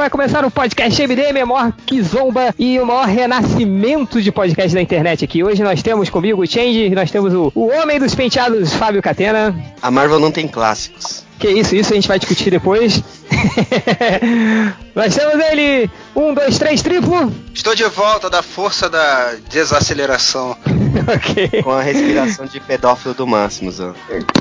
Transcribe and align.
vai 0.00 0.08
começar 0.08 0.46
o 0.46 0.50
podcast 0.50 1.06
MDM, 1.06 1.42
o 1.44 1.46
maior 1.46 1.74
zomba 2.02 2.54
e 2.58 2.80
o 2.80 2.86
maior 2.86 3.06
renascimento 3.06 4.22
de 4.22 4.32
podcast 4.32 4.74
da 4.74 4.80
internet 4.80 5.26
aqui. 5.26 5.44
Hoje 5.44 5.62
nós 5.62 5.82
temos 5.82 6.08
comigo 6.08 6.42
o 6.42 6.46
Change, 6.46 6.88
nós 6.88 7.10
temos 7.10 7.34
o, 7.34 7.52
o 7.54 7.66
homem 7.66 8.00
dos 8.00 8.14
penteados, 8.14 8.72
Fábio 8.72 9.02
Catena. 9.02 9.54
A 9.82 9.90
Marvel 9.90 10.18
não 10.18 10.32
tem 10.32 10.48
clássicos. 10.48 11.22
Que 11.38 11.50
isso, 11.50 11.76
isso 11.76 11.92
a 11.92 11.96
gente 11.96 12.08
vai 12.08 12.18
discutir 12.18 12.50
depois. 12.50 13.02
Nós 14.94 15.14
temos 15.14 15.34
ele, 15.50 15.90
um, 16.14 16.34
dois, 16.34 16.58
três, 16.58 16.82
triplo. 16.82 17.32
Estou 17.54 17.74
de 17.74 17.84
volta 17.84 18.28
da 18.28 18.42
força 18.42 18.88
da 18.88 19.34
desaceleração. 19.50 20.56
ok. 21.06 21.62
Com 21.62 21.70
a 21.70 21.82
respiração 21.82 22.46
de 22.46 22.60
pedófilo 22.60 23.14
do 23.14 23.26
Máximo. 23.26 23.70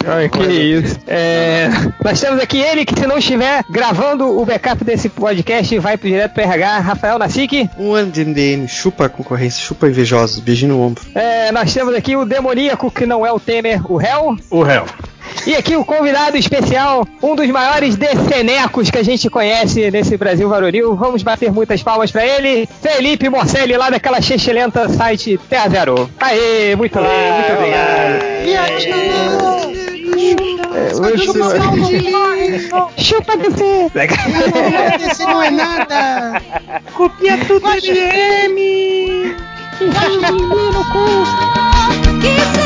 Ai, 0.08 0.30
que 0.30 0.44
isso. 0.44 1.00
É, 1.08 1.70
nós 2.04 2.20
temos 2.20 2.42
aqui 2.42 2.60
ele 2.60 2.86
que 2.86 3.00
se 3.00 3.06
não 3.06 3.18
estiver 3.18 3.64
gravando 3.70 4.40
o 4.40 4.46
backup 4.46 4.84
desse 4.84 5.10
podcast, 5.10 5.78
vai 5.80 5.98
direto 5.98 6.34
pro 6.34 6.44
RH, 6.44 6.80
Rafael 6.80 7.20
Nassik. 7.20 7.70
Um 7.78 7.94
ano 7.94 8.12
de 8.12 8.26
MDM, 8.26 8.68
chupa 8.68 9.06
a 9.06 9.10
concorrência, 9.10 9.62
chupa 9.62 9.88
invejosos, 9.88 10.40
beijinho 10.40 10.74
no 10.74 10.82
ombro. 10.82 11.04
É, 11.14 11.52
nós 11.52 11.74
temos 11.74 11.94
aqui 11.94 12.16
o 12.16 12.26
demoníaco 12.26 12.92
que 12.92 13.06
não 13.06 13.26
é 13.26 13.32
o 13.32 13.40
Temer, 13.40 13.82
o 13.92 13.98
réu. 13.98 14.36
O 14.50 14.64
réu. 14.64 14.86
E 15.46 15.56
aqui 15.56 15.76
o 15.76 15.86
convidado 15.86 16.38
especial, 16.38 17.08
um 17.22 17.36
dos 17.36 17.48
maiores 17.50 17.96
decenecos 17.96 18.90
que 18.92 18.98
a 18.98 19.04
gente 19.04 19.30
conhece 19.30 19.90
nesse 19.92 20.18
Brasil 20.18 20.48
varonil. 20.50 20.96
Vamos 20.96 21.24
bater 21.24 21.52
muitas 21.52 21.82
palmas 21.82 22.12
para 22.12 22.26
ele, 22.26 22.68
Felipe 22.82 23.30
Morcelli, 23.30 23.76
lá 23.78 23.90
daquela 23.90 24.22
xixilenta 24.22 24.90
site 24.90 25.40
Terra 25.50 25.70
Zero. 25.70 26.10
Aê, 26.20 26.76
muito 26.76 27.00
bem, 27.00 27.32
muito 27.34 27.54
obrigado. 27.54 28.20
Chupa 32.98 33.38
DC! 33.38 33.92
DC 34.98 35.26
não 35.26 35.42
é 35.42 35.50
nada! 35.50 36.42
Copia 36.94 37.38
tudo 37.46 37.68
MM! 37.68 39.36
no 39.80 40.84
cu! 40.92 42.59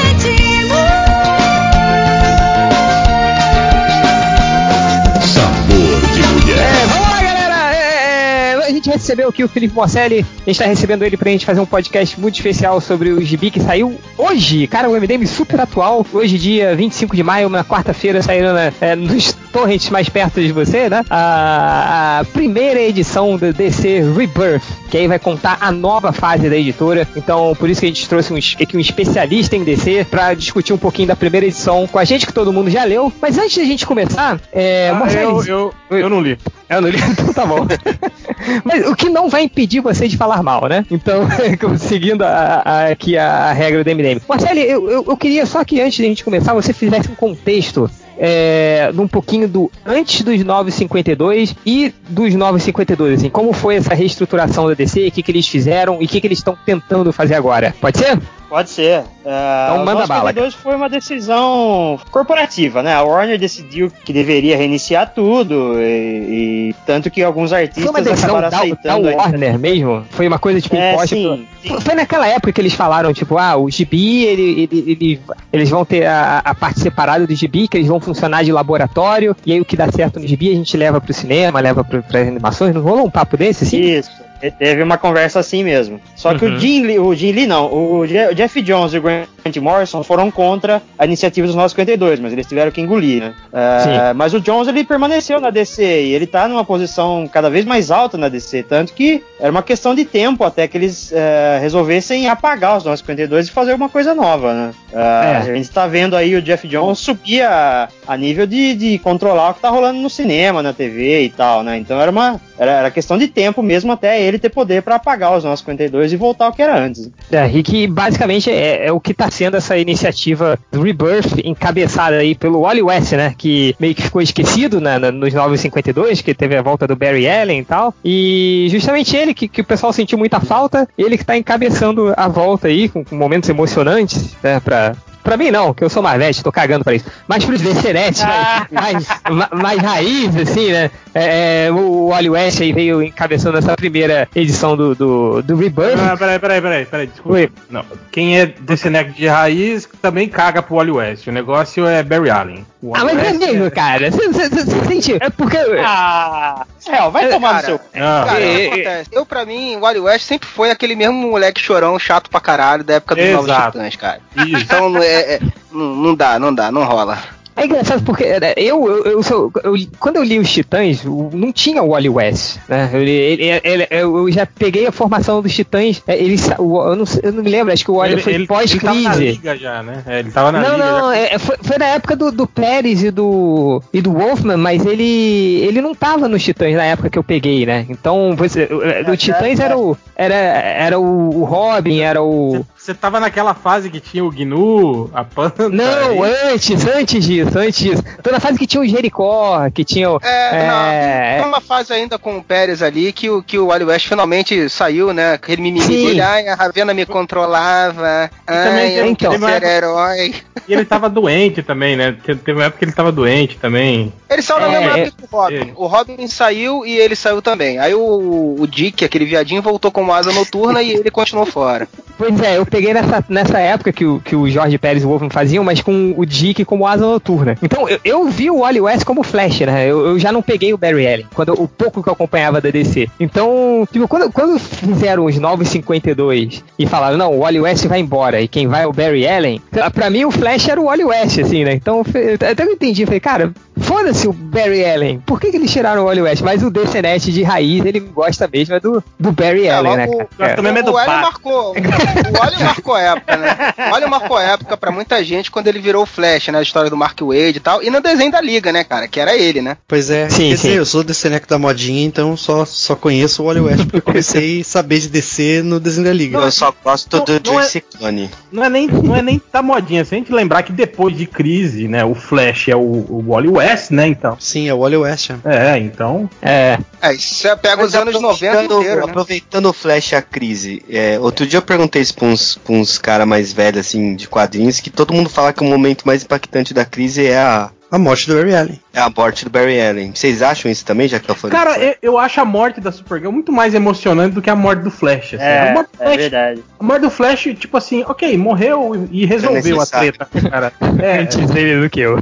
Gente 8.74 8.90
recebeu 8.90 9.30
aqui 9.30 9.44
o 9.44 9.48
Felipe 9.48 9.74
Morcelli. 9.74 10.26
A 10.42 10.50
gente 10.50 10.60
tá 10.60 10.66
recebendo 10.66 11.04
ele 11.04 11.18
pra 11.18 11.30
gente 11.30 11.46
fazer 11.46 11.60
um 11.60 11.66
podcast 11.66 12.20
muito 12.20 12.36
especial 12.36 12.80
sobre 12.82 13.12
o 13.12 13.22
gibi 13.22 13.52
que 13.52 13.60
saiu 13.60 13.98
hoje. 14.18 14.68
Cara, 14.68 14.90
um 14.90 14.94
MDM 14.94 15.26
super 15.26 15.60
atual. 15.62 16.06
Hoje, 16.12 16.38
dia 16.38 16.76
25 16.76 17.16
de 17.16 17.24
maio, 17.24 17.48
uma 17.48 17.64
quarta-feira, 17.64 18.22
saindo 18.22 18.54
na, 18.54 18.72
é, 18.82 18.96
nos 18.96 19.34
torrents 19.52 19.90
mais 19.90 20.10
perto 20.10 20.42
de 20.42 20.52
você, 20.52 20.90
né? 20.90 21.06
A, 21.10 22.20
a, 22.20 22.26
primeira 22.26 22.82
edição 22.82 23.38
do 23.38 23.54
DC 23.54 24.02
Rebirth, 24.16 24.64
que 24.90 24.98
aí 24.98 25.08
vai 25.08 25.20
contar 25.20 25.58
a 25.62 25.72
nova 25.72 26.12
fase 26.12 26.50
da 26.50 26.58
editora. 26.58 27.08
Então, 27.16 27.56
por 27.58 27.70
isso 27.70 27.80
que 27.80 27.86
a 27.86 27.90
gente 27.90 28.10
trouxe 28.10 28.34
um, 28.34 28.38
aqui 28.38 28.76
um 28.76 28.80
especialista 28.80 29.56
em 29.56 29.64
DC 29.64 30.06
pra 30.10 30.34
discutir 30.34 30.74
um 30.74 30.78
pouquinho 30.78 31.08
da 31.08 31.16
primeira 31.16 31.46
edição 31.46 31.88
com 31.88 32.00
a 32.00 32.04
gente, 32.04 32.26
que 32.26 32.34
todo 32.34 32.52
mundo 32.52 32.70
já 32.70 32.84
leu. 32.84 33.14
Mas 33.22 33.38
antes 33.38 33.58
da 33.58 33.64
gente 33.64 33.86
começar, 33.86 34.40
é, 34.52 34.90
ah, 34.90 35.14
eu, 35.14 35.46
eu, 35.46 35.74
eu 35.92 36.10
não 36.10 36.22
li. 36.22 36.38
Eu 36.70 36.82
não 36.82 36.90
li, 36.90 36.98
então 37.12 37.34
tá 37.34 37.46
bom. 37.46 37.68
Mas 38.64 38.88
o 38.88 38.96
que 38.96 39.10
não 39.10 39.30
vai 39.30 39.44
impedir 39.44 39.82
você 39.82 40.08
de 40.08 40.18
falar 40.18 40.42
mal, 40.42 40.68
né? 40.68 40.86
Então, 40.90 41.28
seguindo 41.78 42.24
aqui 42.24 43.18
a, 43.18 43.50
a, 43.50 43.54
regra 43.54 43.84
do 43.84 43.90
MDM. 43.90 44.22
Marcelo, 44.28 44.60
eu, 44.60 44.90
eu, 44.90 45.06
eu, 45.08 45.18
queria 45.18 45.46
só 45.46 45.64
que 45.64 45.82
antes 45.82 45.96
de 45.96 46.04
a 46.04 46.08
gente 46.08 46.24
começar, 46.24 46.54
você 46.54 46.74
fizesse 46.74 47.10
um 47.10 47.16
contexto 47.16 47.90
é, 48.18 48.92
um 48.98 49.08
pouquinho 49.08 49.48
do 49.48 49.72
antes 49.86 50.22
dos 50.22 50.44
952 50.44 51.56
e 51.66 51.94
dos 52.08 52.34
952, 52.34 53.20
assim, 53.20 53.30
como 53.30 53.54
foi 53.54 53.76
essa 53.76 53.94
reestruturação 53.94 54.68
da 54.68 54.74
DC, 54.74 55.08
o 55.08 55.12
que, 55.12 55.24
que 55.24 55.32
eles 55.32 55.48
fizeram 55.48 56.02
e 56.02 56.06
o 56.06 56.08
que, 56.08 56.22
que 56.22 56.28
eles 56.28 56.40
estão 56.40 56.58
tentando 56.66 57.12
fazer 57.12 57.36
agora. 57.36 57.74
Pode 57.80 57.98
ser? 57.98 58.20
Pode 58.54 58.70
ser. 58.70 59.00
Uh, 59.00 59.06
então 59.24 59.84
manda 59.84 60.06
bala. 60.06 60.32
foi 60.52 60.76
uma 60.76 60.88
decisão 60.88 62.00
corporativa, 62.12 62.84
né? 62.84 62.94
A 62.94 63.02
Warner 63.02 63.40
decidiu 63.40 63.92
que 64.06 64.14
deveria 64.14 64.56
reiniciar 64.56 65.12
tudo 65.12 65.82
e, 65.82 66.70
e 66.70 66.76
tanto 66.86 67.10
que 67.10 67.24
alguns 67.24 67.52
artistas 67.52 67.84
foi 67.84 67.92
uma 67.92 68.00
decisão 68.00 68.30
acabaram 68.30 68.52
da, 68.52 68.58
aceitando. 68.58 69.04
Da 69.10 69.16
Warner 69.16 69.58
mesmo? 69.58 70.06
Foi 70.12 70.28
uma 70.28 70.38
coisa 70.38 70.62
tipo 70.62 70.76
é, 70.76 70.92
imposta? 70.94 71.16
Sim, 71.16 71.48
sim. 71.64 71.80
Foi 71.82 71.96
naquela 71.96 72.28
época 72.28 72.54
que 72.54 72.62
eles 72.62 72.76
falaram 72.76 73.12
tipo, 73.12 73.40
ah, 73.40 73.58
o 73.58 73.72
gibi 73.72 74.24
ele, 74.24 74.70
ele, 74.72 74.86
ele 74.92 75.22
eles 75.52 75.72
vão 75.72 75.84
ter 75.84 76.06
a, 76.06 76.44
a, 76.46 76.54
parte 76.54 76.80
separada 76.80 77.26
do 77.26 77.34
gibi 77.34 77.68
que 77.68 77.78
eles 77.78 77.88
vão 77.88 78.00
funcionar 78.00 78.44
de 78.44 78.52
laboratório 78.52 79.36
e 79.44 79.54
aí 79.54 79.60
o 79.60 79.66
que 79.66 79.76
dá 79.76 79.92
certo 79.92 80.20
no 80.20 80.28
gibi 80.28 80.52
a 80.52 80.56
gente 80.56 80.78
leva 80.78 81.02
pro 81.02 81.12
cinema, 81.12 81.60
leva 81.60 81.84
para 81.84 82.22
as 82.22 82.28
animações. 82.28 82.76
Não 82.76 82.84
rolou 82.84 83.08
um 83.08 83.10
papo 83.10 83.36
desse 83.36 83.64
assim? 83.64 83.82
Isso. 83.82 84.12
Teve 84.52 84.84
uma 84.84 84.98
conversa 84.98 85.40
assim 85.40 85.64
mesmo. 85.64 86.00
Só 86.16 86.32
uhum. 86.32 86.40
que 86.40 86.46
o 86.46 86.50
uhum. 86.50 86.60
Jim 86.60 86.82
Lee, 86.84 87.00
o 87.00 87.14
Jim 87.16 87.32
Lee 87.32 87.48
não, 87.48 87.74
o 87.74 88.06
Jeff 88.06 88.62
Jones 88.62 88.94
e 88.94 88.98
o 88.98 89.02
Grant 89.02 89.28
Morrison 89.60 90.04
foram 90.04 90.30
contra 90.32 90.82
a 90.98 91.06
iniciativa 91.06 91.48
dos 91.48 91.56
952, 91.56 92.20
mas 92.20 92.34
eles 92.34 92.48
tiveram 92.48 92.72
que 92.72 92.82
engolir, 92.82 93.22
né? 93.22 93.34
Uh, 93.52 94.16
mas 94.16 94.34
o 94.34 94.40
Jones 94.40 94.68
ele 94.68 94.84
permaneceu 94.84 95.40
na 95.40 95.50
DC 95.50 95.84
e 95.84 96.14
ele 96.14 96.28
tá 96.28 96.48
numa 96.48 96.64
posição 96.64 97.28
cada 97.32 97.50
vez 97.50 97.66
mais 97.66 97.92
alta 97.92 98.18
na 98.18 98.30
DC, 98.30 98.64
tanto 98.64 98.94
que 98.94 99.24
era 99.40 99.52
uma 99.52 99.64
questão 99.64 99.94
de 99.94 100.06
tempo 100.06 100.44
até 100.44 100.68
que 100.68 100.78
eles 100.78 101.12
uh, 101.12 101.62
resolvessem 101.62 102.28
apagar 102.28 102.78
os 102.78 102.84
952 102.84 103.48
e 103.48 103.52
fazer 103.52 103.74
uma 103.74 103.90
coisa 103.90 104.14
nova, 104.14 104.54
né? 104.54 104.72
Uh, 104.92 104.98
é. 104.98 105.38
A 105.38 105.56
gente 105.56 105.70
tá 105.70 105.88
vendo 105.88 106.16
aí 106.16 106.36
o 106.36 106.42
Jeff 106.42 106.68
Jones 106.68 107.00
subir 107.00 107.42
a, 107.42 107.90
a 108.08 108.18
nível 108.18 108.46
de, 108.46 108.76
de 108.76 109.00
controlar 109.00 109.52
o 109.52 109.54
que 109.54 109.62
tá 109.62 109.70
rolando 109.70 110.00
no 110.00 110.10
cinema, 110.10 110.62
na 110.62 110.74
TV 110.74 111.24
e 111.24 111.30
tal, 111.30 111.64
né? 111.64 111.78
Então 111.78 112.00
era 112.00 112.12
uma 112.12 112.40
era, 112.58 112.72
era 112.72 112.92
questão 112.92 113.18
de 113.18 113.28
tempo 113.28 113.62
mesmo 113.62 113.92
até 113.92 114.22
ele 114.22 114.40
ter 114.40 114.50
poder 114.50 114.82
para 114.84 114.96
apagar 114.96 115.36
os 115.36 115.44
952 115.44 116.14
e 116.14 116.16
voltar 116.16 116.46
ao 116.46 116.54
que 116.54 116.62
era 116.62 116.80
antes. 116.80 117.10
É, 117.32 117.48
e 117.48 117.64
que 117.64 117.88
basicamente 117.88 118.50
é, 118.50 118.88
é 118.88 118.92
o 118.92 119.00
que 119.00 119.14
tá 119.14 119.30
sendo 119.34 119.58
essa 119.58 119.78
iniciativa 119.78 120.58
do 120.72 120.82
Rebirth, 120.82 121.40
encabeçada 121.44 122.18
aí 122.18 122.36
pelo 122.36 122.62
Wally 122.62 122.82
West, 122.82 123.14
né? 123.14 123.34
Que 123.38 123.76
meio 123.80 123.96
que 123.96 124.04
ficou 124.04 124.22
esquecido 124.22 124.80
né, 124.80 124.98
nos 124.98 125.34
952, 125.34 126.22
que 126.22 126.34
teve 126.34 126.56
a 126.56 126.62
volta 126.62 126.88
do 126.88 126.96
Barry 126.96 127.28
Allen 127.28 127.60
e 127.60 127.66
tal. 127.66 127.94
E 128.04 128.68
justamente 128.70 129.16
ele, 129.16 129.34
que, 129.34 129.48
que 129.48 129.62
o 129.62 129.66
pessoal 129.66 129.92
sentiu 129.92 130.18
muita 130.18 130.40
falta, 130.40 130.88
ele 130.98 131.18
que 131.18 131.26
tá 131.26 131.36
encabeçando 131.36 132.14
a 132.16 132.28
volta 132.28 132.68
aí, 132.68 132.88
com, 132.88 133.04
com 133.04 133.16
momentos 133.16 133.50
emocionantes, 133.50 134.36
né? 134.42 134.60
Pra, 134.60 134.96
Pra 135.24 135.38
mim 135.38 135.52
não, 135.52 135.74
que 135.74 135.84
eu 135.84 135.90
sou 135.90 136.04
mais 136.04 136.20
velho, 136.20 136.44
tô 136.44 136.52
cagando 136.52 136.84
pra 136.84 136.94
isso. 136.94 137.06
Mas 137.28 137.46
pros 137.46 137.62
Veceretes 137.62 138.22
ah. 138.28 138.68
mais, 138.72 139.08
mais, 139.30 139.50
mais 139.52 139.80
raiz, 139.80 140.36
assim, 140.36 140.72
né? 140.72 140.92
É, 141.14 141.68
é 141.68 141.72
o 141.72 142.10
Wally 142.10 142.30
West 142.30 142.62
aí 142.62 142.74
veio 142.74 143.02
encabeçando 143.02 143.58
essa 143.58 143.76
primeira 143.76 144.28
edição 144.36 144.76
do, 144.76 144.94
do, 144.94 145.42
do 145.42 145.56
Rebirth. 145.56 146.00
Ah, 146.00 146.18
peraí, 146.18 146.40
peraí, 146.40 146.62
peraí, 146.62 146.86
peraí, 146.86 147.08
desculpa. 147.08 147.38
Oi. 147.38 147.50
Não, 147.70 147.86
quem 148.12 148.40
é 148.40 148.54
Veceretes 148.60 149.16
de 149.16 149.28
raiz 149.28 149.88
também 150.02 150.28
caga 150.28 150.62
pro 150.62 150.76
Wally 150.76 150.92
West. 150.92 151.28
O 151.28 151.32
negócio 151.32 151.88
é 151.88 152.04
Barry 152.04 152.30
Allen. 152.30 152.73
Ah, 152.94 153.06
mas 153.06 153.18
é 153.18 153.34
mesmo, 153.34 153.72
cara. 153.72 154.12
Você 154.12 154.50
sentiu. 154.88 155.18
É 155.22 155.30
porque. 155.30 155.58
Ah, 155.86 156.66
é, 156.86 157.10
vai 157.10 157.30
tomar 157.30 157.56
no 157.56 157.62
seu. 157.62 157.80
Ah. 157.96 158.26
Cara, 158.28 158.44
é, 158.44 158.68
acontece. 158.68 159.10
Eu, 159.12 159.26
pra 159.26 159.46
mim, 159.46 159.78
o 159.78 159.80
Wally 159.82 160.00
West 160.00 160.26
sempre 160.26 160.50
foi 160.50 160.70
aquele 160.70 160.96
mesmo 160.96 161.14
moleque 161.16 161.62
chorão, 161.62 161.98
chato 161.98 162.30
pra 162.30 162.42
caralho, 162.42 162.84
da 162.84 162.96
época 162.96 163.16
dos 163.16 163.24
Exato. 163.24 163.48
Novos 163.48 163.66
Titãs, 163.66 163.96
cara. 163.96 164.20
Isso. 164.46 164.64
Então, 164.64 164.98
é, 164.98 165.36
é, 165.36 165.40
não, 165.72 165.96
não 165.96 166.16
dá, 166.16 166.38
não 166.40 166.54
dá, 166.54 166.72
não 166.72 166.84
rola. 166.84 167.18
É 167.56 167.66
engraçado 167.66 168.04
porque 168.04 168.40
né, 168.40 168.54
eu, 168.58 168.86
eu, 168.88 169.06
eu, 169.06 169.24
sou, 169.24 169.52
eu, 169.64 169.76
quando 170.00 170.18
eu 170.18 170.24
li 170.24 170.40
os 170.40 170.52
Titãs, 170.52 171.04
não 171.04 171.52
tinha 171.52 171.84
o 171.84 171.90
Wally 171.90 172.10
West, 172.10 172.58
né? 172.68 172.90
Eu, 172.92 173.02
ele, 173.02 173.62
ele, 173.64 173.88
eu 173.92 174.32
já 174.32 174.46
peguei 174.46 174.88
a 174.88 174.92
formação 174.92 175.42
dos 175.42 175.54
Titãs, 175.54 176.02
é, 176.08 176.18
ele, 176.18 176.36
eu, 176.58 176.96
não, 176.96 177.06
eu 177.22 177.32
não 177.32 177.44
me 177.44 177.50
lembro, 177.50 177.72
acho 177.72 177.84
que 177.84 177.92
o 177.92 177.96
Wally 177.96 178.22
foi 178.22 178.46
pós-crise. 178.46 179.40
Ele 179.44 179.58
já, 179.58 179.84
né? 179.84 180.04
É, 180.08 180.20
ele 180.20 180.32
tava 180.32 180.52
na 180.52 180.62
não, 180.62 180.72
liga. 180.72 180.86
Não, 180.86 181.02
não, 181.02 181.12
é, 181.12 181.38
foi, 181.38 181.58
foi, 181.62 181.78
na 181.78 181.86
época 181.86 182.16
do, 182.16 182.32
do 182.32 182.48
Pérez 182.48 183.04
e 183.04 183.12
do, 183.12 183.82
e 183.94 184.02
do 184.02 184.12
Wolfman, 184.12 184.58
mas 184.58 184.86
ele, 184.86 185.62
ele 185.62 185.82
não 185.82 185.94
tava 185.94 186.28
nos 186.28 186.44
Titãs 186.44 186.76
na 186.76 186.86
época 186.86 187.10
que 187.10 187.20
eu 187.20 187.24
peguei, 187.24 187.66
né? 187.66 187.86
Então, 187.90 188.36
você, 188.36 188.68
o 189.08 189.16
Titãs 189.16 189.60
era 189.60 189.78
o, 189.78 189.96
era, 190.16 190.36
era 190.36 191.00
o, 191.00 191.42
o 191.42 191.44
Robin, 191.44 192.00
era 192.00 192.22
o... 192.22 192.66
Você 192.84 192.94
tava 192.94 193.18
naquela 193.18 193.54
fase 193.54 193.90
que 193.90 194.02
tinha 194.02 194.26
o 194.26 194.30
Gnu, 194.30 195.10
a 195.14 195.24
Panta. 195.24 195.70
Não, 195.70 196.22
antes, 196.22 196.86
antes 196.86 197.26
disso, 197.26 197.58
antes 197.58 197.80
disso. 197.80 198.04
Tô 198.22 198.30
na 198.30 198.42
fase 198.42 198.60
que 198.60 198.68
tinha 198.68 198.82
o 198.82 198.86
Jericó, 198.86 199.70
que 199.74 199.86
tinha 199.86 200.12
o. 200.12 200.20
É, 200.22 200.66
é... 200.66 201.38
não. 201.40 201.48
Uma 201.48 201.62
fase 201.62 201.94
ainda 201.94 202.20
com 202.20 202.38
o 202.38 202.44
Pérez 202.44 202.82
ali 202.82 203.14
que 203.14 203.30
o, 203.30 203.42
que 203.42 203.58
o 203.58 203.68
Wally 203.68 203.86
West 203.86 204.10
finalmente 204.10 204.68
saiu, 204.68 205.14
né? 205.14 205.36
Aquele 205.36 205.62
mimimi 205.62 205.88
dele, 205.88 206.20
ai, 206.20 206.46
a 206.50 206.56
Ravena 206.56 206.94
me 206.94 207.06
controlava. 207.06 208.30
Ai, 208.46 209.00
eu 209.00 209.06
então, 209.06 209.32
ser 209.40 209.64
herói. 209.64 210.36
E 210.68 210.74
ele 210.74 210.84
tava 210.84 211.10
doente 211.10 211.64
também, 211.64 211.96
né? 211.96 212.18
Teve 212.26 212.52
uma 212.52 212.66
época 212.66 212.80
que 212.80 212.86
ele 212.86 212.92
tava 212.92 213.14
doente 213.14 213.58
também. 213.58 214.12
Ele 214.30 214.42
saiu 214.42 214.60
na 214.60 214.68
é, 214.68 214.80
mesma 214.80 214.98
época 214.98 215.18
que 215.18 215.34
o 215.34 215.38
Robin. 215.38 215.56
É. 215.56 215.74
O 215.76 215.88
Robin 215.88 216.28
saiu 216.28 216.86
e 216.86 216.98
ele 216.98 217.16
saiu 217.16 217.42
também. 217.42 217.80
Aí 217.80 217.94
o, 217.94 218.56
o 218.60 218.68
Dick, 218.68 219.06
aquele 219.06 219.26
viadinho, 219.26 219.62
voltou 219.62 219.90
com 219.92 220.12
asa 220.14 220.34
noturna 220.34 220.82
e 220.82 220.92
ele 220.92 221.12
continuou 221.12 221.46
fora. 221.46 221.88
Pois 222.18 222.40
é, 222.42 222.58
eu 222.58 222.66
peguei 222.74 222.92
nessa, 222.92 223.24
nessa 223.30 223.60
época 223.60 223.94
que 223.94 224.04
o, 224.04 224.20
que 224.20 224.36
o 224.36 224.50
Jorge 224.50 224.80
Pérez 224.80 225.04
e 225.04 225.06
o 225.06 225.10
Wolfman 225.10 225.30
faziam, 225.30 225.64
mas 225.64 225.80
com 225.80 226.16
o 226.18 226.26
Dick 226.26 226.66
como 226.66 226.88
asa 226.88 227.06
noturna. 227.06 227.56
Então 227.62 227.88
eu, 227.88 228.00
eu 228.04 228.26
vi 228.30 228.50
o 228.50 228.62
Wally 228.62 228.82
West 228.82 229.04
como 229.04 229.22
Flash, 229.22 229.60
né? 229.60 229.86
Eu, 229.86 230.08
eu, 230.08 230.20
já 230.20 230.32
não 230.32 230.42
peguei 230.42 230.74
o 230.74 230.78
Barry 230.78 231.08
Allen, 231.08 231.28
quando, 231.36 231.54
o 231.54 231.68
pouco 231.68 232.02
que 232.02 232.10
eu 232.10 232.14
acompanhava 232.14 232.60
da 232.60 232.72
DC. 232.72 233.08
Então, 233.20 233.88
tipo, 233.92 234.08
quando, 234.08 234.32
quando 234.32 234.58
fizeram 234.58 235.26
os 235.26 235.38
952 235.38 236.64
e 236.80 236.88
falaram, 236.88 237.16
não, 237.16 237.34
o 237.34 237.40
Wally 237.42 237.60
West 237.60 237.86
vai 237.86 238.00
embora 238.00 238.42
e 238.42 238.48
quem 238.48 238.66
vai 238.66 238.84
é 238.84 238.88
o 238.88 238.94
Barry 238.94 239.28
Allen, 239.28 239.62
pra 239.94 240.10
mim 240.10 240.26
o 240.26 240.32
Flash 240.32 240.68
era 240.68 240.82
o 240.82 240.86
Wally 240.86 241.04
West, 241.04 241.40
assim, 241.40 241.64
né? 241.64 241.74
Então 241.74 242.04
até 242.50 242.64
eu 242.64 242.72
entendi, 242.72 243.06
falei, 243.06 243.20
cara, 243.20 243.54
foda-se 243.78 244.28
o 244.28 244.34
Barry 244.34 244.84
Allen, 244.84 245.20
por 245.20 245.40
que, 245.40 245.52
que 245.52 245.58
eles 245.58 245.72
tiraram 245.72 246.02
o 246.02 246.06
Wally 246.06 246.22
West? 246.22 246.42
Mas 246.42 246.64
o 246.64 246.72
DCNet 246.72 247.32
de 247.32 247.44
raiz, 247.44 247.86
ele 247.86 248.00
gosta 248.00 248.50
mesmo 248.52 248.80
do, 248.80 249.04
do 249.20 249.32
Barry 249.32 249.68
é, 249.68 249.72
Allen, 249.72 249.96
né? 249.96 250.08
Cara? 250.08 250.52
É. 250.52 250.56
Também 250.56 250.74
é. 250.76 250.84
O 250.94 250.96
Wally 250.96 251.22
marcou, 251.22 251.72
o 251.72 252.38
Wally 252.38 252.63
marcou 252.64 252.98
época, 252.98 253.38
né? 253.38 253.74
O 253.78 253.92
Wally 253.92 254.10
marcou 254.10 254.40
época 254.40 254.78
pra 254.78 254.92
muita 254.92 255.24
gente 255.24 255.52
quando 255.52 255.68
ele 255.68 255.80
virou 255.80 256.04
o 256.04 256.06
Flash, 256.06 256.48
né? 256.48 256.60
A 256.60 256.62
história 256.62 256.90
do 256.90 256.98
Mark 256.98 257.20
Wade 257.22 257.58
e 257.58 257.60
tal, 257.60 257.84
e 257.84 257.90
no 257.90 258.02
desenho 258.02 258.32
da 258.32 258.42
Liga, 258.42 258.72
né, 258.72 258.84
cara? 258.84 259.08
Que 259.08 259.20
era 259.20 259.36
ele, 259.36 259.62
né? 259.62 259.78
Pois 259.88 260.10
é, 260.10 260.30
sim, 260.30 260.50
quer 260.50 260.58
sim. 260.58 260.68
dizer, 260.68 260.80
eu 260.80 260.86
sou 260.86 261.04
DCNet 261.04 261.48
da 261.48 261.58
modinha, 261.58 262.06
então 262.06 262.36
só, 262.38 262.66
só 262.66 262.96
conheço 262.96 263.44
o 263.44 263.46
Wally 263.46 263.62
West 263.62 263.84
porque 263.84 263.98
eu 263.98 264.02
comecei 264.02 264.62
a 264.62 264.64
saber 264.64 265.00
de 265.00 265.10
DC 265.10 265.62
no 265.64 265.80
desenho 265.80 266.08
da 266.08 266.14
Liga. 266.14 266.38
eu 266.38 266.52
só 266.52 266.74
gosto 266.84 267.18
não, 267.18 267.26
do 267.26 267.42
Joyce 267.46 267.84
é. 268.02 268.30
Não 268.52 268.64
é, 268.64 268.70
nem, 268.70 268.88
não 268.88 269.16
é 269.16 269.22
nem 269.22 269.42
da 269.52 269.62
modinha, 269.62 270.06
se 270.06 270.16
a 270.16 270.18
gente 270.18 270.32
lembrar 270.32 270.64
que 270.64 270.72
depois 270.72 271.16
de 271.16 271.26
crise, 271.26 271.88
né, 271.88 272.04
o 272.04 272.16
Flash 272.16 272.70
é 272.70 272.76
o, 272.76 272.80
o 272.80 273.24
Wally 273.28 273.50
West, 273.50 273.92
né, 273.92 274.08
então. 274.08 274.38
Sim, 274.40 274.68
é 274.68 274.74
o 274.74 274.80
Wally 274.80 274.98
West. 274.98 275.32
É, 275.44 275.78
então. 275.78 276.30
É. 276.42 276.78
É, 277.02 277.14
você 277.14 277.56
pega 277.56 277.84
os 277.84 277.96
anos 277.96 278.20
90 278.20 278.64
inteiro, 278.64 279.06
né? 279.06 279.12
Aproveitando 279.12 279.66
o 279.68 279.74
Flash 279.74 280.12
e 280.12 280.16
a 280.16 280.22
crise, 280.22 280.84
é, 280.90 281.20
outro 281.20 281.46
dia 281.46 281.58
eu 281.58 281.62
perguntei 281.62 282.02
isso 282.02 282.14
pra 282.14 282.28
uns, 282.28 282.53
pra 282.60 282.74
uns 282.74 282.98
caras 282.98 283.28
mais 283.28 283.54
velhos, 283.54 283.86
assim, 283.86 284.16
de 284.16 284.28
quadrinhos, 284.28 284.80
que 284.80 284.90
todo 284.90 285.14
mundo 285.14 285.30
fala 285.30 285.54
que 285.54 285.64
o 285.64 285.68
momento 285.68 286.04
mais 286.06 286.24
impactante 286.24 286.74
da 286.74 286.86
crise 286.86 287.26
é 287.26 287.38
a, 287.38 287.72
a 287.92 287.98
morte 287.98 288.28
do 288.28 288.36
Barry 288.36 288.56
Allen. 288.56 288.83
É 288.94 289.00
a 289.00 289.10
morte 289.10 289.44
do 289.44 289.50
Barry 289.50 289.82
Allen. 289.82 290.12
Vocês 290.14 290.44
acham 290.44 290.70
isso 290.70 290.86
também, 290.86 291.08
já 291.08 291.20
que 291.20 291.30
eu 291.30 291.34
falei? 291.34 291.58
Cara, 291.58 291.80
eu, 291.80 291.96
eu, 292.00 292.18
acho 292.20 292.40
a 292.40 292.46
morte 292.46 292.80
da 292.80 292.92
Supergirl 292.92 293.32
muito 293.32 293.52
mais 293.52 293.74
emocionante 293.74 294.36
do 294.36 294.42
que 294.42 294.52
a 294.52 294.56
morte 294.56 294.84
do 294.84 294.92
Flash. 294.92 295.34
Assim. 295.34 295.44
É, 295.44 295.74
Flash, 295.74 295.88
é 296.00 296.18
verdade. 296.18 296.64
A 296.80 296.84
morte 296.84 297.02
do 297.02 297.10
Flash, 297.10 297.42
tipo 297.58 297.76
assim, 297.76 298.04
ok, 298.04 298.38
morreu 298.38 299.08
e 299.12 299.26
resolveu 299.26 299.80
é 299.80 299.84
a 299.84 299.86
treta, 299.88 300.28
cara. 300.50 300.72
É, 301.02 301.22
Antes 301.24 301.50
dele 301.50 301.82
do 301.82 301.90
que 301.90 302.02
eu. 302.06 302.18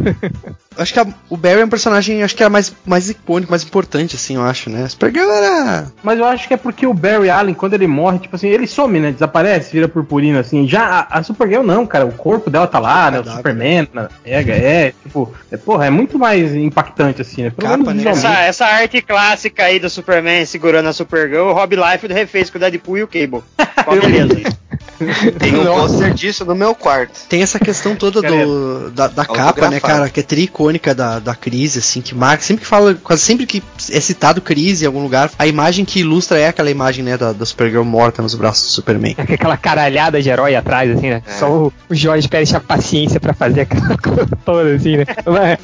Acho 0.77 0.93
que 0.93 0.99
a, 1.01 1.07
o 1.29 1.35
Barry 1.35 1.59
é 1.59 1.65
um 1.65 1.69
personagem, 1.69 2.23
acho 2.23 2.33
que 2.33 2.41
era 2.41 2.49
mais, 2.49 2.73
mais 2.85 3.09
icônico, 3.09 3.51
mais 3.51 3.63
importante, 3.63 4.15
assim, 4.15 4.35
eu 4.35 4.41
acho, 4.41 4.69
né? 4.69 4.83
A 4.83 4.89
Supergirl 4.89 5.29
era. 5.29 5.87
Mas 6.01 6.17
eu 6.17 6.25
acho 6.25 6.47
que 6.47 6.53
é 6.53 6.57
porque 6.57 6.87
o 6.87 6.93
Barry 6.93 7.29
Allen, 7.29 7.53
quando 7.53 7.73
ele 7.73 7.87
morre, 7.87 8.19
tipo 8.19 8.37
assim, 8.37 8.47
ele 8.47 8.65
some, 8.65 8.97
né? 8.97 9.11
Desaparece, 9.11 9.73
vira 9.73 9.89
purpurina, 9.89 10.39
assim. 10.39 10.65
Já 10.65 11.07
a, 11.09 11.19
a 11.19 11.23
Supergirl 11.23 11.63
não, 11.63 11.85
cara. 11.85 12.05
O 12.05 12.13
corpo 12.13 12.49
dela 12.49 12.67
tá 12.67 12.79
lá, 12.79 13.09
é 13.09 13.11
né? 13.11 13.19
O 13.19 13.25
Superman, 13.25 13.89
né? 13.93 14.07
pega, 14.23 14.53
é, 14.53 14.93
tipo, 15.03 15.33
é, 15.51 15.57
porra, 15.57 15.87
é 15.87 15.89
muito 15.89 16.17
mais 16.17 16.55
impactante, 16.63 17.21
assim, 17.21 17.43
né? 17.43 17.49
Pelo 17.49 17.69
Capa, 17.69 17.93
né? 17.93 18.09
essa, 18.09 18.41
essa, 18.41 18.65
arte 18.65 19.01
clássica 19.01 19.65
aí 19.65 19.79
do 19.79 19.89
Superman 19.89 20.45
segurando 20.45 20.89
a 20.89 20.93
Supergirl, 20.93 21.49
o 21.49 21.53
Rob 21.53 21.75
Life 21.75 22.07
refez 22.07 22.49
com 22.49 22.57
o 22.57 22.61
Deadpool 22.61 22.97
e 22.97 23.03
o 23.03 23.07
Cable. 23.07 23.43
beleza. 24.01 24.57
Tem 25.39 25.55
um 25.55 25.65
pôster 25.65 26.13
disso 26.13 26.45
no 26.45 26.55
meu 26.55 26.75
quarto. 26.75 27.19
Tem 27.27 27.41
essa 27.41 27.59
questão 27.59 27.95
toda 27.95 28.21
do, 28.21 28.91
da, 28.91 29.07
da 29.07 29.25
capa, 29.25 29.69
né, 29.69 29.79
cara? 29.79 30.09
Que 30.09 30.19
é 30.19 30.23
tri 30.23 30.43
icônica 30.43 30.93
da, 30.93 31.19
da 31.19 31.35
crise, 31.35 31.79
assim, 31.79 32.01
que 32.01 32.15
marca. 32.15 32.43
Sempre 32.43 32.61
que 32.61 32.67
fala, 32.67 32.95
quase 32.95 33.21
sempre 33.21 33.45
que 33.45 33.63
é 33.91 33.99
citado 33.99 34.41
crise 34.41 34.83
em 34.83 34.87
algum 34.87 35.01
lugar, 35.01 35.31
a 35.37 35.47
imagem 35.47 35.85
que 35.85 35.99
ilustra 35.99 36.39
é 36.39 36.47
aquela 36.47 36.69
imagem, 36.69 37.03
né, 37.03 37.17
da, 37.17 37.33
da 37.33 37.45
Supergirl 37.45 37.83
morta 37.83 38.21
nos 38.21 38.35
braços 38.35 38.67
do 38.67 38.71
Superman. 38.71 39.15
É 39.17 39.21
aquela 39.21 39.57
caralhada 39.57 40.21
de 40.21 40.29
herói 40.29 40.55
atrás, 40.55 40.91
assim, 40.91 41.09
né? 41.09 41.23
É. 41.25 41.31
Só 41.33 41.49
o, 41.49 41.73
o 41.89 41.95
Jorge 41.95 42.27
Pérez 42.27 42.49
tinha 42.49 42.59
paciência 42.59 43.19
pra 43.19 43.33
fazer 43.33 43.61
aquela 43.61 43.97
coisa 43.97 44.29
toda, 44.45 44.75
assim, 44.75 44.97
né? 44.97 45.05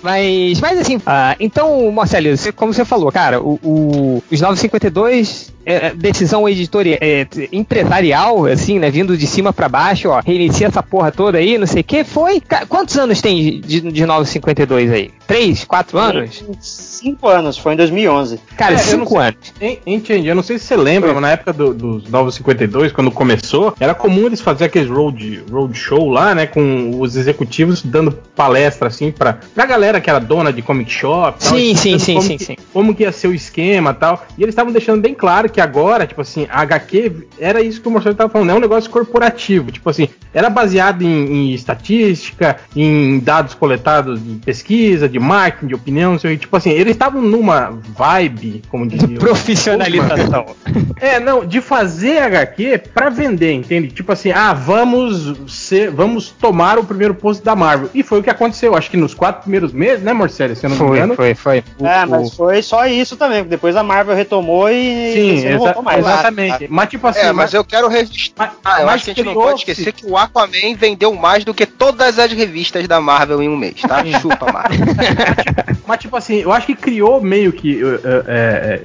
mas, 0.01 0.60
mas 0.60 0.80
assim, 0.80 0.98
uh, 0.98 1.36
então, 1.39 1.92
Marcelo, 1.92 2.28
como 2.56 2.74
você 2.74 2.86
falou, 2.86 3.12
cara, 3.12 3.42
o, 3.42 3.60
o, 3.63 4.24
os 4.31 4.42
952 4.42 5.56
é, 5.68 5.88
é, 5.88 5.94
decisão 5.94 6.48
editorial, 6.48 6.98
é, 7.02 7.28
empresarial, 7.52 8.46
assim, 8.46 8.80
né? 8.80 8.90
Vindo 8.90 9.18
de 9.18 9.28
cima 9.28 9.52
para 9.52 9.68
baixo, 9.68 10.08
ó, 10.08 10.22
reinicia 10.25 10.68
essa 10.68 10.81
porra 10.81 11.12
toda 11.12 11.38
aí, 11.38 11.58
não 11.58 11.68
sei 11.68 11.81
o 11.81 11.84
que. 11.84 12.06
Foi. 12.06 12.42
Quantos 12.69 12.98
anos 12.98 13.19
tem 13.19 13.60
de, 13.60 13.81
de 13.81 14.06
952 14.06 14.92
aí? 14.94 15.12
Três, 15.28 15.66
quatro 15.66 15.98
anos? 15.98 16.42
Cinco 16.62 17.28
anos, 17.28 17.58
foi 17.58 17.74
em 17.74 17.75
2011. 17.75 18.40
Cara, 18.56 18.75
é, 18.75 18.78
cinco 18.78 19.19
anos. 19.19 19.54
Entendi. 19.86 20.30
Eu 20.30 20.36
não 20.36 20.42
sei 20.42 20.58
se 20.58 20.66
você 20.66 20.78
lembra, 20.78 21.12
mas 21.12 21.22
na 21.22 21.31
época 21.31 21.52
do, 21.52 21.74
dos 21.74 22.10
952, 22.10 22.94
quando 22.94 23.12
começou, 23.12 23.75
era 23.78 23.94
comum 23.94 24.25
eles 24.28 24.40
fazerem 24.40 24.68
aqueles 24.68 24.90
road, 24.90 25.44
road 25.52 25.78
show 25.78 26.10
lá, 26.10 26.34
né? 26.34 26.48
Com 26.48 26.98
os 26.98 27.18
executivos 27.18 27.81
dando 27.81 28.13
palestra, 28.13 28.88
assim, 28.88 29.12
pra, 29.12 29.38
pra 29.54 29.66
galera 29.66 30.00
que 30.00 30.10
era 30.10 30.20
dona 30.20 30.54
de 30.54 30.62
comic 30.62 30.90
shop. 30.90 31.40
Tal, 31.40 31.58
sim, 31.58 31.75
sim, 31.75 32.00
sim, 32.00 32.13
como 32.13 32.25
sim, 32.25 32.38
que, 32.38 32.46
sim. 32.46 32.56
Como 32.72 32.96
que 32.96 33.04
ia 33.04 33.12
ser 33.12 33.28
o 33.28 33.34
esquema 33.34 33.94
tal. 33.94 34.25
E 34.38 34.44
eles 34.44 34.54
estavam 34.54 34.72
deixando 34.72 35.02
bem 35.02 35.13
claro 35.13 35.50
que 35.50 35.56
que 35.57 35.62
agora, 35.62 36.06
tipo 36.06 36.21
assim, 36.21 36.45
a 36.51 36.62
HQ 36.62 37.30
era 37.39 37.59
isso 37.63 37.81
que 37.81 37.88
o 37.88 37.92
Marcelo 37.92 38.12
estava 38.12 38.30
falando, 38.30 38.51
é 38.51 38.54
um 38.54 38.59
negócio 38.59 38.92
corporativo. 38.92 39.71
Tipo 39.71 39.89
assim, 39.89 40.07
era 40.31 40.51
baseado 40.51 41.01
em, 41.01 41.07
em, 41.07 41.51
estatística, 41.51 42.57
em 42.75 43.18
dados 43.18 43.56
coletados 43.56 44.24
de 44.24 44.36
pesquisa, 44.45 45.09
de 45.09 45.19
marketing, 45.19 45.65
de 45.65 45.74
opinião, 45.74 46.12
não 46.12 46.19
sei, 46.19 46.38
tipo 46.38 46.56
assim, 46.56 46.69
eles 46.69 46.92
estavam 46.92 47.24
numa 47.24 47.71
vibe, 47.71 48.62
como 48.69 48.86
dizia. 48.88 49.07
De 49.07 49.15
profissionalização. 49.15 50.45
É, 51.00 51.19
não, 51.19 51.44
de 51.44 51.60
fazer 51.60 52.19
HQ 52.19 52.83
para 52.94 53.10
vender, 53.10 53.53
entende? 53.53 53.88
Tipo 53.88 54.12
assim, 54.12 54.31
ah, 54.31 54.53
vamos 54.53 55.33
ser, 55.48 55.89
vamos 55.89 56.30
tomar 56.30 56.77
o 56.77 56.83
primeiro 56.83 57.15
posto 57.15 57.44
da 57.44 57.56
Marvel. 57.56 57.89
E 57.95 58.03
foi 58.03 58.19
o 58.19 58.24
que 58.24 58.30
aconteceu, 58.30 58.75
acho 58.75 58.92
que 58.92 58.98
nos 58.98 59.15
quatro 59.15 59.42
primeiros 59.42 59.74
meses, 59.74 60.03
né, 60.03 60.13
Marcelo? 60.13 60.56
Se 60.56 60.68
eu 60.68 60.69
não 60.69 60.77
foi, 60.77 60.89
me 60.89 60.98
engano. 60.98 61.15
Foi, 61.15 61.33
foi, 61.33 61.63
foi. 61.80 61.88
É, 61.88 62.06
mas 62.06 62.33
foi 62.33 62.62
só 62.62 62.86
isso 62.86 63.18
também. 63.18 63.44
Depois 63.44 63.75
a 63.75 63.81
Marvel 63.81 64.15
retomou 64.15 64.69
e. 64.69 65.13
Sim, 65.13 65.47
exa 65.54 65.76
exatamente. 65.98 66.66
Ah, 66.66 66.68
mas 66.70 66.90
tipo 66.90 67.08
assim. 67.08 67.20
É, 67.20 67.34
mas, 67.34 67.54
eu 67.54 67.64
quero 67.64 67.88
registrar. 67.88 68.54
Ah, 68.64 68.82
eu 68.82 68.90
acho 68.90 69.06
que 69.06 69.12
a 69.12 69.14
gente 69.14 69.26
não 69.26 69.34
pode 69.34 69.60
esquecer 69.60 69.94
que 69.94 70.06
o 70.06 70.18
Aquaman 70.18 70.76
vendeu 70.78 71.14
mais 71.14 71.44
do 71.44 71.54
que 71.54 71.66
todas 71.66 72.20
as 72.20 72.32
revistas 72.32 72.88
da 72.88 73.00
Marvel 73.00 73.42
em 73.42 73.50
um 73.50 73.58
mês, 73.58 73.82
tá? 73.82 74.04
Chupa, 74.20 74.52
Marvel. 74.52 74.80
mas, 75.88 76.00
tipo 76.00 76.16
assim, 76.16 76.36
eu 76.38 76.52
acho 76.52 76.68
que 76.68 76.76
criou 76.76 77.22
meio 77.22 77.52
que. 77.52 77.84
Uh, 77.84 77.96
uh, 77.96 77.98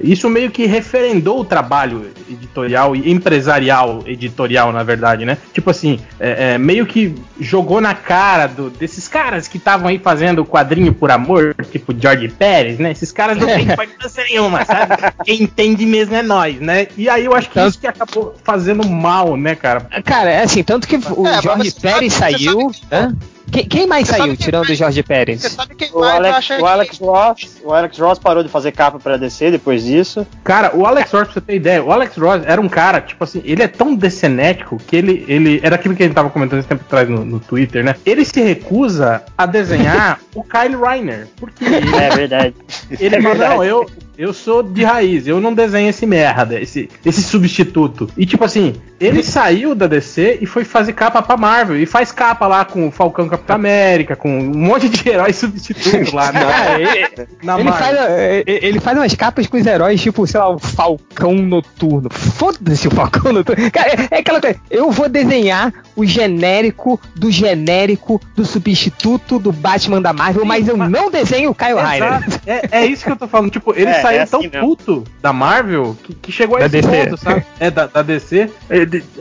isso 0.01 0.29
meio 0.29 0.51
que 0.51 0.65
referendou 0.65 1.39
o 1.39 1.45
trabalho 1.45 2.11
editorial 2.29 2.95
e 2.95 3.11
empresarial 3.11 4.03
editorial, 4.05 4.71
na 4.71 4.83
verdade, 4.83 5.25
né? 5.25 5.37
Tipo 5.53 5.69
assim, 5.69 5.99
é, 6.19 6.53
é, 6.53 6.57
meio 6.57 6.85
que 6.85 7.15
jogou 7.39 7.81
na 7.81 7.93
cara 7.93 8.47
do, 8.47 8.69
desses 8.69 9.07
caras 9.07 9.47
que 9.47 9.57
estavam 9.57 9.87
aí 9.87 9.99
fazendo 9.99 10.45
quadrinho 10.45 10.93
por 10.93 11.11
amor, 11.11 11.55
tipo 11.71 11.93
George 11.97 12.29
Pérez, 12.29 12.79
né? 12.79 12.91
Esses 12.91 13.11
caras 13.11 13.37
não 13.37 13.47
têm 13.47 13.63
importância 13.71 14.23
nenhuma, 14.23 14.65
sabe? 14.65 14.95
Quem 15.23 15.43
entende 15.43 15.85
mesmo 15.85 16.15
é 16.15 16.23
nós, 16.23 16.52
né? 16.59 16.87
E 16.97 17.09
aí 17.09 17.25
eu 17.25 17.33
acho 17.33 17.47
que 17.49 17.55
tanto... 17.55 17.69
isso 17.69 17.79
que 17.79 17.87
acabou 17.87 18.35
fazendo 18.43 18.87
mal, 18.87 19.35
né, 19.37 19.55
cara? 19.55 19.81
Cara, 20.03 20.29
é 20.29 20.43
assim, 20.43 20.63
tanto 20.63 20.87
que 20.87 20.95
o 20.95 21.27
é, 21.27 21.41
Jorge 21.41 21.71
Pérez 21.71 22.13
saiu. 22.13 22.71
Né? 22.89 23.13
Quem, 23.53 23.65
quem, 23.65 23.87
mais 23.87 24.07
você 24.07 24.17
saiu, 24.17 24.35
tirando 24.35 24.67
o 24.67 24.73
Jorge 24.73 25.03
Pérez? 25.03 25.41
Você 25.41 25.49
sabe 25.49 25.75
quem 25.75 25.91
o 25.93 25.99
mais 25.99 26.15
Alex, 26.15 26.49
o 26.59 26.65
Alex 26.65 26.97
Ross, 26.97 27.61
o 27.63 27.71
Alex 27.71 27.99
Ross 27.99 28.19
parou 28.19 28.41
de 28.41 28.49
fazer 28.49 28.71
capa 28.71 28.97
pra 28.97 29.15
DC 29.15 29.51
depois 29.51 29.83
disso. 29.83 30.25
Cara, 30.43 30.75
o 30.75 30.87
Alex 30.87 31.11
Ross, 31.11 31.25
pra 31.25 31.33
você 31.33 31.41
ter 31.41 31.55
ideia, 31.57 31.83
o 31.83 31.91
Alex 31.91 32.17
Ross 32.17 32.41
era 32.45 32.59
um 32.59 32.67
cara, 32.67 32.99
tipo 32.99 33.23
assim, 33.23 33.43
ele 33.45 33.61
é 33.61 33.67
tão 33.67 33.93
decenético 33.93 34.77
que 34.77 34.95
ele, 34.95 35.23
ele 35.27 35.59
era 35.61 35.75
aquilo 35.75 35.95
que 35.95 36.01
a 36.01 36.05
gente 36.07 36.15
tava 36.15 36.31
comentando 36.31 36.59
esse 36.59 36.67
tempo 36.67 36.83
atrás 36.83 37.07
no, 37.07 37.23
no 37.23 37.39
Twitter, 37.39 37.83
né? 37.83 37.95
Ele 38.03 38.25
se 38.25 38.41
recusa 38.41 39.21
a 39.37 39.45
desenhar 39.45 40.19
o 40.33 40.43
Kyle 40.43 40.75
Reiner. 40.75 41.27
Porque 41.35 41.63
é 41.63 42.09
verdade. 42.09 42.55
Ele 42.89 43.15
é 43.15 43.21
fala, 43.21 43.35
verdade. 43.35 43.55
não, 43.55 43.63
eu, 43.63 43.85
eu 44.17 44.33
sou 44.33 44.61
de 44.61 44.83
raiz, 44.83 45.27
eu 45.27 45.41
não 45.41 45.53
desenho 45.53 45.89
esse 45.89 46.05
merda, 46.05 46.59
esse, 46.59 46.89
esse 47.05 47.23
substituto. 47.23 48.09
E 48.17 48.25
tipo 48.25 48.43
assim, 48.43 48.75
ele 48.99 49.23
saiu 49.23 49.75
da 49.75 49.87
DC 49.87 50.39
e 50.41 50.45
foi 50.45 50.63
fazer 50.63 50.93
capa 50.93 51.21
pra 51.21 51.35
Marvel. 51.35 51.77
E 51.77 51.85
faz 51.85 52.11
capa 52.11 52.47
lá 52.47 52.63
com 52.63 52.87
o 52.87 52.91
Falcão 52.91 53.27
Capitão 53.27 53.55
América, 53.55 54.15
com 54.15 54.29
um 54.29 54.57
monte 54.57 54.87
de 54.87 55.09
heróis 55.09 55.35
substitutos 55.35 56.13
lá. 56.13 56.31
Na, 56.43 56.79
ele, 56.79 57.27
na 57.43 57.59
ele, 57.59 57.71
faz, 57.71 57.97
ele 58.45 58.79
faz 58.79 58.97
umas 58.97 59.13
capas 59.15 59.47
com 59.47 59.57
os 59.57 59.65
heróis, 59.65 60.01
tipo, 60.01 60.25
sei 60.25 60.39
lá, 60.39 60.49
o 60.49 60.59
Falcão 60.59 61.33
Noturno. 61.33 62.09
Foda-se 62.09 62.87
o 62.87 62.91
Falcão 62.91 63.33
Noturno. 63.33 63.69
Cara, 63.71 63.89
é, 63.89 64.07
é, 64.11 64.19
aquela 64.19 64.39
coisa. 64.39 64.57
Eu 64.69 64.91
vou 64.91 65.09
desenhar 65.09 65.73
o 65.95 66.05
genérico 66.05 66.99
do 67.15 67.31
genérico 67.31 68.21
do 68.35 68.45
substituto 68.45 69.39
do 69.39 69.51
Batman 69.51 70.01
da 70.01 70.13
Marvel, 70.13 70.41
Sim, 70.41 70.47
mas 70.47 70.67
eu 70.67 70.77
mas... 70.77 70.89
não 70.89 71.11
desenho 71.11 71.51
o 71.51 71.55
Kyle 71.55 71.75
Ryder. 71.75 72.39
É, 72.45 72.79
é, 72.79 72.85
isso 72.85 73.03
que 73.03 73.11
eu 73.11 73.15
tô 73.15 73.27
falando. 73.27 73.51
Tipo, 73.51 73.73
ele 73.75 73.89
é, 73.89 74.01
saiu 74.03 74.19
é 74.19 74.23
assim 74.23 74.49
tão 74.49 74.61
puto 74.61 75.03
da 75.21 75.33
Marvel 75.33 75.97
que, 76.03 76.13
que 76.13 76.31
chegou 76.31 76.57
a 76.57 76.59
da 76.61 76.65
esse 76.65 76.81
DC. 76.81 77.05
ponto, 77.05 77.17
sabe? 77.17 77.45
É, 77.59 77.71
da, 77.71 77.87
da 77.87 78.01
DC. 78.01 78.49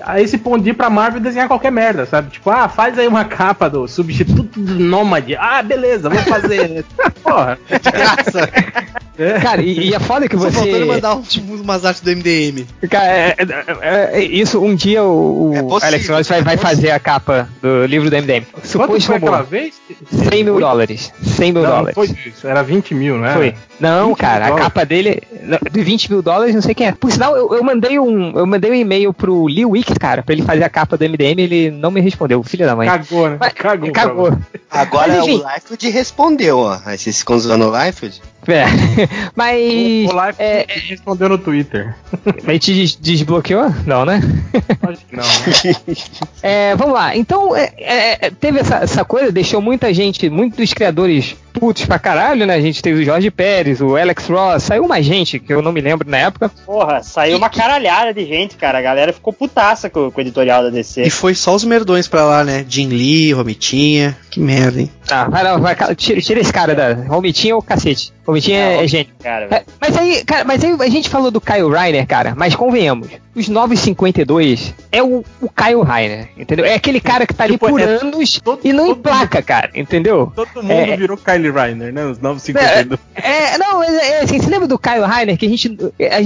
A 0.03 0.21
esse 0.21 0.39
ponto 0.39 0.63
de 0.63 0.71
ir 0.71 0.75
pra 0.75 0.91
Marvel 0.91 1.21
desenhar 1.21 1.49
qualquer 1.49 1.71
merda, 1.71 2.07
sabe? 2.07 2.31
Tipo, 2.31 2.51
ah, 2.51 2.69
faz 2.69 2.99
aí 2.99 3.07
uma 3.07 3.25
capa 3.25 3.71
do 3.71 3.87
substituto 3.87 4.59
do 4.59 4.79
Nômade. 4.79 5.37
Ah, 5.37 5.63
beleza, 5.63 6.09
vou 6.09 6.19
fazer. 6.23 6.85
Porra, 7.23 7.59
graça. 7.69 8.51
É. 9.23 9.39
Cara, 9.39 9.63
e, 9.63 9.91
e 9.91 9.95
é 9.95 10.01
foda 10.01 10.29
que 10.29 10.37
você. 10.37 10.51
Só 10.51 10.65
faltando 10.65 10.87
mandar 10.87 11.15
um, 11.15 11.23
tipo, 11.23 11.55
umas 11.55 11.85
artes 11.85 12.03
do 12.03 12.11
MDM. 12.11 12.67
Cara, 12.91 13.07
é, 13.07 13.37
é, 13.81 14.11
é, 14.15 14.25
isso 14.25 14.61
um 14.61 14.75
dia 14.75 15.05
o, 15.05 15.69
o 15.71 15.79
é 15.79 15.87
Alex 15.87 16.09
Ross 16.09 16.29
vai, 16.29 16.43
vai 16.43 16.57
fazer 16.57 16.91
a 16.91 16.99
capa 16.99 17.49
do 17.61 17.87
livro 17.87 18.11
do 18.11 18.17
MDM. 18.17 18.45
Suposto 18.65 19.07
foi 19.07 19.17
aquela 19.17 19.43
vez? 19.43 19.81
100 20.11 20.45
mil 20.45 20.59
dólares. 20.59 21.13
100 21.23 21.53
mil 21.53 21.63
não, 21.63 21.71
dólares. 21.71 21.97
Não 21.97 22.07
foi 22.07 22.17
isso, 22.27 22.47
era 22.47 22.63
20 22.63 22.95
mil, 22.95 23.19
não 23.19 23.27
é? 23.27 23.35
Foi. 23.35 23.55
Não, 23.79 24.15
cara, 24.15 24.49
a 24.49 24.53
capa 24.57 24.85
dele. 24.85 25.23
De 25.71 25.83
20 25.83 26.11
mil 26.11 26.23
dólares, 26.23 26.55
não 26.55 26.63
sei 26.63 26.75
quem 26.75 26.89
é. 26.89 26.93
Por 26.93 27.11
sinal, 27.11 27.37
eu, 27.37 27.55
eu 27.55 27.63
mandei 27.63 27.99
um. 27.99 28.37
Eu 28.37 28.47
mandei 28.47 28.71
um 28.71 28.75
e-mail 28.75 29.13
pro 29.13 29.47
Lee 29.47 29.65
Wicks, 29.65 29.97
cara, 29.99 30.23
pra 30.23 30.33
ele 30.33 30.43
fazer 30.43 30.65
a 30.65 30.69
capa 30.69 30.97
do 30.97 31.05
MDM, 31.05 31.41
ele 31.41 31.71
não 31.71 31.91
me 31.91 32.01
respondeu, 32.01 32.43
filho 32.43 32.67
da 32.67 32.75
mãe. 32.75 32.89
Cagou, 32.89 33.29
né? 33.29 33.37
Mas, 33.39 33.53
cagou. 33.53 33.93
Cagou. 33.93 34.39
Agora 34.71 35.17
Mas, 35.17 35.27
o 35.27 35.49
Liefeld 35.49 35.91
respondeu, 35.91 36.59
ó. 36.59 36.81
Aí 36.85 36.97
vocês 36.97 37.19
ficam 37.19 37.37
usando 37.37 37.69
o 37.69 37.85
Liefeld? 37.85 38.23
É. 38.47 38.65
Mas. 39.37 40.11
O, 40.11 40.17
o 40.17 40.27
Life 40.27 40.43
é, 40.43 40.67
respondeu 40.69 41.29
no 41.29 41.39
Twitter. 41.39 41.95
Mas 42.45 42.59
te 42.59 42.75
des 42.75 42.97
desbloqueou? 42.97 43.73
Não, 43.87 44.05
né? 44.05 44.21
Acho 44.83 45.07
que 45.07 45.17
não. 45.17 45.23
Né? 45.23 45.97
é, 46.43 46.77
vamos 46.77 46.95
lá. 46.95 47.17
Então, 47.17 47.55
é, 47.55 47.73
é, 47.79 48.31
teve 48.31 48.61
essa, 48.61 48.77
essa 48.77 49.05
coisa, 49.05 49.31
deixou 49.31 49.61
muita 49.61 49.93
gente, 49.95 50.29
muitos 50.29 50.73
criadores 50.73 51.37
putos 51.53 51.85
pra 51.85 51.99
caralho, 51.99 52.47
né? 52.47 52.55
A 52.55 52.61
gente 52.61 52.83
teve 52.83 53.03
o 53.03 53.05
Jorge 53.05 53.31
Pérez, 53.31 53.81
o 53.81 53.97
Alex 53.97 54.27
Ross, 54.29 54.63
saiu 54.63 54.85
uma 54.85 55.03
gente 55.03 55.39
que 55.39 55.53
eu 55.53 55.63
não 55.63 55.73
me 55.73 55.81
lembro 55.81 56.09
na 56.09 56.19
época. 56.19 56.51
Porra, 56.65 57.03
saiu 57.03 57.37
uma 57.37 57.51
caralhada 57.51 58.13
de 58.13 58.25
gente, 58.27 58.57
cara. 58.57 58.79
A 58.79 58.83
galera 58.83 59.13
ficou 59.13 59.33
putaça 59.33 59.89
com, 59.91 60.11
com 60.11 60.19
o 60.19 60.23
editorial 60.23 60.63
da 60.63 60.71
DC. 60.71 61.03
E 61.03 61.11
foi 61.11 61.35
só 61.35 61.55
os 61.55 61.65
merdões 61.65 62.09
pra 62.09 62.25
lá, 62.25 62.45
né? 62.45 62.65
Jim 62.69 62.89
Lee, 62.89 63.33
Romitinha. 63.33 64.17
Que 64.31 64.41
merda, 64.41 64.81
hein? 64.81 64.91
Ah, 65.11 65.29
vai 65.29 65.45
lá, 65.45 65.59
vai, 65.59 65.77
tira, 65.95 66.21
tira 66.21 66.41
esse 66.41 66.53
cara 66.53 66.75
da 66.75 66.95
Romitinha 66.95 67.55
ou 67.55 67.63
cacete. 67.63 68.13
Romitinha 68.27 68.59
é, 68.59 68.85
é 68.85 68.87
gênio. 68.87 69.13
Cara, 69.23 69.49
é, 69.51 69.65
mas 69.81 69.97
aí, 69.97 70.25
cara, 70.25 70.45
mas 70.45 70.65
aí 70.65 70.75
a 70.79 70.89
gente 70.89 71.09
falou 71.09 71.31
do 71.31 71.41
Kyle 71.41 71.69
Reiner, 71.69 72.07
cara, 72.07 72.35
mas 72.37 72.55
convenhamos. 72.55 73.09
Os 73.35 73.49
952 73.49 74.75
é 74.93 75.03
o, 75.03 75.25
o 75.41 75.49
Kyle 75.49 75.83
Reiner, 75.83 76.29
entendeu? 76.37 76.65
É 76.65 76.75
aquele 76.75 77.01
cara 77.01 77.27
que 77.27 77.35
tá 77.35 77.47
tipo, 77.49 77.67
ali 77.67 77.73
por 77.73 77.81
é, 77.81 77.85
anos 77.85 78.41
todo, 78.43 78.61
e 78.63 78.73
não 78.73 78.89
emplaca, 78.89 79.39
mundo, 79.39 79.47
cara, 79.47 79.71
entendeu? 79.75 80.33
Todo 80.35 80.63
mundo 80.63 80.71
é, 80.71 80.97
virou 80.97 81.17
Kyle 81.17 81.42
Reiner, 81.51 81.93
né? 81.93 82.05
Os 82.07 82.19
952. 82.19 83.01
É, 83.15 83.59
não, 83.59 83.83
é, 83.83 84.21
assim, 84.21 84.39
você 84.39 84.49
lembra 84.49 84.67
do 84.67 84.79
Kyle 84.79 85.05
Reiner 85.07 85.37
que 85.37 85.47
a 85.47 85.49
gente. 85.49 85.77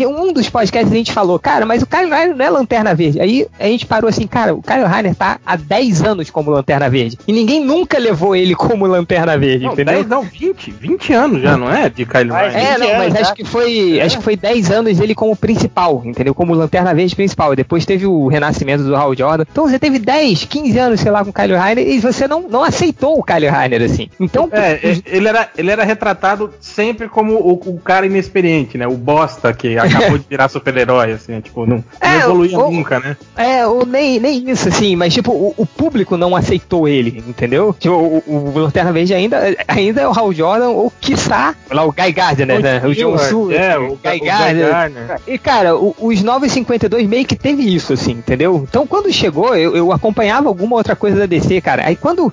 Um 0.06 0.32
dos 0.32 0.48
podcasts 0.48 0.92
a 0.92 0.96
gente 0.96 1.12
falou, 1.12 1.38
cara, 1.38 1.66
mas 1.66 1.82
o 1.82 1.86
Kyle 1.86 2.08
Reiner 2.08 2.36
não 2.36 2.44
é 2.44 2.50
lanterna 2.50 2.94
verde. 2.94 3.20
Aí 3.20 3.46
a 3.58 3.66
gente 3.66 3.86
parou 3.86 4.08
assim, 4.08 4.26
cara, 4.26 4.54
o 4.54 4.62
Kyle 4.62 4.84
Reiner 4.84 5.14
tá 5.14 5.38
há 5.44 5.56
10 5.56 6.02
anos 6.02 6.30
como 6.30 6.50
lanterna 6.50 6.88
verde. 6.88 7.18
E 7.26 7.32
ninguém 7.32 7.64
nunca 7.64 7.98
levou 7.98 8.34
ele 8.34 8.54
como 8.54 8.86
lanterna 8.86 9.36
verde, 9.36 9.64
não, 9.64 9.72
entendeu? 9.72 9.94
10, 9.94 10.06
não, 10.08 10.22
20, 10.22 10.70
20 10.70 11.12
anos 11.12 11.42
já, 11.42 11.56
não 11.56 11.70
é? 11.70 11.88
De 11.88 12.04
Kyle 12.06 12.30
Reiner. 12.30 12.56
É, 12.56 12.78
não, 12.78 12.98
mas 12.98 13.14
acho 13.16 13.34
que 13.34 13.44
foi. 13.44 14.00
Acho 14.00 14.18
que 14.18 14.24
foi 14.24 14.36
10 14.36 14.70
anos 14.70 15.00
ele 15.00 15.14
como 15.14 15.36
principal, 15.36 16.02
entendeu? 16.04 16.34
Como 16.34 16.54
lanterna 16.54 16.94
verde 16.94 17.14
principal. 17.14 17.52
E 17.52 17.56
depois 17.56 17.84
teve 17.84 18.06
o 18.06 18.28
renascimento 18.28 18.84
do 18.84 18.94
Hal 18.94 19.14
Jordan. 19.14 19.44
Então 19.50 19.68
você 19.68 19.78
teve 19.78 19.98
10, 19.98 20.44
15 20.44 20.78
anos, 20.78 21.00
sei 21.00 21.10
lá, 21.10 21.24
com 21.24 21.30
o 21.30 21.32
Kyle 21.32 21.56
Reiner 21.56 21.86
e 21.86 21.98
você 21.98 22.28
não, 22.28 22.42
não 22.48 22.62
aceitou 22.62 23.18
o 23.18 23.22
Kyle 23.22 23.48
Reiner, 23.48 23.82
assim. 23.82 24.08
Então. 24.20 24.48
É, 24.52 24.78
ele 25.06 25.28
era, 25.28 25.48
ele 25.56 25.70
era 25.70 25.84
retratado 25.84 26.52
sempre 26.60 27.08
como 27.08 27.34
o, 27.34 27.52
o 27.52 27.78
cara 27.78 28.06
inexperiente, 28.06 28.76
né? 28.76 28.86
O 28.86 28.96
bosta 28.96 29.52
que 29.52 29.76
acabou 29.78 30.18
de 30.18 30.26
virar 30.28 30.48
super-herói, 30.48 31.12
assim, 31.12 31.40
tipo, 31.40 31.66
não, 31.66 31.76
não 31.76 31.84
é, 32.00 32.16
evoluía 32.18 32.58
o, 32.58 32.70
nunca, 32.70 33.00
né? 33.00 33.16
É, 33.36 33.66
ou 33.66 33.86
nem, 33.86 34.18
nem 34.18 34.50
isso, 34.50 34.68
assim, 34.68 34.96
mas 34.96 35.14
tipo, 35.14 35.32
o, 35.32 35.54
o 35.56 35.66
público 35.66 36.16
não 36.16 36.34
aceitou 36.34 36.88
ele, 36.88 37.22
entendeu? 37.26 37.74
Tipo, 37.78 37.94
o, 37.94 38.22
o, 38.26 38.52
o 38.54 38.58
Lanterna 38.58 38.92
Verde 38.92 39.14
ainda, 39.14 39.56
ainda 39.68 40.00
é 40.00 40.08
o 40.08 40.12
Hal 40.12 40.32
Jordan, 40.32 40.68
ou 40.68 40.92
quiçá, 41.00 41.54
lá, 41.70 41.84
o 41.84 41.92
Guy 41.92 42.12
Gardner, 42.12 42.60
né? 42.60 42.82
O 42.84 42.94
John 42.94 43.18
Su, 43.18 43.52
é, 43.52 43.78
o, 43.78 43.96
Guy 43.96 44.20
Gardner. 44.20 45.20
E, 45.26 45.38
cara, 45.38 45.76
o, 45.76 45.94
os 45.98 46.22
952 46.22 47.06
meio 47.06 47.24
que 47.24 47.36
teve 47.36 47.62
isso, 47.62 47.92
assim, 47.92 48.12
entendeu? 48.12 48.66
Então, 48.68 48.86
quando 48.86 49.12
chegou, 49.12 49.54
eu, 49.54 49.76
eu 49.76 49.92
acompanhava 49.92 50.48
alguma 50.48 50.76
outra 50.76 50.96
coisa 50.96 51.18
da 51.18 51.26
DC, 51.26 51.60
cara. 51.60 51.86
Aí, 51.86 51.96
quando 51.96 52.32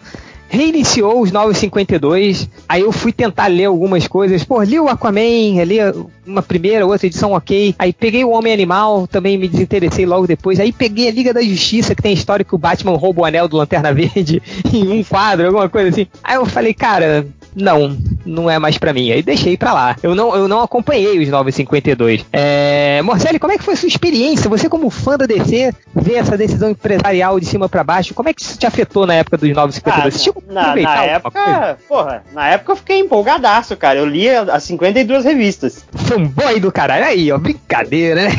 reiniciou 0.54 1.22
os 1.22 1.32
952. 1.32 2.48
Aí 2.70 2.82
eu 2.82 2.92
fui 2.92 3.12
tentar 3.12 3.48
ler 3.48 3.66
algumas 3.66 4.08
coisas. 4.08 4.44
Pô, 4.44 4.62
li 4.62 4.80
o 4.80 4.88
Aquaman, 4.88 5.64
li 5.66 5.78
uma 6.26 6.44
primeira, 6.44 6.86
outra 6.86 7.08
edição 7.08 7.32
ok. 7.32 7.74
Aí 7.80 7.92
peguei 7.92 8.24
o 8.24 8.30
Homem 8.30 8.54
Animal, 8.54 9.08
também 9.08 9.36
me 9.36 9.48
desinteressei 9.48 10.06
logo 10.06 10.28
depois. 10.28 10.60
Aí 10.60 10.72
peguei 10.72 11.08
a 11.08 11.12
Liga 11.12 11.34
da 11.34 11.42
Justiça, 11.42 11.96
que 11.96 12.04
tem 12.04 12.12
a 12.12 12.16
história 12.16 12.46
que 12.46 12.54
o 12.54 12.60
Batman 12.60 12.96
rouba 12.96 13.22
o 13.22 13.26
anel 13.26 13.48
do 13.48 13.58
Lanterna 13.58 13.92
Verde 13.92 14.42
em 14.72 14.88
um 15.00 15.04
quadro, 15.04 15.48
alguma 15.48 15.68
coisa 15.68 15.90
assim. 15.90 16.08
Aí 16.24 16.36
eu 16.36 16.46
falei, 16.46 16.74
cara, 16.74 17.26
não, 17.56 17.98
não 18.26 18.50
é 18.50 18.60
mais 18.60 18.78
para 18.78 18.94
mim. 18.94 19.12
Aí 19.12 19.22
deixei 19.22 19.58
para 19.58 19.74
lá. 19.74 19.96
Eu 20.02 20.16
não, 20.16 20.36
eu 20.36 20.48
não 20.48 20.62
acompanhei 20.62 21.20
os 21.20 21.30
952. 21.30 22.26
É, 22.32 23.02
Morcelli, 23.04 23.40
como 23.40 23.54
é 23.54 23.58
que 23.58 23.64
foi 23.64 23.74
a 23.74 23.78
sua 23.78 23.88
experiência? 23.88 24.50
Você 24.50 24.70
como 24.70 24.90
fã 24.90 25.18
da 25.18 25.26
DC, 25.26 25.74
ver 25.94 26.16
essa 26.16 26.38
decisão 26.38 26.70
empresarial 26.70 27.40
de 27.40 27.46
cima 27.46 27.70
para 27.70 27.84
baixo, 27.84 28.14
como 28.14 28.30
é 28.30 28.34
que 28.34 28.42
isso 28.42 28.58
te 28.58 28.66
afetou 28.66 29.06
na 29.06 29.16
época 29.16 29.38
dos 29.38 29.50
952? 29.50 30.16
Ah, 30.16 30.20
tipo, 30.20 30.44
na, 30.48 30.76
na 30.76 31.04
época, 31.04 31.80
porra, 31.88 32.24
na 32.34 32.48
época 32.50 32.72
eu 32.72 32.76
fiquei 32.76 33.00
empolgadaço, 33.00 33.76
cara. 33.78 34.00
Eu 34.00 34.06
li 34.06 34.30
as 34.30 34.64
52 34.64 35.26
revistas. 35.26 35.86
Fanboy 35.94 36.60
do 36.60 36.72
caralho. 36.72 37.06
Aí, 37.06 37.32
ó, 37.32 37.38
brincadeira, 37.38 38.24
né? 38.24 38.30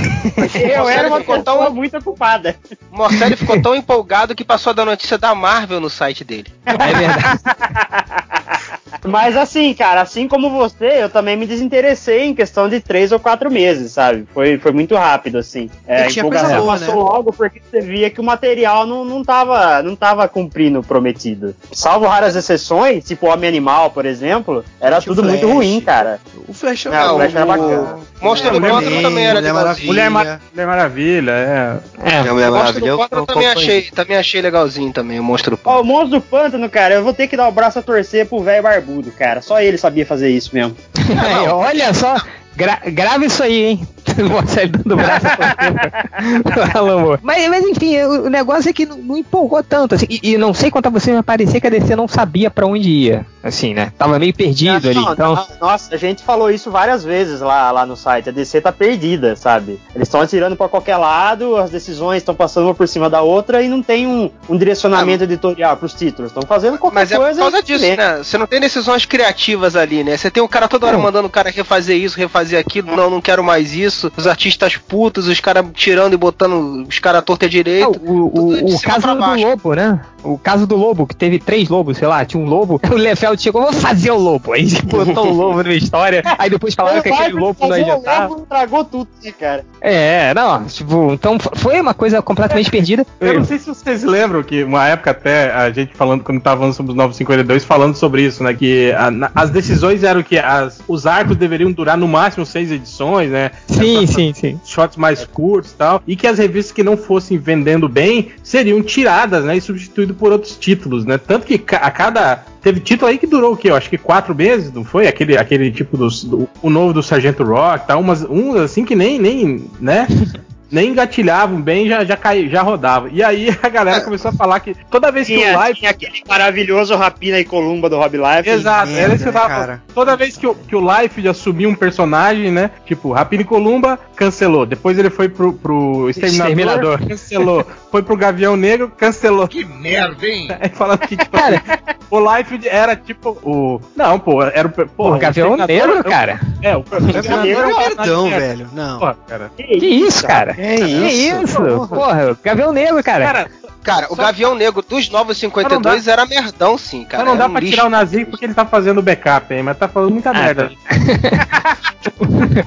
eu 0.54 0.88
era 0.88 1.09
uma 1.09 1.21
pessoa 1.21 1.42
tão... 1.42 1.71
muito 1.75 1.97
ocupada. 1.97 2.56
O 2.92 2.97
Morcelli 2.97 3.37
ficou 3.37 3.61
tão 3.61 3.75
empolgado 3.75 4.35
que 4.35 4.44
passou 4.44 4.71
a 4.71 4.75
dar 4.75 4.85
notícia 4.85 5.18
da 5.18 5.35
Marvel 5.35 5.80
no 5.80 5.90
site 5.90 6.25
dele. 6.25 6.47
É 6.64 6.76
verdade. 6.76 7.40
Mas 9.04 9.37
assim, 9.37 9.73
cara, 9.75 10.00
assim 10.00 10.26
como 10.26 10.50
você, 10.50 11.02
eu 11.02 11.11
também 11.11 11.37
me 11.37 11.47
desinteressei 11.47 12.25
em 12.25 12.35
questão 12.35 12.69
de 12.69 12.81
três 12.81 13.12
ou 13.12 13.21
quatro 13.21 13.50
meses, 13.50 13.93
sabe? 13.93 14.26
Foi, 14.33 14.59
foi 14.59 14.73
muito 14.73 14.95
rápido, 14.95 15.38
assim. 15.38 15.71
É, 15.87 16.04
a 16.04 16.09
empolgação 16.09 16.66
passou 16.66 16.95
né? 16.95 17.00
logo 17.00 17.33
porque 17.33 17.61
você 17.61 17.81
via 17.81 18.11
que 18.11 18.21
o 18.21 18.25
material 18.25 18.87
não, 18.87 19.04
não, 19.04 19.23
tava, 19.23 19.83
não 19.83 19.95
tava 19.95 20.26
cumprindo 20.28 20.81
o 20.81 20.85
prometido. 20.85 21.54
Salvo 21.73 22.07
raras 22.07 22.37
exceções, 22.37 23.04
tipo 23.04 23.26
o 23.26 23.31
Homem 23.31 23.49
Animal, 23.49 23.90
por 23.90 24.07
exemplo, 24.07 24.64
era 24.81 25.00
tudo 25.00 25.23
muito 25.23 25.47
ruim, 25.49 25.81
cara. 25.81 26.21
O 26.49 26.52
Flash, 26.52 26.87
não, 26.87 27.14
o 27.14 27.19
Flash 27.19 27.35
era 27.35 27.47
bacana. 27.47 27.99
Monstro 28.21 28.50
do 28.52 28.61
Pântano 28.61 29.02
também 29.02 29.26
era 29.26 29.40
Mulher 29.40 29.52
Maravilha. 29.52 29.87
Mulher, 29.87 30.11
Mar 30.11 30.40
Mulher 30.52 30.66
Maravilha, 30.66 31.31
é. 31.33 31.78
É, 32.02 32.31
Mulher 32.33 32.50
Maravilha. 32.50 32.95
O 32.95 32.99
Monstro 32.99 33.21
do 33.21 33.26
Pântano 33.26 33.26
também 33.26 33.47
achei, 33.49 33.83
também 33.90 34.16
achei 34.16 34.40
legalzinho 34.40 34.93
também, 34.93 35.21
o 35.21 35.25
Monstro 35.25 35.52
do 35.52 35.59
Pântano. 35.59 35.76
Ó, 35.76 35.83
o 35.83 35.85
Monstro 35.85 36.09
do 36.09 36.21
Pântano, 36.21 36.71
cara, 36.71 36.95
eu 36.95 37.04
vou 37.04 37.12
ter 37.12 37.28
que 37.28 37.37
dar 37.37 37.49
o 37.49 37.52
braço 37.52 37.78
a 37.78 37.83
torcer 37.83 38.26
pro 38.26 38.40
velho 38.40 38.62
barbudo, 38.64 39.12
cara. 39.12 39.40
Só 39.40 39.61
ele 39.61 39.78
sabia 39.78 40.04
fazer 40.06 40.30
isso 40.30 40.50
mesmo. 40.52 40.76
É, 41.04 41.52
olha 41.52 41.92
só, 41.92 42.16
gra 42.57 42.81
grava 42.87 43.25
isso 43.25 43.43
aí, 43.43 43.65
hein? 43.65 43.89
Marcelo 44.31 44.73
dando 44.73 44.97
braço 44.97 45.27
mas, 47.23 47.49
mas 47.49 47.65
enfim, 47.65 47.99
o 48.03 48.29
negócio 48.29 48.69
é 48.69 48.73
que 48.73 48.87
não, 48.87 48.97
não 48.99 49.17
empolgou 49.17 49.63
tanto, 49.63 49.95
assim, 49.95 50.07
e, 50.09 50.33
e, 50.33 50.39
não 50.39 50.53
sei 50.53 50.71
quanto 50.71 50.87
a 50.87 50.91
você, 50.91 51.13
mas 51.13 51.25
parecia 51.25 51.61
que 51.61 51.67
a 51.67 51.71
DC 51.71 51.97
não 51.97 52.07
sabia 52.07 52.51
para 52.51 52.67
onde 52.67 52.89
ia, 52.89 53.27
assim, 53.43 53.75
né? 53.75 53.93
Tava 53.99 54.19
meio 54.19 54.35
perdido 54.35 54.93
não, 54.93 55.03
ali, 55.03 55.13
então... 55.13 55.47
Nossa, 55.61 55.95
a 55.95 55.99
gente 55.99 56.23
falou 56.23 56.51
isso 56.51 56.71
várias 56.71 57.03
vezes 57.03 57.41
lá, 57.41 57.71
lá 57.71 57.87
no 57.87 57.97
site, 57.97 58.29
a 58.29 58.33
DC 58.33 58.61
tá 58.61 58.73
perdida, 58.73 59.35
sabe? 59.37 59.81
Eles 59.95 60.09
estão 60.09 60.21
atirando 60.21 60.57
para 60.57 60.69
qualquer 60.69 60.97
lado, 60.97 61.57
as 61.57 61.71
decisões 61.71 62.19
estão 62.19 62.35
passando 62.35 62.67
uma 62.67 62.75
por 62.75 62.87
cima 62.87 63.09
da 63.09 63.23
outra 63.23 63.63
e 63.63 63.69
não 63.69 63.83
tem 63.83 64.07
um, 64.07 64.31
um 64.49 64.57
direcionamento 64.57 65.25
ah, 65.25 65.27
editorial 65.27 65.77
pros 65.77 65.95
títulos, 65.95 66.31
estão 66.31 66.43
fazendo 66.47 66.79
qualquer 66.79 66.95
mas 66.95 67.09
coisa... 67.11 67.25
Mas 67.25 67.39
é 67.39 67.41
por 67.41 67.51
causa 67.51 67.63
disso, 67.63 67.87
né? 67.87 68.19
Você 68.19 68.39
não 68.39 68.47
tem 68.47 68.61
decisões 68.61 69.07
criativas 69.07 69.77
ali, 69.77 70.05
né? 70.05 70.17
Você 70.17 70.31
tem 70.31 70.43
um 70.43 70.49
cara 70.49 70.69
toda 70.69 70.87
hora 70.87 70.99
mandando 70.99 71.27
o 71.27 71.31
cara 71.31 71.51
refazer 71.51 71.97
isso, 71.97 72.19
refazer 72.19 72.44
aquilo, 72.53 72.95
não, 72.95 73.09
não 73.09 73.21
quero 73.21 73.43
mais 73.43 73.75
isso, 73.75 74.13
os 74.17 74.27
artistas 74.27 74.77
putos, 74.77 75.29
os 75.29 75.41
caras 75.41 75.65
tirando 75.75 76.15
e 76.15 76.17
botando 76.17 76.87
os 76.89 76.99
caras 76.99 77.23
torta 77.25 77.49
direito. 77.49 78.01
É, 78.05 78.11
o, 78.11 78.27
o, 78.27 78.75
o 78.75 78.81
caso 78.81 79.07
do 79.07 79.41
Lobo, 79.41 79.75
né? 79.75 80.01
O 80.25 80.38
caso 80.38 80.66
do 80.66 80.76
Lobo, 80.76 81.07
que 81.07 81.14
teve 81.14 81.38
três 81.38 81.69
lobos, 81.69 81.99
sei 81.99 82.09
lá, 82.09 82.25
tinha 82.25 82.43
um 82.43 82.47
lobo, 82.47 82.81
o 82.90 82.95
Lefeld 82.95 83.40
chegou, 83.40 83.62
vou 83.62 83.73
fazer 83.73 84.11
o 84.11 84.19
lobo. 84.19 84.52
Aí 84.52 84.66
botou 84.83 85.28
o 85.28 85.33
lobo 85.33 85.62
na 85.62 85.75
história, 85.75 86.23
aí 86.38 86.50
depois 86.50 86.75
falaram 86.75 87.02
que 87.02 87.09
aquele 87.09 87.35
lobo 87.35 87.66
não 87.66 87.76
ia 87.76 87.83
adiantar. 87.83 88.26
O 88.26 88.35
lobo 88.35 88.47
tragou 88.49 88.85
tudo, 88.85 89.09
né, 89.23 89.33
cara? 89.33 89.64
É, 89.81 90.33
não, 90.35 90.64
tipo, 90.64 91.12
então 91.12 91.38
foi 91.38 91.81
uma 91.81 91.95
coisa 91.95 92.23
completamente 92.23 92.71
perdida. 92.71 93.07
Eu 93.21 93.35
não 93.35 93.45
sei 93.45 93.59
se 93.59 93.66
vocês 93.66 94.02
lembram 94.02 94.43
que 94.43 94.64
uma 94.64 94.87
época 94.87 95.11
até 95.11 95.52
a 95.52 95.71
gente 95.71 95.95
falando, 95.95 96.25
quando 96.25 96.40
tava 96.40 96.61
falando 96.61 96.75
sobre 96.75 96.93
os 96.93 96.97
952, 96.97 97.64
falando 97.64 97.95
sobre 97.95 98.23
isso, 98.23 98.43
né, 98.43 98.54
que 98.54 98.93
a, 98.93 99.11
na, 99.11 99.31
as 99.35 99.50
decisões 99.50 100.02
eram 100.02 100.23
que 100.23 100.38
as, 100.38 100.81
os 100.88 101.07
arcos 101.07 101.37
deveriam 101.37 101.71
durar 101.71 101.97
no 101.97 102.09
máximo 102.09 102.47
seis 102.47 102.71
edições, 102.71 103.31
né? 103.31 103.50
Sim, 103.66 104.07
sim, 104.07 104.33
sim. 104.33 104.61
Shots 104.64 104.97
mais 104.97 105.25
curtos 105.25 105.73
e 105.73 105.76
tal, 105.76 106.02
e 106.07 106.16
que 106.16 106.26
as 106.26 106.38
revistas 106.38 106.73
que 106.73 106.83
não 106.83 106.97
fossem 106.97 107.38
vendendo 107.38 107.88
bem 107.88 108.33
seriam 108.43 108.83
tiradas, 108.83 109.45
né, 109.45 109.57
e 109.57 109.61
substituídas 109.61 110.13
por 110.14 110.33
outros 110.33 110.56
títulos, 110.56 111.04
né? 111.04 111.18
Tanto 111.18 111.47
que 111.47 111.54
a 111.75 111.90
cada 111.90 112.44
teve 112.62 112.80
título 112.80 113.11
aí 113.11 113.18
que 113.18 113.26
durou 113.26 113.52
o 113.52 113.56
quê? 113.56 113.71
Eu 113.71 113.76
acho 113.76 113.90
que 113.90 113.99
quatro 113.99 114.35
meses, 114.35 114.73
não 114.73 114.85
foi? 114.85 115.06
Aquele, 115.06 115.37
aquele 115.37 115.71
tipo 115.71 115.97
do, 115.97 116.49
o 116.62 116.71
novo 116.71 116.92
do 116.92 117.02
Sargento 117.02 117.44
Rock, 117.44 117.87
tá? 117.87 117.97
Umas, 117.97 118.23
um 118.23 118.54
assim 118.54 118.85
que 118.85 118.94
nem, 118.94 119.18
nem, 119.18 119.71
né? 119.80 120.06
nem 120.75 120.90
engatilhavam 120.90 121.62
bem, 121.62 121.88
já, 121.88 122.04
já, 122.04 122.16
cai, 122.16 122.49
já 122.49 122.61
rodava. 122.61 123.09
E 123.12 123.23
aí 123.23 123.57
a 123.62 123.69
galera 123.69 124.00
começou 124.00 124.31
a 124.31 124.35
falar 124.35 124.59
que 124.59 124.75
toda 124.90 125.12
vez 125.12 125.28
que 125.28 125.37
tinha, 125.37 125.57
o 125.57 125.62
Life. 125.62 125.78
Tinha 125.78 125.90
aquele 125.93 126.23
maravilhoso 126.28 126.97
Rapina 126.97 127.38
e 127.38 127.45
Columba 127.45 127.88
do 127.88 127.97
Rob 127.97 128.16
Life. 128.16 128.49
Exato, 128.50 128.90
era 128.90 129.14
isso 129.14 129.23
que 129.23 129.28
eu 129.28 129.33
tava. 129.33 129.81
Toda 129.95 130.16
vez 130.16 130.37
que 130.37 130.47
o, 130.47 130.54
que 130.54 130.75
o 130.75 130.81
Life 130.81 131.26
assumia 131.28 131.69
um 131.69 131.75
personagem, 131.75 132.50
né? 132.50 132.71
Tipo, 132.85 133.12
Rapina 133.12 133.43
e 133.43 133.47
Columba, 133.47 133.99
cancelou. 134.16 134.66
Depois 134.66 134.99
ele 134.99 135.11
foi 135.11 135.28
pro, 135.28 135.52
pro 135.52 136.11
Exterminador, 136.11 136.50
Exterminador. 136.50 137.09
cancelou. 137.09 137.66
foi 137.93 138.02
pro 138.02 138.16
Gavião 138.16 138.57
Negro, 138.57 138.90
cancelou. 138.97 139.47
Que 139.47 139.64
merda, 139.64 140.26
hein? 140.26 140.49
É, 140.64 140.69
falando 140.69 141.00
que, 141.00 141.16
tipo, 141.16 141.37
cara, 141.37 141.62
o 142.11 142.19
Life 142.19 142.69
era 142.69 142.97
tipo 142.97 143.31
o. 143.43 143.81
Não, 143.95 144.19
pô, 144.19 144.43
era 144.43 144.66
o. 144.66 144.71
Pô, 144.71 145.14
o 145.14 145.19
Gavião 145.19 145.57
Negro, 145.57 146.02
cara. 146.04 146.40
É, 146.62 146.76
o 146.76 146.83
Gavião 146.83 147.43
Negro 147.43 147.62
é 147.62 147.66
um 147.66 147.78
merdão, 147.78 148.31
velho. 148.31 148.69
Não. 148.73 148.99
Porra, 148.99 149.16
cara. 149.26 149.50
Que, 149.57 149.62
que 149.64 149.87
isso, 149.87 150.26
cara? 150.26 150.54
Que 150.64 150.85
isso? 150.85 151.62
Que 151.62 151.68
isso? 151.68 151.88
Porra, 151.88 152.38
Gavião 152.42 152.73
Negro, 152.73 153.02
cara. 153.02 153.25
Cara, 153.25 153.50
Cara, 153.85 154.06
o 154.09 154.16
Gavião 154.16 154.54
Negro 154.54 154.83
dos 154.83 155.11
Novos 155.11 155.37
52 155.37 156.09
era 156.09 156.25
merdão, 156.25 156.78
sim, 156.78 157.04
cara. 157.04 157.23
Mas 157.23 157.33
não 157.33 157.38
dá 157.38 157.47
um 157.47 157.52
pra 157.52 157.61
tirar 157.61 157.85
o 157.85 157.90
Nazi 157.90 158.25
porque 158.25 158.47
ele 158.47 158.54
tá 158.54 158.64
fazendo 158.64 159.02
backup, 159.02 159.52
hein? 159.52 159.62
Mas 159.62 159.76
tá 159.76 159.87
falando 159.87 160.11
muita 160.11 160.30
ah, 160.30 160.33
merda. 160.33 160.73
Tá. 160.88 161.76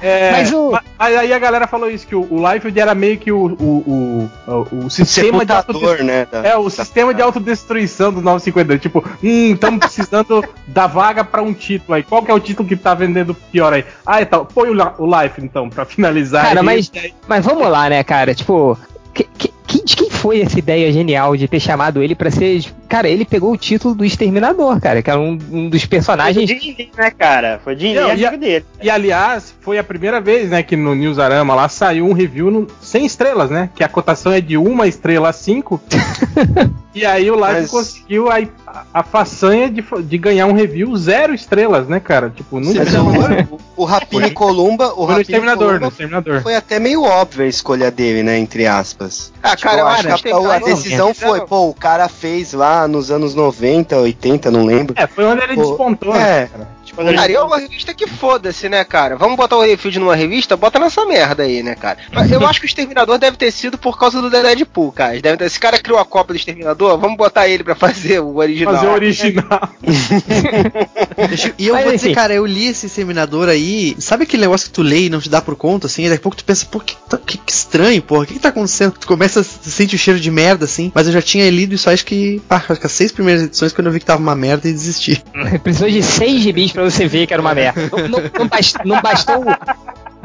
é, 0.00 0.30
mas, 0.38 0.52
o... 0.52 0.78
mas 0.98 1.16
aí 1.16 1.32
a 1.32 1.38
galera 1.38 1.66
falou 1.66 1.90
isso, 1.90 2.06
que 2.06 2.14
o, 2.14 2.26
o 2.30 2.48
Liefeld 2.48 2.78
era 2.78 2.94
meio 2.94 3.18
que 3.18 3.32
o, 3.32 3.46
o, 3.46 4.30
o, 4.46 4.84
o 4.84 4.90
sistema 4.90 5.44
de 5.44 5.52
autodestruição. 5.52 6.06
Né, 6.06 6.26
da, 6.30 6.48
é, 6.48 6.56
o 6.56 6.64
da, 6.64 6.70
sistema 6.70 7.12
de 7.12 7.20
autodestruição 7.20 8.12
dos 8.12 8.22
952. 8.22 8.80
Tipo, 8.80 9.04
hum, 9.22 9.54
estamos 9.54 9.80
precisando 9.86 10.44
da 10.68 10.86
vaga 10.86 11.24
pra 11.24 11.42
um 11.42 11.52
título 11.52 11.94
aí. 11.94 12.04
Qual 12.04 12.22
que 12.22 12.30
é 12.30 12.34
o 12.34 12.40
título 12.40 12.68
que 12.68 12.76
tá 12.76 12.94
vendendo 12.94 13.34
pior 13.34 13.72
aí? 13.72 13.84
Ah, 14.06 14.22
então, 14.22 14.44
põe 14.44 14.70
o, 14.70 14.94
o 14.98 15.20
Life, 15.20 15.42
então, 15.42 15.68
pra 15.68 15.84
finalizar. 15.84 16.46
Cara, 16.46 16.62
mas, 16.62 16.90
mas 17.26 17.44
vamos 17.44 17.68
lá, 17.68 17.87
né, 17.88 18.02
cara? 18.02 18.34
Tipo, 18.34 18.78
que, 19.12 19.24
que, 19.24 19.84
de 19.84 19.96
quem 19.96 20.10
foi 20.10 20.40
essa 20.40 20.58
ideia 20.58 20.92
genial 20.92 21.36
de 21.36 21.48
ter 21.48 21.60
chamado 21.60 22.02
ele 22.02 22.14
para 22.14 22.30
ser. 22.30 22.64
Cara, 22.88 23.06
ele 23.08 23.24
pegou 23.24 23.52
o 23.52 23.56
título 23.56 23.94
do 23.94 24.04
Exterminador, 24.04 24.80
cara, 24.80 25.02
que 25.02 25.10
era 25.10 25.20
um, 25.20 25.38
um 25.50 25.68
dos 25.68 25.84
personagens. 25.84 26.50
Foi 26.50 26.58
Lee, 26.58 26.90
né, 26.96 27.10
cara? 27.10 27.60
Foi 27.62 27.76
Jim 27.76 27.92
Lee, 27.92 28.24
e, 28.24 28.36
dele. 28.38 28.64
E 28.82 28.88
aliás, 28.88 29.54
foi 29.60 29.78
a 29.78 29.84
primeira 29.84 30.20
vez, 30.20 30.48
né, 30.48 30.62
que 30.62 30.74
no 30.74 30.94
Newsarama 30.94 31.54
lá 31.54 31.68
saiu 31.68 32.06
um 32.06 32.14
review 32.14 32.50
no, 32.50 32.66
sem 32.80 33.04
estrelas, 33.04 33.50
né? 33.50 33.68
Que 33.74 33.84
a 33.84 33.88
cotação 33.88 34.32
é 34.32 34.40
de 34.40 34.56
uma 34.56 34.86
estrela 34.86 35.28
a 35.28 35.32
cinco. 35.32 35.78
e 36.94 37.04
aí 37.04 37.30
o 37.30 37.36
Live 37.36 37.60
Mas... 37.60 37.70
conseguiu 37.70 38.30
a, 38.30 38.38
a 38.94 39.02
façanha 39.02 39.68
de, 39.70 39.84
de 40.04 40.18
ganhar 40.18 40.46
um 40.46 40.54
review 40.54 40.96
zero 40.96 41.34
estrelas, 41.34 41.88
né, 41.88 42.00
cara? 42.00 42.30
Tipo, 42.30 42.58
nunca. 42.58 42.80
o, 43.76 43.82
o 43.82 43.84
Rapini 43.84 44.30
Columba, 44.30 44.94
o 44.94 45.04
Rapini 45.04 45.22
Exterminador, 45.22 45.82
Exterminador. 45.82 46.42
Foi 46.42 46.54
até 46.54 46.78
meio 46.78 47.02
óbvio 47.02 47.44
a 47.44 47.48
escolha 47.48 47.90
dele, 47.90 48.22
né, 48.22 48.38
entre 48.38 48.66
aspas. 48.66 49.30
Ah, 49.42 49.54
tipo, 49.54 49.68
cara, 49.68 49.80
eu 49.82 49.88
acho 49.88 50.22
que 50.22 50.32
a, 50.32 50.54
a 50.54 50.58
decisão 50.58 51.12
foi, 51.12 51.42
pô, 51.46 51.68
o 51.68 51.74
cara 51.74 52.08
fez 52.08 52.54
lá 52.54 52.77
nos 52.86 53.10
anos 53.10 53.34
90, 53.34 53.96
80, 53.96 54.50
não 54.50 54.64
lembro. 54.64 54.94
É, 54.96 55.06
foi 55.06 55.24
onde 55.24 55.42
ele 55.42 55.54
pô, 55.54 55.62
despontou, 55.62 56.12
né, 56.12 56.48
é. 56.54 56.58
né, 56.58 56.66
cara? 57.04 57.32
É 57.32 57.40
uma 57.40 57.58
revista 57.58 57.94
que 57.94 58.06
foda-se, 58.06 58.68
né, 58.68 58.84
cara? 58.84 59.16
Vamos 59.16 59.36
botar 59.36 59.56
o 59.56 59.62
Refield 59.62 59.98
numa 59.98 60.14
revista? 60.14 60.56
Bota 60.56 60.78
nessa 60.78 61.04
merda 61.06 61.42
aí, 61.42 61.62
né, 61.62 61.74
cara? 61.74 61.98
Eu 62.30 62.46
acho 62.46 62.60
que 62.60 62.66
o 62.66 62.68
Exterminador 62.68 63.18
deve 63.18 63.36
ter 63.36 63.50
sido 63.50 63.78
por 63.78 63.98
causa 63.98 64.20
do 64.20 64.30
Deadpool, 64.30 64.92
cara. 64.92 65.20
Deve 65.20 65.36
ter, 65.36 65.44
esse 65.44 65.58
cara 65.58 65.78
criou 65.78 65.98
a 65.98 66.04
cópia 66.04 66.34
do 66.34 66.36
Exterminador, 66.36 66.98
vamos 66.98 67.16
botar 67.16 67.48
ele 67.48 67.64
pra 67.64 67.74
fazer 67.74 68.20
o 68.20 68.36
original. 68.36 68.74
Fazer 68.74 68.86
o 68.86 68.92
original. 68.92 69.70
e 71.58 71.66
eu 71.68 71.74
Mas, 71.74 71.84
vou 71.84 71.92
dizer, 71.94 72.14
cara, 72.14 72.34
eu 72.34 72.44
li 72.46 72.66
esse 72.66 72.86
Exterminador 72.86 73.48
aí. 73.48 73.96
Sabe 73.98 74.24
aquele 74.24 74.42
negócio 74.42 74.68
que 74.68 74.74
tu 74.74 74.82
lê 74.82 75.06
e 75.06 75.10
não 75.10 75.20
te 75.20 75.28
dá 75.28 75.40
por 75.40 75.56
conta, 75.56 75.86
assim? 75.86 76.04
E 76.04 76.08
daqui 76.08 76.20
a 76.20 76.22
pouco 76.22 76.36
tu 76.36 76.44
pensa, 76.44 76.66
pô, 76.66 76.80
que, 76.80 76.96
que, 77.26 77.38
que 77.38 77.52
estranho, 77.52 78.02
porra, 78.02 78.22
o 78.22 78.26
que, 78.26 78.34
que 78.34 78.40
tá 78.40 78.48
acontecendo? 78.50 78.92
Tu 78.98 79.06
começa 79.06 79.40
a 79.40 79.44
sentir 79.44 79.96
o 79.96 79.98
cheiro 79.98 80.20
de 80.20 80.30
merda, 80.30 80.64
assim. 80.64 80.92
Mas 80.94 81.06
eu 81.06 81.12
já 81.12 81.22
tinha 81.22 81.48
lido 81.50 81.74
isso, 81.74 81.88
acho 81.90 82.04
que, 82.04 82.40
pá, 82.48 82.64
acho 82.68 82.80
que 82.80 82.86
as 82.86 82.92
seis 82.92 83.12
primeiras 83.12 83.42
edições 83.44 83.72
quando 83.72 83.86
eu 83.86 83.92
vi 83.92 84.00
que 84.00 84.06
tava 84.06 84.20
uma 84.20 84.34
merda 84.34 84.68
e 84.68 84.72
desisti. 84.72 85.22
Precisou 85.62 85.90
de 85.90 86.02
seis 86.02 86.42
gibis 86.42 86.72
pra 86.72 86.82
você 86.90 87.06
ver 87.06 87.26
que 87.26 87.32
era 87.32 87.40
uma 87.40 87.54
merda. 87.54 87.88
Não, 87.90 88.08
não, 88.08 88.22
não, 88.38 88.48
bastou, 88.48 88.82
não 88.84 89.02
bastou 89.02 89.44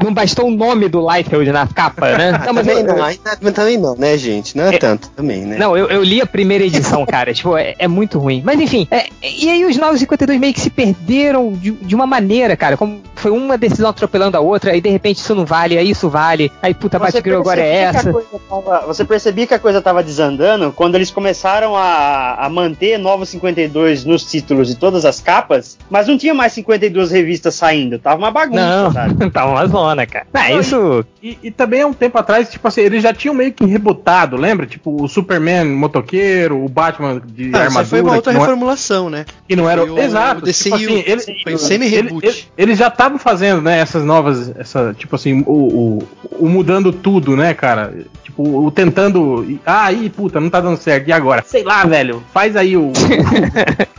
não 0.02 0.12
bastou 0.12 0.46
o 0.48 0.50
nome 0.50 0.88
do 0.88 1.00
Liefeld 1.08 1.50
na 1.50 1.66
capa, 1.66 2.16
né? 2.16 2.32
Não, 2.44 2.52
mas 2.52 2.66
também, 2.66 2.84
eu, 2.84 2.96
não, 2.96 3.04
ainda, 3.04 3.52
também 3.52 3.78
não, 3.78 3.96
né, 3.96 4.18
gente? 4.18 4.56
Não 4.56 4.64
é, 4.64 4.74
é, 4.74 4.78
tanto 4.78 5.08
também, 5.10 5.42
né? 5.44 5.56
Não, 5.56 5.76
eu, 5.76 5.88
eu 5.88 6.02
li 6.02 6.20
a 6.20 6.26
primeira 6.26 6.64
edição, 6.64 7.06
cara. 7.06 7.32
tipo, 7.32 7.56
é, 7.56 7.74
é, 7.78 7.88
muito 7.88 8.18
ruim. 8.18 8.42
Mas 8.44 8.60
enfim, 8.60 8.86
é, 8.90 9.08
e 9.22 9.48
aí 9.48 9.64
os 9.64 9.76
952 9.76 10.38
meio 10.38 10.52
que 10.52 10.60
se 10.60 10.70
perderam 10.70 11.52
de, 11.52 11.70
de 11.70 11.94
uma 11.94 12.06
maneira, 12.06 12.56
cara. 12.56 12.76
Como 12.76 13.00
foi 13.24 13.30
uma 13.30 13.56
decisão 13.56 13.88
atropelando 13.88 14.36
a 14.36 14.40
outra, 14.40 14.72
aí 14.72 14.82
de 14.82 14.90
repente 14.90 15.16
isso 15.16 15.34
não 15.34 15.46
vale, 15.46 15.78
aí 15.78 15.88
isso 15.88 16.10
vale, 16.10 16.52
aí 16.60 16.74
puta, 16.74 16.98
bate 16.98 17.16
agora 17.30 17.58
é 17.58 17.74
essa. 17.84 18.12
Tava, 18.50 18.80
você 18.86 19.02
percebia 19.02 19.46
que 19.46 19.54
a 19.54 19.58
coisa 19.58 19.80
tava 19.80 20.02
desandando 20.02 20.70
quando 20.72 20.94
eles 20.94 21.10
começaram 21.10 21.74
a, 21.74 22.34
a 22.34 22.50
manter 22.50 22.98
Novos 22.98 23.30
52 23.30 24.04
nos 24.04 24.30
títulos 24.30 24.68
de 24.68 24.74
todas 24.74 25.06
as 25.06 25.20
capas, 25.20 25.78
mas 25.88 26.06
não 26.06 26.18
tinha 26.18 26.34
mais 26.34 26.52
52 26.52 27.12
revistas 27.12 27.54
saindo. 27.54 27.98
Tava 27.98 28.18
uma 28.18 28.30
bagunça, 28.30 28.82
não, 28.82 28.92
sabe? 28.92 29.30
tava 29.32 29.52
uma 29.52 29.66
zona, 29.68 30.04
cara. 30.04 30.26
Ah, 30.34 30.52
isso. 30.52 31.02
E, 31.22 31.38
e, 31.44 31.50
também 31.50 31.80
há 31.80 31.86
um 31.86 31.94
tempo 31.94 32.18
atrás, 32.18 32.50
tipo 32.50 32.68
assim, 32.68 32.82
eles 32.82 33.02
já 33.02 33.14
tinham 33.14 33.34
meio 33.34 33.54
que 33.54 33.64
rebotado, 33.64 34.36
lembra? 34.36 34.66
Tipo, 34.66 35.02
o 35.02 35.08
Superman 35.08 35.64
motoqueiro, 35.64 36.62
o 36.62 36.68
Batman 36.68 37.22
de 37.24 37.52
ah, 37.54 37.60
armadura. 37.60 37.84
foi 37.86 38.00
uma 38.02 38.16
outra 38.16 38.34
é- 38.34 38.36
reformulação, 38.36 39.08
né? 39.08 39.24
Que 39.48 39.56
não 39.56 39.70
era. 39.70 39.82
O, 39.82 39.98
Exato. 39.98 40.44
O 40.44 40.52
tipo 40.52 40.74
assim, 40.74 41.02
ele, 41.06 41.22
foi 41.42 41.54
o 41.54 41.58
semi-reboot. 41.58 42.26
Eles, 42.26 42.48
eles 42.58 42.78
já 42.78 42.90
estavam 43.14 43.18
fazendo, 43.18 43.62
né, 43.62 43.78
essas 43.78 44.04
novas. 44.04 44.52
Essa, 44.56 44.94
tipo 44.96 45.14
assim, 45.16 45.42
o, 45.46 45.52
o, 45.52 46.08
o 46.38 46.48
mudando 46.48 46.92
tudo, 46.92 47.36
né, 47.36 47.54
cara? 47.54 47.94
Tipo, 48.22 48.66
o 48.66 48.70
tentando. 48.70 49.58
Ah, 49.64 49.86
aí, 49.86 50.10
puta, 50.10 50.40
não 50.40 50.50
tá 50.50 50.60
dando 50.60 50.76
certo. 50.76 51.08
E 51.08 51.12
agora? 51.12 51.44
Sei 51.46 51.62
lá, 51.62 51.84
velho. 51.84 52.22
Faz 52.32 52.56
aí 52.56 52.76
o. 52.76 52.92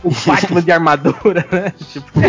o, 0.02 0.08
o 0.08 0.14
Batman 0.26 0.62
de 0.62 0.70
armadura, 0.70 1.46
né? 1.50 1.72
Tipo. 1.92 2.20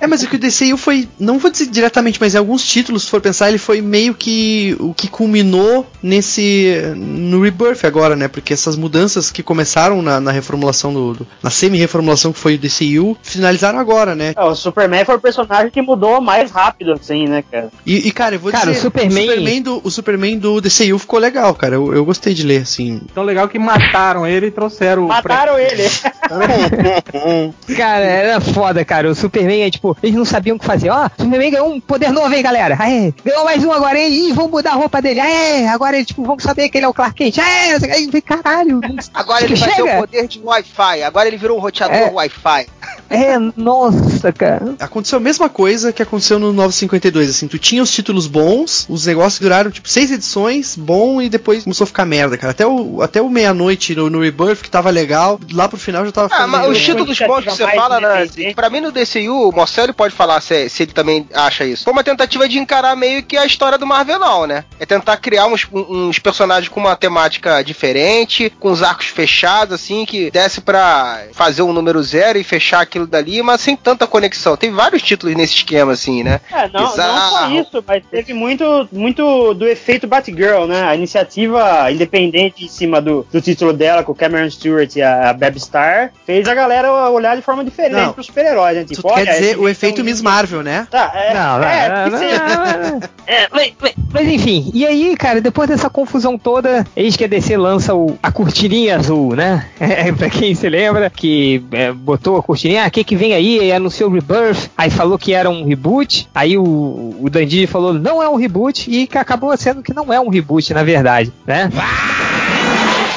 É, 0.00 0.06
mas 0.06 0.22
o 0.22 0.28
que 0.28 0.36
o 0.36 0.38
DCU 0.38 0.76
foi. 0.76 1.08
Não 1.18 1.38
vou 1.38 1.50
dizer 1.50 1.66
diretamente, 1.66 2.18
mas 2.20 2.34
em 2.34 2.38
alguns 2.38 2.64
títulos, 2.64 3.04
se 3.04 3.10
for 3.10 3.20
pensar, 3.20 3.48
ele 3.48 3.58
foi 3.58 3.80
meio 3.80 4.14
que 4.14 4.76
o 4.78 4.94
que 4.94 5.08
culminou 5.08 5.86
nesse. 6.02 6.76
no 6.96 7.42
Rebirth 7.42 7.84
agora, 7.84 8.16
né? 8.16 8.28
Porque 8.28 8.52
essas 8.52 8.76
mudanças 8.76 9.30
que 9.30 9.42
começaram 9.42 10.02
na, 10.02 10.20
na 10.20 10.30
reformulação 10.30 10.92
do, 10.92 11.14
do, 11.14 11.26
na 11.42 11.50
semi-reformulação 11.50 12.32
que 12.32 12.38
foi 12.38 12.54
o 12.54 12.58
DCU, 12.58 13.16
finalizaram 13.22 13.78
agora, 13.78 14.14
né? 14.14 14.32
É, 14.36 14.44
o 14.44 14.54
Superman 14.54 15.04
foi 15.04 15.16
o 15.16 15.20
personagem 15.20 15.70
que 15.70 15.82
mudou 15.82 16.13
mais 16.20 16.50
rápido, 16.50 16.92
assim, 16.92 17.26
né, 17.26 17.42
cara? 17.50 17.70
E, 17.86 18.08
e 18.08 18.12
cara, 18.12 18.34
eu 18.34 18.40
vou 18.40 18.50
cara, 18.52 18.66
dizer. 18.66 18.78
O 18.78 18.82
Superman... 18.82 19.24
O 19.24 19.30
Superman, 19.30 19.62
do, 19.62 19.80
o 19.84 19.90
Superman 19.90 20.38
do 20.38 20.60
DCU 20.60 20.98
ficou 20.98 21.18
legal 21.18 21.54
cara. 21.54 21.74
Eu, 21.76 21.94
eu 21.94 22.04
gostei 22.04 22.34
de 22.34 22.42
ler, 22.42 22.62
assim. 22.62 23.00
Tão 23.14 23.22
legal 23.24 23.48
que 23.48 23.58
mataram 23.58 24.26
ele 24.26 24.46
e 24.46 24.50
trouxeram 24.50 25.06
Mataram 25.06 25.58
ele! 25.58 25.84
cara, 27.76 28.04
era 28.04 28.40
foda, 28.40 28.84
cara. 28.84 29.10
O 29.10 29.14
Superman 29.14 29.62
é 29.62 29.70
tipo, 29.70 29.96
eles 30.02 30.16
não 30.16 30.24
sabiam 30.24 30.56
o 30.56 30.58
que 30.58 30.64
fazer. 30.64 30.90
Ó, 30.90 31.06
o 31.06 31.22
Superman 31.22 31.50
ganhou 31.50 31.72
um 31.72 31.80
poder 31.80 32.10
novo, 32.10 32.34
hein, 32.34 32.42
galera? 32.42 32.76
Aê, 32.78 33.12
ganhou 33.24 33.44
mais 33.44 33.64
um 33.64 33.72
agora, 33.72 33.98
hein? 33.98 34.28
Ih, 34.28 34.32
vamos 34.32 34.50
mudar 34.50 34.72
a 34.72 34.74
roupa 34.74 35.00
dele. 35.00 35.20
Aê, 35.20 35.66
agora, 35.68 36.02
tipo, 36.04 36.24
vamos 36.24 36.42
saber 36.42 36.68
que 36.68 36.78
ele 36.78 36.86
é 36.86 36.88
o 36.88 36.94
Clark 36.94 37.14
Kent. 37.14 37.38
Aê, 37.38 37.74
aí, 37.92 38.22
caralho. 38.22 38.80
Agora 39.12 39.44
ele 39.44 39.56
vai 39.56 39.74
ter 39.74 39.82
o 39.82 39.98
poder 39.98 40.26
de 40.26 40.40
Wi-Fi. 40.40 41.02
Agora 41.02 41.28
ele 41.28 41.36
virou 41.36 41.58
um 41.58 41.60
roteador 41.60 41.96
é. 41.96 42.10
Wi-Fi. 42.10 42.66
É, 43.10 43.38
nossa, 43.56 44.32
cara. 44.32 44.74
Aconteceu 44.80 45.18
a 45.18 45.20
mesma 45.20 45.48
coisa 45.48 45.92
que 45.94 46.02
aconteceu 46.02 46.38
no 46.38 46.52
952, 46.52 47.30
assim, 47.30 47.48
tu 47.48 47.58
tinha 47.58 47.82
os 47.82 47.90
títulos 47.90 48.26
bons, 48.26 48.86
os 48.88 49.06
negócios 49.06 49.40
duraram, 49.40 49.70
tipo, 49.70 49.88
seis 49.88 50.10
edições, 50.10 50.76
bom, 50.76 51.20
e 51.20 51.28
depois 51.28 51.64
começou 51.64 51.84
a 51.84 51.88
ficar 51.88 52.04
merda, 52.04 52.36
cara. 52.36 52.50
Até 52.50 52.66
o, 52.66 53.02
até 53.02 53.22
o 53.22 53.28
meia-noite 53.28 53.94
no, 53.94 54.10
no 54.10 54.20
Rebirth, 54.20 54.62
que 54.62 54.70
tava 54.70 54.90
legal, 54.90 55.40
lá 55.52 55.68
pro 55.68 55.78
final 55.78 56.04
já 56.04 56.12
tava 56.12 56.28
ficando. 56.28 56.44
Ah, 56.44 56.46
mas 56.46 56.68
os 56.68 56.80
títulos 56.82 57.18
bons 57.18 57.44
que 57.44 57.50
você 57.50 57.66
fala, 57.72 58.00
né? 58.00 58.28
Pra 58.54 58.70
mim 58.70 58.80
no 58.80 58.92
DCU, 58.92 59.48
o 59.48 59.56
Marcelo 59.56 59.94
pode 59.94 60.14
falar 60.14 60.40
se, 60.40 60.68
se 60.68 60.82
ele 60.82 60.92
também 60.92 61.26
acha 61.32 61.64
isso. 61.64 61.84
Foi 61.84 61.92
uma 61.92 62.04
tentativa 62.04 62.48
de 62.48 62.58
encarar 62.58 62.96
meio 62.96 63.22
que 63.22 63.36
a 63.36 63.46
história 63.46 63.78
do 63.78 63.86
Marvelão, 63.86 64.46
né? 64.46 64.64
É 64.78 64.86
tentar 64.86 65.16
criar 65.16 65.46
uns, 65.46 65.66
uns 65.72 66.18
personagens 66.18 66.68
com 66.68 66.80
uma 66.80 66.96
temática 66.96 67.62
diferente, 67.62 68.50
com 68.60 68.70
os 68.70 68.82
arcos 68.82 69.06
fechados, 69.06 69.74
assim, 69.74 70.04
que 70.04 70.30
desse 70.30 70.60
pra 70.60 71.22
fazer 71.32 71.62
um 71.62 71.72
número 71.72 72.02
zero 72.02 72.38
e 72.38 72.44
fechar 72.44 72.80
aquilo 72.80 73.06
dali, 73.06 73.42
mas 73.42 73.60
sem 73.60 73.76
tanta 73.76 74.06
conexão. 74.06 74.56
Tem 74.56 74.70
vários 74.70 75.02
títulos 75.02 75.36
nesse 75.36 75.54
esquema, 75.54 75.83
assim, 75.92 76.22
né? 76.22 76.40
É, 76.52 76.68
não, 76.68 76.82
não 76.82 76.88
só 76.88 77.50
isso, 77.50 77.84
mas 77.86 78.02
teve 78.10 78.32
muito, 78.32 78.88
muito 78.92 79.54
do 79.54 79.66
efeito 79.66 80.06
Batgirl, 80.06 80.66
né? 80.66 80.82
A 80.82 80.94
iniciativa 80.94 81.90
independente 81.90 82.64
em 82.64 82.68
cima 82.68 83.00
do, 83.00 83.26
do 83.30 83.40
título 83.40 83.72
dela, 83.72 84.02
com 84.02 84.12
o 84.12 84.14
Cameron 84.14 84.50
Stewart 84.50 84.94
e 84.96 85.02
a, 85.02 85.30
a 85.30 85.32
Beb 85.32 85.58
Star, 85.58 86.12
fez 86.26 86.46
a 86.48 86.54
galera 86.54 86.92
olhar 87.10 87.36
de 87.36 87.42
forma 87.42 87.64
diferente 87.64 87.94
não. 87.94 88.12
pros 88.12 88.26
super-heróis, 88.26 88.76
né? 88.76 88.84
Tipo, 88.84 89.14
quer 89.14 89.26
dizer 89.26 89.58
o 89.58 89.68
efeito 89.68 90.04
Miss 90.04 90.20
Marvel, 90.20 90.62
né? 90.62 90.86
Tá, 90.90 91.12
é. 91.14 91.34
Não, 91.34 91.62
é, 91.62 91.88
não, 91.88 92.18
não, 92.18 93.00
é, 93.26 93.48
mas, 93.52 93.72
mas, 94.12 94.28
enfim, 94.28 94.70
e 94.74 94.86
aí, 94.86 95.16
cara, 95.16 95.40
depois 95.40 95.68
dessa 95.68 95.88
confusão 95.90 96.38
toda, 96.38 96.86
eis 96.96 97.16
que 97.16 97.24
a 97.24 97.28
DC 97.28 97.56
lança 97.56 97.94
o, 97.94 98.18
a 98.22 98.30
cortininha 98.30 98.96
azul, 98.96 99.34
né? 99.34 99.66
É, 99.94 100.10
pra 100.12 100.28
quem 100.28 100.54
se 100.54 100.68
lembra, 100.68 101.08
que 101.10 101.62
é, 101.70 101.92
botou 101.92 102.36
a 102.36 102.42
cortininha, 102.42 102.82
né? 102.82 102.88
O 102.88 102.90
que 102.90 103.04
que 103.04 103.16
vem 103.16 103.34
aí? 103.34 103.58
E 103.58 103.72
anunciou 103.72 104.10
o 104.10 104.12
Rebirth, 104.12 104.70
aí 104.76 104.90
falou 104.90 105.18
que 105.18 105.32
era 105.32 105.48
um 105.48 105.64
reboot, 105.74 106.28
aí 106.34 106.56
o, 106.56 107.16
o 107.20 107.28
Dandy 107.28 107.66
falou 107.66 107.92
não 107.92 108.22
é 108.22 108.28
um 108.28 108.36
reboot 108.36 108.90
e 108.90 109.08
acabou 109.18 109.56
sendo 109.56 109.82
que 109.82 109.92
não 109.92 110.12
é 110.12 110.20
um 110.20 110.28
reboot, 110.28 110.72
na 110.72 110.82
verdade, 110.82 111.32
né? 111.46 111.70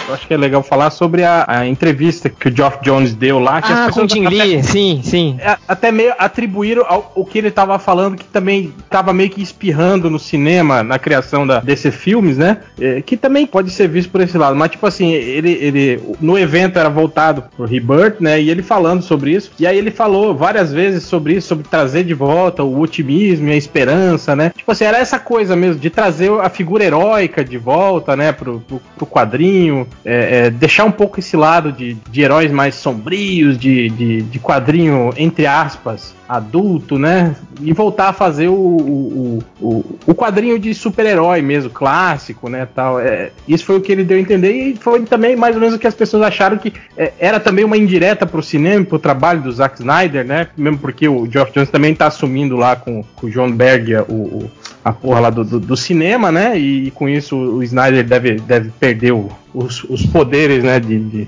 Eu 0.08 0.14
acho 0.14 0.26
que 0.26 0.34
é 0.34 0.38
legal 0.38 0.64
falar 0.64 0.90
sobre 0.90 1.24
a, 1.24 1.46
a 1.48 1.68
entrevista 1.68 2.30
que 2.30 2.48
o 2.48 2.56
Geoff 2.56 2.80
Jones 2.82 3.14
deu 3.14 3.40
lá. 3.40 3.62
Que 3.62 3.74
ah, 3.74 3.90
com 3.94 4.06
o 4.06 4.10
Jim 4.10 4.26
Lee, 4.28 4.64
sim, 4.64 5.02
sim. 5.04 5.38
Até 5.68 5.92
meio 5.92 6.14
atribuíram 6.18 6.86
ao, 6.88 7.12
o 7.14 7.26
que 7.26 7.38
ele 7.38 7.50
estava 7.50 7.78
falando, 7.78 8.16
que 8.16 8.24
também 8.24 8.74
estava 8.80 9.12
meio 9.14 9.30
que 9.30 9.42
espirrando 9.42 10.10
no 10.10 10.18
cinema, 10.18 10.82
na 10.82 10.98
criação 10.98 11.46
da, 11.46 11.60
desses 11.60 11.94
filmes, 11.94 12.38
né? 12.38 12.60
É, 12.80 13.02
que 13.02 13.18
também 13.18 13.46
pode 13.46 13.70
ser 13.70 13.90
visto 13.90 14.10
por 14.10 14.22
esse 14.22 14.38
lado. 14.38 14.56
Mas, 14.56 14.72
tipo 14.72 14.86
assim, 14.88 15.12
ele, 15.12 15.52
ele 15.52 16.02
no 16.22 16.38
evento 16.38 16.80
era 16.80 16.90
voltado 16.90 17.44
pro 17.56 17.66
Rebirth, 17.66 18.22
né? 18.22 18.42
E 18.42 18.50
ele 18.50 18.64
falando 18.64 19.02
sobre 19.02 19.32
isso. 19.32 19.52
E 19.60 19.68
aí 19.68 19.78
ele 19.78 19.92
falou 19.92 20.34
várias 20.34 20.72
vezes 20.72 21.04
sobre 21.04 21.34
isso, 21.34 21.48
sobre 21.48 21.68
trazer 21.68 22.06
de 22.06 22.14
volta 22.14 22.64
o 22.64 22.80
otimismo 22.80 23.50
e 23.50 23.52
a 23.52 23.58
esperança, 23.58 24.36
né? 24.36 24.54
Tipo 24.56 24.72
assim, 24.72 24.86
era 24.86 25.00
essa 25.00 25.20
coisa 25.20 25.56
mesmo, 25.56 25.82
de 25.82 25.90
trazer 25.90 26.32
a 26.40 26.50
figura 26.50 26.86
heróica 26.86 27.44
de 27.44 27.58
volta, 27.58 28.16
né? 28.16 28.32
Pro, 28.32 28.62
pro, 28.62 28.82
pro 28.96 29.06
quadrinho 29.06 29.86
é, 30.04 30.46
é, 30.46 30.50
deixar 30.50 30.86
um 30.86 30.92
pouco 30.92 31.20
esse 31.20 31.36
lado 31.36 31.72
de, 31.72 31.96
de 32.10 32.22
heróis 32.22 32.52
mais 32.52 32.76
sombrios, 32.76 33.58
de, 33.58 33.90
de, 33.90 34.22
de, 34.22 34.40
quadrinho, 34.40 35.12
entre 35.18 35.46
aspas, 35.46 36.16
adulto, 36.28 36.98
né? 36.98 37.36
E 37.62 37.74
voltar 37.74 38.10
a 38.10 38.14
fazer 38.14 38.48
o, 38.48 38.54
o, 38.54 39.44
o, 39.60 40.00
o 40.06 40.16
quadrinho 40.16 40.58
de 40.58 40.74
super-herói 40.74 41.42
mesmo, 41.42 41.70
clássico, 41.70 42.50
né? 42.50 42.68
Tal. 42.74 43.00
É, 43.00 43.32
isso 43.48 43.66
foi 43.66 43.78
o 43.78 43.82
que 43.82 43.92
ele 43.92 44.04
deu 44.04 44.18
a 44.18 44.22
entender 44.22 44.52
e 44.52 44.76
foi 44.76 45.02
também 45.04 45.36
mais 45.36 45.56
ou 45.56 45.62
menos 45.62 45.76
o 45.76 45.80
que 45.80 45.88
as 45.88 45.96
pessoas 45.96 46.24
acharam 46.24 46.58
que 46.58 46.74
é, 46.98 47.12
era 47.20 47.40
também 47.40 47.66
uma 47.66 47.78
indireta 47.78 48.26
pro 48.26 48.42
cinema, 48.42 48.86
pro 48.86 49.00
trabalho 49.00 49.42
do 49.42 49.52
Zack 49.52 49.80
Snyder, 49.80 50.26
né? 50.26 50.48
Mesmo 50.56 50.78
porque 50.80 51.08
o 51.08 51.30
Geoff 51.30 51.52
Jones 51.52 51.70
também 51.70 51.94
tá 51.94 52.08
assumindo 52.08 52.56
lá 52.56 52.76
com, 52.76 53.04
com 53.16 53.28
o 53.28 53.30
John 53.30 53.52
Berg 53.52 53.96
o, 54.08 54.50
a 54.88 54.94
porra 54.94 55.20
lá 55.20 55.30
do, 55.30 55.44
do, 55.44 55.60
do, 55.60 55.76
cinema, 55.76 56.32
né? 56.32 56.58
E 56.58 56.92
com 56.92 57.10
isso 57.10 57.36
o 57.36 57.62
Snyder 57.62 58.06
deve, 58.06 58.36
deve 58.36 58.70
perder 58.80 59.12
o, 59.12 59.30
os, 59.54 59.84
os 59.84 60.06
poderes, 60.06 60.64
né? 60.64 60.80
De, 60.80 60.98
de, 60.98 61.28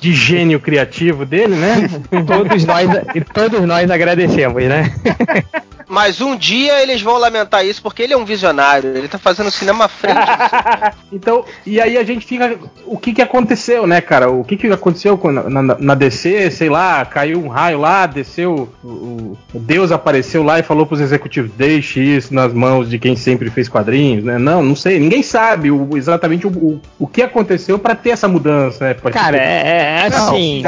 de, 0.00 0.14
gênio 0.14 0.60
criativo 0.60 1.26
dele, 1.26 1.56
né? 1.56 1.88
todos 2.24 2.64
nós, 2.64 2.88
todos 3.34 3.60
nós 3.62 3.90
agradecemos, 3.90 4.62
né? 4.62 4.94
Mas 5.92 6.22
um 6.22 6.34
dia 6.34 6.82
eles 6.82 7.02
vão 7.02 7.18
lamentar 7.18 7.66
isso 7.66 7.82
porque 7.82 8.02
ele 8.02 8.14
é 8.14 8.16
um 8.16 8.24
visionário, 8.24 8.96
ele 8.96 9.08
tá 9.08 9.18
fazendo 9.18 9.50
cinema 9.50 9.84
à 9.84 9.88
frente. 9.88 10.16
então, 11.12 11.44
e 11.66 11.78
aí 11.78 11.98
a 11.98 12.02
gente 12.02 12.24
fica. 12.24 12.58
O 12.86 12.96
que 12.96 13.12
que 13.12 13.20
aconteceu, 13.20 13.86
né, 13.86 14.00
cara? 14.00 14.30
O 14.30 14.42
que 14.42 14.56
que 14.56 14.72
aconteceu 14.72 15.20
na, 15.22 15.62
na, 15.62 15.76
na 15.78 15.94
DC? 15.94 16.50
Sei 16.50 16.70
lá, 16.70 17.04
caiu 17.04 17.44
um 17.44 17.48
raio 17.48 17.78
lá, 17.78 18.06
desceu. 18.06 18.72
O, 18.82 19.36
o 19.52 19.58
Deus 19.58 19.92
apareceu 19.92 20.42
lá 20.42 20.58
e 20.58 20.62
falou 20.62 20.86
pros 20.86 20.98
executivos: 20.98 21.50
deixe 21.58 22.00
isso 22.00 22.32
nas 22.32 22.54
mãos 22.54 22.88
de 22.88 22.98
quem 22.98 23.14
sempre 23.14 23.50
fez 23.50 23.68
quadrinhos, 23.68 24.24
né? 24.24 24.38
Não, 24.38 24.62
não 24.62 24.74
sei. 24.74 24.98
Ninguém 24.98 25.22
sabe 25.22 25.70
o, 25.70 25.94
exatamente 25.94 26.46
o, 26.46 26.50
o, 26.50 26.80
o 26.98 27.06
que 27.06 27.20
aconteceu 27.20 27.78
para 27.78 27.94
ter 27.94 28.10
essa 28.10 28.26
mudança, 28.26 28.82
né? 28.86 28.94
Cara, 29.12 29.36
é, 29.36 30.04
é 30.04 30.06
assim. 30.06 30.62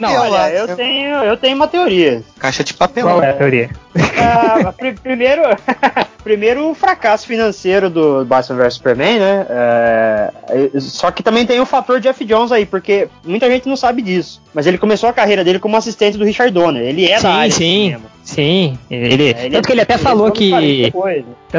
Não, 0.00 0.08
não, 0.08 0.30
olha, 0.30 0.50
eu 0.50 0.74
tenho, 0.74 1.16
eu 1.16 1.36
tenho 1.36 1.56
uma 1.56 1.68
teoria. 1.68 2.22
Caixa 2.38 2.64
de 2.64 2.72
papel. 2.72 3.04
Qual 3.04 3.22
é 3.22 3.28
a 3.28 3.34
teoria? 3.34 3.68
Pr 4.76 4.94
primeiro, 5.02 5.42
primeiro 6.22 6.70
o 6.70 6.74
fracasso 6.74 7.26
financeiro 7.26 7.88
do 7.88 8.24
Batman 8.24 8.56
vs 8.58 8.74
Superman, 8.74 9.18
né? 9.18 9.46
É, 9.48 10.30
só 10.80 11.10
que 11.10 11.22
também 11.22 11.46
tem 11.46 11.60
o 11.60 11.66
fator 11.66 12.00
Jeff 12.00 12.24
Jones 12.24 12.52
aí, 12.52 12.66
porque 12.66 13.08
muita 13.24 13.50
gente 13.50 13.68
não 13.68 13.76
sabe 13.76 14.02
disso. 14.02 14.42
Mas 14.54 14.66
ele 14.66 14.78
começou 14.78 15.08
a 15.08 15.12
carreira 15.12 15.44
dele 15.44 15.58
como 15.58 15.76
assistente 15.76 16.16
do 16.16 16.24
Richard 16.24 16.52
Donner. 16.52 16.82
Ele 16.82 17.04
é 17.06 17.16
sim, 17.16 17.22
da 17.22 17.34
área 17.34 17.52
sim. 17.52 17.96
Sim, 18.26 18.76
ele, 18.90 19.32
é, 19.32 19.44
ele 19.44 19.54
tanto 19.54 19.66
que 19.66 19.72
ele 19.72 19.80
até 19.82 19.94
ele 19.94 20.02
falou 20.02 20.32
que 20.32 20.50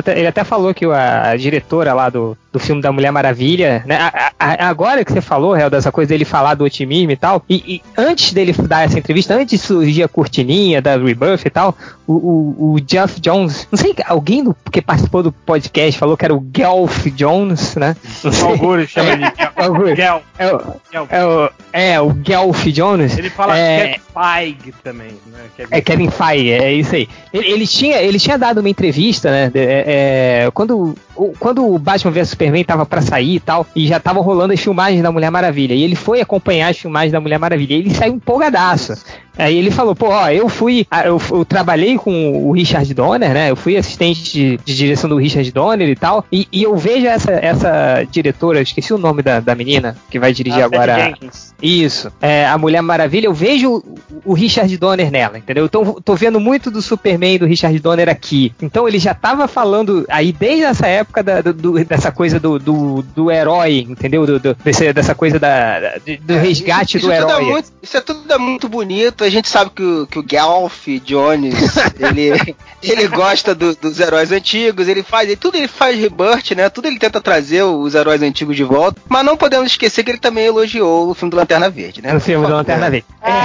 ele 0.08 0.28
até 0.28 0.44
falou 0.44 0.74
que 0.74 0.86
a, 0.86 1.36
diretora 1.36 1.94
lá 1.94 2.10
do, 2.10 2.38
do 2.52 2.60
filme 2.60 2.82
da 2.82 2.92
Mulher 2.92 3.12
Maravilha, 3.12 3.84
né? 3.86 3.98
A, 3.98 4.32
a, 4.40 4.68
agora 4.68 5.04
que 5.04 5.12
você 5.12 5.22
falou, 5.22 5.54
Real, 5.54 5.70
dessa 5.70 5.92
coisa 5.92 6.10
dele 6.10 6.26
falar 6.26 6.56
do 6.56 6.64
otimismo 6.64 7.12
e 7.12 7.16
tal, 7.18 7.44
e, 7.50 7.56
e, 7.76 7.82
antes 7.98 8.34
dele 8.34 8.54
dar 8.54 8.86
essa 8.86 8.98
entrevista, 8.98 9.36
antes 9.36 9.60
de 9.60 9.66
surgir 9.66 10.04
a 10.04 10.08
cortininha 10.08 10.82
da 10.82 10.98
Rebirth 10.98 11.46
e 11.46 11.50
tal, 11.50 11.76
o, 12.06 12.14
o, 12.14 12.74
o 12.74 12.82
Jeff 12.82 13.20
Jones, 13.20 13.68
não 13.72 13.78
sei, 13.78 13.94
alguém 14.06 14.44
do, 14.44 14.56
que 14.72 14.82
participou 14.82 15.22
do 15.22 15.32
podcast 15.32 16.00
falou 16.00 16.16
que 16.16 16.26
era 16.26 16.34
o 16.34 16.46
Gelf 16.56 17.08
Jones, 17.08 17.76
né? 17.76 17.96
Algures 18.44 18.90
chama 18.92 19.18
de 19.18 19.96
Gelf. 19.96 20.24
É, 20.38 20.54
o, 20.54 21.08
é, 21.10 21.26
o, 21.26 21.50
é, 21.74 22.02
o 22.02 22.16
Gelf 22.24 22.66
Jones. 22.68 23.18
Ele 23.18 23.30
fala 23.30 23.58
é, 23.58 23.88
Kevin 23.88 24.02
Feige 24.14 24.74
também, 24.84 25.12
né? 25.28 25.40
Kevin 25.56 25.76
é 25.76 25.82
Kevin 25.82 26.10
Feige, 26.10 26.52
é 26.52 26.74
isso 26.74 26.96
aí. 26.96 27.10
Ele, 27.34 27.52
ele, 27.52 27.68
tinha, 27.68 27.98
ele 27.98 28.20
tinha 28.20 28.38
dado 28.38 28.60
uma 28.60 28.70
entrevista, 28.70 29.30
né? 29.30 29.52
É, 29.54 29.87
é, 29.90 30.50
quando, 30.54 30.96
quando 31.40 31.66
o 31.66 31.80
Batman 31.80 32.12
vs 32.12 32.32
Superman 32.32 32.62
tava 32.66 32.86
para 32.86 33.02
sair 33.02 33.36
e 33.36 33.40
tal, 33.40 33.66
e 33.74 33.88
já 33.88 33.96
estavam 33.96 34.22
rolando 34.22 34.52
as 34.52 34.60
filmagens 34.60 35.02
da 35.02 35.14
Mulher 35.14 35.32
Maravilha. 35.32 35.74
E 35.74 35.82
ele 35.82 35.96
foi 35.96 36.20
acompanhar 36.20 36.68
as 36.68 36.78
filmagens 36.78 37.14
da 37.14 37.22
Mulher 37.22 37.40
Maravilha. 37.40 37.74
E 37.74 37.80
ele 37.80 37.94
saiu 37.94 38.16
empolgadaço. 38.16 38.96
Aí 39.38 39.58
ele 39.58 39.72
falou, 39.72 39.96
pô, 39.96 40.08
ó, 40.08 40.30
eu 40.30 40.50
fui, 40.50 40.86
eu, 41.06 41.22
eu, 41.32 41.46
trabalhei 41.46 41.98
com 41.98 42.48
o 42.48 42.52
Richard 42.52 42.92
Donner, 42.94 43.34
né? 43.34 43.52
Eu 43.52 43.56
fui 43.56 43.78
assistente 43.78 44.24
de, 44.32 44.60
de 44.64 44.76
direção 44.76 45.10
do 45.10 45.18
Richard 45.18 45.50
Donner 45.52 45.88
e 45.88 45.96
tal, 45.96 46.26
e, 46.32 46.48
e, 46.52 46.64
eu 46.64 46.76
vejo 46.76 47.06
essa, 47.06 47.32
essa 47.32 48.04
diretora, 48.10 48.62
esqueci 48.62 48.94
o 48.94 48.98
nome 48.98 49.22
da, 49.22 49.40
da 49.40 49.56
menina, 49.56 49.96
que 50.10 50.20
vai 50.20 50.34
dirigir 50.34 50.62
ah, 50.62 50.66
agora. 50.66 51.14
Isso, 51.62 52.12
é, 52.22 52.48
a 52.48 52.58
Mulher 52.58 52.82
Maravilha, 52.82 53.28
eu 53.28 53.34
vejo 53.34 53.84
o, 54.26 54.34
Richard 54.34 54.76
Donner 54.78 55.12
nela, 55.12 55.38
entendeu? 55.38 55.66
Então 55.66 55.98
tô 56.04 56.16
vendo 56.16 56.40
muito 56.40 56.70
do 56.70 56.82
Superman 56.82 57.36
e 57.36 57.40
do 57.40 57.46
Richard 57.46 57.78
Donner 57.80 58.10
aqui. 58.10 58.54
Então 58.62 58.88
ele 58.88 59.00
já 59.00 59.14
tava 59.14 59.48
falando 59.48 60.06
aí 60.10 60.32
desde 60.32 60.64
essa 60.64 60.88
época 60.88 61.24
da, 61.24 61.42
do, 61.42 61.84
dessa 61.84 62.12
coisa 62.12 62.40
do, 62.40 62.60
do, 62.60 63.02
do 63.16 63.32
herói, 63.32 63.86
entendeu? 63.90 64.26
Do, 64.26 64.40
do 64.40 64.56
dessa 64.94 65.16
coisa 65.16 65.40
da, 65.40 65.98
do 66.22 66.34
é, 66.34 66.40
resgate 66.40 66.98
isso, 66.98 66.98
isso 66.98 67.08
do 67.08 67.12
é 67.12 67.18
herói. 67.18 67.42
É 67.42 67.46
muito, 67.46 67.72
isso 67.82 67.98
é 67.98 68.02
tudo 68.02 68.32
é 68.32 68.38
muito 68.38 68.70
bonito 68.70 69.27
a 69.28 69.32
gente 69.32 69.48
sabe 69.48 69.72
que 69.72 69.84
o, 69.84 70.08
que 70.08 70.20
o 70.20 70.26
Gelf 70.28 70.88
Jones, 71.04 71.56
ele, 72.00 72.56
ele 72.82 73.08
gosta 73.08 73.54
do, 73.54 73.76
dos 73.76 74.00
heróis 74.00 74.32
antigos, 74.32 74.88
ele 74.88 75.04
faz, 75.04 75.28
ele, 75.28 75.36
tudo 75.36 75.58
ele 75.58 75.68
faz 75.68 75.98
rebirth, 76.00 76.52
né? 76.56 76.70
Tudo 76.70 76.88
ele 76.88 76.98
tenta 76.98 77.22
trazer 77.22 77.64
os 77.64 77.94
heróis 77.94 78.22
antigos 78.22 78.56
de 78.56 78.64
volta, 78.64 79.02
mas 79.08 79.26
não 79.26 79.38
podemos 79.38 79.68
esquecer 79.68 80.04
que 80.04 80.12
ele 80.12 80.18
também 80.18 80.46
elogiou 80.46 81.10
o 81.10 81.14
filme 81.14 81.32
do 81.32 81.38
Lanterna 81.38 81.70
Verde, 81.70 82.02
né? 82.02 82.16
O 82.16 82.20
filme 82.20 82.46
do 82.46 82.54
Lanterna 82.54 82.90
Verde. 82.90 83.06
É, 83.22 83.38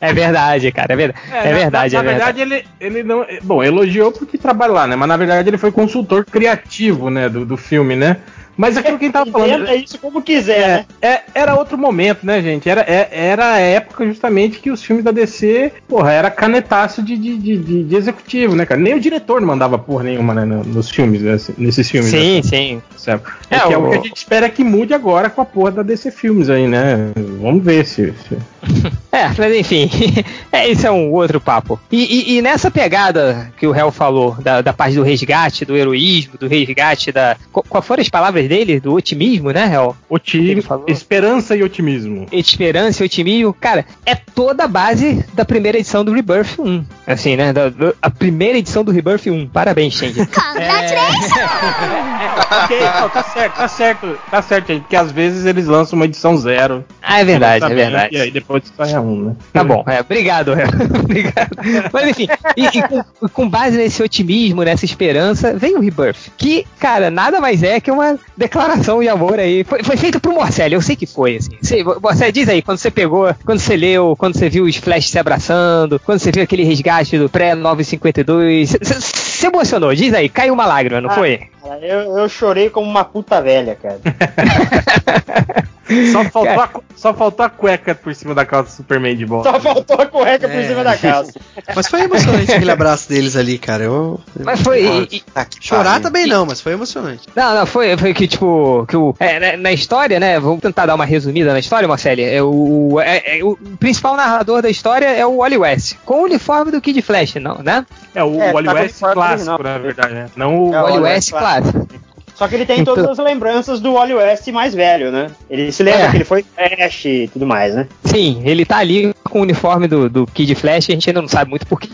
é 0.10 0.12
verdade, 0.12 0.72
cara, 0.72 0.92
é 0.92 0.96
verdade. 0.96 1.22
É, 1.30 1.48
é 1.48 1.54
verdade, 1.54 1.94
na, 1.94 2.02
na 2.02 2.10
é 2.10 2.12
verdade, 2.14 2.38
verdade, 2.38 2.66
ele, 2.80 2.94
ele 2.96 3.02
não. 3.02 3.24
Bom, 3.42 3.62
elogiou 3.62 4.12
porque 4.12 4.36
trabalha 4.36 4.72
lá, 4.72 4.86
né? 4.86 4.96
Mas 4.96 5.08
na 5.08 5.16
verdade 5.16 5.48
ele 5.48 5.58
foi 5.58 5.70
consultor 5.70 6.24
criativo, 6.24 7.10
né? 7.10 7.28
Do, 7.28 7.44
do 7.44 7.56
filme, 7.56 7.94
né? 7.94 8.16
Mas 8.58 8.76
aquilo 8.76 8.98
que 8.98 9.04
a 9.04 9.06
gente 9.06 9.12
tava 9.12 9.30
falando. 9.30 9.68
É 9.68 9.76
isso 9.76 9.96
como 9.98 10.20
quiser, 10.20 10.68
né? 10.68 10.86
É, 11.00 11.20
era 11.32 11.54
outro 11.54 11.78
momento, 11.78 12.26
né, 12.26 12.42
gente? 12.42 12.68
Era, 12.68 12.80
é, 12.80 13.08
era 13.12 13.52
a 13.52 13.58
época 13.58 14.04
justamente 14.04 14.58
que 14.58 14.68
os 14.68 14.82
filmes 14.82 15.04
da 15.04 15.12
DC, 15.12 15.72
porra, 15.86 16.10
era 16.10 16.28
canetaço 16.28 17.00
de, 17.00 17.16
de, 17.16 17.36
de, 17.38 17.84
de 17.84 17.96
executivo, 17.96 18.56
né, 18.56 18.66
cara? 18.66 18.80
Nem 18.80 18.94
o 18.94 19.00
diretor 19.00 19.40
não 19.40 19.46
mandava 19.46 19.78
porra 19.78 20.02
nenhuma 20.02 20.34
né, 20.34 20.44
nos 20.44 20.90
filmes, 20.90 21.22
né, 21.22 21.38
nesses 21.56 21.88
filmes. 21.88 22.10
Sim, 22.10 22.36
né? 22.36 22.42
sim. 22.42 22.82
Certo? 22.96 23.32
É, 23.48 23.58
é, 23.58 23.66
o... 23.66 23.72
é 23.72 23.78
o 23.78 23.90
que 23.90 23.96
a 23.96 24.02
gente 24.02 24.16
espera 24.16 24.50
que 24.50 24.64
mude 24.64 24.92
agora 24.92 25.30
com 25.30 25.40
a 25.40 25.44
porra 25.44 25.70
da 25.70 25.82
DC 25.84 26.10
Filmes 26.10 26.50
aí, 26.50 26.66
né? 26.66 27.12
Vamos 27.40 27.62
ver 27.62 27.86
se. 27.86 28.12
se... 28.12 28.36
é, 29.12 29.28
mas 29.38 29.54
enfim, 29.54 29.88
é, 30.50 30.68
isso 30.68 30.84
é 30.84 30.90
um 30.90 31.12
outro 31.12 31.40
papo. 31.40 31.78
E, 31.92 32.32
e, 32.32 32.36
e, 32.36 32.42
nessa 32.42 32.70
pegada 32.70 33.52
que 33.56 33.66
o 33.66 33.74
Hell 33.74 33.92
falou, 33.92 34.34
da, 34.40 34.60
da 34.60 34.72
parte 34.72 34.96
do 34.96 35.02
resgate, 35.04 35.64
do 35.64 35.76
heroísmo, 35.76 36.36
do 36.38 36.48
resgate, 36.48 37.12
da. 37.12 37.36
Qual 37.52 37.82
foram 37.82 38.02
as 38.02 38.08
palavras 38.08 38.47
dele, 38.48 38.80
do 38.80 38.94
otimismo, 38.94 39.50
né, 39.50 39.70
Hel? 39.72 39.96
Otimismo, 40.08 40.84
esperança 40.86 41.54
e 41.54 41.62
otimismo. 41.62 42.26
Esperança 42.32 43.02
e 43.02 43.06
otimismo, 43.06 43.52
cara, 43.52 43.84
é 44.04 44.14
toda 44.14 44.64
a 44.64 44.68
base 44.68 45.24
da 45.34 45.44
primeira 45.44 45.78
edição 45.78 46.04
do 46.04 46.12
Rebirth 46.12 46.58
1. 46.58 46.84
Assim, 47.06 47.36
né? 47.36 47.52
Da, 47.52 47.68
da, 47.68 47.92
a 48.00 48.10
primeira 48.10 48.58
edição 48.58 48.82
do 48.82 48.90
Rebirth 48.90 49.26
1. 49.26 49.48
Parabéns, 49.48 49.94
Shandy. 49.94 50.26
Congratulations! 50.26 51.36
É... 51.36 52.64
okay, 52.64 52.80
não, 52.80 53.08
tá 53.08 53.22
certo, 53.22 53.56
tá 53.56 53.68
certo, 53.68 54.18
tá 54.30 54.42
certo, 54.42 54.66
gente, 54.68 54.80
porque 54.82 54.96
às 54.96 55.12
vezes 55.12 55.44
eles 55.46 55.66
lançam 55.66 55.96
uma 55.96 56.04
edição 56.04 56.36
zero. 56.36 56.84
Ah, 57.02 57.20
é 57.20 57.24
verdade, 57.24 57.64
é 57.64 57.74
verdade. 57.74 58.16
E 58.16 58.20
aí 58.20 58.30
depois 58.30 58.62
sai 58.76 58.94
a 58.94 59.00
um, 59.00 59.24
né? 59.24 59.36
Tá 59.52 59.64
bom, 59.64 59.84
é, 59.86 60.00
obrigado, 60.00 60.52
Hel. 60.52 60.68
obrigado. 61.02 61.56
Mas 61.92 62.08
enfim, 62.08 62.28
e, 62.56 62.66
e 62.66 62.82
com, 62.82 63.28
com, 63.28 63.48
base 63.48 63.76
nesse 63.76 64.02
otimismo, 64.02 64.62
nessa 64.62 64.84
esperança, 64.84 65.54
vem 65.54 65.76
o 65.76 65.80
Rebirth. 65.80 66.30
Que, 66.36 66.66
cara, 66.78 67.10
nada 67.10 67.40
mais 67.40 67.62
é 67.62 67.80
que 67.80 67.90
uma 67.90 68.18
declaração 68.38 69.00
de 69.00 69.08
amor 69.08 69.38
aí. 69.38 69.64
Foi, 69.64 69.82
foi 69.82 69.96
feito 69.96 70.20
pro 70.20 70.32
Morcelli, 70.32 70.74
eu 70.74 70.80
sei 70.80 70.94
que 70.94 71.06
foi, 71.06 71.36
assim. 71.36 71.50
Você, 71.60 71.82
Morcelli, 71.82 72.32
diz 72.32 72.48
aí, 72.48 72.62
quando 72.62 72.78
você 72.78 72.90
pegou, 72.90 73.34
quando 73.44 73.58
você 73.58 73.76
leu, 73.76 74.14
quando 74.16 74.38
você 74.38 74.48
viu 74.48 74.64
os 74.64 74.76
Flash 74.76 75.10
se 75.10 75.18
abraçando, 75.18 75.98
quando 75.98 76.20
você 76.20 76.30
viu 76.30 76.42
aquele 76.42 76.62
resgate 76.62 77.18
do 77.18 77.28
pré-952, 77.28 78.78
você 78.80 79.00
se 79.00 79.46
emocionou, 79.46 79.94
diz 79.94 80.14
aí, 80.14 80.28
caiu 80.28 80.54
uma 80.54 80.66
lágrima, 80.66 81.00
não 81.00 81.10
ah, 81.10 81.14
foi? 81.14 81.40
Eu, 81.76 82.18
eu 82.18 82.28
chorei 82.28 82.70
como 82.70 82.88
uma 82.88 83.04
puta 83.04 83.40
velha, 83.40 83.76
cara. 83.76 84.00
Só 86.12 86.24
faltou, 86.30 86.60
a, 86.60 86.70
só 86.94 87.14
faltou 87.14 87.46
a 87.46 87.48
cueca 87.48 87.94
por 87.94 88.14
cima 88.14 88.34
da 88.34 88.44
calça 88.44 88.70
do 88.70 88.76
Superman 88.76 89.16
de 89.16 89.24
volta. 89.24 89.50
Só 89.50 89.60
faltou 89.60 90.00
a 90.00 90.06
cueca 90.06 90.46
é. 90.46 90.48
por 90.48 90.64
cima 90.64 90.84
da 90.84 90.96
calça. 90.96 91.32
Mas 91.74 91.88
foi 91.88 92.02
emocionante 92.02 92.52
aquele 92.52 92.70
abraço 92.70 93.08
deles 93.08 93.36
ali, 93.36 93.58
cara. 93.58 93.84
Eu... 93.84 94.20
Mas 94.38 94.60
foi. 94.60 94.84
E, 95.10 95.16
e, 95.16 95.22
chorar 95.60 96.00
também 96.00 96.26
não, 96.26 96.44
mas 96.44 96.60
foi 96.60 96.72
emocionante. 96.72 97.22
Não, 97.34 97.54
não, 97.54 97.66
foi, 97.66 97.96
foi 97.96 98.12
que, 98.12 98.26
tipo, 98.26 98.84
que 98.86 98.96
o. 98.96 99.14
É, 99.18 99.38
na, 99.38 99.56
na, 99.56 99.72
história, 99.72 100.18
né? 100.18 100.38
Vamos 100.40 100.60
tentar 100.60 100.86
dar 100.86 100.94
uma 100.94 101.04
resumida 101.04 101.52
na 101.52 101.58
história, 101.58 101.86
Marcelo. 101.88 102.20
É, 102.20 102.42
o, 102.42 103.00
é, 103.00 103.38
é, 103.38 103.44
o 103.44 103.56
principal 103.78 104.16
narrador 104.16 104.62
da 104.62 104.68
história 104.68 105.06
é 105.06 105.24
o 105.24 105.38
Wally 105.38 105.58
West, 105.58 105.96
com 106.04 106.22
o 106.22 106.24
uniforme 106.24 106.70
do 106.70 106.80
Kid 106.80 107.00
Flash, 107.02 107.34
não, 107.36 107.58
né? 107.58 107.86
É, 108.14 108.22
o 108.22 108.40
é, 108.40 108.52
Wally 108.52 108.66
tá 108.66 108.74
West 108.74 109.00
clássico, 109.00 109.62
na 109.62 109.78
verdade, 109.78 110.14
né? 110.14 110.26
Não 110.36 110.70
o 110.70 110.74
é, 110.74 110.82
Wally 110.82 110.98
West 111.00 111.30
clássico. 111.30 111.57
bad 111.60 111.98
Só 112.38 112.46
que 112.46 112.54
ele 112.54 112.64
tem 112.64 112.80
então... 112.80 112.94
todas 112.94 113.18
as 113.18 113.24
lembranças 113.24 113.80
do 113.80 113.94
Wally 113.94 114.14
West 114.14 114.46
mais 114.48 114.72
velho, 114.72 115.10
né? 115.10 115.28
Ele 115.50 115.72
se 115.72 115.82
lembra 115.82 116.04
é. 116.04 116.10
que 116.10 116.16
ele 116.18 116.24
foi 116.24 116.44
Flash 116.44 117.04
e 117.04 117.28
tudo 117.32 117.44
mais, 117.44 117.74
né? 117.74 117.88
Sim, 118.04 118.40
ele 118.44 118.64
tá 118.64 118.76
ali 118.76 119.12
com 119.24 119.40
o 119.40 119.42
uniforme 119.42 119.88
do, 119.88 120.08
do 120.08 120.24
Kid 120.24 120.54
Flash, 120.54 120.88
a 120.88 120.92
gente 120.92 121.10
ainda 121.10 121.20
não 121.20 121.28
sabe 121.28 121.50
muito 121.50 121.66
porquê, 121.66 121.90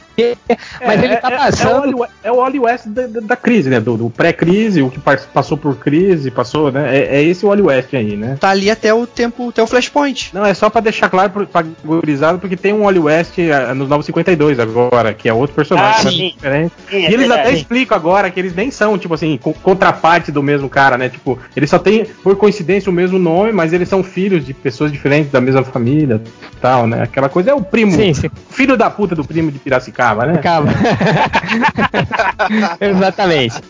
mas 0.85 1.02
é, 1.02 1.04
ele 1.04 1.16
tá 1.16 1.30
passando. 1.30 2.04
É, 2.04 2.09
é 2.24 2.33
o 2.33 2.37
Wally 2.37 2.61
West 2.61 2.87
da, 2.87 3.07
da, 3.07 3.37
crise, 3.37 3.70
né? 3.70 3.80
Do, 3.80 3.96
do 3.96 4.11
pré-crise, 4.11 4.83
o 4.83 4.90
que 4.90 5.00
passou 5.00 5.57
por 5.57 5.76
crise, 5.76 6.30
passou, 6.30 6.70
né? 6.70 6.94
É, 6.94 7.16
é 7.16 7.22
esse 7.22 7.44
o 7.44 7.48
Wally 7.48 7.62
West 7.62 7.94
aí, 7.94 8.14
né? 8.14 8.37
Tá 8.38 8.50
ali 8.50 8.70
até 8.70 8.92
o 8.92 9.07
tempo, 9.07 9.48
até 9.48 9.62
o 9.62 9.66
Flashpoint. 9.66 10.30
Não, 10.35 10.44
é 10.44 10.52
só 10.52 10.68
pra 10.68 10.83
deixar 10.83 11.09
claro 11.09 11.33
pra 11.46 11.64
gurizado, 11.83 12.38
porque 12.38 12.57
tem 12.57 12.74
um 12.74 12.83
Wally 12.83 12.98
West 12.98 13.38
nos 13.74 13.88
952 13.88 14.61
agora, 14.61 15.14
que 15.14 15.26
é 15.26 15.33
outro 15.33 15.57
personagem. 15.57 16.07
Ah, 16.07 16.11
sim. 16.11 16.33
Diferente. 16.35 16.72
Sim, 16.90 16.98
e 16.98 17.07
eles 17.07 17.30
até 17.30 17.50
explicam 17.52 17.96
agora 17.96 18.30
que 18.30 18.38
eles 18.38 18.54
nem 18.54 18.70
são, 18.70 18.98
tipo 18.98 19.14
assim, 19.14 19.38
contraparte 19.62 20.30
do 20.35 20.42
mesmo 20.42 20.68
cara, 20.68 20.99
né? 20.99 21.09
Tipo, 21.09 21.38
eles 21.57 21.70
só 21.70 21.79
têm, 21.79 22.05
por 22.23 22.37
coincidência, 22.37 22.90
o 22.90 22.92
mesmo 22.92 23.18
nome, 23.18 23.53
mas 23.53 23.73
eles 23.73 23.88
são 23.88 24.03
filhos 24.03 24.44
de 24.44 24.53
pessoas 24.53 24.92
diferentes 24.92 25.33
da 25.33 25.40
mesma 25.40 25.64
família 25.64 26.20
tal, 26.61 26.87
né? 26.87 27.03
Aquela 27.03 27.29
coisa 27.29 27.51
é 27.51 27.55
o 27.55 27.62
primo, 27.62 27.92
sim, 27.92 28.12
sim. 28.14 28.31
filho 28.51 28.77
da 28.77 28.90
puta 28.90 29.14
do 29.14 29.25
primo 29.25 29.51
de 29.53 29.59
Piracicaba, 29.59 30.27
né? 30.27 30.38
Piracicaba. 30.38 30.73
Exatamente. 32.81 33.61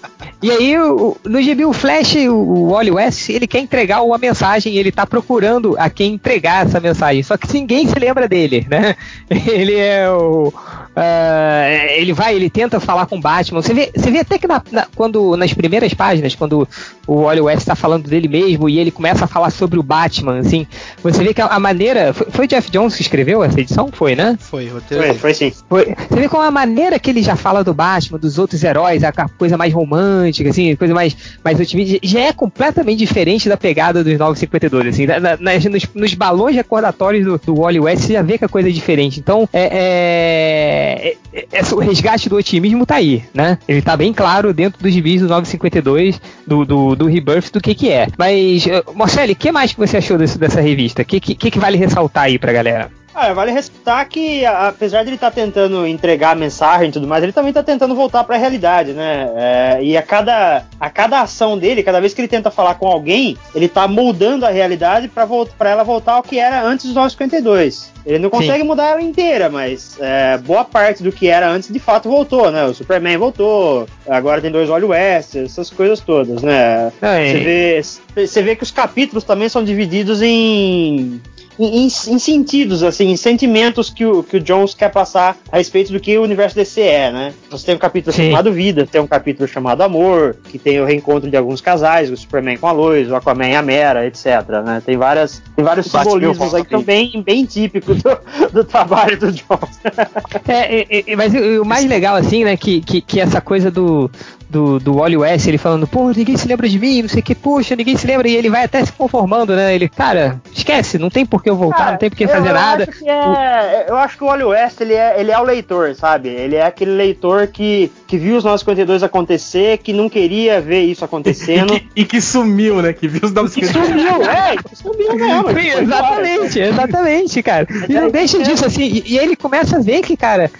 E 0.42 0.50
aí, 0.50 0.78
o, 0.78 1.16
no 1.24 1.42
GB, 1.42 1.64
o 1.64 1.72
Flash, 1.72 2.16
o 2.28 2.70
Wally 2.70 2.90
West, 2.90 3.30
ele 3.30 3.46
quer 3.46 3.60
entregar 3.60 4.02
uma 4.02 4.18
mensagem, 4.18 4.76
ele 4.76 4.92
tá 4.92 5.06
procurando 5.06 5.74
a 5.78 5.90
quem 5.90 6.14
entregar 6.14 6.66
essa 6.66 6.78
mensagem, 6.80 7.22
só 7.22 7.36
que 7.36 7.52
ninguém 7.52 7.86
se 7.86 7.98
lembra 7.98 8.28
dele, 8.28 8.66
né? 8.68 8.94
Ele 9.30 9.76
é 9.76 10.08
o 10.10 10.52
Uh, 10.94 11.90
ele 11.96 12.12
vai, 12.12 12.36
ele 12.36 12.48
tenta 12.48 12.78
falar 12.78 13.06
com 13.06 13.16
o 13.16 13.20
Batman. 13.20 13.60
Você 13.60 13.74
vê, 13.74 13.90
você 13.94 14.12
vê 14.12 14.20
até 14.20 14.38
que 14.38 14.46
na, 14.46 14.62
na, 14.70 14.86
quando, 14.94 15.36
nas 15.36 15.52
primeiras 15.52 15.92
páginas, 15.92 16.36
quando 16.36 16.53
do, 16.54 16.68
o 17.06 17.22
Wally 17.22 17.40
West 17.40 17.60
está 17.60 17.74
falando 17.74 18.08
dele 18.08 18.28
mesmo 18.28 18.68
e 18.68 18.78
ele 18.78 18.90
começa 18.90 19.24
a 19.24 19.28
falar 19.28 19.50
sobre 19.50 19.78
o 19.78 19.82
Batman, 19.82 20.38
assim, 20.38 20.66
você 21.02 21.22
vê 21.22 21.34
que 21.34 21.40
a, 21.40 21.46
a 21.46 21.60
maneira. 21.60 22.12
Foi, 22.12 22.26
foi, 22.30 22.44
o 22.46 22.48
Jeff 22.48 22.70
Jones 22.70 22.96
que 22.96 23.02
escreveu 23.02 23.42
essa 23.42 23.60
edição? 23.60 23.90
Foi, 23.92 24.14
né? 24.14 24.36
Foi, 24.40 24.68
roteiro. 24.68 25.04
Foi, 25.04 25.14
foi 25.14 25.34
sim. 25.34 25.52
Foi, 25.68 25.94
você 26.08 26.20
vê 26.20 26.28
como 26.28 26.42
a 26.42 26.50
maneira 26.50 26.98
que 26.98 27.10
ele 27.10 27.22
já 27.22 27.36
fala 27.36 27.62
do 27.62 27.74
Batman, 27.74 28.18
dos 28.18 28.38
outros 28.38 28.62
heróis, 28.62 29.02
a, 29.04 29.08
a 29.08 29.28
coisa 29.28 29.56
mais 29.56 29.72
romântica, 29.72 30.50
assim, 30.50 30.74
coisa 30.76 30.94
mais, 30.94 31.16
mais 31.44 31.58
otimista, 31.60 31.98
já 32.02 32.20
é 32.20 32.32
completamente 32.32 32.98
diferente 32.98 33.48
da 33.48 33.56
pegada 33.56 34.02
dos 34.02 34.18
952, 34.18 34.86
assim. 34.86 35.06
Na, 35.06 35.20
na, 35.20 35.36
nos, 35.36 35.88
nos, 35.94 36.14
balões 36.14 36.54
recordatórios 36.54 37.24
do, 37.24 37.38
do 37.38 37.60
Wally 37.60 37.80
West, 37.80 38.02
você 38.02 38.12
já 38.14 38.22
vê 38.22 38.38
que 38.38 38.44
a 38.44 38.48
coisa 38.48 38.68
é 38.68 38.72
diferente. 38.72 39.20
Então, 39.20 39.48
é, 39.52 39.68
é 39.72 40.84
é, 40.94 41.16
é, 41.32 41.46
é, 41.52 41.74
o 41.74 41.78
resgate 41.78 42.28
do 42.28 42.36
otimismo 42.36 42.86
tá 42.86 42.96
aí, 42.96 43.24
né? 43.34 43.58
Ele 43.66 43.82
tá 43.82 43.96
bem 43.96 44.12
claro 44.12 44.52
dentro 44.54 44.82
dos 44.82 44.92
gibis 44.92 45.20
do 45.20 45.28
952, 45.28 46.20
do, 46.46 46.64
do, 46.64 46.93
do 46.96 47.06
Rebirth, 47.06 47.52
do 47.52 47.60
que 47.60 47.74
que 47.74 47.90
é. 47.90 48.08
Mas, 48.18 48.66
uh, 48.66 48.94
Marcelo, 48.94 49.32
o 49.32 49.36
que 49.36 49.52
mais 49.52 49.72
que 49.72 49.78
você 49.78 49.96
achou 49.96 50.18
desse, 50.18 50.38
dessa 50.38 50.60
revista? 50.60 51.02
O 51.02 51.04
que, 51.04 51.20
que, 51.20 51.50
que 51.50 51.58
vale 51.58 51.76
ressaltar 51.76 52.24
aí 52.24 52.38
pra 52.38 52.52
galera? 52.52 52.90
Ah, 53.14 53.32
vale 53.32 53.52
ressaltar 53.52 54.08
que, 54.08 54.44
apesar 54.44 55.02
de 55.02 55.10
ele 55.10 55.14
estar 55.14 55.30
tá 55.30 55.34
tentando 55.34 55.86
entregar 55.86 56.32
a 56.32 56.34
mensagem 56.34 56.88
e 56.88 56.92
tudo 56.92 57.06
mais, 57.06 57.22
ele 57.22 57.32
também 57.32 57.50
está 57.50 57.62
tentando 57.62 57.94
voltar 57.94 58.24
para 58.24 58.34
a 58.34 58.38
realidade, 58.38 58.92
né? 58.92 59.30
É, 59.36 59.78
e 59.82 59.96
a 59.96 60.02
cada, 60.02 60.64
a 60.80 60.90
cada 60.90 61.20
ação 61.20 61.56
dele, 61.56 61.84
cada 61.84 62.00
vez 62.00 62.12
que 62.12 62.20
ele 62.20 62.28
tenta 62.28 62.50
falar 62.50 62.74
com 62.74 62.88
alguém, 62.88 63.36
ele 63.54 63.66
está 63.66 63.86
moldando 63.86 64.44
a 64.44 64.50
realidade 64.50 65.08
para 65.08 65.70
ela 65.70 65.84
voltar 65.84 66.14
ao 66.14 66.22
que 66.24 66.40
era 66.40 66.62
antes 66.64 66.86
dos 66.86 66.94
952. 66.94 67.94
Ele 68.04 68.18
não 68.18 68.28
consegue 68.28 68.60
Sim. 68.60 68.66
mudar 68.66 68.90
ela 68.90 69.00
inteira, 69.00 69.48
mas 69.48 69.96
é, 69.98 70.36
boa 70.38 70.64
parte 70.64 71.02
do 71.02 71.10
que 71.10 71.28
era 71.28 71.48
antes 71.48 71.72
de 71.72 71.78
fato 71.78 72.08
voltou, 72.08 72.50
né? 72.50 72.64
O 72.64 72.74
Superman 72.74 73.16
voltou, 73.16 73.86
agora 74.06 74.42
tem 74.42 74.50
dois 74.50 74.68
Wally 74.68 74.84
West, 74.84 75.36
essas 75.36 75.70
coisas 75.70 76.00
todas, 76.00 76.42
né? 76.42 76.92
Você 77.00 77.38
vê, 77.38 78.26
você 78.26 78.42
vê 78.42 78.56
que 78.56 78.62
os 78.62 78.70
capítulos 78.70 79.24
também 79.24 79.48
são 79.48 79.64
divididos 79.64 80.20
em 80.20 81.22
em, 81.58 81.86
em, 81.86 82.18
sentidos, 82.18 82.82
assim, 82.82 83.10
em 83.10 83.16
sentimentos 83.16 83.90
que 83.90 84.04
o, 84.04 84.22
que 84.22 84.36
o 84.36 84.40
Jones 84.40 84.74
quer 84.74 84.90
passar 84.90 85.36
a 85.50 85.56
respeito 85.56 85.92
do 85.92 86.00
que 86.00 86.16
o 86.18 86.22
universo 86.22 86.56
DC 86.56 86.80
é, 86.80 87.12
né? 87.12 87.34
Você 87.50 87.66
tem 87.66 87.74
um 87.74 87.78
capítulo 87.78 88.14
Sim. 88.14 88.30
chamado 88.30 88.52
Vida, 88.52 88.86
tem 88.86 89.00
um 89.00 89.06
capítulo 89.06 89.48
chamado 89.48 89.82
Amor, 89.82 90.36
que 90.50 90.58
tem 90.58 90.80
o 90.80 90.84
reencontro 90.84 91.30
de 91.30 91.36
alguns 91.36 91.60
casais, 91.60 92.10
o 92.10 92.16
Superman 92.16 92.56
com 92.56 92.66
a 92.66 92.72
Lois, 92.72 93.10
o 93.10 93.14
Aquaman 93.14 93.48
e 93.48 93.54
a 93.54 93.62
Mera, 93.62 94.06
etc. 94.06 94.26
Né? 94.64 94.82
Tem, 94.84 94.96
várias, 94.96 95.42
tem 95.54 95.64
vários 95.64 95.86
simbolismos 95.86 96.54
aí 96.54 96.64
também 96.64 97.22
bem 97.24 97.44
típicos 97.44 98.02
do, 98.02 98.18
do 98.52 98.64
trabalho 98.64 99.18
do 99.18 99.32
Jones. 99.32 99.80
é, 100.48 101.10
é, 101.10 101.16
mas 101.16 101.32
o, 101.34 101.64
mais 101.64 101.84
legal, 101.86 102.16
assim, 102.16 102.44
né, 102.44 102.56
que, 102.56 102.80
que, 102.80 103.00
que 103.00 103.20
essa 103.20 103.40
coisa 103.40 103.70
do, 103.70 104.10
do, 104.48 104.78
do 104.78 104.94
Wally 104.94 105.16
West, 105.16 105.46
ele 105.46 105.58
falando, 105.58 105.86
pô, 105.86 106.10
ninguém 106.10 106.36
se 106.36 106.46
lembra 106.46 106.68
de 106.68 106.78
mim, 106.78 107.02
não 107.02 107.08
sei 107.08 107.20
o 107.20 107.22
que, 107.22 107.34
puxa, 107.34 107.74
ninguém 107.74 107.96
se 107.96 108.06
lembra, 108.06 108.28
e 108.28 108.36
ele 108.36 108.48
vai 108.48 108.64
até 108.64 108.84
se 108.84 108.92
conformando, 108.92 109.54
né? 109.56 109.74
Ele, 109.74 109.88
cara, 109.88 110.40
esquece, 110.64 110.98
não 110.98 111.10
tem 111.10 111.26
por 111.26 111.42
que 111.42 111.50
eu 111.50 111.56
voltar, 111.56 111.76
cara, 111.76 111.90
não 111.92 111.98
tem 111.98 112.10
por 112.10 112.16
que 112.16 112.26
fazer 112.26 112.52
nada. 112.52 112.84
Acho 112.88 112.98
que 112.98 113.08
é, 113.08 113.86
eu 113.88 113.96
acho 113.96 114.16
que 114.16 114.24
o 114.24 114.26
Wally 114.26 114.44
West, 114.44 114.80
ele 114.80 114.94
é, 114.94 115.20
ele 115.20 115.30
é 115.30 115.38
o 115.38 115.44
leitor, 115.44 115.94
sabe? 115.94 116.28
Ele 116.28 116.56
é 116.56 116.64
aquele 116.64 116.92
leitor 116.92 117.46
que, 117.48 117.92
que 118.06 118.16
viu 118.16 118.36
os 118.36 118.44
952 118.44 119.02
acontecer, 119.02 119.78
que 119.78 119.92
não 119.92 120.08
queria 120.08 120.60
ver 120.60 120.82
isso 120.82 121.04
acontecendo. 121.04 121.74
e, 121.76 121.80
que, 121.80 121.88
e 121.96 122.04
que 122.04 122.20
sumiu, 122.20 122.80
né? 122.80 122.92
Que 122.92 123.06
viu 123.06 123.20
os 123.22 123.32
952. 123.32 123.86
Que 123.86 123.92
sumiu, 123.92 124.30
é, 124.30 124.56
que 124.56 124.76
sumiu 124.76 125.14
mesmo. 125.14 125.54
Sim, 125.54 125.82
exatamente, 125.82 126.58
embora. 126.58 126.68
exatamente, 126.68 127.42
cara. 127.42 127.66
E 127.88 127.92
não 127.92 128.10
deixa 128.10 128.42
disso, 128.42 128.64
assim, 128.64 128.84
e, 128.84 129.14
e, 129.14 129.18
ele 129.18 129.36
começa 129.36 129.76
a 129.76 129.80
ver 129.80 130.00
que, 130.02 130.16
cara, 130.16 130.50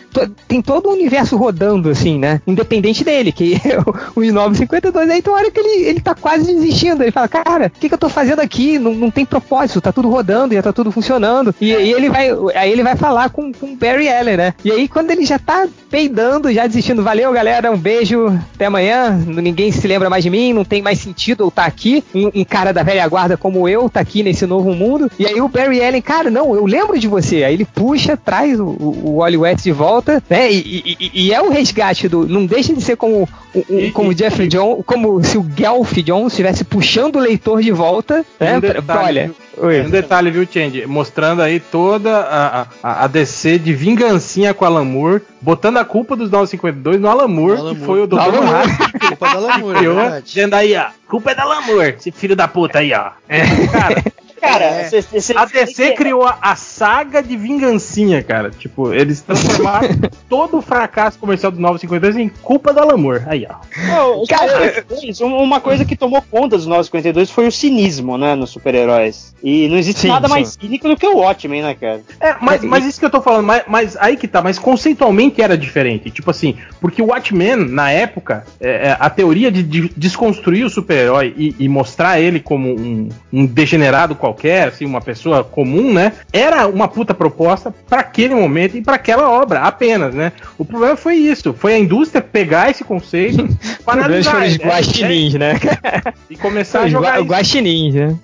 tem 0.46 0.60
todo 0.60 0.88
o 0.88 0.92
universo 0.92 1.36
rodando, 1.36 1.88
assim, 1.88 2.18
né? 2.18 2.40
Independente 2.46 3.02
dele, 3.02 3.32
que 3.32 3.60
o, 4.14 4.20
o 4.20 4.32
952. 4.32 5.10
Aí 5.10 5.22
tem 5.22 5.32
uma 5.32 5.38
hora 5.38 5.50
que 5.50 5.60
ele, 5.60 5.84
ele 5.88 6.00
tá 6.00 6.14
quase 6.14 6.44
desistindo. 6.46 7.02
Ele 7.02 7.10
fala, 7.10 7.28
cara, 7.28 7.66
o 7.66 7.78
que, 7.78 7.88
que 7.88 7.94
eu 7.94 7.98
tô 7.98 8.08
fazendo 8.08 8.40
aqui? 8.40 8.78
Não, 8.78 8.94
não 8.94 9.10
tem 9.10 9.24
propósito, 9.24 9.80
tá 9.80 9.92
tudo 9.94 10.10
rodando, 10.10 10.54
já 10.54 10.62
tá 10.62 10.72
tudo 10.72 10.90
funcionando. 10.90 11.54
E, 11.60 11.70
e 11.70 11.92
ele 11.92 12.10
vai. 12.10 12.28
Aí 12.54 12.70
ele 12.70 12.82
vai 12.82 12.96
falar 12.96 13.30
com, 13.30 13.52
com 13.52 13.72
o 13.72 13.76
Barry 13.76 14.08
Allen, 14.08 14.36
né? 14.36 14.54
E 14.64 14.70
aí, 14.70 14.88
quando 14.88 15.10
ele 15.10 15.24
já 15.24 15.38
tá 15.38 15.66
peidando, 15.90 16.52
já 16.52 16.66
desistindo, 16.66 17.02
valeu, 17.02 17.32
galera, 17.32 17.70
um 17.70 17.78
beijo, 17.78 18.26
até 18.54 18.66
amanhã. 18.66 19.12
Ninguém 19.26 19.70
se 19.70 19.86
lembra 19.86 20.10
mais 20.10 20.24
de 20.24 20.30
mim, 20.30 20.52
não 20.52 20.64
tem 20.64 20.82
mais 20.82 20.98
sentido 20.98 21.44
eu 21.44 21.48
estar 21.48 21.62
tá 21.62 21.68
aqui. 21.68 22.04
Um, 22.14 22.40
um, 22.40 22.44
cara 22.44 22.72
da 22.72 22.82
velha 22.82 23.06
guarda 23.06 23.36
como 23.36 23.68
eu 23.68 23.88
tá 23.88 24.00
aqui 24.00 24.22
nesse 24.22 24.46
novo 24.46 24.74
mundo. 24.74 25.10
E 25.18 25.26
aí 25.26 25.40
o 25.40 25.48
Barry 25.48 25.82
Allen, 25.82 26.02
cara, 26.02 26.30
não, 26.30 26.54
eu 26.54 26.66
lembro 26.66 26.98
de 26.98 27.08
você. 27.08 27.44
Aí 27.44 27.54
ele 27.54 27.64
puxa, 27.64 28.16
traz 28.16 28.58
o, 28.58 28.66
o 28.66 29.16
Wally 29.18 29.36
West 29.36 29.62
de 29.62 29.72
volta, 29.72 30.22
né? 30.28 30.50
E, 30.50 30.96
e, 30.98 31.10
e, 31.26 31.32
é 31.32 31.40
o 31.40 31.50
resgate 31.50 32.08
do. 32.08 32.26
Não 32.26 32.44
deixa 32.46 32.74
de 32.74 32.82
ser 32.82 32.96
como 32.96 33.28
um, 33.54 33.90
como 33.92 34.10
o 34.10 34.16
Jeffrey 34.16 34.48
Jones, 34.48 34.84
como 34.84 35.22
se 35.22 35.38
o 35.38 35.46
Gelf 35.56 35.92
Jones 36.02 36.32
estivesse 36.32 36.64
puxando 36.64 37.16
o 37.16 37.20
leitor 37.20 37.62
de 37.62 37.70
volta, 37.70 38.24
né? 38.40 38.56
Um 38.56 38.60
detalhe, 38.60 39.20
olha, 39.20 39.34
Oi. 39.56 39.82
Um 39.82 39.90
detalhe, 39.90 40.30
viu, 40.30 40.46
Change? 40.50 40.86
Mostrando 40.86 41.42
aí 41.42 41.60
toda 41.60 42.16
a, 42.16 42.66
a, 42.82 43.04
a 43.04 43.06
DC 43.06 43.58
de 43.58 43.72
vingancinha 43.72 44.52
com 44.52 44.64
a 44.64 44.68
Lamour, 44.68 45.20
botando 45.40 45.76
a 45.78 45.84
culpa 45.84 46.16
dos 46.16 46.30
952 46.30 47.00
no 47.00 47.08
Alamur, 47.08 47.74
que 47.74 47.80
foi 47.80 48.02
o 48.02 48.06
Dr. 48.06 48.16
Manhattan. 48.16 48.84
Culpa 49.08 49.28
da 49.28 49.38
Lamour, 49.38 49.76
é 49.76 50.20
Dizendo 50.20 50.54
aí, 50.54 50.76
ó, 50.76 50.86
culpa 51.08 51.30
é 51.30 51.34
da 51.34 51.44
Lamour, 51.44 51.84
esse 51.84 52.10
filho 52.10 52.34
da 52.34 52.48
puta 52.48 52.78
aí, 52.78 52.92
ó. 52.92 53.10
É. 53.28 53.66
Cara, 53.66 54.02
cara, 54.44 54.64
é. 54.64 54.84
cê, 54.84 55.02
cê, 55.02 55.20
cê, 55.20 55.34
a 55.36 55.44
DC 55.44 55.92
criou 55.92 56.26
a, 56.26 56.38
a, 56.40 56.56
saga 56.56 57.22
de 57.22 57.36
vingancinha, 57.36 58.22
cara. 58.22 58.50
Tipo, 58.50 58.92
eles 58.92 59.20
transformaram 59.20 59.88
todo 60.28 60.58
o 60.58 60.62
fracasso 60.62 61.18
comercial 61.18 61.50
do 61.52 61.60
952 61.60 62.16
em 62.16 62.28
culpa 62.28 62.72
da 62.72 62.84
Lamour. 62.84 63.22
Aí, 63.26 63.46
ó. 63.48 63.54
Oh, 64.16 64.26
cara, 64.26 64.84
uma 65.20 65.60
coisa 65.60 65.84
que 65.84 65.96
tomou 65.96 66.22
conta 66.22 66.56
dos 66.56 66.66
952 66.66 67.30
foi 67.30 67.46
o 67.46 67.52
cinismo, 67.52 68.16
né, 68.18 68.34
nos 68.34 68.50
super-heróis. 68.50 69.34
E 69.42 69.68
não 69.68 69.76
existe 69.76 70.02
sim, 70.02 70.08
nada 70.08 70.28
sim. 70.28 70.34
mais 70.34 70.48
cínico 70.48 70.88
do 70.88 70.96
que 70.96 71.06
o 71.06 71.18
Watchmen, 71.18 71.62
né, 71.62 71.74
cara? 71.74 72.00
É, 72.20 72.36
mas, 72.40 72.62
mas 72.62 72.84
isso 72.84 72.98
que 72.98 73.06
eu 73.06 73.10
tô 73.10 73.20
falando, 73.20 73.44
mas, 73.44 73.62
mas, 73.66 73.96
aí 73.98 74.16
que 74.16 74.28
tá, 74.28 74.42
mas 74.42 74.58
conceitualmente 74.58 75.42
era 75.42 75.56
diferente. 75.56 76.10
Tipo 76.10 76.30
assim, 76.30 76.56
porque 76.80 77.02
o 77.02 77.06
Watchmen, 77.06 77.56
na 77.56 77.90
época, 77.90 78.44
é, 78.60 78.88
é 78.88 78.96
a 78.98 79.10
teoria 79.10 79.50
de, 79.50 79.62
de 79.62 79.90
desconstruir 79.96 80.64
o 80.64 80.70
super-herói 80.70 81.34
e, 81.36 81.54
e, 81.58 81.68
mostrar 81.68 82.20
ele 82.20 82.40
como 82.40 82.68
um, 82.68 83.08
um 83.32 83.46
degenerado 83.46 84.14
qualquer 84.14 84.33
qualquer, 84.34 84.68
assim, 84.68 84.84
uma 84.84 85.00
pessoa 85.00 85.44
comum, 85.44 85.92
né? 85.92 86.12
Era 86.32 86.66
uma 86.66 86.88
puta 86.88 87.14
proposta 87.14 87.72
para 87.88 88.00
aquele 88.00 88.34
momento 88.34 88.76
e 88.76 88.82
para 88.82 88.96
aquela 88.96 89.30
obra, 89.30 89.60
apenas, 89.60 90.14
né? 90.14 90.32
O 90.58 90.64
problema 90.64 90.96
foi 90.96 91.14
isso, 91.14 91.54
foi 91.54 91.74
a 91.74 91.78
indústria 91.78 92.20
pegar 92.20 92.70
esse 92.70 92.84
conceito 92.84 93.48
para 93.84 94.04
analisar. 94.04 94.44
Os 94.44 94.56
guaxinins, 94.56 95.34
né? 95.34 95.54
E 96.28 96.36
começar 96.36 96.82
a 96.82 96.88
jogar 96.88 97.22
os 97.22 97.28
guaxinins, 97.28 97.94
né? 97.94 98.16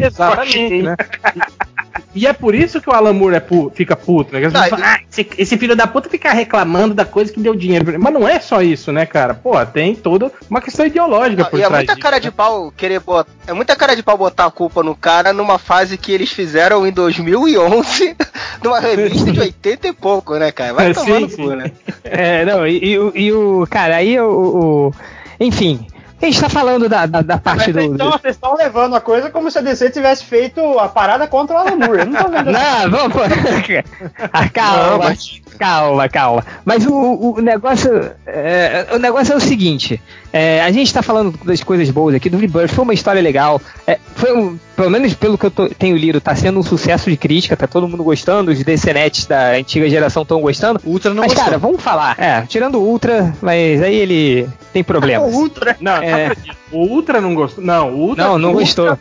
Exatamente, 0.00 0.82
né? 0.82 0.96
E 2.14 2.26
é 2.26 2.32
por 2.32 2.54
isso 2.54 2.80
que 2.80 2.88
o 2.88 2.92
Alan 2.92 3.12
Moore 3.12 3.36
é 3.36 3.40
pu 3.40 3.70
fica 3.74 3.96
puto, 3.96 4.32
né? 4.32 4.50
Tá, 4.50 4.68
falam, 4.68 4.84
ah, 4.84 4.98
esse, 5.10 5.28
esse, 5.38 5.58
filho 5.58 5.76
da 5.76 5.86
puta 5.86 6.08
fica 6.08 6.32
reclamando 6.32 6.94
da 6.94 7.04
coisa 7.04 7.32
que 7.32 7.40
deu 7.40 7.54
dinheiro. 7.54 8.00
Mas 8.00 8.12
não 8.12 8.28
é 8.28 8.40
só 8.40 8.62
isso, 8.62 8.92
né, 8.92 9.06
cara? 9.06 9.34
Pô, 9.34 9.64
tem 9.66 9.94
toda 9.94 10.30
uma 10.48 10.60
questão 10.60 10.86
ideológica 10.86 11.42
não, 11.42 11.50
por 11.50 11.58
e 11.58 11.62
trás. 11.62 11.74
É 11.74 11.76
muita 11.76 11.96
cara 11.96 12.18
de 12.18 12.30
pau 12.30 12.72
querer 12.76 13.00
botar. 13.00 13.30
É 13.46 13.52
muita 13.52 13.76
cara 13.76 13.94
de 13.94 14.02
pau 14.02 14.16
botar 14.16 14.46
a 14.46 14.50
culpa 14.50 14.82
no 14.82 14.94
cara 14.94 15.32
numa 15.32 15.58
fase 15.58 15.98
que 15.98 16.12
eles 16.12 16.30
fizeram 16.30 16.86
em 16.86 16.92
2011, 16.92 18.16
numa 18.62 18.80
revista 18.80 19.32
de 19.32 19.40
80 19.40 19.88
e 19.88 19.92
pouco, 19.92 20.36
né, 20.36 20.52
cara? 20.52 20.72
Vai 20.72 20.94
tomando 20.94 21.28
sim, 21.30 21.36
cu, 21.36 21.50
né? 21.50 21.70
É, 22.04 22.44
não, 22.44 22.66
e, 22.66 22.76
e, 22.76 23.22
e, 23.24 23.32
o. 23.32 23.66
Cara, 23.68 23.96
aí 23.96 24.20
o, 24.20 24.28
o. 24.28 24.94
Enfim, 25.40 25.86
a 26.24 26.30
gente 26.30 26.40
tá 26.40 26.48
falando 26.48 26.88
da, 26.88 27.06
da, 27.06 27.22
da 27.22 27.38
parte 27.38 27.72
Mas, 27.72 27.86
do. 27.86 27.94
Então 27.94 28.10
vocês 28.10 28.34
estão 28.34 28.56
levando 28.56 28.96
a 28.96 29.00
coisa 29.00 29.30
como 29.30 29.50
se 29.50 29.58
a 29.58 29.62
DC 29.62 29.90
tivesse 29.90 30.24
feito 30.24 30.60
a 30.78 30.88
parada 30.88 31.26
contra 31.26 31.56
o 31.56 31.58
Alan 31.58 31.76
Moore. 31.76 32.00
Eu 32.00 32.06
não 32.06 32.22
tô 32.22 32.28
vendo 32.30 32.50
Não, 32.52 32.90
vamos. 32.90 33.16
ah, 34.32 34.48
calma, 34.48 34.90
não, 34.90 34.98
mas... 34.98 35.40
calma, 35.58 36.08
calma. 36.08 36.44
Mas 36.64 36.86
o, 36.86 37.34
o 37.36 37.40
negócio. 37.40 38.10
É, 38.26 38.88
o 38.92 38.98
negócio 38.98 39.32
é 39.32 39.36
o 39.36 39.40
seguinte: 39.40 40.00
é, 40.32 40.62
a 40.62 40.70
gente 40.72 40.92
tá 40.92 41.02
falando 41.02 41.38
das 41.44 41.62
coisas 41.62 41.88
boas 41.90 42.14
aqui 42.14 42.28
do 42.28 42.38
Rebirth, 42.38 42.72
foi 42.72 42.84
uma 42.84 42.94
história 42.94 43.22
legal. 43.22 43.60
É, 43.86 43.98
foi 44.16 44.36
um, 44.36 44.58
pelo 44.74 44.90
menos 44.90 45.14
pelo 45.14 45.38
que 45.38 45.46
eu 45.46 45.50
tô, 45.50 45.68
tenho 45.68 45.96
lido, 45.96 46.20
tá 46.20 46.34
sendo 46.34 46.58
um 46.58 46.62
sucesso 46.62 47.08
de 47.08 47.16
crítica, 47.16 47.56
tá 47.56 47.66
todo 47.66 47.88
mundo 47.88 48.02
gostando, 48.02 48.50
os 48.50 48.62
DCNets 48.62 49.26
da 49.26 49.52
antiga 49.52 49.88
geração 49.88 50.22
estão 50.22 50.40
gostando. 50.40 50.80
Ultra 50.84 51.14
não 51.14 51.22
mas, 51.22 51.32
gostou. 51.32 51.44
cara, 51.44 51.58
vamos 51.58 51.82
falar. 51.82 52.16
É, 52.18 52.42
tirando 52.42 52.78
o 52.78 52.82
Ultra, 52.82 53.34
mas 53.40 53.80
aí 53.82 53.94
ele 53.94 54.48
tem 54.72 54.82
problemas. 54.82 55.32
o 55.32 55.36
Ultra. 55.36 55.76
Não, 55.80 55.96
é... 56.02 56.32
o 56.72 56.78
Ultra 56.78 57.20
não 57.20 57.34
gostou. 57.34 57.62
Não, 57.62 57.92
o 57.92 58.08
Ultra. 58.08 58.24
Não, 58.24 58.38
não 58.38 58.48
Ultra, 58.50 58.64
gostou. 58.64 58.98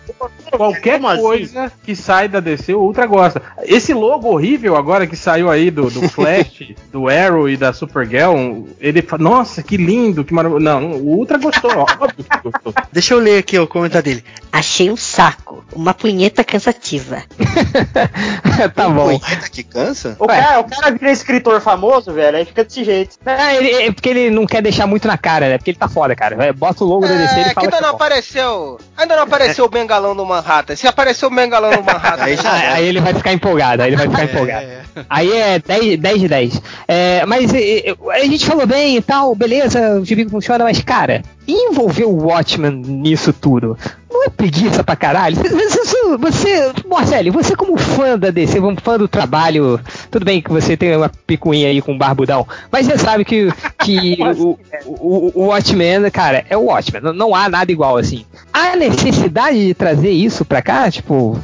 Qualquer 0.51 0.95
Como 0.95 1.07
assim? 1.07 1.21
coisa 1.21 1.63
assim? 1.63 1.75
que 1.83 1.95
sai 1.95 2.27
da 2.27 2.39
DC, 2.39 2.75
o 2.75 2.81
Ultra 2.81 3.07
gosta. 3.07 3.41
Esse 3.63 3.93
logo 3.93 4.29
horrível 4.29 4.75
agora 4.75 5.07
que 5.07 5.15
saiu 5.15 5.49
aí 5.49 5.71
do, 5.71 5.89
do 5.89 6.07
Flash, 6.09 6.42
do 6.91 7.09
Arrow 7.09 7.49
e 7.49 7.57
da 7.57 7.73
Supergirl, 7.73 8.65
ele 8.79 9.01
fala, 9.01 9.23
nossa, 9.23 9.63
que 9.63 9.77
lindo, 9.77 10.23
que 10.23 10.33
maravilhoso. 10.33 10.63
Não, 10.63 10.91
o 10.91 11.17
Ultra 11.17 11.37
gostou, 11.37 11.71
óbvio 11.77 12.23
que 12.23 12.37
gostou. 12.43 12.73
Deixa 12.91 13.13
eu 13.13 13.19
ler 13.19 13.39
aqui 13.39 13.57
o 13.57 13.67
comentário 13.67 14.05
dele. 14.05 14.25
Achei 14.51 14.89
um 14.89 14.97
saco. 14.97 15.63
Uma 15.73 15.93
punheta 15.93 16.43
cansativa. 16.43 17.23
tá 18.75 18.89
bom. 18.89 19.17
Punheta 19.19 19.49
que 19.49 19.63
cansa? 19.63 20.15
O 20.19 20.27
cara, 20.27 20.59
o 20.59 20.63
cara 20.65 20.91
vira 20.91 21.11
escritor 21.11 21.59
famoso, 21.61 22.13
velho, 22.13 22.37
aí 22.37 22.45
fica 22.45 22.63
desse 22.63 22.83
jeito. 22.83 23.17
É, 23.25 23.57
ele, 23.57 23.71
é 23.71 23.91
porque 23.91 24.09
ele 24.09 24.29
não 24.29 24.45
quer 24.45 24.61
deixar 24.61 24.85
muito 24.85 25.07
na 25.07 25.17
cara, 25.17 25.49
né? 25.49 25.57
Porque 25.57 25.71
ele 25.71 25.77
tá 25.77 25.87
foda, 25.87 26.15
cara. 26.15 26.53
Bota 26.53 26.83
o 26.83 26.87
logo 26.87 27.05
é, 27.05 27.09
da 27.09 27.15
DC 27.15 27.41
e 27.41 27.53
fala. 27.53 27.67
Ainda 27.67 27.81
não 27.81 27.89
é 27.89 27.91
apareceu. 27.91 28.79
Ainda 28.97 29.15
não 29.15 29.23
apareceu 29.23 29.65
o 29.65 29.69
Bengalão 29.69 30.15
do 30.15 30.25
Manhattan. 30.25 30.75
Se 30.75 30.87
apareceu 30.87 31.29
o 31.29 31.31
Bengalão 31.33 31.71
do 31.71 31.83
Manhattan. 31.83 32.23
aí, 32.23 32.35
já, 32.35 32.51
aí, 32.51 32.85
ele 32.85 33.01
vai 33.01 33.13
ficar 33.13 33.33
empolgado, 33.33 33.81
aí 33.81 33.89
ele 33.89 33.97
vai 33.97 34.07
ficar 34.07 34.21
é, 34.21 34.25
empolgado. 34.25 34.65
É. 34.65 34.83
Aí 35.09 35.31
é 35.31 35.59
10, 35.59 35.99
10 35.99 36.19
de 36.19 36.27
10. 36.27 36.32
É, 36.87 37.25
mas 37.25 37.51
a 37.53 38.25
gente 38.25 38.45
falou 38.45 38.65
bem 38.65 38.97
e 38.97 39.01
tal, 39.01 39.35
beleza, 39.35 39.99
o 39.99 40.05
gibi 40.05 40.27
funciona, 40.27 40.63
mas 40.63 40.81
cara, 40.81 41.23
envolver 41.47 42.05
o 42.05 42.27
Watchman 42.27 42.71
nisso 42.71 43.33
tudo 43.33 43.77
não 44.13 44.23
é 44.25 44.29
preguiça 44.29 44.83
pra 44.83 44.95
caralho? 44.95 45.35
Você, 45.35 46.17
você 46.17 46.73
Marcelo, 46.87 47.31
você 47.31 47.55
como 47.55 47.75
fã 47.77 48.17
da 48.17 48.29
DC, 48.29 48.59
um 48.59 48.75
fã 48.75 48.97
do 48.97 49.07
trabalho, 49.07 49.79
tudo 50.11 50.23
bem 50.23 50.41
que 50.41 50.51
você 50.51 50.77
tem 50.77 50.95
uma 50.95 51.09
picuinha 51.09 51.67
aí 51.67 51.81
com 51.81 51.97
barbudão, 51.97 52.47
mas 52.71 52.85
você 52.85 52.97
sabe 52.97 53.25
que, 53.25 53.51
que 53.83 54.17
o, 54.37 54.57
o, 54.85 55.31
o, 55.33 55.45
Watchmen, 55.47 56.09
cara, 56.11 56.45
é 56.49 56.55
o 56.55 56.65
Watchmen, 56.65 57.01
não, 57.01 57.13
não 57.13 57.35
há 57.35 57.49
nada 57.49 57.71
igual 57.71 57.97
assim. 57.97 58.25
A 58.53 58.75
necessidade 58.75 59.67
de 59.67 59.73
trazer 59.73 60.11
isso 60.11 60.45
pra 60.45 60.61
cá, 60.61 60.89
tipo, 60.89 61.39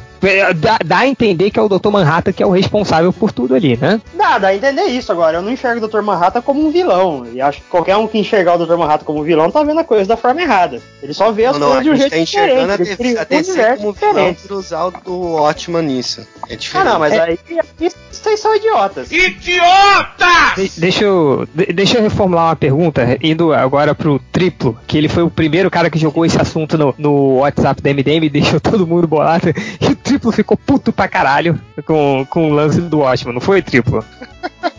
Dá, 0.56 0.78
dá, 0.84 0.98
a 0.98 1.06
entender 1.06 1.50
que 1.50 1.58
é 1.58 1.62
o 1.62 1.68
Dr. 1.68 1.88
Manhattan 1.90 2.32
que 2.32 2.42
é 2.42 2.46
o 2.46 2.50
responsável 2.50 3.12
por 3.12 3.32
tudo 3.32 3.54
ali, 3.54 3.76
né? 3.76 4.00
Dá, 4.14 4.38
dá 4.38 4.48
a 4.48 4.54
entender 4.54 4.84
isso 4.84 5.10
agora. 5.10 5.38
Eu 5.38 5.42
não 5.42 5.50
enxergo 5.50 5.84
o 5.84 5.88
Dr. 5.88 6.02
Manhattan 6.02 6.42
como 6.42 6.66
um 6.66 6.70
vilão. 6.70 7.26
E 7.32 7.40
acho 7.40 7.60
que 7.60 7.68
qualquer 7.68 7.96
um 7.96 8.06
que 8.06 8.18
enxergar 8.18 8.56
o 8.56 8.66
Dr. 8.66 8.76
Manhattan 8.76 9.04
como 9.04 9.22
vilão 9.22 9.50
tá 9.50 9.62
vendo 9.62 9.80
a 9.80 9.84
coisa 9.84 10.06
da 10.06 10.16
forma 10.16 10.42
errada. 10.42 10.80
Ele 11.02 11.14
só 11.14 11.32
vê 11.32 11.46
as 11.46 11.58
não, 11.58 11.68
coisas 11.68 11.76
não, 11.76 11.82
de 11.82 11.90
um 11.90 11.96
jeito 11.96 12.10
tá 12.10 12.18
enxergando 12.18 12.84
diferente. 12.84 13.18
A 13.18 13.24
DC 13.24 13.76
como 13.76 13.92
vilão 13.92 14.34
por 14.34 14.52
usar 14.52 14.86
o, 14.86 14.92
o 15.06 15.42
Watchman 15.42 15.82
nisso. 15.82 16.26
É 16.48 16.56
diferente. 16.56 16.88
Ah, 16.88 16.92
não, 16.92 17.00
mas 17.00 17.12
é. 17.14 17.20
aí 17.20 17.38
vocês 18.10 18.40
são 18.40 18.54
idiotas. 18.54 19.10
Idiotas! 19.10 20.54
De, 20.56 20.80
deixa, 20.80 21.04
eu, 21.04 21.48
de, 21.54 21.66
deixa 21.66 21.98
eu 21.98 22.02
reformular 22.02 22.48
uma 22.48 22.56
pergunta, 22.56 23.16
indo 23.22 23.52
agora 23.52 23.94
pro 23.94 24.20
triplo, 24.30 24.76
que 24.86 24.98
ele 24.98 25.08
foi 25.08 25.22
o 25.22 25.30
primeiro 25.30 25.70
cara 25.70 25.88
que 25.88 25.98
jogou 25.98 26.26
esse 26.26 26.40
assunto 26.40 26.76
no, 26.76 26.94
no 26.98 27.36
WhatsApp 27.38 27.80
da 27.80 27.90
MDM 27.90 28.24
e 28.24 28.28
deixou 28.28 28.60
todo 28.60 28.86
mundo 28.86 29.06
bolado. 29.06 29.46
Triplo 30.10 30.32
ficou 30.32 30.56
puto 30.56 30.92
pra 30.92 31.06
caralho 31.06 31.60
com, 31.84 32.26
com 32.28 32.50
o 32.50 32.52
lance 32.52 32.80
do 32.80 32.98
Watchman, 32.98 33.32
não 33.32 33.40
foi, 33.40 33.62
Triplo? 33.62 34.04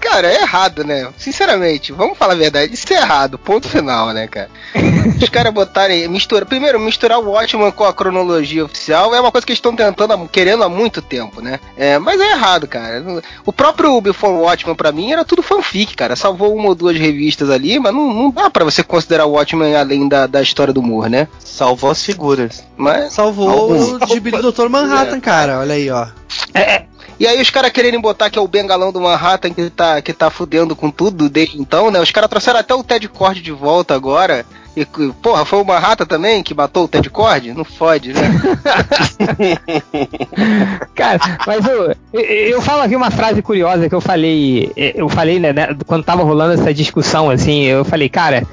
Cara, 0.00 0.28
é 0.28 0.42
errado, 0.42 0.84
né? 0.84 1.08
Sinceramente, 1.16 1.92
vamos 1.92 2.16
falar 2.16 2.34
a 2.34 2.36
verdade, 2.36 2.72
isso 2.72 2.86
é 2.92 2.96
errado, 2.96 3.38
ponto 3.38 3.68
final, 3.68 4.12
né, 4.12 4.26
cara? 4.26 4.50
Os 5.20 5.28
caras 5.28 5.52
botarem, 5.52 6.06
mistura, 6.08 6.46
primeiro, 6.46 6.78
misturar 6.78 7.18
o 7.18 7.30
Watchman 7.30 7.70
com 7.72 7.84
a 7.84 7.92
cronologia 7.92 8.64
oficial 8.64 9.14
é 9.14 9.20
uma 9.20 9.32
coisa 9.32 9.46
que 9.46 9.52
eles 9.52 9.58
estão 9.58 9.74
tentando, 9.74 10.28
querendo 10.28 10.62
há 10.62 10.68
muito 10.68 11.02
tempo, 11.02 11.40
né? 11.40 11.58
É, 11.76 11.98
mas 11.98 12.20
é 12.20 12.30
errado, 12.30 12.66
cara. 12.66 13.02
O 13.44 13.52
próprio 13.52 14.00
Before 14.00 14.32
Watchman, 14.32 14.74
pra 14.74 14.92
mim, 14.92 15.12
era 15.12 15.24
tudo 15.24 15.42
fanfic, 15.42 15.96
cara. 15.96 16.14
Salvou 16.14 16.54
uma 16.54 16.68
ou 16.68 16.74
duas 16.74 16.96
revistas 16.96 17.50
ali, 17.50 17.78
mas 17.78 17.92
não, 17.92 18.12
não 18.12 18.30
dá 18.30 18.48
pra 18.48 18.64
você 18.64 18.82
considerar 18.82 19.26
o 19.26 19.32
Watchman 19.32 19.74
além 19.76 20.08
da, 20.08 20.26
da 20.26 20.40
história 20.40 20.72
do 20.72 20.82
Moore, 20.82 21.10
né? 21.10 21.28
Salvou 21.38 21.90
as 21.90 22.02
figuras. 22.02 22.64
Mas 22.76 23.12
Salvou 23.12 23.50
alguns. 23.50 24.02
o 24.02 24.14
gibi 24.14 24.30
do 24.30 24.52
Dr. 24.52 24.68
Manhattan, 24.68 25.16
é. 25.16 25.20
cara. 25.20 25.58
Olha 25.58 25.74
aí, 25.74 25.90
ó. 25.90 26.06
É, 26.54 26.60
é 26.60 26.86
e 27.18 27.26
aí 27.26 27.40
os 27.40 27.50
caras 27.50 27.72
quererem 27.72 28.00
botar 28.00 28.30
que 28.30 28.38
é 28.38 28.42
o 28.42 28.46
bengalão 28.46 28.92
do 28.92 29.00
Manhattan 29.00 29.50
que 29.50 29.68
tá, 29.70 30.00
que 30.00 30.12
tá 30.12 30.30
fudendo 30.30 30.76
com 30.76 30.90
tudo 30.90 31.28
desde 31.28 31.60
então, 31.60 31.90
né? 31.90 32.00
Os 32.00 32.12
caras 32.12 32.30
trouxeram 32.30 32.60
até 32.60 32.74
o 32.74 32.84
Ted 32.84 33.08
Cord 33.08 33.40
de 33.40 33.50
volta 33.50 33.94
agora. 33.94 34.46
E, 34.76 34.86
porra, 35.20 35.44
foi 35.44 35.60
o 35.60 35.64
Manhattan 35.64 36.06
também 36.06 36.40
que 36.40 36.54
matou 36.54 36.84
o 36.84 36.88
Ted 36.88 37.10
Cord? 37.10 37.52
Não 37.52 37.64
fode, 37.64 38.12
né? 38.12 38.20
cara, 40.94 41.18
mas 41.44 41.66
eu, 41.66 41.96
eu, 42.12 42.62
falo 42.62 42.82
aqui 42.82 42.94
uma 42.94 43.10
frase 43.10 43.42
curiosa 43.42 43.88
que 43.88 43.94
eu 43.94 44.00
falei. 44.00 44.70
Eu 44.76 45.08
falei, 45.08 45.40
né, 45.40 45.52
né, 45.52 45.76
quando 45.84 46.04
tava 46.04 46.22
rolando 46.22 46.54
essa 46.54 46.72
discussão, 46.72 47.28
assim, 47.28 47.64
eu 47.64 47.84
falei, 47.84 48.08
cara, 48.08 48.46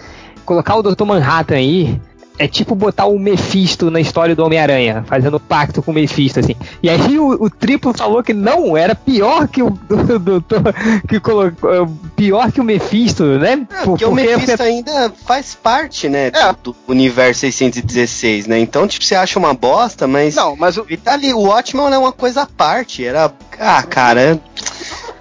colocar 0.44 0.76
o 0.76 0.82
Dr. 0.82 1.06
Manhattan 1.06 1.56
aí 1.56 2.02
é 2.38 2.48
tipo 2.48 2.76
botar 2.76 3.06
o 3.06 3.18
Mephisto 3.18 3.90
na 3.90 4.00
história 4.00 4.36
do 4.36 4.44
Homem-Aranha, 4.44 5.04
fazendo 5.08 5.40
pacto 5.40 5.82
com 5.82 5.92
o 5.92 5.94
Mephisto, 5.94 6.40
assim. 6.40 6.56
E 6.82 6.90
aí 6.90 7.18
o, 7.18 7.46
o 7.46 7.50
triplo 7.50 7.94
falou 7.94 8.24
que 8.24 8.34
não, 8.34 8.76
era 8.76 8.96
pior 8.96 9.48
que 9.48 9.62
o 9.62 9.70
do, 9.70 10.20
do, 10.20 10.40
do, 10.40 10.46
que 11.08 11.20
colocou, 11.20 11.74
é, 11.74 11.88
pior 12.16 12.52
que 12.52 12.60
o 12.60 12.64
Mephisto, 12.64 13.24
né? 13.24 13.54
É, 13.54 13.58
porque, 13.58 13.84
porque 13.84 14.06
o 14.06 14.14
Mephisto 14.14 14.62
ainda 14.62 15.12
faz 15.26 15.56
parte, 15.56 16.10
né, 16.10 16.28
é. 16.28 16.56
do 16.64 16.76
universo 16.88 17.42
616, 17.42 18.48
né? 18.48 18.60
Então, 18.60 18.88
tipo, 18.88 19.06
você 19.06 19.16
acha 19.16 19.38
uma 19.40 19.54
bosta, 19.54 20.08
mas 20.08 20.36
Não, 20.36 20.56
mas 20.56 20.78
o 20.78 20.86
ele 20.88 20.98
tá 20.98 21.14
ali, 21.14 21.34
o 21.34 21.42
Watchmen 21.42 21.94
é 21.94 21.98
uma 21.98 22.12
coisa 22.12 22.44
à 22.44 22.46
parte, 22.46 23.04
era 23.04 23.32
ah, 23.60 23.84
cara, 23.84 24.40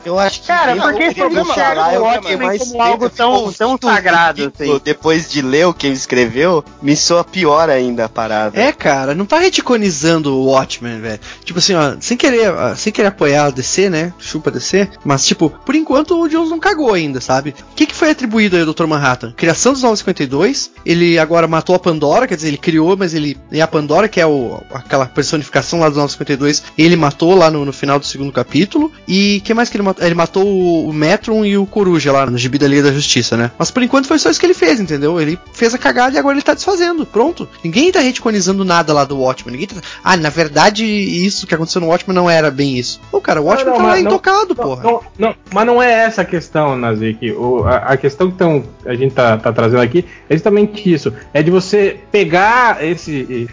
eu 0.04 0.18
acho 0.18 0.40
que. 0.40 0.46
Cara, 0.46 0.76
porque 0.76 1.02
esse 1.02 1.14
problema 1.14 1.54
o 1.98 2.02
Watchmen 2.02 2.58
como 2.58 2.82
algo 2.82 3.10
tão, 3.10 3.52
tão 3.52 3.78
sagrado. 3.80 4.52
Assim. 4.54 4.80
Depois 4.84 5.30
de 5.30 5.42
ler 5.42 5.66
o 5.66 5.74
que 5.74 5.86
ele 5.86 5.96
escreveu, 5.96 6.64
me 6.82 6.96
soa 6.96 7.24
pior 7.24 7.68
ainda 7.70 8.04
a 8.04 8.08
parada. 8.08 8.58
É, 8.60 8.72
cara, 8.72 9.14
não 9.14 9.26
tá 9.26 9.38
reticonizando 9.38 10.34
o 10.34 10.46
Watchmen, 10.46 11.00
velho. 11.00 11.20
Tipo 11.44 11.58
assim, 11.58 11.74
ó, 11.74 11.96
sem 12.00 12.16
querer, 12.16 12.52
sem 12.76 12.92
querer 12.92 13.08
apoiar 13.08 13.46
a 13.46 13.50
DC, 13.50 13.90
né? 13.90 14.12
Chupa 14.18 14.50
DC. 14.50 14.88
Mas, 15.04 15.24
tipo, 15.26 15.50
por 15.50 15.74
enquanto 15.74 16.20
o 16.20 16.28
Jones 16.28 16.50
não 16.50 16.58
cagou 16.58 16.92
ainda, 16.92 17.20
sabe? 17.20 17.54
O 17.72 17.74
que, 17.74 17.86
que 17.86 17.94
foi 17.94 18.10
atribuído 18.10 18.56
aí 18.56 18.62
ao 18.62 18.72
Dr. 18.72 18.86
Manhattan? 18.86 19.32
Criação 19.36 19.72
dos 19.72 19.82
952. 19.82 20.70
Ele 20.84 21.18
agora 21.18 21.46
matou 21.46 21.74
a 21.74 21.78
Pandora, 21.78 22.26
quer 22.26 22.36
dizer, 22.36 22.48
ele 22.48 22.58
criou, 22.58 22.96
mas 22.96 23.14
ele. 23.14 23.36
E 23.50 23.60
a 23.60 23.66
Pandora, 23.66 24.08
que 24.08 24.20
é 24.20 24.26
o, 24.26 24.60
aquela 24.72 25.06
personificação 25.06 25.80
lá 25.80 25.88
dos 25.88 25.98
952, 25.98 26.62
ele 26.76 26.96
matou 26.96 27.34
lá 27.34 27.50
no, 27.50 27.64
no 27.64 27.72
final 27.72 27.98
do 27.98 28.06
segundo 28.06 28.32
capítulo. 28.32 28.92
E 29.06 29.40
que 29.44 29.54
mais 29.54 29.68
que 29.68 29.76
ele 29.76 29.82
matou? 29.82 29.93
Ele 29.98 30.14
matou 30.14 30.88
o 30.88 30.92
Metron 30.92 31.44
e 31.44 31.56
o 31.56 31.66
Coruja 31.66 32.12
lá 32.12 32.26
no 32.26 32.38
gibi 32.38 32.58
da 32.58 32.68
Liga 32.68 32.84
da 32.84 32.92
Justiça, 32.92 33.36
né? 33.36 33.50
Mas 33.58 33.70
por 33.70 33.82
enquanto 33.82 34.06
foi 34.06 34.18
só 34.18 34.30
isso 34.30 34.40
que 34.40 34.46
ele 34.46 34.54
fez, 34.54 34.80
entendeu? 34.80 35.20
Ele 35.20 35.38
fez 35.52 35.74
a 35.74 35.78
cagada 35.78 36.16
e 36.16 36.18
agora 36.18 36.34
ele 36.34 36.42
tá 36.42 36.54
desfazendo. 36.54 37.06
Pronto. 37.06 37.48
Ninguém 37.62 37.92
tá 37.92 38.00
reticonizando 38.00 38.64
nada 38.64 38.92
lá 38.92 39.04
do 39.04 39.18
Watchmen. 39.18 39.52
Ninguém 39.52 39.68
tá... 39.68 39.86
Ah, 40.02 40.16
na 40.16 40.30
verdade, 40.30 40.84
isso 40.84 41.46
que 41.46 41.54
aconteceu 41.54 41.80
no 41.80 41.88
Watchmen 41.88 42.14
não 42.14 42.28
era 42.28 42.50
bem 42.50 42.78
isso. 42.78 43.00
Pô, 43.10 43.20
cara, 43.20 43.40
o 43.40 43.44
Watchmen 43.44 43.72
não, 43.72 43.78
não, 43.78 43.86
tá 43.86 43.92
lá 43.92 44.00
não, 44.00 44.06
intocado, 44.06 44.54
porra. 44.54 44.82
Não, 44.82 45.00
não, 45.18 45.34
mas 45.52 45.66
não 45.66 45.82
é 45.82 45.92
essa 45.92 46.22
a 46.22 46.24
questão, 46.24 46.76
Nazik. 46.76 47.32
O, 47.32 47.64
a, 47.64 47.76
a, 47.76 47.96
questão 47.96 48.30
que 48.30 48.36
tão, 48.36 48.64
a 48.84 48.94
gente 48.94 49.14
tá, 49.14 49.36
tá 49.36 49.52
trazendo 49.52 49.82
aqui 49.82 50.04
é 50.28 50.34
justamente 50.34 50.92
isso. 50.92 51.12
É 51.32 51.42
de 51.42 51.50
você 51.50 51.98
pegar 52.10 52.84
esse 52.84 53.48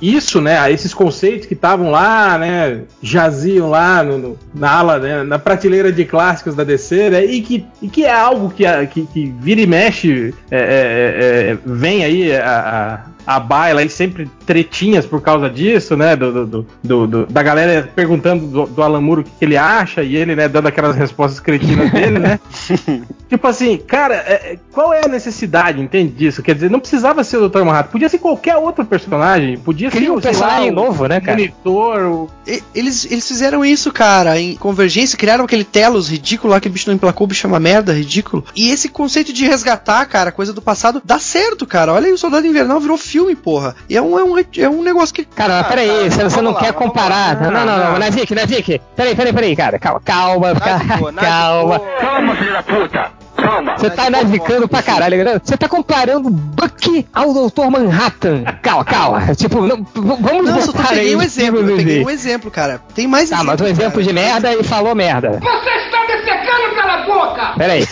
isso, 0.00 0.40
né, 0.40 0.70
esses 0.72 0.94
conceitos 0.94 1.46
que 1.46 1.54
estavam 1.54 1.90
lá, 1.90 2.38
né, 2.38 2.82
jaziam 3.02 3.70
lá 3.70 4.02
no, 4.02 4.18
no, 4.18 4.38
na 4.54 4.70
ala, 4.70 4.98
né, 4.98 5.22
na 5.22 5.38
prateleira 5.38 5.92
de 5.92 6.04
clássicos 6.04 6.54
da 6.54 6.64
DC, 6.64 7.10
né, 7.10 7.24
e 7.24 7.42
que, 7.42 7.66
e 7.82 7.88
que 7.88 8.04
é 8.04 8.12
algo 8.12 8.50
que, 8.50 8.64
que, 8.86 9.06
que 9.06 9.34
vira 9.40 9.60
e 9.60 9.66
mexe, 9.66 10.34
é, 10.50 10.58
é, 10.58 11.50
é, 11.50 11.58
vem 11.64 12.04
aí 12.04 12.34
a, 12.36 13.06
a 13.26 13.40
baila 13.40 13.82
e 13.82 13.88
sempre 13.88 14.30
tretinhas 14.46 15.04
por 15.04 15.20
causa 15.20 15.50
disso, 15.50 15.96
né, 15.96 16.14
do, 16.14 16.46
do, 16.46 16.66
do, 16.82 17.06
do 17.06 17.26
da 17.26 17.42
galera 17.42 17.90
perguntando 17.94 18.46
do, 18.46 18.66
do 18.66 18.82
Alan 18.82 19.00
Moore 19.00 19.22
o 19.22 19.24
que, 19.24 19.30
que, 19.30 19.44
ele 19.44 19.56
acha 19.56 20.02
e 20.02 20.14
ele, 20.14 20.36
né, 20.36 20.48
dando 20.48 20.68
aquelas 20.68 20.94
respostas 20.94 21.40
cretinas 21.40 21.90
dele, 21.90 22.18
né. 22.18 22.38
tipo 23.28 23.46
assim, 23.46 23.76
cara, 23.78 24.14
é, 24.14 24.58
qual 24.72 24.92
é 24.92 25.04
a 25.04 25.08
necessidade, 25.08 25.80
entende 25.80 26.12
disso? 26.12 26.42
Quer 26.42 26.54
dizer, 26.54 26.70
não 26.70 26.80
precisava 26.80 27.24
ser 27.24 27.38
o 27.38 27.48
Dr. 27.48 27.64
Manhattan, 27.64 27.90
podia 27.90 28.08
ser 28.08 28.18
qualquer 28.18 28.56
outro 28.56 28.84
personagem, 28.84 29.58
podia 29.58 29.90
Cria 29.90 30.06
ser 30.06 30.10
um 30.10 30.20
personagem 30.20 30.70
lá, 30.70 30.76
novo, 30.76 31.06
né, 31.06 31.20
cara? 31.20 31.36
Monitor, 31.36 32.00
o... 32.02 32.30
eles, 32.74 33.10
eles 33.10 33.26
fizeram 33.26 33.64
isso, 33.64 33.92
cara, 33.92 34.38
em 34.38 34.54
Convergência, 34.56 35.18
criaram 35.18 35.44
aquele 35.44 35.64
Telos 35.64 36.08
ridículo 36.08 36.52
lá 36.52 36.60
que 36.60 36.68
o 36.68 36.70
bicho 36.70 36.88
não 36.88 36.94
emplacou, 36.94 37.24
o 37.24 37.28
bicho 37.28 37.46
é 37.46 37.48
uma 37.48 37.60
merda, 37.60 37.92
ridículo. 37.92 38.44
E 38.54 38.70
esse 38.70 38.88
conceito 38.88 39.32
de 39.32 39.44
resgatar, 39.44 40.04
cara, 40.06 40.30
coisa 40.30 40.52
do 40.52 40.62
passado, 40.62 41.02
dá 41.04 41.18
certo, 41.18 41.66
cara. 41.66 41.92
Olha 41.92 42.06
aí, 42.06 42.12
o 42.12 42.18
Soldado 42.18 42.46
Invernal 42.46 42.80
virou 42.80 42.96
filme, 42.96 43.15
porra. 43.36 43.74
E 43.88 43.96
é 43.96 44.02
um, 44.02 44.18
é 44.18 44.24
um, 44.24 44.38
é 44.38 44.68
um 44.68 44.82
negócio 44.82 45.14
que. 45.14 45.24
Cara, 45.24 45.60
ah, 45.60 45.64
peraí, 45.64 45.88
cara, 45.88 46.10
você, 46.10 46.24
você 46.24 46.42
não 46.42 46.52
lá, 46.52 46.60
quer 46.60 46.72
comparar. 46.72 47.40
Não, 47.40 47.50
não, 47.50 47.66
não, 47.66 47.78
não, 47.92 47.98
Nazik, 47.98 48.34
Nazik. 48.34 48.80
Peraí, 48.94 49.14
peraí, 49.14 49.32
peraí, 49.32 49.56
cara. 49.56 49.78
Calma, 49.78 50.00
calma, 50.00 50.54
calma. 50.60 51.12
Calma, 51.12 51.80
calma, 52.00 52.36
filho 52.36 52.52
da 52.52 52.62
puta. 52.62 53.25
Calma. 53.46 53.78
Você 53.78 53.90
tá 53.90 54.10
nazicando 54.10 54.68
pra 54.68 54.82
caralho, 54.82 55.16
galera. 55.16 55.40
Você 55.42 55.56
tá 55.56 55.68
comparando 55.68 56.28
Buck 56.30 57.06
ao 57.14 57.32
Dr. 57.32 57.70
Manhattan. 57.70 58.42
Calma, 58.60 58.84
calma. 58.84 59.34
Tipo, 59.36 59.60
não, 59.66 59.86
vamos 59.94 60.50
Não, 60.50 60.60
só 60.60 60.72
peguei 60.72 61.14
um 61.14 61.22
exemplo. 61.22 61.60
Eu 61.60 61.76
peguei 61.76 62.04
um 62.04 62.10
exemplo, 62.10 62.50
cara. 62.50 62.80
Tem 62.94 63.06
mais 63.06 63.30
Tá, 63.30 63.44
mas 63.44 63.60
um 63.60 63.66
exemplo 63.66 64.02
de 64.02 64.12
merda 64.12 64.52
e 64.52 64.64
falou 64.64 64.94
merda. 64.94 65.38
Você 65.40 65.70
está 65.70 66.00
me 66.06 66.24
secando 66.24 66.74
pela 66.74 66.96
boca! 67.04 67.54
Peraí, 67.56 67.86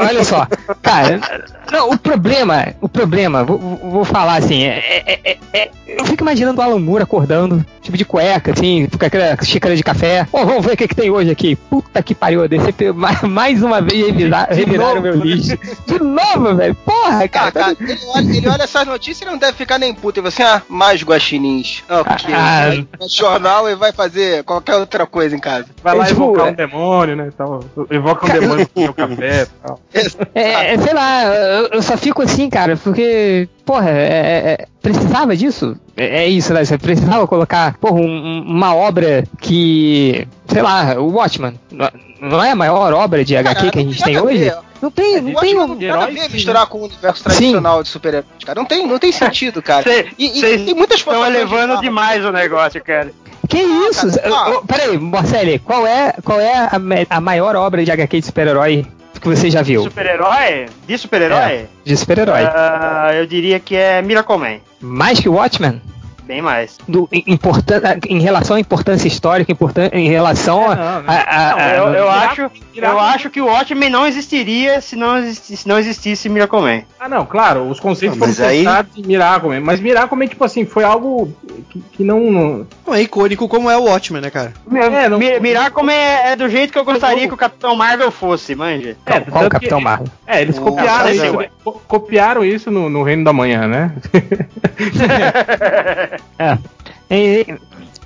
olha 0.00 0.24
só. 0.24 0.46
Cara, 0.82 1.20
não, 1.70 1.90
o 1.90 1.98
problema, 1.98 2.74
o 2.80 2.88
problema, 2.88 3.44
vou, 3.44 3.58
vou 3.58 4.04
falar 4.04 4.36
assim, 4.36 4.64
é, 4.64 5.02
é, 5.06 5.20
é, 5.24 5.36
é, 5.52 5.70
eu 5.86 6.04
fico 6.06 6.22
imaginando 6.22 6.60
o 6.60 6.62
Alan 6.62 6.78
Moore 6.78 7.02
acordando, 7.02 7.64
tipo 7.82 7.96
de 7.96 8.04
cueca, 8.04 8.52
assim, 8.52 8.86
com 8.86 9.04
aquela 9.04 9.36
xícara 9.44 9.76
de 9.76 9.82
café. 9.82 10.26
Ó, 10.32 10.42
oh, 10.42 10.46
vamos 10.46 10.64
ver 10.64 10.72
o 10.72 10.76
que, 10.76 10.88
que 10.88 10.94
tem 10.94 11.10
hoje 11.10 11.30
aqui. 11.30 11.56
Puta 11.56 12.02
que 12.02 12.14
pariu, 12.14 12.42
a 12.42 12.46
DC 12.46 12.72
mais 13.28 13.62
uma 13.62 13.80
vez 13.82 14.06
revisar, 14.06 14.48
reviraram 15.00 15.18
meu 15.18 15.36
lixo. 15.36 15.58
De 15.86 15.98
novo, 15.98 16.54
velho. 16.54 16.74
Porra, 16.74 17.28
cara. 17.28 17.48
Ah, 17.48 17.52
cara 17.52 17.76
ele, 17.80 17.98
olha, 18.06 18.36
ele, 18.36 18.48
olha, 18.48 18.62
essas 18.62 18.86
notícias 18.86 19.22
e 19.22 19.30
não 19.30 19.38
deve 19.38 19.56
ficar 19.56 19.78
nem 19.78 19.94
puto. 19.94 20.20
Fala 20.20 20.28
assim, 20.28 20.42
ah, 20.42 20.62
mais 20.68 21.02
guaxinins. 21.02 21.82
Ah, 21.88 22.04
porque 22.04 22.32
ah, 22.32 22.70
vai 22.98 23.08
jornal 23.08 23.68
e 23.68 23.74
vai 23.74 23.92
fazer 23.92 24.44
qualquer 24.44 24.76
outra 24.76 25.06
coisa 25.06 25.34
em 25.34 25.40
casa. 25.40 25.66
Vai 25.82 25.96
lá 25.96 26.06
tipo, 26.06 26.22
invocar 26.22 26.48
um 26.48 26.54
demônio, 26.54 27.16
né? 27.16 27.30
Tal. 27.36 27.64
Evoca 27.90 28.26
um 28.26 28.40
demônio 28.40 28.68
com 28.68 28.84
o 28.84 28.94
café 28.94 29.42
e 29.42 29.46
tal. 29.66 29.80
É, 30.34 30.74
é, 30.74 30.78
sei 30.78 30.94
lá, 30.94 31.24
eu 31.72 31.82
só 31.82 31.96
fico 31.96 32.22
assim, 32.22 32.48
cara, 32.48 32.76
porque 32.76 33.48
porra, 33.68 33.90
é, 33.90 33.92
é, 33.92 34.50
é, 34.52 34.66
precisava 34.80 35.36
disso? 35.36 35.76
É, 35.94 36.24
é, 36.24 36.28
isso, 36.28 36.54
né? 36.54 36.64
Você 36.64 36.78
precisava 36.78 37.26
colocar, 37.26 37.76
porra, 37.78 38.00
um, 38.00 38.42
uma 38.46 38.74
obra 38.74 39.24
que, 39.40 40.26
sei 40.46 40.62
lá, 40.62 40.94
o 40.98 41.12
Watchman, 41.12 41.54
não 42.20 42.42
é 42.42 42.50
a 42.50 42.56
maior 42.56 42.92
obra 42.92 43.24
de 43.24 43.36
HQ 43.36 43.54
Cara, 43.54 43.70
que 43.70 43.78
a 43.78 43.82
gente 43.82 44.02
tem 44.02 44.20
hoje? 44.20 44.52
Não 44.80 44.90
tem, 44.90 45.16
é, 45.16 45.20
não 45.20 45.40
tem 45.40 45.58
um. 45.58 45.74
Nada 45.74 46.04
a 46.04 46.06
ver 46.06 46.30
misturar 46.30 46.66
com 46.66 46.78
o 46.78 46.84
universo 46.84 47.22
tradicional 47.24 47.78
Sim. 47.78 47.82
de 47.82 47.88
super-heróis, 47.88 48.44
cara. 48.44 48.60
Não 48.60 48.66
tem, 48.66 48.86
não 48.86 48.98
tem 48.98 49.10
sentido, 49.10 49.60
cara. 49.60 49.82
Cê, 49.82 50.08
e, 50.16 50.38
e 50.38 50.64
tem 50.64 50.74
muitas 50.74 50.98
Estão 50.98 51.24
elevando 51.26 51.80
demais 51.80 52.24
o 52.24 52.30
negócio, 52.30 52.82
cara. 52.82 53.10
Que 53.48 53.58
ah, 53.58 53.88
isso? 53.90 54.20
Cara, 54.20 54.60
peraí, 54.66 54.98
Marcele, 54.98 55.58
qual 55.58 55.86
é, 55.86 56.14
qual 56.24 56.40
é 56.40 56.54
a, 56.54 56.80
a 57.10 57.20
maior 57.20 57.56
obra 57.56 57.84
de 57.84 57.90
HQ 57.90 58.20
de 58.20 58.26
super-herói 58.26 58.86
que 59.20 59.28
você 59.28 59.50
já 59.50 59.62
viu? 59.62 59.82
Super-herói? 59.82 60.66
De 60.86 60.96
super-herói? 60.96 61.52
É, 61.52 61.66
de 61.84 61.96
super-herói. 61.96 62.44
Uh, 62.44 63.12
eu 63.14 63.26
diria 63.26 63.58
que 63.58 63.74
é 63.74 64.00
Miracle 64.00 64.38
Man. 64.38 64.58
Mais 64.80 65.18
que 65.18 65.28
o 65.28 65.32
Watchmen? 65.32 65.82
Bem 66.28 66.42
mais. 66.42 66.76
Do, 66.86 67.08
importan 67.10 67.80
em 68.06 68.20
relação 68.20 68.56
à 68.56 68.60
importância 68.60 69.08
histórica, 69.08 69.50
importan 69.50 69.88
em 69.94 70.10
relação 70.10 70.70
é, 70.70 70.76
não, 70.76 70.84
a, 70.84 71.02
a, 71.06 71.54
a, 71.54 71.74
eu, 71.74 71.84
eu 71.94 72.10
acho, 72.10 72.50
eu 72.74 73.00
acho 73.00 73.30
que 73.30 73.40
o 73.40 73.46
Watchmen 73.46 73.88
não 73.88 74.06
existiria 74.06 74.78
se 74.82 74.94
não, 74.94 75.16
existisse, 75.16 75.56
se 75.56 75.66
não 75.66 75.78
existisse 75.78 76.28
Miracle 76.28 76.60
Man. 76.60 76.82
Ah, 77.00 77.08
não, 77.08 77.24
claro, 77.24 77.66
os 77.66 77.80
conceitos 77.80 78.18
não, 78.18 78.26
foram 78.26 78.36
pensados 78.36 78.90
aí... 78.94 79.02
em 79.02 79.06
Miracle 79.06 79.48
Man, 79.48 79.60
mas 79.62 79.80
Miracle 79.80 80.18
Man, 80.18 80.26
tipo 80.26 80.44
assim, 80.44 80.66
foi 80.66 80.84
algo 80.84 81.32
que, 81.70 81.80
que 81.92 82.04
não, 82.04 82.30
não... 82.30 82.66
não... 82.86 82.94
é 82.94 83.00
icônico 83.00 83.48
como 83.48 83.70
é 83.70 83.78
o 83.78 83.84
Watchmen, 83.84 84.20
né, 84.20 84.28
cara? 84.28 84.52
É, 84.70 85.08
não... 85.08 85.18
Miracle 85.18 85.82
Man 85.82 85.92
é, 85.92 86.32
é, 86.32 86.36
do 86.36 86.46
jeito 86.50 86.74
que 86.74 86.78
eu 86.78 86.84
gostaria 86.84 87.26
que 87.26 87.32
o 87.32 87.38
Capitão 87.38 87.74
Marvel 87.74 88.10
fosse, 88.10 88.54
manja. 88.54 88.98
É, 89.06 89.20
qual 89.20 89.46
o 89.46 89.48
Capitão 89.48 89.80
Marvel? 89.80 90.08
É, 90.26 90.42
eles 90.42 90.58
copiaram 90.58 91.10
isso, 91.10 91.50
copiaram 91.88 92.44
isso 92.44 92.70
no, 92.70 92.90
no 92.90 93.02
Reino 93.02 93.24
da 93.24 93.32
Manhã, 93.32 93.66
né? 93.66 93.92
é. 96.38 96.58
E, 97.10 97.46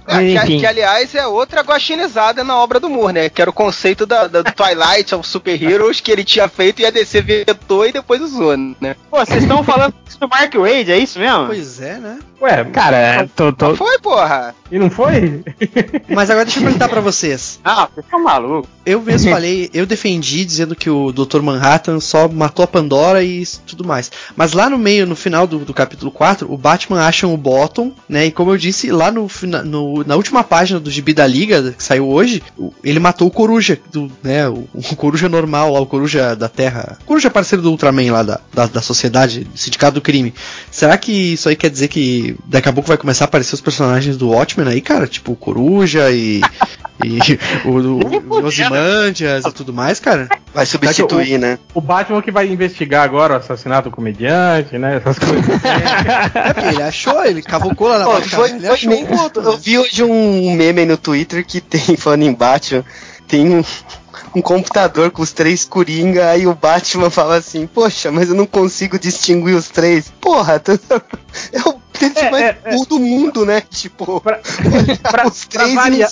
é, 0.06 0.46
que, 0.46 0.58
que, 0.58 0.66
aliás, 0.66 1.14
é 1.14 1.26
outra 1.26 1.62
guaxinizada 1.62 2.42
na 2.42 2.56
obra 2.56 2.80
do 2.80 2.90
Moore, 2.90 3.12
né? 3.12 3.28
Que 3.28 3.40
era 3.40 3.50
o 3.50 3.54
conceito 3.54 4.04
da, 4.06 4.26
da 4.26 4.42
do 4.42 4.52
Twilight 4.52 5.14
of 5.14 5.26
Super 5.26 5.62
Heroes 5.62 6.00
que 6.00 6.10
ele 6.10 6.24
tinha 6.24 6.48
feito 6.48 6.80
e 6.80 6.86
a 6.86 6.90
DC 6.90 7.20
vetou 7.22 7.86
e 7.86 7.92
depois 7.92 8.20
usou, 8.20 8.56
né? 8.56 8.96
Pô, 9.10 9.18
vocês 9.24 9.42
estão 9.42 9.62
falando 9.62 9.94
do 10.18 10.28
Mark 10.28 10.54
Wade, 10.54 10.92
é 10.92 10.98
isso 10.98 11.18
mesmo? 11.18 11.46
Pois 11.46 11.80
é, 11.80 11.98
né? 11.98 12.18
Ué, 12.40 12.64
cara, 12.64 13.28
tô, 13.36 13.52
tô... 13.52 13.68
Não 13.68 13.76
foi, 13.76 13.98
porra! 14.00 14.54
E 14.70 14.78
não 14.78 14.90
foi? 14.90 15.44
Mas 16.10 16.28
agora 16.28 16.44
deixa 16.44 16.58
eu 16.58 16.64
perguntar 16.64 16.88
pra 16.88 17.00
vocês. 17.00 17.60
Ah, 17.62 17.88
você 17.94 18.02
tá 18.02 18.18
maluco. 18.18 18.66
Eu 18.84 19.00
mesmo 19.00 19.30
falei, 19.30 19.70
eu 19.72 19.86
defendi 19.86 20.44
dizendo 20.44 20.74
que 20.74 20.90
o 20.90 21.12
Dr. 21.12 21.40
Manhattan 21.40 22.00
só 22.00 22.26
matou 22.26 22.64
a 22.64 22.66
Pandora 22.66 23.22
e 23.22 23.46
tudo 23.66 23.84
mais. 23.84 24.10
Mas 24.34 24.54
lá 24.54 24.68
no 24.68 24.78
meio, 24.78 25.06
no 25.06 25.14
final 25.14 25.46
do, 25.46 25.58
do 25.58 25.72
capítulo 25.72 26.10
4, 26.10 26.52
o 26.52 26.56
Batman 26.56 27.06
acha 27.06 27.28
o 27.28 27.36
Bottom, 27.36 27.92
né? 28.08 28.26
E 28.26 28.32
como 28.32 28.50
eu 28.50 28.58
disse, 28.58 28.90
lá 28.90 29.12
no, 29.12 29.28
no, 29.64 29.91
na 30.06 30.16
última 30.16 30.42
página 30.42 30.80
do 30.80 30.90
Gibi 30.90 31.12
da 31.12 31.26
Liga, 31.26 31.72
que 31.72 31.82
saiu 31.82 32.08
hoje, 32.08 32.42
ele 32.82 32.98
matou 32.98 33.28
o 33.28 33.30
Coruja, 33.30 33.78
do, 33.90 34.10
né? 34.22 34.48
O, 34.48 34.66
o 34.74 34.96
Coruja 34.96 35.28
normal, 35.28 35.74
o 35.74 35.86
Coruja 35.86 36.34
da 36.34 36.48
Terra. 36.48 36.98
O 37.02 37.04
Coruja 37.04 37.30
parceiro 37.30 37.62
do 37.62 37.70
Ultraman 37.70 38.12
lá 38.12 38.22
da, 38.22 38.40
da, 38.52 38.66
da 38.66 38.82
sociedade, 38.82 39.46
Sindicato 39.54 39.94
do 39.94 40.00
Crime. 40.00 40.34
Será 40.70 40.96
que 40.96 41.32
isso 41.34 41.48
aí 41.48 41.56
quer 41.56 41.70
dizer 41.70 41.88
que 41.88 42.36
daqui 42.46 42.68
a 42.68 42.72
pouco 42.72 42.88
vai 42.88 42.96
começar 42.96 43.24
a 43.24 43.26
aparecer 43.26 43.54
os 43.54 43.60
personagens 43.60 44.16
do 44.16 44.30
Watchmen 44.30 44.68
aí, 44.68 44.80
cara? 44.80 45.06
Tipo 45.06 45.32
o 45.32 45.36
Coruja 45.36 46.10
e. 46.10 46.40
e 47.04 47.18
o, 47.68 48.34
o 48.34 48.44
Osimandias 48.44 49.44
e 49.44 49.52
tudo 49.52 49.72
mais, 49.72 50.00
cara. 50.00 50.28
Vai 50.54 50.66
substituir, 50.66 51.36
o, 51.36 51.38
né? 51.38 51.58
O 51.72 51.80
Batman 51.80 52.20
que 52.20 52.30
vai 52.30 52.46
investigar 52.46 53.02
agora 53.02 53.34
o 53.34 53.36
assassinato 53.36 53.88
do 53.88 53.94
comediante, 53.94 54.76
né? 54.76 54.96
Essas 54.96 55.18
coisas. 55.18 55.44
é 56.34 56.52
porque 56.52 56.68
ele 56.68 56.82
achou, 56.82 57.24
ele 57.24 57.42
cavucou 57.42 57.88
lá 57.88 58.00
na 58.00 58.04
Pô, 58.04 58.20
foi, 58.20 58.50
ele 58.50 58.60
foi 58.60 58.70
achou 58.70 58.92
um 58.92 59.06
ponto, 59.06 59.40
Eu 59.40 59.56
vi 59.56 59.78
hoje 59.78 60.02
um 60.02 60.54
meme 60.54 60.84
no 60.84 60.96
Twitter 60.96 61.44
que 61.46 61.60
tem, 61.60 61.96
falando 61.96 62.22
em 62.22 62.34
Batman, 62.34 62.84
tem 63.26 63.48
um, 63.48 63.64
um 64.34 64.42
computador 64.42 65.10
com 65.10 65.22
os 65.22 65.32
três 65.32 65.64
Coringa, 65.64 66.28
aí 66.28 66.46
o 66.46 66.54
Batman 66.54 67.08
fala 67.08 67.36
assim, 67.36 67.66
poxa, 67.66 68.10
mas 68.10 68.28
eu 68.28 68.34
não 68.34 68.46
consigo 68.46 68.98
distinguir 68.98 69.54
os 69.54 69.68
três. 69.68 70.12
Porra, 70.20 70.60
é 71.52 71.68
o 71.68 71.81
é, 72.04 72.30
mais 72.30 72.44
é, 72.44 72.58
é, 72.64 72.84
do 72.86 72.98
mundo, 72.98 73.44
né? 73.46 73.62
Tipo, 73.68 74.20
pra, 74.20 74.40
pra, 75.10 75.26
os 75.28 75.46
três. 75.46 75.72
Pra 75.72 75.82
variar, 75.82 76.10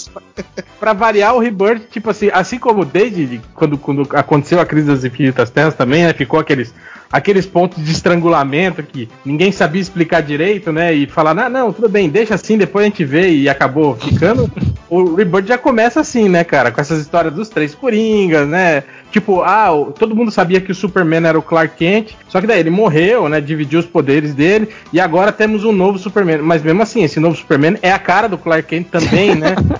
pra 0.78 0.92
variar, 0.92 1.34
o 1.34 1.38
Rebirth, 1.38 1.88
tipo 1.90 2.10
assim, 2.10 2.30
assim 2.32 2.58
como 2.58 2.84
desde 2.84 3.40
quando, 3.54 3.78
quando 3.78 4.08
aconteceu 4.16 4.60
a 4.60 4.66
crise 4.66 4.86
das 4.86 5.04
infinitas 5.04 5.50
terras 5.50 5.74
também, 5.74 6.04
né? 6.04 6.12
Ficou 6.12 6.40
aqueles 6.40 6.72
aqueles 7.12 7.44
pontos 7.44 7.84
de 7.84 7.90
estrangulamento 7.90 8.82
que 8.82 9.08
ninguém 9.24 9.50
sabia 9.50 9.82
explicar 9.82 10.22
direito, 10.22 10.70
né? 10.70 10.94
E 10.94 11.06
falar, 11.06 11.34
não, 11.34 11.48
não, 11.48 11.72
tudo 11.72 11.88
bem, 11.88 12.08
deixa 12.08 12.34
assim, 12.34 12.56
depois 12.56 12.84
a 12.84 12.88
gente 12.88 13.04
vê 13.04 13.30
e 13.30 13.48
acabou 13.48 13.96
ficando. 13.96 14.50
o 14.88 15.14
Rebirth 15.14 15.48
já 15.48 15.58
começa 15.58 16.00
assim, 16.00 16.28
né, 16.28 16.44
cara? 16.44 16.70
Com 16.70 16.80
essas 16.80 17.00
histórias 17.00 17.34
dos 17.34 17.48
três 17.48 17.74
Coringas, 17.74 18.48
né? 18.48 18.84
Tipo, 19.10 19.42
ah, 19.42 19.70
todo 19.98 20.14
mundo 20.14 20.30
sabia 20.30 20.60
que 20.60 20.70
o 20.70 20.74
Superman 20.74 21.26
era 21.26 21.38
o 21.38 21.42
Clark 21.42 21.76
Kent, 21.76 22.12
só 22.28 22.40
que 22.40 22.46
daí 22.46 22.60
ele 22.60 22.70
morreu, 22.70 23.28
né? 23.28 23.40
Dividiu 23.40 23.80
os 23.80 23.86
poderes 23.86 24.34
dele, 24.34 24.68
e 24.92 25.00
agora 25.00 25.32
temos 25.32 25.64
um 25.64 25.72
novo 25.72 25.98
Superman. 25.98 26.38
Mas 26.38 26.62
mesmo 26.62 26.82
assim, 26.82 27.02
esse 27.02 27.18
novo 27.18 27.36
Superman 27.36 27.78
é 27.82 27.92
a 27.92 27.98
cara 27.98 28.28
do 28.28 28.38
Clark 28.38 28.68
Kent 28.68 28.88
também, 28.88 29.34
né? 29.34 29.56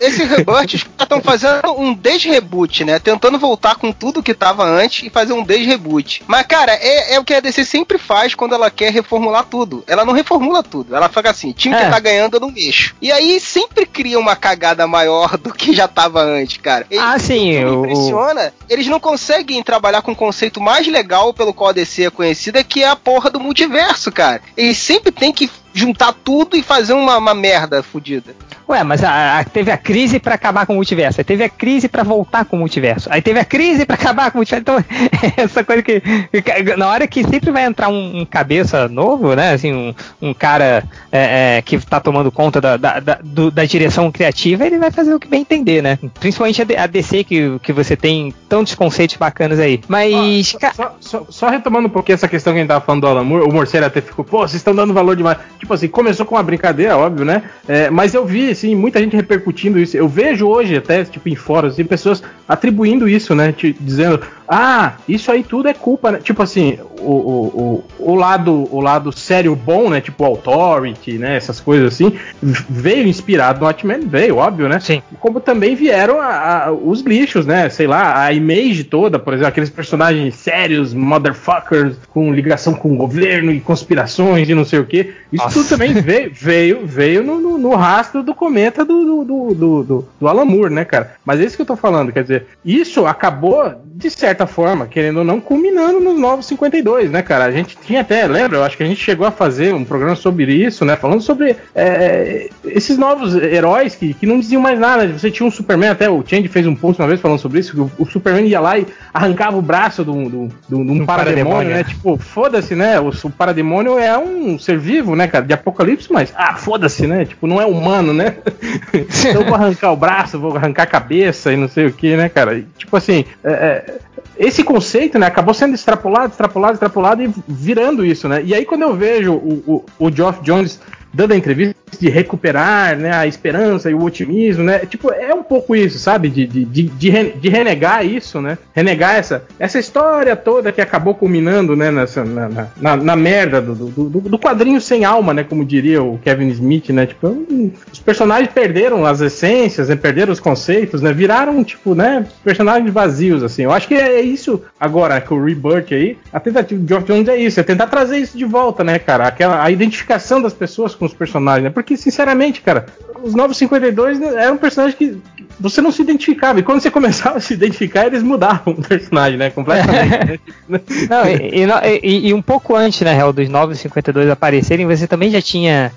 esse 0.00 0.24
reboot, 0.24 0.76
os 0.76 0.82
caras 0.82 1.00
estão 1.00 1.20
fazendo 1.20 1.72
um 1.78 1.94
desreboot, 1.94 2.84
né? 2.84 2.98
Tentando 2.98 3.38
voltar 3.38 3.76
com 3.76 3.92
tudo 3.92 4.22
que 4.22 4.34
tava 4.34 4.64
antes 4.64 5.06
e 5.06 5.10
fazer 5.10 5.32
um 5.32 5.42
desreboot. 5.42 6.22
Mas, 6.26 6.46
cara, 6.46 6.72
é, 6.72 7.14
é 7.14 7.20
o 7.20 7.24
que 7.24 7.34
a 7.34 7.40
DC 7.40 7.64
sempre 7.64 7.98
faz 7.98 8.34
quando 8.34 8.54
ela 8.54 8.70
quer 8.70 8.92
reformular 8.92 9.44
tudo. 9.44 9.84
Ela 9.86 10.04
não 10.04 10.12
reformula 10.12 10.62
tudo. 10.62 10.94
Ela 10.94 11.08
fala 11.08 11.30
assim: 11.30 11.52
time 11.52 11.74
é. 11.74 11.84
que 11.84 11.90
tá 11.90 11.98
ganhando 11.98 12.34
eu 12.34 12.40
não 12.40 12.50
mexo. 12.50 12.94
E 13.00 13.10
aí 13.10 13.40
sempre 13.40 13.86
cria 13.86 14.18
uma 14.18 14.36
cagada 14.36 14.86
maior 14.86 15.36
do 15.36 15.52
que 15.52 15.72
já 15.72 15.86
tava 15.86 16.22
antes, 16.22 16.41
cara. 16.46 16.86
E, 16.90 16.98
ah, 16.98 17.18
sim. 17.18 17.64
O 17.64 17.82
me 17.82 17.92
impressiona, 17.92 18.52
eles 18.68 18.86
não 18.86 19.00
conseguem 19.00 19.62
trabalhar 19.62 20.02
com 20.02 20.12
o 20.12 20.16
conceito 20.16 20.60
mais 20.60 20.86
legal 20.86 21.32
pelo 21.32 21.54
qual 21.54 21.70
a 21.70 21.72
DC 21.72 22.04
é 22.04 22.10
conhecida, 22.10 22.64
que 22.64 22.82
é 22.82 22.88
a 22.88 22.96
porra 22.96 23.30
do 23.30 23.40
multiverso, 23.40 24.10
cara. 24.10 24.42
Eles 24.56 24.78
sempre 24.78 25.10
tem 25.10 25.32
que 25.32 25.50
juntar 25.72 26.12
tudo 26.12 26.56
e 26.56 26.62
fazer 26.62 26.92
uma, 26.92 27.18
uma 27.18 27.34
merda 27.34 27.82
fodida. 27.82 28.34
Ué, 28.68 28.82
mas 28.84 29.02
a, 29.02 29.40
a, 29.40 29.44
teve 29.44 29.70
a 29.70 29.76
crise 29.76 30.18
para 30.18 30.34
acabar 30.34 30.64
com 30.66 30.72
o 30.72 30.76
multiverso, 30.76 31.20
aí 31.20 31.24
teve 31.24 31.44
a 31.44 31.48
crise 31.48 31.88
para 31.88 32.02
voltar 32.02 32.44
com 32.44 32.56
o 32.56 32.58
multiverso, 32.58 33.08
aí 33.12 33.20
teve 33.20 33.38
a 33.38 33.44
crise 33.44 33.84
para 33.84 33.96
acabar 33.96 34.30
com 34.30 34.38
o 34.38 34.40
multiverso. 34.40 34.62
Então, 34.62 34.84
essa 35.36 35.64
coisa 35.64 35.82
que, 35.82 36.00
que, 36.00 36.76
Na 36.76 36.88
hora 36.88 37.06
que 37.06 37.22
sempre 37.24 37.50
vai 37.50 37.64
entrar 37.64 37.88
um, 37.88 38.20
um 38.20 38.24
cabeça 38.24 38.88
novo, 38.88 39.34
né? 39.34 39.52
Assim, 39.52 39.72
um, 39.72 39.94
um 40.20 40.32
cara 40.32 40.84
é, 41.10 41.56
é, 41.58 41.62
que 41.62 41.78
tá 41.84 42.00
tomando 42.00 42.30
conta 42.30 42.60
da, 42.60 42.76
da, 42.76 43.00
da, 43.00 43.18
do, 43.22 43.50
da, 43.50 43.64
direção 43.64 44.10
criativa, 44.10 44.64
ele 44.64 44.78
vai 44.78 44.90
fazer 44.90 45.14
o 45.14 45.20
que 45.20 45.28
bem 45.28 45.42
entender, 45.42 45.82
né? 45.82 45.98
Principalmente 46.20 46.62
a, 46.62 46.86
DC, 46.86 47.24
que, 47.24 47.58
que 47.58 47.72
você 47.72 47.96
tem 47.96 48.32
tantos 48.48 48.74
conceitos 48.74 49.16
bacanas 49.16 49.58
aí. 49.58 49.80
Mas. 49.88 50.56
Ah, 50.62 50.72
só, 50.72 50.96
só, 51.00 51.26
só, 51.28 51.48
retomando 51.48 51.88
um 51.88 51.90
pouquinho 51.90 52.14
essa 52.14 52.28
questão 52.28 52.52
que 52.52 52.58
a 52.58 52.62
gente 52.62 52.68
tava 52.68 52.84
falando 52.84 53.02
do 53.02 53.08
Alan 53.08 53.24
Moore, 53.24 53.44
o 53.44 53.52
Morceiro 53.52 53.86
até 53.86 54.00
ficou, 54.00 54.24
pô, 54.24 54.38
vocês 54.38 54.54
estão 54.54 54.74
dando 54.74 54.94
valor 54.94 55.16
demais. 55.16 55.38
Tipo 55.62 55.74
assim, 55.74 55.86
começou 55.86 56.26
com 56.26 56.34
uma 56.34 56.42
brincadeira, 56.42 56.96
óbvio, 56.96 57.24
né? 57.24 57.44
É, 57.68 57.88
mas 57.88 58.14
eu 58.14 58.26
vi, 58.26 58.50
assim, 58.50 58.74
muita 58.74 58.98
gente 58.98 59.14
repercutindo 59.14 59.78
isso. 59.78 59.96
Eu 59.96 60.08
vejo 60.08 60.44
hoje, 60.44 60.76
até, 60.76 61.04
tipo, 61.04 61.28
em 61.28 61.36
fóruns, 61.36 61.74
assim, 61.74 61.84
pessoas 61.84 62.20
atribuindo 62.48 63.08
isso, 63.08 63.32
né? 63.32 63.54
Dizendo, 63.80 64.20
ah, 64.54 64.96
isso 65.08 65.32
aí 65.32 65.42
tudo 65.42 65.66
é 65.66 65.72
culpa, 65.72 66.12
né? 66.12 66.18
Tipo 66.22 66.42
assim, 66.42 66.78
o, 67.00 67.10
o, 67.10 67.84
o, 67.98 68.10
o, 68.12 68.14
lado, 68.14 68.68
o 68.70 68.82
lado 68.82 69.10
sério 69.10 69.56
bom, 69.56 69.88
né? 69.88 69.98
Tipo 69.98 70.26
Authority, 70.26 71.16
né? 71.16 71.36
Essas 71.36 71.58
coisas 71.58 71.94
assim, 71.94 72.12
veio 72.42 73.08
inspirado 73.08 73.60
no 73.60 73.64
Watchmen, 73.64 74.00
veio, 74.00 74.36
óbvio, 74.36 74.68
né? 74.68 74.78
Sim. 74.78 75.02
Como 75.18 75.40
também 75.40 75.74
vieram 75.74 76.20
a, 76.20 76.66
a, 76.66 76.70
os 76.70 77.00
lixos, 77.00 77.46
né? 77.46 77.70
Sei 77.70 77.86
lá, 77.86 78.22
a 78.22 78.30
image 78.30 78.84
toda, 78.84 79.18
por 79.18 79.32
exemplo, 79.32 79.48
aqueles 79.48 79.70
personagens 79.70 80.34
sérios, 80.34 80.92
motherfuckers, 80.92 81.96
com 82.10 82.30
ligação 82.30 82.74
com 82.74 82.92
o 82.92 82.96
governo 82.96 83.52
e 83.52 83.58
conspirações 83.58 84.50
e 84.50 84.54
não 84.54 84.66
sei 84.66 84.80
o 84.80 84.84
que. 84.84 85.14
Isso 85.32 85.44
Nossa. 85.44 85.54
tudo 85.60 85.68
também 85.70 85.94
veio, 85.94 86.30
veio, 86.30 86.86
veio 86.86 87.24
no, 87.24 87.40
no, 87.40 87.56
no 87.56 87.74
rastro 87.74 88.22
do 88.22 88.34
cometa 88.34 88.84
do, 88.84 89.02
do, 89.02 89.24
do, 89.24 89.54
do, 89.54 90.08
do 90.20 90.28
Alan 90.28 90.44
Moore, 90.44 90.74
né, 90.74 90.84
cara? 90.84 91.14
Mas 91.24 91.40
é 91.40 91.44
isso 91.44 91.56
que 91.56 91.62
eu 91.62 91.66
tô 91.66 91.76
falando, 91.76 92.12
quer 92.12 92.22
dizer, 92.22 92.46
isso 92.62 93.06
acabou, 93.06 93.80
de 93.94 94.10
certa 94.10 94.41
forma, 94.46 94.86
querendo 94.86 95.18
ou 95.18 95.24
não, 95.24 95.40
culminando 95.40 96.00
nos 96.00 96.18
Novos 96.18 96.46
52, 96.46 97.10
né, 97.10 97.22
cara? 97.22 97.44
A 97.44 97.50
gente 97.50 97.76
tinha 97.76 98.00
até, 98.00 98.26
lembra? 98.26 98.58
Eu 98.58 98.64
acho 98.64 98.76
que 98.76 98.82
a 98.82 98.86
gente 98.86 99.02
chegou 99.02 99.26
a 99.26 99.30
fazer 99.30 99.74
um 99.74 99.84
programa 99.84 100.16
sobre 100.16 100.52
isso, 100.52 100.84
né? 100.84 100.96
Falando 100.96 101.20
sobre 101.20 101.56
é, 101.74 102.48
esses 102.64 102.96
novos 102.96 103.34
heróis 103.34 103.94
que, 103.94 104.14
que 104.14 104.26
não 104.26 104.38
diziam 104.38 104.60
mais 104.60 104.78
nada. 104.78 105.06
Você 105.08 105.30
tinha 105.30 105.46
um 105.46 105.50
Superman, 105.50 105.90
até 105.90 106.10
o 106.10 106.22
Change 106.26 106.48
fez 106.48 106.66
um 106.66 106.74
post 106.74 107.00
uma 107.00 107.08
vez 107.08 107.20
falando 107.20 107.38
sobre 107.38 107.60
isso, 107.60 107.72
que 107.72 107.80
o, 107.80 107.90
o 107.98 108.06
Superman 108.06 108.46
ia 108.46 108.60
lá 108.60 108.78
e 108.78 108.86
arrancava 109.12 109.56
o 109.56 109.62
braço 109.62 110.04
de 110.04 110.10
um, 110.10 110.48
de 110.68 110.74
um, 110.74 110.98
de 110.98 111.04
parademônio, 111.04 111.70
né? 111.70 111.84
Tipo, 111.84 112.16
foda-se, 112.16 112.74
né? 112.74 113.00
O, 113.00 113.08
o 113.08 113.30
parademônio 113.30 113.98
é 113.98 114.16
um 114.18 114.58
ser 114.58 114.78
vivo, 114.78 115.14
né, 115.16 115.26
cara? 115.28 115.44
De 115.44 115.52
apocalipse, 115.52 116.12
mas, 116.12 116.32
ah, 116.36 116.54
foda-se, 116.54 117.06
né? 117.06 117.24
Tipo, 117.24 117.46
não 117.46 117.60
é 117.60 117.66
humano, 117.66 118.12
né? 118.12 118.36
então 118.92 119.42
eu 119.42 119.44
vou 119.44 119.54
arrancar 119.54 119.92
o 119.92 119.96
braço, 119.96 120.38
vou 120.38 120.56
arrancar 120.56 120.84
a 120.84 120.86
cabeça 120.86 121.52
e 121.52 121.56
não 121.56 121.68
sei 121.68 121.86
o 121.86 121.92
que, 121.92 122.16
né, 122.16 122.28
cara? 122.28 122.54
E, 122.54 122.66
tipo 122.76 122.96
assim, 122.96 123.24
é, 123.42 123.52
é, 123.52 123.98
esse 124.42 124.64
conceito, 124.64 125.20
né, 125.20 125.26
acabou 125.26 125.54
sendo 125.54 125.72
extrapolado, 125.72 126.32
extrapolado, 126.32 126.72
extrapolado 126.72 127.22
e 127.22 127.32
virando 127.46 128.04
isso, 128.04 128.28
né? 128.28 128.42
E 128.42 128.52
aí 128.52 128.64
quando 128.64 128.82
eu 128.82 128.92
vejo 128.92 129.34
o, 129.34 129.84
o, 129.98 130.06
o 130.06 130.10
Geoff 130.10 130.42
Jones 130.42 130.80
dando 131.12 131.32
a 131.32 131.36
entrevista 131.36 131.76
de 131.98 132.08
recuperar 132.08 132.96
né, 132.96 133.14
a 133.14 133.26
esperança 133.26 133.90
e 133.90 133.94
o 133.94 134.02
otimismo, 134.02 134.64
né? 134.64 134.80
Tipo, 134.80 135.12
é 135.12 135.34
um 135.34 135.42
pouco 135.42 135.76
isso, 135.76 135.98
sabe? 135.98 136.28
De, 136.28 136.46
de, 136.46 136.64
de, 136.64 136.88
de, 136.88 137.48
renegar 137.48 138.04
isso, 138.04 138.40
né? 138.40 138.58
Renegar 138.74 139.16
essa, 139.16 139.44
essa 139.58 139.78
história 139.78 140.34
toda 140.34 140.72
que 140.72 140.80
acabou 140.80 141.14
culminando, 141.14 141.76
né? 141.76 141.90
Nessa, 141.90 142.24
na, 142.24 142.68
na, 142.80 142.96
na 142.96 143.16
merda 143.16 143.60
do, 143.60 143.74
do, 143.74 144.20
do, 144.20 144.38
quadrinho 144.38 144.80
sem 144.80 145.04
alma, 145.04 145.34
né? 145.34 145.44
Como 145.44 145.64
diria 145.64 146.02
o 146.02 146.18
Kevin 146.18 146.48
Smith, 146.48 146.88
né? 146.90 147.06
Tipo, 147.06 147.44
os 147.92 148.00
personagens 148.00 148.50
perderam 148.52 149.04
as 149.04 149.20
essências, 149.20 149.88
né? 149.88 149.96
perderam 149.96 150.32
os 150.32 150.40
conceitos, 150.40 151.02
né? 151.02 151.12
Viraram, 151.12 151.62
tipo, 151.62 151.94
né? 151.94 152.26
Personagens 152.42 152.92
vazios, 152.92 153.42
assim. 153.42 153.62
Eu 153.62 153.72
acho 153.72 153.86
que 153.86 153.94
é 153.94 154.20
isso 154.20 154.62
agora, 154.80 155.20
com 155.20 155.34
o 155.34 155.44
Rebirth 155.44 155.92
aí. 155.92 156.16
A 156.32 156.40
tentativa 156.40 156.80
de 156.80 156.88
Geoff 156.88 157.06
Jones 157.06 157.28
é 157.28 157.36
isso, 157.36 157.60
é 157.60 157.62
tentar 157.62 157.86
trazer 157.86 158.18
isso 158.18 158.36
de 158.36 158.44
volta, 158.44 158.82
né, 158.82 158.98
cara? 158.98 159.26
Aquela, 159.26 159.62
a 159.62 159.70
identificação 159.70 160.40
das 160.40 160.52
pessoas 160.52 160.94
com 161.02 161.06
os 161.06 161.14
personagens, 161.14 161.64
né? 161.64 161.70
Porque, 161.70 161.96
sinceramente, 161.96 162.60
cara, 162.60 162.86
os 163.22 163.34
Novos 163.34 163.56
52 163.56 164.20
eram 164.20 164.56
personagens 164.56 164.98
que 164.98 165.18
você 165.58 165.80
não 165.80 165.92
se 165.92 166.02
identificava. 166.02 166.58
E 166.58 166.62
quando 166.62 166.80
você 166.80 166.90
começava 166.90 167.38
a 167.38 167.40
se 167.40 167.54
identificar, 167.54 168.06
eles 168.06 168.22
mudavam 168.22 168.74
o 168.74 168.82
personagem, 168.82 169.38
né? 169.38 169.50
Completamente. 169.50 170.40
não, 171.08 171.24
e, 171.26 172.00
e, 172.02 172.28
e, 172.28 172.34
um 172.34 172.42
pouco 172.42 172.74
antes, 172.74 173.00
né, 173.02 173.14
real, 173.14 173.32
dos 173.32 173.48
Novos 173.48 173.78
52 173.78 174.28
aparecerem, 174.28 174.86
você 174.86 175.06
também 175.06 175.30
já 175.30 175.40
tinha. 175.40 175.92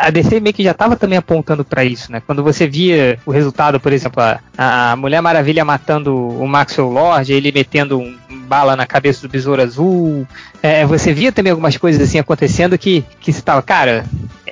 A 0.00 0.10
DC 0.10 0.40
meio 0.40 0.54
que 0.54 0.62
já 0.62 0.70
estava 0.72 0.96
também 0.96 1.18
apontando 1.18 1.64
para 1.64 1.84
isso, 1.84 2.10
né? 2.10 2.22
Quando 2.24 2.42
você 2.42 2.66
via 2.66 3.18
o 3.24 3.30
resultado, 3.30 3.78
por 3.80 3.92
exemplo, 3.92 4.22
a, 4.22 4.40
a 4.56 4.96
Mulher 4.96 5.20
Maravilha 5.20 5.64
matando 5.64 6.16
o 6.16 6.46
Maxwell 6.46 6.90
Lord, 6.90 7.32
ele 7.32 7.52
metendo 7.52 7.98
um 7.98 8.16
bala 8.46 8.76
na 8.76 8.86
cabeça 8.86 9.22
do 9.22 9.30
Besouro 9.30 9.62
Azul. 9.62 10.26
É, 10.62 10.86
você 10.86 11.12
via 11.12 11.32
também 11.32 11.50
algumas 11.50 11.76
coisas 11.76 12.00
assim 12.00 12.18
acontecendo 12.18 12.78
que, 12.78 13.04
que 13.20 13.32
você 13.32 13.42
tava, 13.42 13.62
cara, 13.62 14.04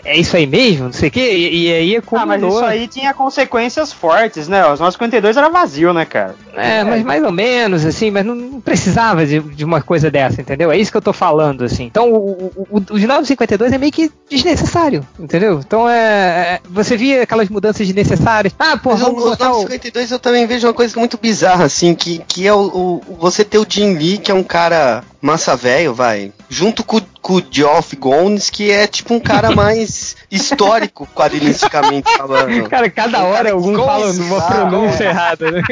é 0.04 0.16
isso 0.18 0.36
aí 0.36 0.46
mesmo? 0.46 0.86
Não 0.86 0.92
sei 0.92 1.08
o 1.08 1.12
quê. 1.12 1.32
E, 1.32 1.66
e 1.66 1.72
aí 1.72 2.00
combinou... 2.02 2.22
Ah, 2.22 2.26
mas 2.26 2.42
isso 2.42 2.64
aí 2.64 2.88
tinha 2.88 3.14
consequências 3.14 3.92
fortes, 3.92 4.48
né? 4.48 4.60
Os 4.70 4.80
952 4.80 5.36
era 5.36 5.48
vazio, 5.48 5.92
né, 5.92 6.04
cara? 6.04 6.34
É, 6.54 6.84
mas 6.84 7.02
mais 7.02 7.22
ou 7.22 7.32
menos, 7.32 7.84
assim, 7.84 8.10
mas 8.10 8.24
não, 8.24 8.34
não 8.34 8.60
precisava 8.60 9.26
de, 9.26 9.40
de, 9.40 9.64
uma 9.64 9.82
coisa 9.82 10.10
dessa, 10.10 10.40
entendeu? 10.40 10.70
É 10.70 10.78
isso 10.78 10.90
que 10.90 10.96
eu 10.96 11.02
tô 11.02 11.12
falando, 11.12 11.64
assim. 11.64 11.84
Então, 11.84 12.12
o, 12.12 12.52
o, 12.56 12.68
o, 12.70 12.76
os 12.76 13.02
952 13.02 13.72
é 13.72 13.78
meio 13.78 13.92
que 13.92 14.10
desnecessário, 14.28 15.06
entendeu? 15.18 15.60
Então, 15.64 15.88
é, 15.88 15.94
é 15.94 16.60
você 16.68 16.96
via 16.96 17.22
aquelas 17.22 17.48
mudanças 17.48 17.86
desnecessárias. 17.86 18.54
Ah, 18.58 18.76
pô, 18.76 18.94
vamos 18.94 19.24
os 19.24 19.38
952 19.38 20.10
eu 20.10 20.18
também 20.18 20.46
vejo 20.46 20.66
uma 20.66 20.74
coisa 20.74 20.98
muito 20.98 21.18
bizarra, 21.18 21.64
assim, 21.64 21.94
que, 21.94 22.18
que 22.28 22.46
é 22.46 22.52
o, 22.52 23.00
o 23.06 23.16
você 23.18 23.44
ter 23.44 23.58
o 23.58 23.66
Jim 23.68 23.94
Lee, 23.94 24.18
que 24.18 24.30
é 24.30 24.34
um 24.34 24.44
cara 24.44 25.02
massa 25.20 25.56
velho, 25.56 25.94
vai, 25.94 26.30
junto 26.54 26.84
com, 26.84 27.00
com 27.20 27.34
o 27.34 27.42
Geoff 27.50 27.96
Gones, 27.96 28.48
que 28.48 28.70
é 28.70 28.86
tipo 28.86 29.12
um 29.12 29.18
cara 29.18 29.50
mais 29.56 30.14
histórico, 30.30 31.06
quadrinisticamente 31.12 32.08
falando. 32.16 32.68
Cara, 32.68 32.88
cada 32.88 33.24
um 33.24 33.30
hora 33.30 33.52
algum 33.52 33.74
fala 33.74 34.12
uma 34.12 34.40
pronúncia 34.40 35.04
é. 35.04 35.08
errada, 35.08 35.50
né? 35.50 35.62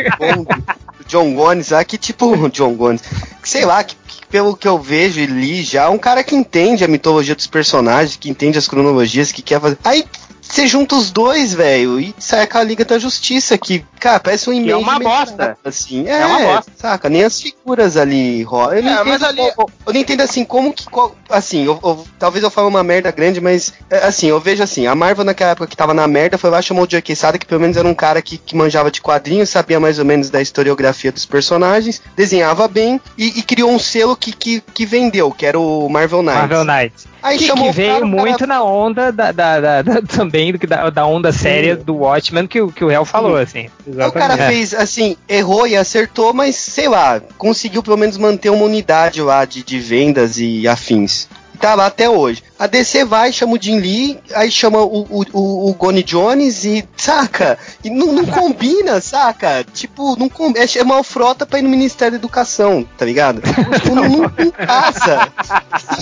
John 1.07 1.35
Gones, 1.35 1.73
ah, 1.73 1.85
que 1.85 1.97
tipo 1.97 2.37
John 2.51 2.75
Gones, 2.75 3.03
sei 3.45 3.65
lá, 3.65 3.85
que, 3.85 3.95
que, 3.95 4.27
pelo 4.27 4.57
que 4.57 4.67
eu 4.67 4.79
vejo 4.79 5.21
e 5.21 5.27
li 5.27 5.63
já, 5.63 5.89
um 5.89 5.99
cara 5.99 6.25
que 6.25 6.35
entende 6.35 6.85
a 6.85 6.89
mitologia 6.89 7.37
dos 7.37 7.47
personagens, 7.47 8.17
que 8.17 8.29
entende 8.29 8.59
as 8.59 8.67
cronologias, 8.67 9.31
que 9.31 9.43
quer 9.43 9.61
fazer. 9.61 9.79
Aí 9.85 10.05
você 10.53 10.67
junta 10.67 10.95
os 10.95 11.11
dois, 11.11 11.55
velho, 11.55 11.99
e 11.99 12.15
sai 12.19 12.43
aquela 12.43 12.63
Liga 12.63 12.85
da 12.85 12.99
Justiça, 12.99 13.57
que, 13.57 13.83
cara, 13.99 14.21
parece 14.21 14.51
um 14.51 14.53
e-mail. 14.53 14.73
É 14.73 14.77
uma 14.77 14.99
bosta. 14.99 15.57
Assim. 15.65 16.07
É, 16.07 16.21
é 16.21 16.27
uma 16.27 16.41
bosta. 16.41 16.73
Saca? 16.77 17.09
Nem 17.09 17.25
as 17.25 17.41
figuras 17.41 17.97
ali 17.97 18.43
rolam. 18.43 18.75
Eu, 18.75 18.87
é, 18.87 19.05
mas 19.05 19.23
ali... 19.23 19.41
eu, 19.41 19.55
eu 19.87 19.93
não 19.93 20.01
entendo 20.01 20.21
assim, 20.21 20.45
como 20.45 20.71
que. 20.75 20.85
Qual, 20.85 21.17
assim, 21.31 21.65
eu, 21.65 21.81
eu, 21.83 22.07
talvez 22.19 22.45
eu 22.45 22.51
fale 22.51 22.69
uma 22.69 22.83
merda 22.83 23.11
grande, 23.11 23.41
mas 23.41 23.73
é, 23.89 24.05
assim, 24.05 24.27
eu 24.27 24.39
vejo 24.39 24.63
assim, 24.63 24.87
a 24.87 24.95
Marvel 24.95 25.25
naquela 25.25 25.53
época 25.53 25.69
que 25.69 25.77
tava 25.77 25.95
na 25.95 26.07
merda 26.07 26.37
foi 26.37 26.51
lá, 26.51 26.61
chamou 26.61 26.85
o 26.85 26.91
Joe 26.91 27.01
Quesada, 27.01 27.39
que 27.39 27.47
pelo 27.47 27.61
menos 27.63 27.79
era 27.79 27.89
um 27.89 27.95
cara 27.95 28.21
que, 28.21 28.37
que 28.37 28.55
manjava 28.55 28.91
de 28.91 29.01
quadrinhos, 29.01 29.49
sabia 29.49 29.81
mais 29.81 29.99
ou 29.99 30.05
menos 30.05 30.29
da 30.29 30.43
historiografia 30.43 31.11
dos 31.11 31.25
personagens, 31.25 32.03
desenhava 32.15 32.69
bem 32.69 33.01
e, 33.17 33.39
e 33.39 33.43
criou 33.43 33.71
um 33.71 33.79
selo 33.79 34.15
que, 34.15 34.33
que, 34.33 34.61
que 34.75 34.85
vendeu, 34.85 35.31
que 35.33 35.47
era 35.47 35.59
o 35.59 35.89
Marvel 35.89 36.23
Knights. 36.23 36.41
Marvel 36.41 36.65
Knights. 36.65 37.12
Aí 37.23 37.39
que, 37.39 37.53
que 37.53 37.73
veio 37.73 37.93
cara, 37.95 38.07
muito 38.07 38.39
cara... 38.41 38.47
na 38.47 38.65
onda 38.65 39.13
da, 39.13 39.31
da, 39.31 39.61
da, 39.61 39.83
da 39.83 40.03
também 40.09 40.53
da, 40.57 40.91
da 40.91 41.07
onda 41.07 41.33
séria 41.33 41.77
do 41.77 41.97
Watchmen 41.99 42.47
que, 42.47 42.67
que 42.73 42.85
o 42.85 42.91
Hell 42.91 43.05
falou, 43.05 43.37
assim. 43.37 43.69
Exatamente. 43.87 44.09
O 44.09 44.13
cara 44.13 44.37
fez, 44.49 44.75
assim, 44.75 45.17
errou 45.29 45.67
e 45.67 45.77
acertou, 45.77 46.35
mas 46.35 46.57
sei 46.57 46.89
lá, 46.89 47.21
conseguiu 47.39 47.83
pelo 47.83 47.97
menos 47.97 48.19
manter 48.19 48.51
uma 48.51 48.65
unidade 48.65 49.23
lá 49.23 49.45
de, 49.45 49.63
de 49.63 49.79
vendas 49.79 50.39
e 50.39 50.67
afins. 50.67 51.29
Tá 51.61 51.77
lá 51.77 51.87
até 51.87 52.11
hoje. 52.11 52.43
A 52.59 52.67
DC 52.67 53.05
vai, 53.05 53.33
chama 53.33 53.55
o 53.55 53.59
Jim 53.61 53.81
Lee, 53.81 54.19
aí 54.35 54.51
chama 54.51 54.81
o, 54.81 55.07
o, 55.11 55.71
o 55.71 55.75
Goni 55.75 56.03
Jones 56.03 56.65
e, 56.65 56.89
saca? 56.97 57.59
E 57.83 57.91
não, 57.91 58.13
não 58.13 58.25
combina, 58.31 59.01
saca? 59.01 59.65
Tipo, 59.73 60.17
não 60.19 60.29
combina. 60.29 60.65
É 60.65 60.67
chamar 60.67 61.01
o 61.01 61.03
Frota 61.03 61.45
pra 61.45 61.59
ir 61.59 61.63
no 61.63 61.69
Ministério 61.69 62.13
da 62.13 62.19
Educação, 62.19 62.87
tá 62.97 63.05
ligado? 63.05 63.43
Tipo, 63.43 63.95
não, 63.95 64.09
não, 64.09 64.19
não 64.21 64.51
casa. 64.51 65.33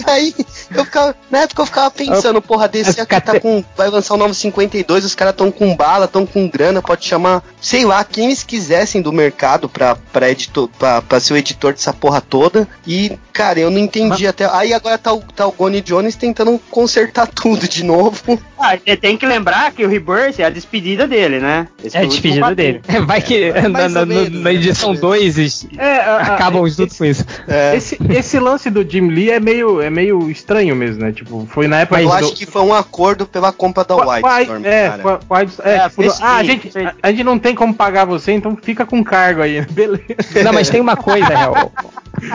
E 0.06 0.10
aí, 0.10 0.34
eu 0.74 0.84
ficava, 0.84 1.16
na 1.30 1.38
época 1.38 1.62
eu 1.62 1.66
ficava 1.66 1.90
pensando, 1.90 2.42
porra, 2.42 2.64
a 2.64 2.68
DC 2.68 3.00
aqui 3.00 3.20
tá 3.20 3.40
com, 3.40 3.64
vai 3.76 3.88
lançar 3.88 4.14
o 4.14 4.18
novo 4.18 4.34
52, 4.34 5.04
os 5.04 5.14
caras 5.14 5.34
tão 5.34 5.50
com 5.50 5.74
bala, 5.74 6.06
tão 6.06 6.26
com 6.26 6.48
grana, 6.48 6.82
pode 6.82 7.06
chamar, 7.06 7.42
sei 7.60 7.84
lá, 7.84 8.04
quem 8.04 8.26
eles 8.26 8.42
quisessem 8.42 9.00
do 9.00 9.12
mercado 9.12 9.68
pra, 9.68 9.96
pra, 9.96 10.30
editor, 10.30 10.68
pra, 10.78 11.00
pra 11.00 11.20
ser 11.20 11.32
o 11.32 11.36
editor 11.36 11.72
dessa 11.72 11.92
porra 11.92 12.20
toda. 12.20 12.68
E, 12.86 13.18
cara, 13.32 13.58
eu 13.58 13.70
não 13.70 13.78
entendi 13.78 14.24
Mas... 14.24 14.26
até. 14.26 14.48
Aí 14.52 14.74
agora 14.74 14.98
tá 14.98 15.12
o, 15.12 15.20
tá 15.20 15.46
o 15.46 15.52
Goni 15.52 15.80
Jones 15.80 16.16
tentando 16.16 16.49
consertar 16.70 17.26
tudo 17.32 17.68
de 17.68 17.84
novo. 17.84 18.38
Ah, 18.58 18.76
tem 19.00 19.16
que 19.16 19.26
lembrar 19.26 19.72
que 19.72 19.84
o 19.84 19.88
Rebirth 19.88 20.38
é 20.38 20.44
a 20.44 20.50
despedida 20.50 21.06
dele, 21.06 21.40
né? 21.40 21.66
Esse 21.82 21.96
é 21.96 22.00
a 22.00 22.04
despedida 22.04 22.54
dele. 22.54 22.82
Vai 23.06 23.22
que 23.22 23.44
é, 23.44 23.62
na, 23.68 23.88
na, 23.88 24.04
menos, 24.04 24.30
na, 24.30 24.52
edição 24.52 24.94
2 24.94 25.66
é, 25.78 26.00
acabam 26.00 26.62
os 26.62 26.76
tudo 26.76 26.94
com 26.94 27.04
isso. 27.04 27.24
É. 27.48 27.76
Esse, 27.76 27.98
esse 28.10 28.38
lance 28.38 28.68
do 28.70 28.88
Jim 28.88 29.08
Lee 29.08 29.30
é 29.30 29.40
meio, 29.40 29.80
é 29.80 29.88
meio 29.88 30.30
estranho 30.30 30.76
mesmo, 30.76 31.02
né? 31.02 31.12
Tipo, 31.12 31.46
foi 31.50 31.66
na 31.66 31.80
época. 31.80 31.96
Mas 31.96 32.04
eu 32.04 32.12
acho 32.12 32.34
que 32.34 32.46
foi 32.46 32.62
um 32.62 32.74
acordo 32.74 33.26
pela 33.26 33.52
compra 33.52 33.84
da 33.84 33.96
White 33.96 34.42
Storm. 34.42 34.64
É, 34.64 34.90
White, 35.30 35.54
é, 35.62 35.74
é 35.76 35.88
tipo, 35.88 36.02
ah, 36.20 36.36
a 36.36 36.44
gente, 36.44 36.70
a, 36.78 36.94
a, 37.02 37.10
gente 37.10 37.24
não 37.24 37.38
tem 37.38 37.54
como 37.54 37.72
pagar 37.74 38.04
você, 38.04 38.32
então 38.32 38.56
fica 38.56 38.84
com 38.84 39.02
cargo 39.02 39.42
aí. 39.42 39.62
Beleza. 39.70 40.42
Não, 40.44 40.52
mas 40.52 40.68
tem 40.68 40.80
uma 40.80 40.96
coisa, 40.96 41.28
Real. 41.28 41.72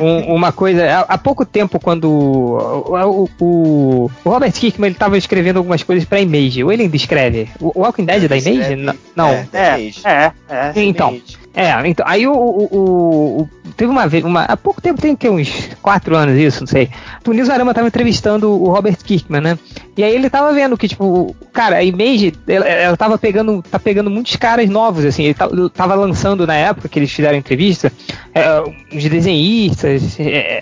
Um, 0.01 0.33
uma 0.33 0.51
coisa, 0.51 0.83
há, 0.83 0.99
há, 1.13 1.17
pouco 1.17 1.45
tempo, 1.45 1.79
quando 1.79 2.09
o, 2.09 3.27
o, 3.39 3.45
o 3.45 3.94
Robert 4.23 4.51
Kirkman 4.53 4.89
ele 4.89 4.95
tava 4.95 5.17
escrevendo 5.17 5.57
algumas 5.57 5.83
coisas 5.83 6.05
pra 6.05 6.19
Image, 6.21 6.63
ou 6.63 6.71
ele 6.71 6.83
ainda 6.83 6.95
escreve? 6.95 7.49
O 7.59 7.79
Walking 7.81 8.05
Dead 8.05 8.23
é 8.23 8.27
da 8.27 8.37
Image? 8.37 8.99
Não. 9.15 9.29
É, 9.29 9.47
é, 9.53 9.91
é, 10.03 10.31
é, 10.49 10.83
Então, 10.83 11.19
é, 11.55 11.87
então, 11.87 12.05
aí 12.05 12.27
o, 12.27 12.33
o, 12.33 13.39
o, 13.41 13.49
teve 13.77 13.89
uma 13.89 14.05
vez, 14.07 14.25
uma, 14.25 14.43
há 14.43 14.57
pouco 14.57 14.81
tempo, 14.81 15.01
tem 15.01 15.15
que 15.15 15.29
uns 15.29 15.69
quatro 15.81 16.13
anos 16.15 16.37
isso, 16.37 16.59
não 16.59 16.67
sei. 16.67 16.89
O 17.25 17.31
Nils 17.31 17.49
Arama 17.49 17.73
tava 17.73 17.87
entrevistando 17.87 18.51
o 18.51 18.69
Robert 18.69 18.97
Kirkman, 18.97 19.39
né? 19.41 19.59
E 19.97 20.03
aí 20.03 20.13
ele 20.13 20.29
tava 20.29 20.51
vendo 20.51 20.77
que, 20.77 20.89
tipo, 20.89 21.33
cara, 21.53 21.77
a 21.77 21.83
Image, 21.83 22.33
ela, 22.45 22.67
ela 22.67 22.97
tava 22.97 23.17
pegando, 23.17 23.63
tá 23.63 23.79
pegando 23.79 24.09
muitos 24.09 24.35
caras 24.35 24.69
novos, 24.69 25.05
assim, 25.05 25.23
ele 25.23 25.35
tava 25.73 25.95
lançando 25.95 26.45
na 26.45 26.55
época 26.55 26.89
que 26.89 26.99
eles 26.99 27.11
fizeram 27.11 27.35
a 27.35 27.39
entrevista, 27.39 27.89
é, 28.33 28.61
uns 28.91 29.07
desenhistas, 29.07 30.19
é, 30.19 30.61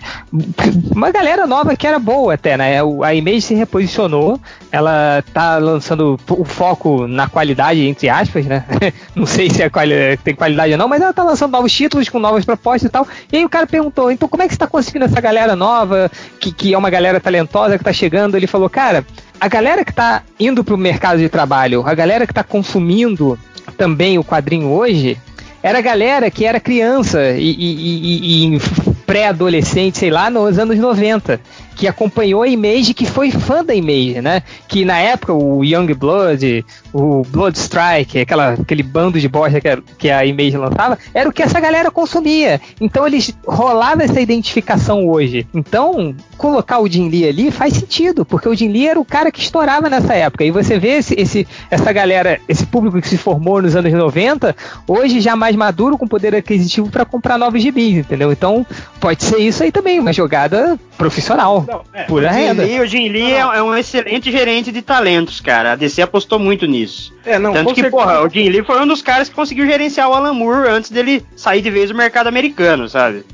uma 0.91 1.09
galera 1.09 1.47
nova 1.47 1.75
que 1.75 1.87
era 1.87 1.97
boa 1.97 2.35
até, 2.35 2.55
né? 2.55 2.79
A 3.03 3.15
Image 3.15 3.41
se 3.41 3.55
reposicionou, 3.55 4.39
ela 4.71 5.23
tá 5.33 5.57
lançando 5.57 6.19
o 6.29 6.45
foco 6.45 7.07
na 7.07 7.27
qualidade, 7.27 7.81
entre 7.87 8.09
aspas, 8.09 8.45
né? 8.45 8.63
não 9.15 9.25
sei 9.25 9.49
se 9.49 9.63
é 9.63 9.69
quali 9.69 10.17
tem 10.23 10.35
qualidade 10.35 10.73
ou 10.73 10.77
não, 10.77 10.82
mas 10.87 11.01
ela 11.01 11.13
tá 11.13 11.23
lançando 11.23 11.51
novos 11.51 11.71
títulos 11.71 12.09
com 12.09 12.19
novas 12.19 12.45
propostas 12.45 12.89
e 12.89 12.89
tal. 12.89 13.07
E 13.31 13.37
aí 13.37 13.45
o 13.45 13.49
cara 13.49 13.67
perguntou, 13.67 14.11
então 14.11 14.27
como 14.27 14.43
é 14.43 14.47
que 14.47 14.53
você 14.53 14.59
tá 14.59 14.67
conseguindo 14.67 15.05
essa 15.05 15.19
galera 15.21 15.55
nova, 15.55 16.11
que, 16.39 16.51
que 16.51 16.73
é 16.73 16.77
uma 16.77 16.89
galera 16.89 17.19
talentosa 17.19 17.77
que 17.77 17.83
tá 17.83 17.93
chegando? 17.93 18.35
Ele 18.35 18.47
falou, 18.47 18.69
cara, 18.69 19.05
a 19.39 19.47
galera 19.47 19.83
que 19.83 19.91
está 19.91 20.23
indo 20.39 20.63
para 20.63 20.75
o 20.75 20.77
mercado 20.77 21.19
de 21.19 21.29
trabalho, 21.29 21.83
a 21.85 21.93
galera 21.93 22.25
que 22.25 22.31
está 22.31 22.43
consumindo 22.43 23.37
também 23.77 24.17
o 24.17 24.23
quadrinho 24.23 24.69
hoje, 24.69 25.17
era 25.61 25.79
a 25.79 25.81
galera 25.81 26.29
que 26.29 26.45
era 26.45 26.59
criança 26.59 27.31
e, 27.31 27.51
e, 27.51 28.53
e, 28.53 28.55
e 28.55 28.59
pré-adolescente, 29.05 29.97
sei 29.97 30.09
lá, 30.09 30.29
nos 30.29 30.59
anos 30.59 30.77
90 30.77 31.39
que 31.75 31.87
acompanhou 31.87 32.41
a 32.41 32.47
Image, 32.47 32.93
que 32.93 33.05
foi 33.05 33.31
fã 33.31 33.63
da 33.63 33.73
Image, 33.73 34.21
né? 34.21 34.43
Que 34.67 34.85
na 34.85 34.97
época 34.97 35.33
o 35.33 35.63
Young 35.63 35.93
Blood, 35.93 36.65
o 36.93 37.23
Blood 37.23 37.57
Strike, 37.57 38.19
aquela, 38.19 38.53
aquele 38.53 38.83
bando 38.83 39.19
de 39.19 39.27
bosta 39.27 39.59
que 39.59 39.67
a, 39.67 39.77
que 39.97 40.09
a 40.09 40.25
Image 40.25 40.57
lançava, 40.57 40.97
era 41.13 41.27
o 41.27 41.33
que 41.33 41.43
essa 41.43 41.59
galera 41.59 41.91
consumia. 41.91 42.61
Então 42.79 43.05
eles 43.05 43.33
rolavam 43.45 44.03
essa 44.03 44.19
identificação 44.21 45.07
hoje. 45.07 45.47
Então, 45.53 46.15
colocar 46.37 46.79
o 46.79 46.87
Jim 46.87 47.09
Lee 47.09 47.27
ali 47.27 47.51
faz 47.51 47.73
sentido, 47.73 48.25
porque 48.25 48.47
o 48.47 48.55
Jim 48.55 48.69
Lee 48.69 48.87
era 48.87 48.99
o 48.99 49.05
cara 49.05 49.31
que 49.31 49.39
estourava 49.39 49.89
nessa 49.89 50.13
época. 50.13 50.43
E 50.43 50.51
você 50.51 50.77
vê 50.77 50.97
esse, 50.97 51.15
esse, 51.17 51.47
essa 51.69 51.91
galera, 51.91 52.39
esse 52.47 52.65
público 52.65 53.01
que 53.01 53.07
se 53.07 53.17
formou 53.17 53.61
nos 53.61 53.75
anos 53.75 53.91
90, 53.91 54.55
hoje 54.87 55.19
já 55.21 55.35
mais 55.35 55.55
maduro, 55.55 55.97
com 55.97 56.07
poder 56.07 56.35
aquisitivo 56.35 56.89
para 56.89 57.05
comprar 57.05 57.37
novos 57.37 57.61
gibis, 57.61 57.97
entendeu? 57.97 58.31
Então, 58.31 58.65
pode 58.99 59.23
ser 59.23 59.37
isso 59.37 59.63
aí 59.63 59.71
também, 59.71 59.99
uma 59.99 60.13
jogada 60.13 60.79
profissional. 60.97 61.65
Não, 61.67 61.81
é, 61.93 62.03
Pura 62.03 62.27
o 62.29 62.31
renda. 62.31 62.63
Lee, 62.63 62.79
o 62.79 62.85
Jim 62.85 63.09
Lee 63.09 63.31
não, 63.31 63.53
é, 63.53 63.57
é, 63.57 63.63
um 63.63 63.75
excelente 63.75 64.31
gerente 64.31 64.71
de 64.71 64.81
talentos, 64.81 65.39
cara. 65.41 65.73
A 65.73 65.75
DC 65.75 66.01
apostou 66.01 66.39
muito 66.39 66.65
nisso. 66.65 67.13
É, 67.25 67.37
não, 67.37 67.53
Tanto 67.53 67.73
que, 67.73 67.81
certeza. 67.81 68.03
porra, 68.03 68.21
o 68.21 68.29
Jim 68.29 68.49
Lee 68.49 68.63
foi 68.63 68.81
um 68.81 68.87
dos 68.87 69.01
caras 69.01 69.29
que 69.29 69.35
conseguiu 69.35 69.65
gerenciar 69.65 70.09
o 70.09 70.13
Alan 70.13 70.33
Moore 70.33 70.69
antes 70.69 70.89
dele 70.89 71.25
sair 71.35 71.61
de 71.61 71.69
vez 71.69 71.89
do 71.89 71.95
mercado 71.95 72.27
americano, 72.27 72.87
sabe? 72.87 73.25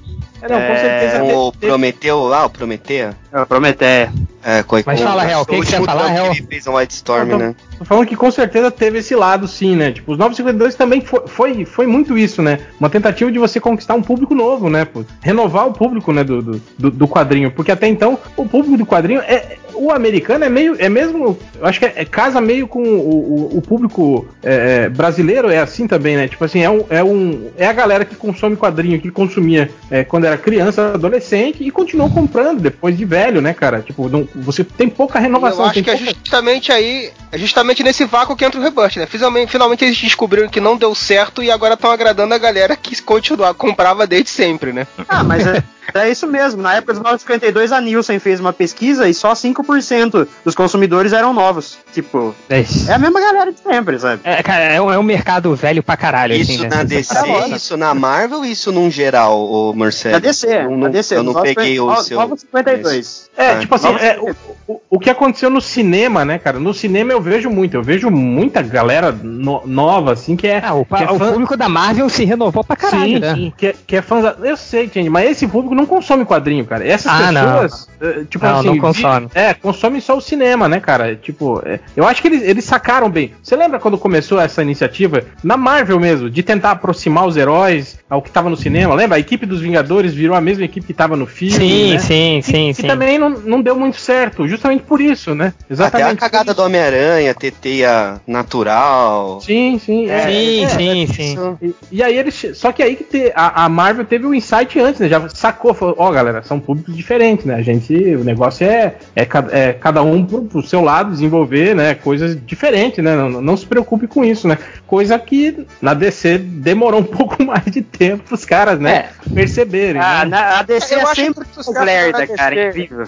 É, 0.41 0.47
não, 0.47 0.61
com 0.61 0.75
certeza. 0.75 1.23
O 1.23 1.51
Prometeu 1.51 2.23
lá, 2.23 2.45
o 2.45 2.49
Prometeu? 2.49 3.13
É, 3.31 3.41
o 3.41 3.45
Prometeu. 3.45 4.09
É, 4.43 4.63
com, 4.63 4.77
Mas 4.85 5.01
fala, 5.01 5.23
Real, 5.23 5.41
o 5.41 5.45
que, 5.45 5.59
que 5.59 5.65
você 5.65 5.81
falar, 5.83 6.07
Real? 6.07 6.27
Ele 6.27 6.43
fez 6.43 6.65
um 6.65 6.75
White 6.75 6.93
Storm, 6.93 7.29
tô, 7.29 7.37
né? 7.37 7.55
Tô 7.77 7.85
falando 7.85 8.07
que 8.07 8.15
com 8.15 8.31
certeza 8.31 8.71
teve 8.71 8.99
esse 8.99 9.13
lado, 9.13 9.47
sim, 9.47 9.75
né? 9.75 9.91
Tipo, 9.91 10.13
os 10.13 10.17
952 10.17 10.75
também 10.75 11.01
foi, 11.01 11.27
foi, 11.27 11.65
foi 11.65 11.87
muito 11.87 12.17
isso, 12.17 12.41
né? 12.41 12.59
Uma 12.79 12.89
tentativa 12.89 13.29
de 13.31 13.37
você 13.37 13.59
conquistar 13.59 13.95
um 13.95 14.01
público 14.01 14.33
novo, 14.33 14.69
né? 14.69 14.85
Pô? 14.85 15.03
Renovar 15.21 15.67
o 15.67 15.73
público, 15.73 16.13
né, 16.13 16.23
do, 16.23 16.41
do, 16.41 16.91
do, 16.91 17.07
quadrinho. 17.07 17.51
Porque 17.51 17.71
até 17.71 17.87
então, 17.87 18.17
o 18.37 18.47
público 18.47 18.77
do 18.77 18.85
quadrinho 18.85 19.19
é. 19.21 19.57
O 19.75 19.91
americano 19.91 20.43
é 20.43 20.49
meio. 20.49 20.75
É 20.77 20.89
mesmo. 20.89 21.37
Eu 21.57 21.65
acho 21.65 21.79
que 21.79 21.85
é, 21.85 21.93
é 21.95 22.05
casa 22.05 22.41
meio 22.41 22.67
com 22.67 22.83
o, 22.83 23.53
o, 23.53 23.57
o 23.57 23.61
público 23.61 24.27
é, 24.43 24.83
é, 24.83 24.89
brasileiro, 24.89 25.49
é 25.49 25.59
assim 25.59 25.87
também, 25.87 26.17
né? 26.17 26.27
Tipo 26.27 26.43
assim, 26.43 26.61
é, 26.61 26.69
um, 26.69 26.83
é, 26.89 27.01
um, 27.01 27.49
é 27.57 27.65
a 27.65 27.71
galera 27.71 28.03
que 28.03 28.15
consome 28.15 28.57
quadrinho, 28.57 28.99
que 28.99 29.09
consumia 29.09 29.69
é, 29.89 30.03
quando 30.03 30.25
era 30.25 30.37
criança, 30.37 30.93
adolescente 30.93 31.63
e 31.63 31.71
continuou 31.71 32.09
comprando 32.09 32.59
depois 32.59 32.97
de 32.97 33.05
velho, 33.05 33.18
né, 33.41 33.53
cara? 33.53 33.81
Tipo, 33.81 34.09
não, 34.09 34.27
você 34.35 34.63
tem 34.63 34.89
pouca 34.89 35.19
renovação. 35.19 35.59
Eu 35.59 35.65
acho 35.65 35.73
que 35.73 35.83
pouca... 35.83 36.03
é 36.03 36.13
justamente 36.13 36.71
aí, 36.71 37.11
é 37.31 37.37
justamente 37.37 37.83
nesse 37.83 38.05
vácuo 38.05 38.35
que 38.35 38.45
entra 38.45 38.59
o 38.59 38.63
Rebirth, 38.63 38.97
né? 38.97 39.05
Finalmente, 39.05 39.51
finalmente 39.51 39.85
eles 39.85 39.97
descobriram 39.97 40.49
que 40.49 40.59
não 40.59 40.77
deu 40.77 40.95
certo 40.95 41.43
e 41.43 41.51
agora 41.51 41.75
estão 41.75 41.91
agradando 41.91 42.33
a 42.33 42.37
galera 42.37 42.75
que 42.75 42.99
continuava, 43.01 43.53
comprava 43.53 44.07
desde 44.07 44.29
sempre, 44.29 44.73
né? 44.73 44.87
Ah, 45.07 45.23
mas 45.23 45.45
é, 45.45 45.63
é 45.93 46.09
isso 46.09 46.27
mesmo. 46.27 46.61
Na 46.61 46.75
época 46.75 46.93
dos 46.93 47.01
952, 47.01 47.71
a 47.71 47.81
Nielsen 47.81 48.19
fez 48.19 48.39
uma 48.39 48.53
pesquisa 48.53 49.07
e 49.07 49.13
só 49.13 49.33
5% 49.33 50.27
dos 50.43 50.55
consumidores 50.55 51.13
eram 51.13 51.33
novos. 51.33 51.77
Tipo, 51.93 52.35
é, 52.49 52.59
é, 52.59 52.93
a 52.93 52.97
mesma 52.97 53.19
galera 53.19 53.51
de 53.51 53.59
sempre, 53.59 53.99
sabe? 53.99 54.21
É, 54.23 54.41
cara, 54.43 54.65
é 54.65 54.81
um, 54.81 54.91
é 54.91 54.99
um 54.99 55.03
mercado 55.03 55.53
velho 55.55 55.81
pra 55.81 55.97
caralho. 55.97 56.35
Isso 56.35 56.51
assim, 56.51 56.61
né? 56.61 56.69
na 56.69 56.83
DC, 56.83 57.15
isso 57.55 57.77
na 57.77 57.93
Marvel 57.93 58.45
isso 58.45 58.71
num 58.71 58.89
geral, 58.89 59.39
o 59.39 59.73
Marcelo? 59.73 60.13
Na 60.13 60.19
DC, 60.19 60.63
não, 60.63 60.77
na 60.77 60.89
DC. 60.89 61.15
Eu 61.15 61.23
não 61.23 61.33
peguei 61.33 61.79
o 61.79 61.95
seu. 62.01 62.17
952. 62.17 63.08
É, 63.39 63.51
é, 63.51 63.59
tipo 63.59 63.73
assim, 63.73 63.87
é, 63.87 64.19
o, 64.19 64.35
o, 64.67 64.81
o, 64.89 64.99
que 64.99 65.09
aconteceu 65.09 65.49
no 65.49 65.61
cinema, 65.61 66.25
né, 66.25 66.37
cara? 66.37 66.59
No 66.59 66.73
cinema 66.73 67.13
eu 67.13 67.21
vejo 67.21 67.49
muito, 67.49 67.75
eu 67.75 67.81
vejo 67.81 68.11
muita 68.11 68.61
galera 68.61 69.13
no, 69.13 69.65
nova, 69.65 70.11
assim, 70.11 70.35
que 70.35 70.45
é. 70.45 70.61
Ah, 70.61 70.73
o, 70.73 70.83
que 70.83 71.01
é 71.01 71.09
o 71.09 71.17
fã... 71.17 71.31
público 71.31 71.55
da 71.55 71.69
Marvel 71.69 72.09
se 72.09 72.25
renovou 72.25 72.65
pra 72.65 72.75
caralho, 72.75 73.13
sim, 73.13 73.19
né? 73.19 73.35
Sim, 73.35 73.53
que, 73.55 73.67
é, 73.67 73.75
que 73.87 73.95
é 73.95 74.01
fã. 74.01 74.35
Eu 74.43 74.57
sei, 74.57 74.89
gente, 74.93 75.09
mas 75.09 75.31
esse 75.31 75.47
público 75.47 75.73
não 75.73 75.85
consome 75.85 76.25
quadrinho, 76.25 76.65
cara. 76.65 76.85
Essas 76.85 77.11
ah, 77.11 77.31
pessoas, 77.31 77.89
não. 78.01 78.09
Eh, 78.09 78.25
tipo 78.29 78.45
não, 78.45 78.59
assim, 78.59 78.67
não 78.67 78.77
consome. 78.77 79.27
Vi, 79.27 79.39
é, 79.39 79.53
consome 79.53 80.01
só 80.01 80.17
o 80.17 80.21
cinema, 80.21 80.67
né, 80.67 80.81
cara? 80.81 81.15
Tipo, 81.15 81.61
é, 81.65 81.79
eu 81.95 82.05
acho 82.05 82.21
que 82.21 82.27
eles, 82.27 82.43
eles 82.43 82.65
sacaram 82.65 83.09
bem. 83.09 83.31
Você 83.41 83.55
lembra 83.55 83.79
quando 83.79 83.97
começou 83.97 84.39
essa 84.39 84.61
iniciativa 84.61 85.23
na 85.41 85.55
Marvel 85.55 85.97
mesmo, 85.99 86.29
de 86.29 86.43
tentar 86.43 86.71
aproximar 86.71 87.25
os 87.25 87.37
heróis 87.37 87.97
ao 88.09 88.21
que 88.21 88.29
tava 88.29 88.49
no 88.49 88.57
cinema? 88.57 88.93
Lembra? 88.93 89.15
A 89.15 89.19
equipe 89.19 89.45
dos 89.45 89.61
Vingadores 89.61 90.13
virou 90.13 90.35
a 90.35 90.41
mesma 90.41 90.65
equipe 90.65 90.85
que 90.85 90.93
tava 90.93 91.15
no 91.15 91.25
filme. 91.25 91.53
Sim, 91.53 91.93
né? 91.93 91.99
sim, 91.99 92.41
sim, 92.43 92.69
e, 92.69 92.73
sim. 92.73 92.87
Também 92.99 93.17
não, 93.17 93.29
não 93.29 93.61
deu 93.61 93.77
muito 93.77 93.97
certo, 93.97 94.45
justamente 94.45 94.83
por 94.83 94.99
isso, 94.99 95.33
né? 95.33 95.53
Exatamente. 95.69 96.17
Até 96.17 96.25
a 96.25 96.29
cagada 96.29 96.53
do 96.53 96.61
Homem-Aranha, 96.61 97.33
ter 97.33 97.51
teia 97.51 98.19
natural. 98.27 99.39
Sim, 99.39 99.79
sim. 99.79 100.09
É, 100.09 100.21
sim, 100.23 100.65
é, 100.65 100.67
sim, 100.67 101.03
é, 101.03 101.07
sim. 101.07 101.57
E, 101.61 101.75
e, 101.93 102.03
aí 102.03 102.17
eles. 102.17 102.45
Só 102.55 102.73
que 102.73 102.83
aí 102.83 102.97
que 102.97 103.05
te, 103.05 103.31
a, 103.33 103.63
a, 103.63 103.69
Marvel 103.69 104.03
teve 104.03 104.25
um 104.25 104.33
insight 104.33 104.77
antes, 104.79 104.99
né? 104.99 105.07
Já 105.07 105.29
sacou, 105.29 105.73
falou, 105.73 105.95
ó, 105.97 106.09
oh, 106.09 106.11
galera, 106.11 106.43
são 106.43 106.59
públicos 106.59 106.95
diferentes, 106.95 107.45
né? 107.45 107.55
A 107.55 107.61
gente. 107.61 107.93
O 108.15 108.23
negócio 108.23 108.65
é, 108.67 108.95
é, 109.15 109.27
é 109.51 109.73
cada 109.73 110.03
um 110.03 110.25
pro, 110.25 110.43
pro, 110.43 110.61
seu 110.61 110.81
lado 110.81 111.11
desenvolver, 111.11 111.73
né? 111.73 111.95
Coisas 111.95 112.37
diferentes, 112.45 113.01
né? 113.01 113.15
Não, 113.15 113.29
não 113.41 113.55
se 113.55 113.65
preocupe 113.65 114.07
com 114.07 114.25
isso, 114.25 114.45
né? 114.45 114.57
Coisa 114.85 115.17
que 115.17 115.65
na 115.81 115.93
DC 115.93 116.37
demorou 116.37 116.99
um 116.99 117.03
pouco 117.05 117.41
mais 117.43 117.65
de 117.65 117.81
tempo 117.81 118.23
pros 118.23 118.43
caras, 118.43 118.77
né? 118.77 119.09
É. 119.29 119.33
Perceberem. 119.33 120.01
Ah, 120.01 120.25
né? 120.25 120.31
na, 120.31 120.59
a 120.59 120.63
DC 120.63 120.95
é 120.95 121.05
sempre 121.15 121.45
lerda, 121.85 122.27
cara. 122.27 122.55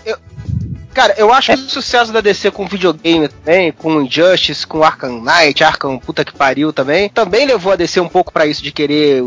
Eu, 0.06 0.18
Cara, 0.94 1.14
eu 1.18 1.32
acho 1.32 1.54
que 1.54 1.60
o 1.60 1.70
sucesso 1.70 2.12
da 2.12 2.22
DC 2.22 2.52
com 2.52 2.68
videogame 2.68 3.28
também, 3.28 3.72
com 3.72 4.02
Injustice, 4.02 4.68
com 4.68 4.84
Arkham 4.84 5.22
Knight, 5.22 5.64
Arkham 5.64 5.98
puta 5.98 6.26
que 6.26 6.34
pariu 6.34 6.74
também, 6.74 7.10
também 7.10 7.46
levou 7.46 7.72
a 7.72 7.76
DC 7.76 8.00
um 8.00 8.10
pouco 8.10 8.32
para 8.32 8.46
isso 8.46 8.62
de 8.62 8.72
querer 8.72 9.24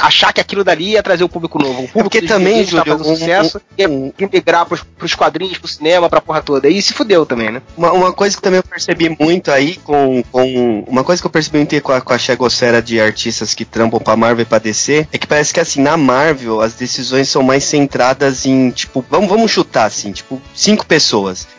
achar 0.00 0.32
que 0.32 0.40
aquilo 0.40 0.64
dali 0.64 0.90
ia 0.90 1.02
trazer 1.02 1.24
o 1.24 1.28
público 1.28 1.58
novo. 1.58 1.84
O 1.84 1.88
público 1.88 1.98
é 1.98 2.20
porque 2.20 2.22
também, 2.22 2.64
Júlio, 2.64 2.84
tá 2.84 2.90
fazendo 2.90 3.12
um, 3.12 3.16
sucesso, 3.16 3.60
um, 3.88 4.12
ia 4.18 4.28
migrar 4.32 4.66
pros, 4.66 4.82
pros 4.82 5.14
quadrinhos, 5.14 5.58
pro 5.58 5.68
cinema, 5.68 6.08
pra 6.08 6.20
porra 6.20 6.42
toda. 6.42 6.68
E 6.68 6.80
se 6.82 6.92
fudeu 6.92 7.24
também, 7.24 7.50
né? 7.50 7.62
Uma, 7.76 7.92
uma 7.92 8.12
coisa 8.12 8.36
que 8.36 8.42
também 8.42 8.58
eu 8.58 8.64
percebi 8.64 9.16
muito 9.18 9.50
aí 9.50 9.76
com, 9.76 10.22
com 10.30 10.84
uma 10.86 11.04
coisa 11.04 11.22
que 11.22 11.26
eu 11.26 11.30
percebi 11.30 11.58
muito 11.58 11.80
com 11.80 11.92
a, 11.92 12.00
com 12.00 12.12
a 12.12 12.18
chegosfera 12.18 12.82
de 12.82 13.00
artistas 13.00 13.54
que 13.54 13.64
trampam 13.64 14.00
pra 14.00 14.16
Marvel 14.16 14.42
e 14.42 14.46
pra 14.46 14.58
DC 14.58 15.08
é 15.12 15.18
que 15.18 15.26
parece 15.26 15.54
que 15.54 15.60
assim, 15.60 15.80
na 15.80 15.96
Marvel 15.96 16.60
as 16.60 16.74
decisões 16.74 17.28
são 17.28 17.42
mais 17.42 17.64
centradas 17.64 18.44
em, 18.44 18.70
tipo, 18.70 19.04
vamos, 19.08 19.28
vamos 19.28 19.50
chutar 19.50 19.86
assim, 19.86 20.12
tipo, 20.12 20.40
cinco 20.54 20.84
pessoas. 20.84 20.97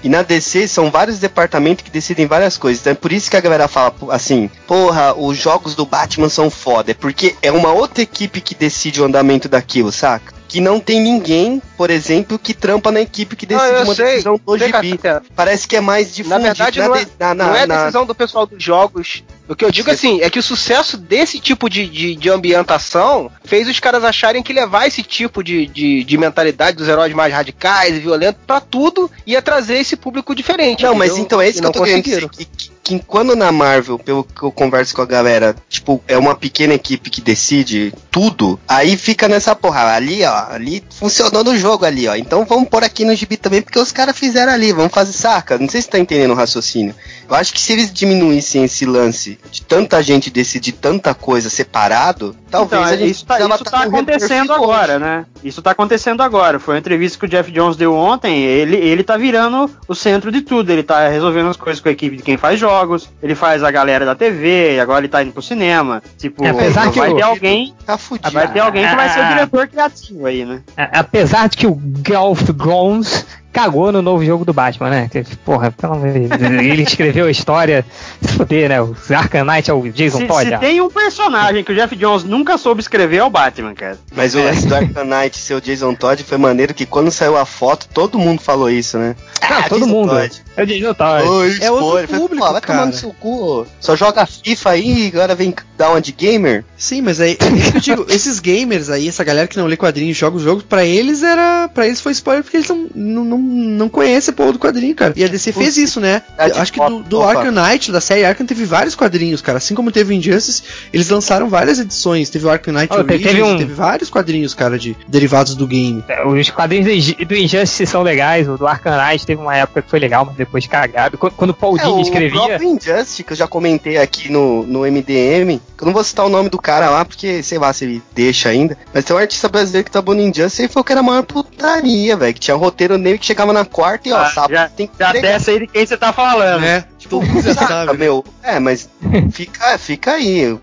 E 0.04 0.10
na 0.10 0.22
DC 0.22 0.68
são 0.68 0.92
vários 0.92 1.20
departamentos 1.20 1.84
que 1.84 1.92
decidem 1.92 2.28
várias 2.28 2.58
coisas. 2.58 2.82
Então 2.82 2.92
é 2.92 2.96
por 2.96 3.12
isso 3.12 3.30
que 3.30 3.38
a 3.38 3.42
galera 3.42 3.68
fala 3.68 3.94
assim, 4.10 4.50
porra, 4.68 5.14
os 5.14 5.38
jogos 5.38 5.76
do 5.76 5.86
Batman 5.86 6.30
são 6.30 6.50
foda. 6.50 6.92
É 6.92 6.94
porque 6.94 7.36
é 7.42 7.52
uma 7.52 7.72
outra 7.72 8.04
equipe 8.04 8.42
que 8.42 8.56
decide 8.56 9.02
o 9.02 9.06
andamento 9.06 9.48
daquilo, 9.48 9.92
saca? 9.92 10.40
que 10.50 10.60
não 10.60 10.80
tem 10.80 11.00
ninguém, 11.00 11.62
por 11.78 11.92
exemplo, 11.92 12.40
que 12.40 12.56
trampa 12.56 12.92
na 12.92 13.00
equipe 13.00 13.36
que 13.36 13.46
decide 13.46 13.76
ah, 13.76 13.84
uma 13.84 13.94
sei, 13.94 14.06
decisão 14.06 14.42
do 14.44 14.58
GB. 14.58 15.00
Parece 15.36 15.68
que 15.68 15.76
é 15.76 15.80
mais 15.80 16.14
difundido. 16.14 16.40
Na 16.40 16.48
verdade, 16.48 16.80
não, 16.80 16.96
é, 16.96 17.06
na, 17.20 17.36
na, 17.36 17.46
não 17.46 17.56
é 17.56 17.62
a 17.62 17.66
decisão 17.68 18.04
do 18.04 18.16
pessoal 18.16 18.48
dos 18.48 18.62
jogos. 18.62 19.24
O 19.50 19.56
que 19.56 19.66
eu 19.66 19.72
digo 19.72 19.90
assim 19.90 20.22
é 20.22 20.30
que 20.30 20.38
o 20.38 20.44
sucesso 20.44 20.96
desse 20.96 21.40
tipo 21.40 21.68
de, 21.68 21.88
de, 21.88 22.16
de, 22.16 22.30
ambientação 22.30 23.32
fez 23.44 23.68
os 23.68 23.80
caras 23.80 24.04
acharem 24.04 24.44
que 24.44 24.54
levar 24.54 24.86
esse 24.86 25.02
tipo 25.02 25.44
de, 25.44 25.66
de, 25.66 26.04
de 26.04 26.18
mentalidade 26.20 26.78
dos 26.78 26.88
heróis 26.88 27.12
mais 27.16 27.34
radicais 27.34 27.98
e 27.98 28.00
violentos 28.00 28.40
para 28.46 28.62
tudo 28.62 29.10
ia 29.26 29.42
trazer 29.42 29.80
esse 29.80 29.96
público 29.96 30.36
diferente. 30.36 30.84
Não, 30.84 30.94
entendeu? 30.94 31.14
mas 31.14 31.18
então 31.18 31.42
é 31.42 31.50
isso 31.50 31.62
que 31.62 31.68
eu 31.68 31.72
tô 31.72 31.84
querendo. 31.84 32.30
Que, 32.30 32.48
que, 32.90 33.06
quando 33.06 33.36
na 33.36 33.52
Marvel, 33.52 34.00
pelo 34.00 34.24
que 34.24 34.42
eu 34.42 34.52
converso 34.52 34.96
com 34.96 35.02
a 35.02 35.06
galera, 35.06 35.56
tipo, 35.70 36.02
é 36.08 36.18
uma 36.18 36.36
pequena 36.36 36.74
equipe 36.74 37.10
que 37.10 37.22
decide 37.22 37.94
tudo, 38.10 38.60
aí 38.68 38.98
fica 38.98 39.28
nessa 39.28 39.56
porra. 39.56 39.94
Ali, 39.94 40.24
ó, 40.24 40.46
ali 40.50 40.84
funcionou 40.90 41.44
no 41.44 41.56
jogo 41.56 41.86
ali, 41.86 42.08
ó. 42.08 42.16
Então 42.16 42.46
vamos 42.46 42.68
pôr 42.68 42.84
aqui 42.84 43.06
no 43.06 43.16
gibi 43.16 43.38
também, 43.38 43.62
porque 43.62 43.78
os 43.78 43.92
caras 43.92 44.18
fizeram 44.18 44.52
ali, 44.52 44.74
vamos 44.74 44.92
fazer 44.92 45.14
saca. 45.14 45.58
Não 45.58 45.70
sei 45.70 45.82
se 45.82 45.90
tá 45.90 46.00
entendendo 46.00 46.32
o 46.32 46.36
raciocínio. 46.36 46.96
Eu 47.30 47.36
acho 47.36 47.54
que 47.54 47.62
se 47.62 47.74
eles 47.74 47.94
diminuíssem 47.94 48.64
esse 48.64 48.86
lance 48.86 49.38
de 49.52 49.62
tanta 49.62 50.02
gente 50.02 50.32
decidir 50.32 50.72
tanta 50.72 51.14
coisa 51.14 51.50
separado, 51.50 52.36
talvez 52.50 52.82
então, 52.82 52.94
a 52.94 52.98
gente 52.98 53.12
isso 53.12 53.26
tá, 53.26 53.40
isso 53.40 53.64
tá 53.66 53.84
acontecendo 53.84 54.54
agora, 54.54 54.98
né? 54.98 55.26
Isso 55.44 55.62
tá 55.62 55.72
acontecendo 55.72 56.22
agora. 56.24 56.60
Foi 56.60 56.74
uma 56.74 56.80
entrevista 56.80 57.20
que 57.20 57.26
o 57.26 57.30
Jeff 57.30 57.52
Jones 57.52 57.78
deu 57.78 57.94
ontem. 57.94 58.44
Ele, 58.44 58.78
ele 58.78 59.04
tá 59.04 59.16
virando 59.16 59.70
o 59.88 59.94
centro 59.94 60.32
de 60.32 60.42
tudo. 60.42 60.72
Ele 60.72 60.84
tá 60.84 61.08
resolvendo 61.08 61.50
as 61.50 61.58
coisas 61.58 61.80
com 61.80 61.90
a 61.90 61.92
equipe 61.92 62.18
de 62.18 62.24
quem 62.24 62.38
faz 62.38 62.60
jogos. 62.60 62.79
Ele 63.22 63.36
faz 63.36 63.64
a 63.64 63.72
galera 63.72 64.06
da 64.06 64.16
TV. 64.16 64.76
E 64.76 64.80
agora 64.80 65.00
ele 65.00 65.08
tá 65.08 65.24
indo 65.24 65.32
pro 65.32 65.42
cinema. 65.42 66.02
Tipo, 66.18 66.44
é, 66.44 66.50
apesar 66.50 66.90
vai 66.90 67.10
que 67.10 67.16
ter 67.16 67.22
alguém. 67.22 67.74
Tá 67.86 67.98
fudido. 67.98 68.32
Vai 68.32 68.52
ter 68.52 68.60
alguém 68.60 68.88
que 68.88 68.96
vai 68.96 69.10
ser 69.10 69.20
o 69.20 69.28
diretor 69.28 69.68
criativo 69.68 70.26
aí, 70.26 70.46
né? 70.46 70.62
Apesar 70.78 71.50
de 71.50 71.58
que 71.58 71.68
o 71.68 71.74
Golf 71.76 72.50
Grounds 72.52 73.26
cagou 73.60 73.92
no 73.92 74.02
novo 74.02 74.24
jogo 74.24 74.46
do 74.46 74.54
Batman, 74.54 74.90
né? 74.90 75.10
Porra, 75.44 75.70
pelo 75.70 75.94
amor 75.94 76.14
de 76.14 76.28
Deus. 76.28 76.42
Ele 76.42 76.84
escreveu 76.88 77.26
a 77.26 77.32
história, 77.32 77.86
se 78.22 78.34
fuder, 78.34 78.70
né? 78.70 78.82
O 78.82 78.96
Arkham 79.10 79.44
Knight 79.44 79.70
é 79.70 79.74
o 79.74 79.82
Jason 79.92 80.20
se, 80.20 80.28
Todd. 80.28 80.50
Se 80.50 80.58
tem 80.60 80.80
um 80.80 80.90
personagem 80.90 81.64
que 81.64 81.72
o 81.72 81.76
Jeff 81.76 81.94
Jones 81.96 82.24
nunca 82.24 82.58
soube 82.58 82.80
escrever 82.80 83.18
é 83.18 83.24
o 83.24 83.30
Batman, 83.30 83.74
cara. 83.74 83.98
Mas 84.16 84.34
o 84.34 84.42
lance 84.42 84.66
do 84.66 84.74
Arkham 84.76 85.04
Knight 85.04 85.38
ser 85.38 85.56
o 85.56 85.62
Jason 85.62 85.94
Todd 85.94 86.24
foi 86.24 86.38
maneiro 86.38 86.74
que 86.74 86.86
quando 86.86 87.12
saiu 87.12 87.36
a 87.36 87.46
foto, 87.46 87.88
todo 87.94 88.18
mundo 88.18 88.42
falou 88.42 88.70
isso, 88.70 88.98
né? 88.98 89.16
Ah, 89.42 89.64
todo 89.68 89.82
Jason 89.82 89.92
mundo. 89.92 90.10
Todd. 90.10 90.42
É 90.56 90.64
o 90.64 90.66
Jason 90.66 90.94
Todd. 90.94 91.28
Oi, 91.28 91.58
é 91.62 91.72
outro 91.72 92.08
público, 92.08 92.46
Pô, 92.46 92.52
vai 92.54 92.62
cara. 92.62 92.80
tomar 92.80 92.86
no 92.86 92.94
seu 92.94 93.14
cu. 93.14 93.68
Só 93.80 93.96
joga 93.96 94.26
FIFA 94.26 94.70
aí 94.70 95.06
e 95.06 95.08
agora 95.08 95.36
vem 95.36 95.54
dar 95.78 95.90
uma 95.90 96.02
de 96.02 96.12
gamer. 96.12 96.64
Sim, 96.78 97.02
mas 97.02 97.20
aí, 97.20 97.34
é 97.34 97.72
que 97.72 97.78
eu 97.78 97.82
digo, 97.82 98.06
esses 98.12 98.40
gamers 98.40 98.90
aí, 98.90 99.08
essa 99.08 99.24
galera 99.24 99.48
que 99.48 99.58
não 99.58 99.66
lê 99.66 99.76
quadrinhos, 99.76 100.18
joga 100.18 100.38
os 100.38 100.44
jogos, 100.44 100.64
pra 100.64 100.86
eles 100.86 101.24
era, 101.24 101.70
para 101.74 101.88
eles 101.88 102.02
foi 102.02 102.12
spoiler 102.12 102.44
porque 102.44 102.58
eles 102.58 102.70
não, 102.70 102.90
não, 102.94 103.24
não, 103.24 103.38
não 103.50 103.90
conhecem 103.90 104.18
esse 104.18 104.32
povo 104.32 104.54
do 104.54 104.60
quadrinho, 104.60 104.94
cara. 104.94 105.14
E 105.16 105.24
a 105.24 105.28
DC 105.28 105.52
fez 105.52 105.76
isso, 105.78 106.00
né? 106.00 106.22
Acho 106.38 106.72
que 106.72 106.80
do, 106.80 107.00
do 107.00 107.22
Arkham 107.22 107.52
Knight, 107.52 107.92
da 107.92 108.00
série 108.00 108.24
Arkham, 108.24 108.46
teve 108.46 108.64
vários 108.64 108.96
quadrinhos, 108.96 109.42
cara. 109.42 109.58
Assim 109.58 109.74
como 109.74 109.92
teve 109.92 110.14
o 110.14 110.16
Injustice, 110.16 110.64
eles 110.94 111.10
lançaram 111.10 111.50
várias 111.50 111.80
edições. 111.80 112.30
Teve 112.30 112.46
o 112.46 112.50
Arkham 112.50 112.74
Knight 112.74 112.94
oh, 112.94 113.00
Origins, 113.00 113.24
teve, 113.24 113.42
um... 113.42 113.58
teve 113.58 113.74
vários 113.74 114.10
quadrinhos, 114.10 114.54
cara, 114.54 114.78
de 114.78 114.96
derivados 115.08 115.56
do 115.56 115.66
game. 115.66 116.04
É, 116.08 116.26
os 116.26 116.50
quadrinhos 116.52 117.16
do 117.16 117.36
Injustice 117.36 117.88
são 117.88 118.04
legais, 118.04 118.48
o 118.48 118.58
do 118.58 118.68
Arkham 118.68 118.96
Knight 118.96 119.26
teve 119.26 119.42
uma 119.42 119.56
época 119.56 119.82
que 119.82 119.90
foi 119.90 120.00
legal, 120.00 120.26
mas 120.26 120.36
depois 120.36 120.68
cagado. 120.68 121.18
Quando 121.18 121.50
o 121.50 121.54
Paul 121.54 121.78
é, 121.78 121.84
Dini 121.84 122.02
escrevia... 122.02 122.42
O 122.42 122.46
próprio 122.46 122.70
Injustice, 122.70 123.24
que 123.24 123.34
eu 123.34 123.38
já 123.38 123.48
comentei 123.48 123.98
aqui 123.98 124.32
no, 124.32 124.64
no 124.64 124.82
MDM, 124.82 125.60
que 125.78 125.84
eu 125.84 125.86
não 125.86 125.94
vou 125.94 126.04
citar 126.04 126.26
o 126.26 126.30
nome 126.30 126.50
do 126.50 126.60
cara 126.60 126.90
lá, 126.90 127.04
porque 127.04 127.42
sei 127.42 127.58
lá 127.58 127.74
se 127.74 127.86
ele 127.86 128.02
deixa 128.14 128.50
ainda, 128.50 128.78
mas 128.94 129.04
tem 129.06 129.16
um 129.16 129.20
artista 129.20 129.50
brasileiro 129.50 129.86
que 129.86 129.92
tá 129.92 130.02
bom 130.02 130.14
no 130.14 130.22
Injustice 130.22 130.66
e 130.66 130.68
falou 130.68 130.84
que 130.84 130.92
era 130.92 131.02
a 131.02 131.04
maior 131.04 131.24
putaria, 131.24 132.16
velho, 132.16 132.34
que 132.34 132.40
tinha 132.40 132.56
um 132.56 132.60
roteiro 132.60 132.98
nele 132.98 133.18
que 133.18 133.26
chegava 133.30 133.54
na 133.54 133.64
quarta 133.64 134.10
e 134.10 134.12
ó, 134.12 134.18
ah, 134.18 134.30
sabe, 134.30 134.54
já, 134.54 134.70
tem 134.70 134.90
já 134.98 135.12
desce 135.14 135.52
aí 135.52 135.60
de 135.60 135.68
quem 135.68 135.86
você 135.86 135.98
tá 135.98 136.12
falando. 136.12 136.64
É, 136.64 136.84
tipo, 136.98 137.24
já 137.42 137.54
sabe. 137.54 137.98
meu. 137.98 138.26
É, 138.42 138.60
mas 138.60 138.90
fica, 139.32 139.78
fica 139.78 140.14
aí. 140.14 140.58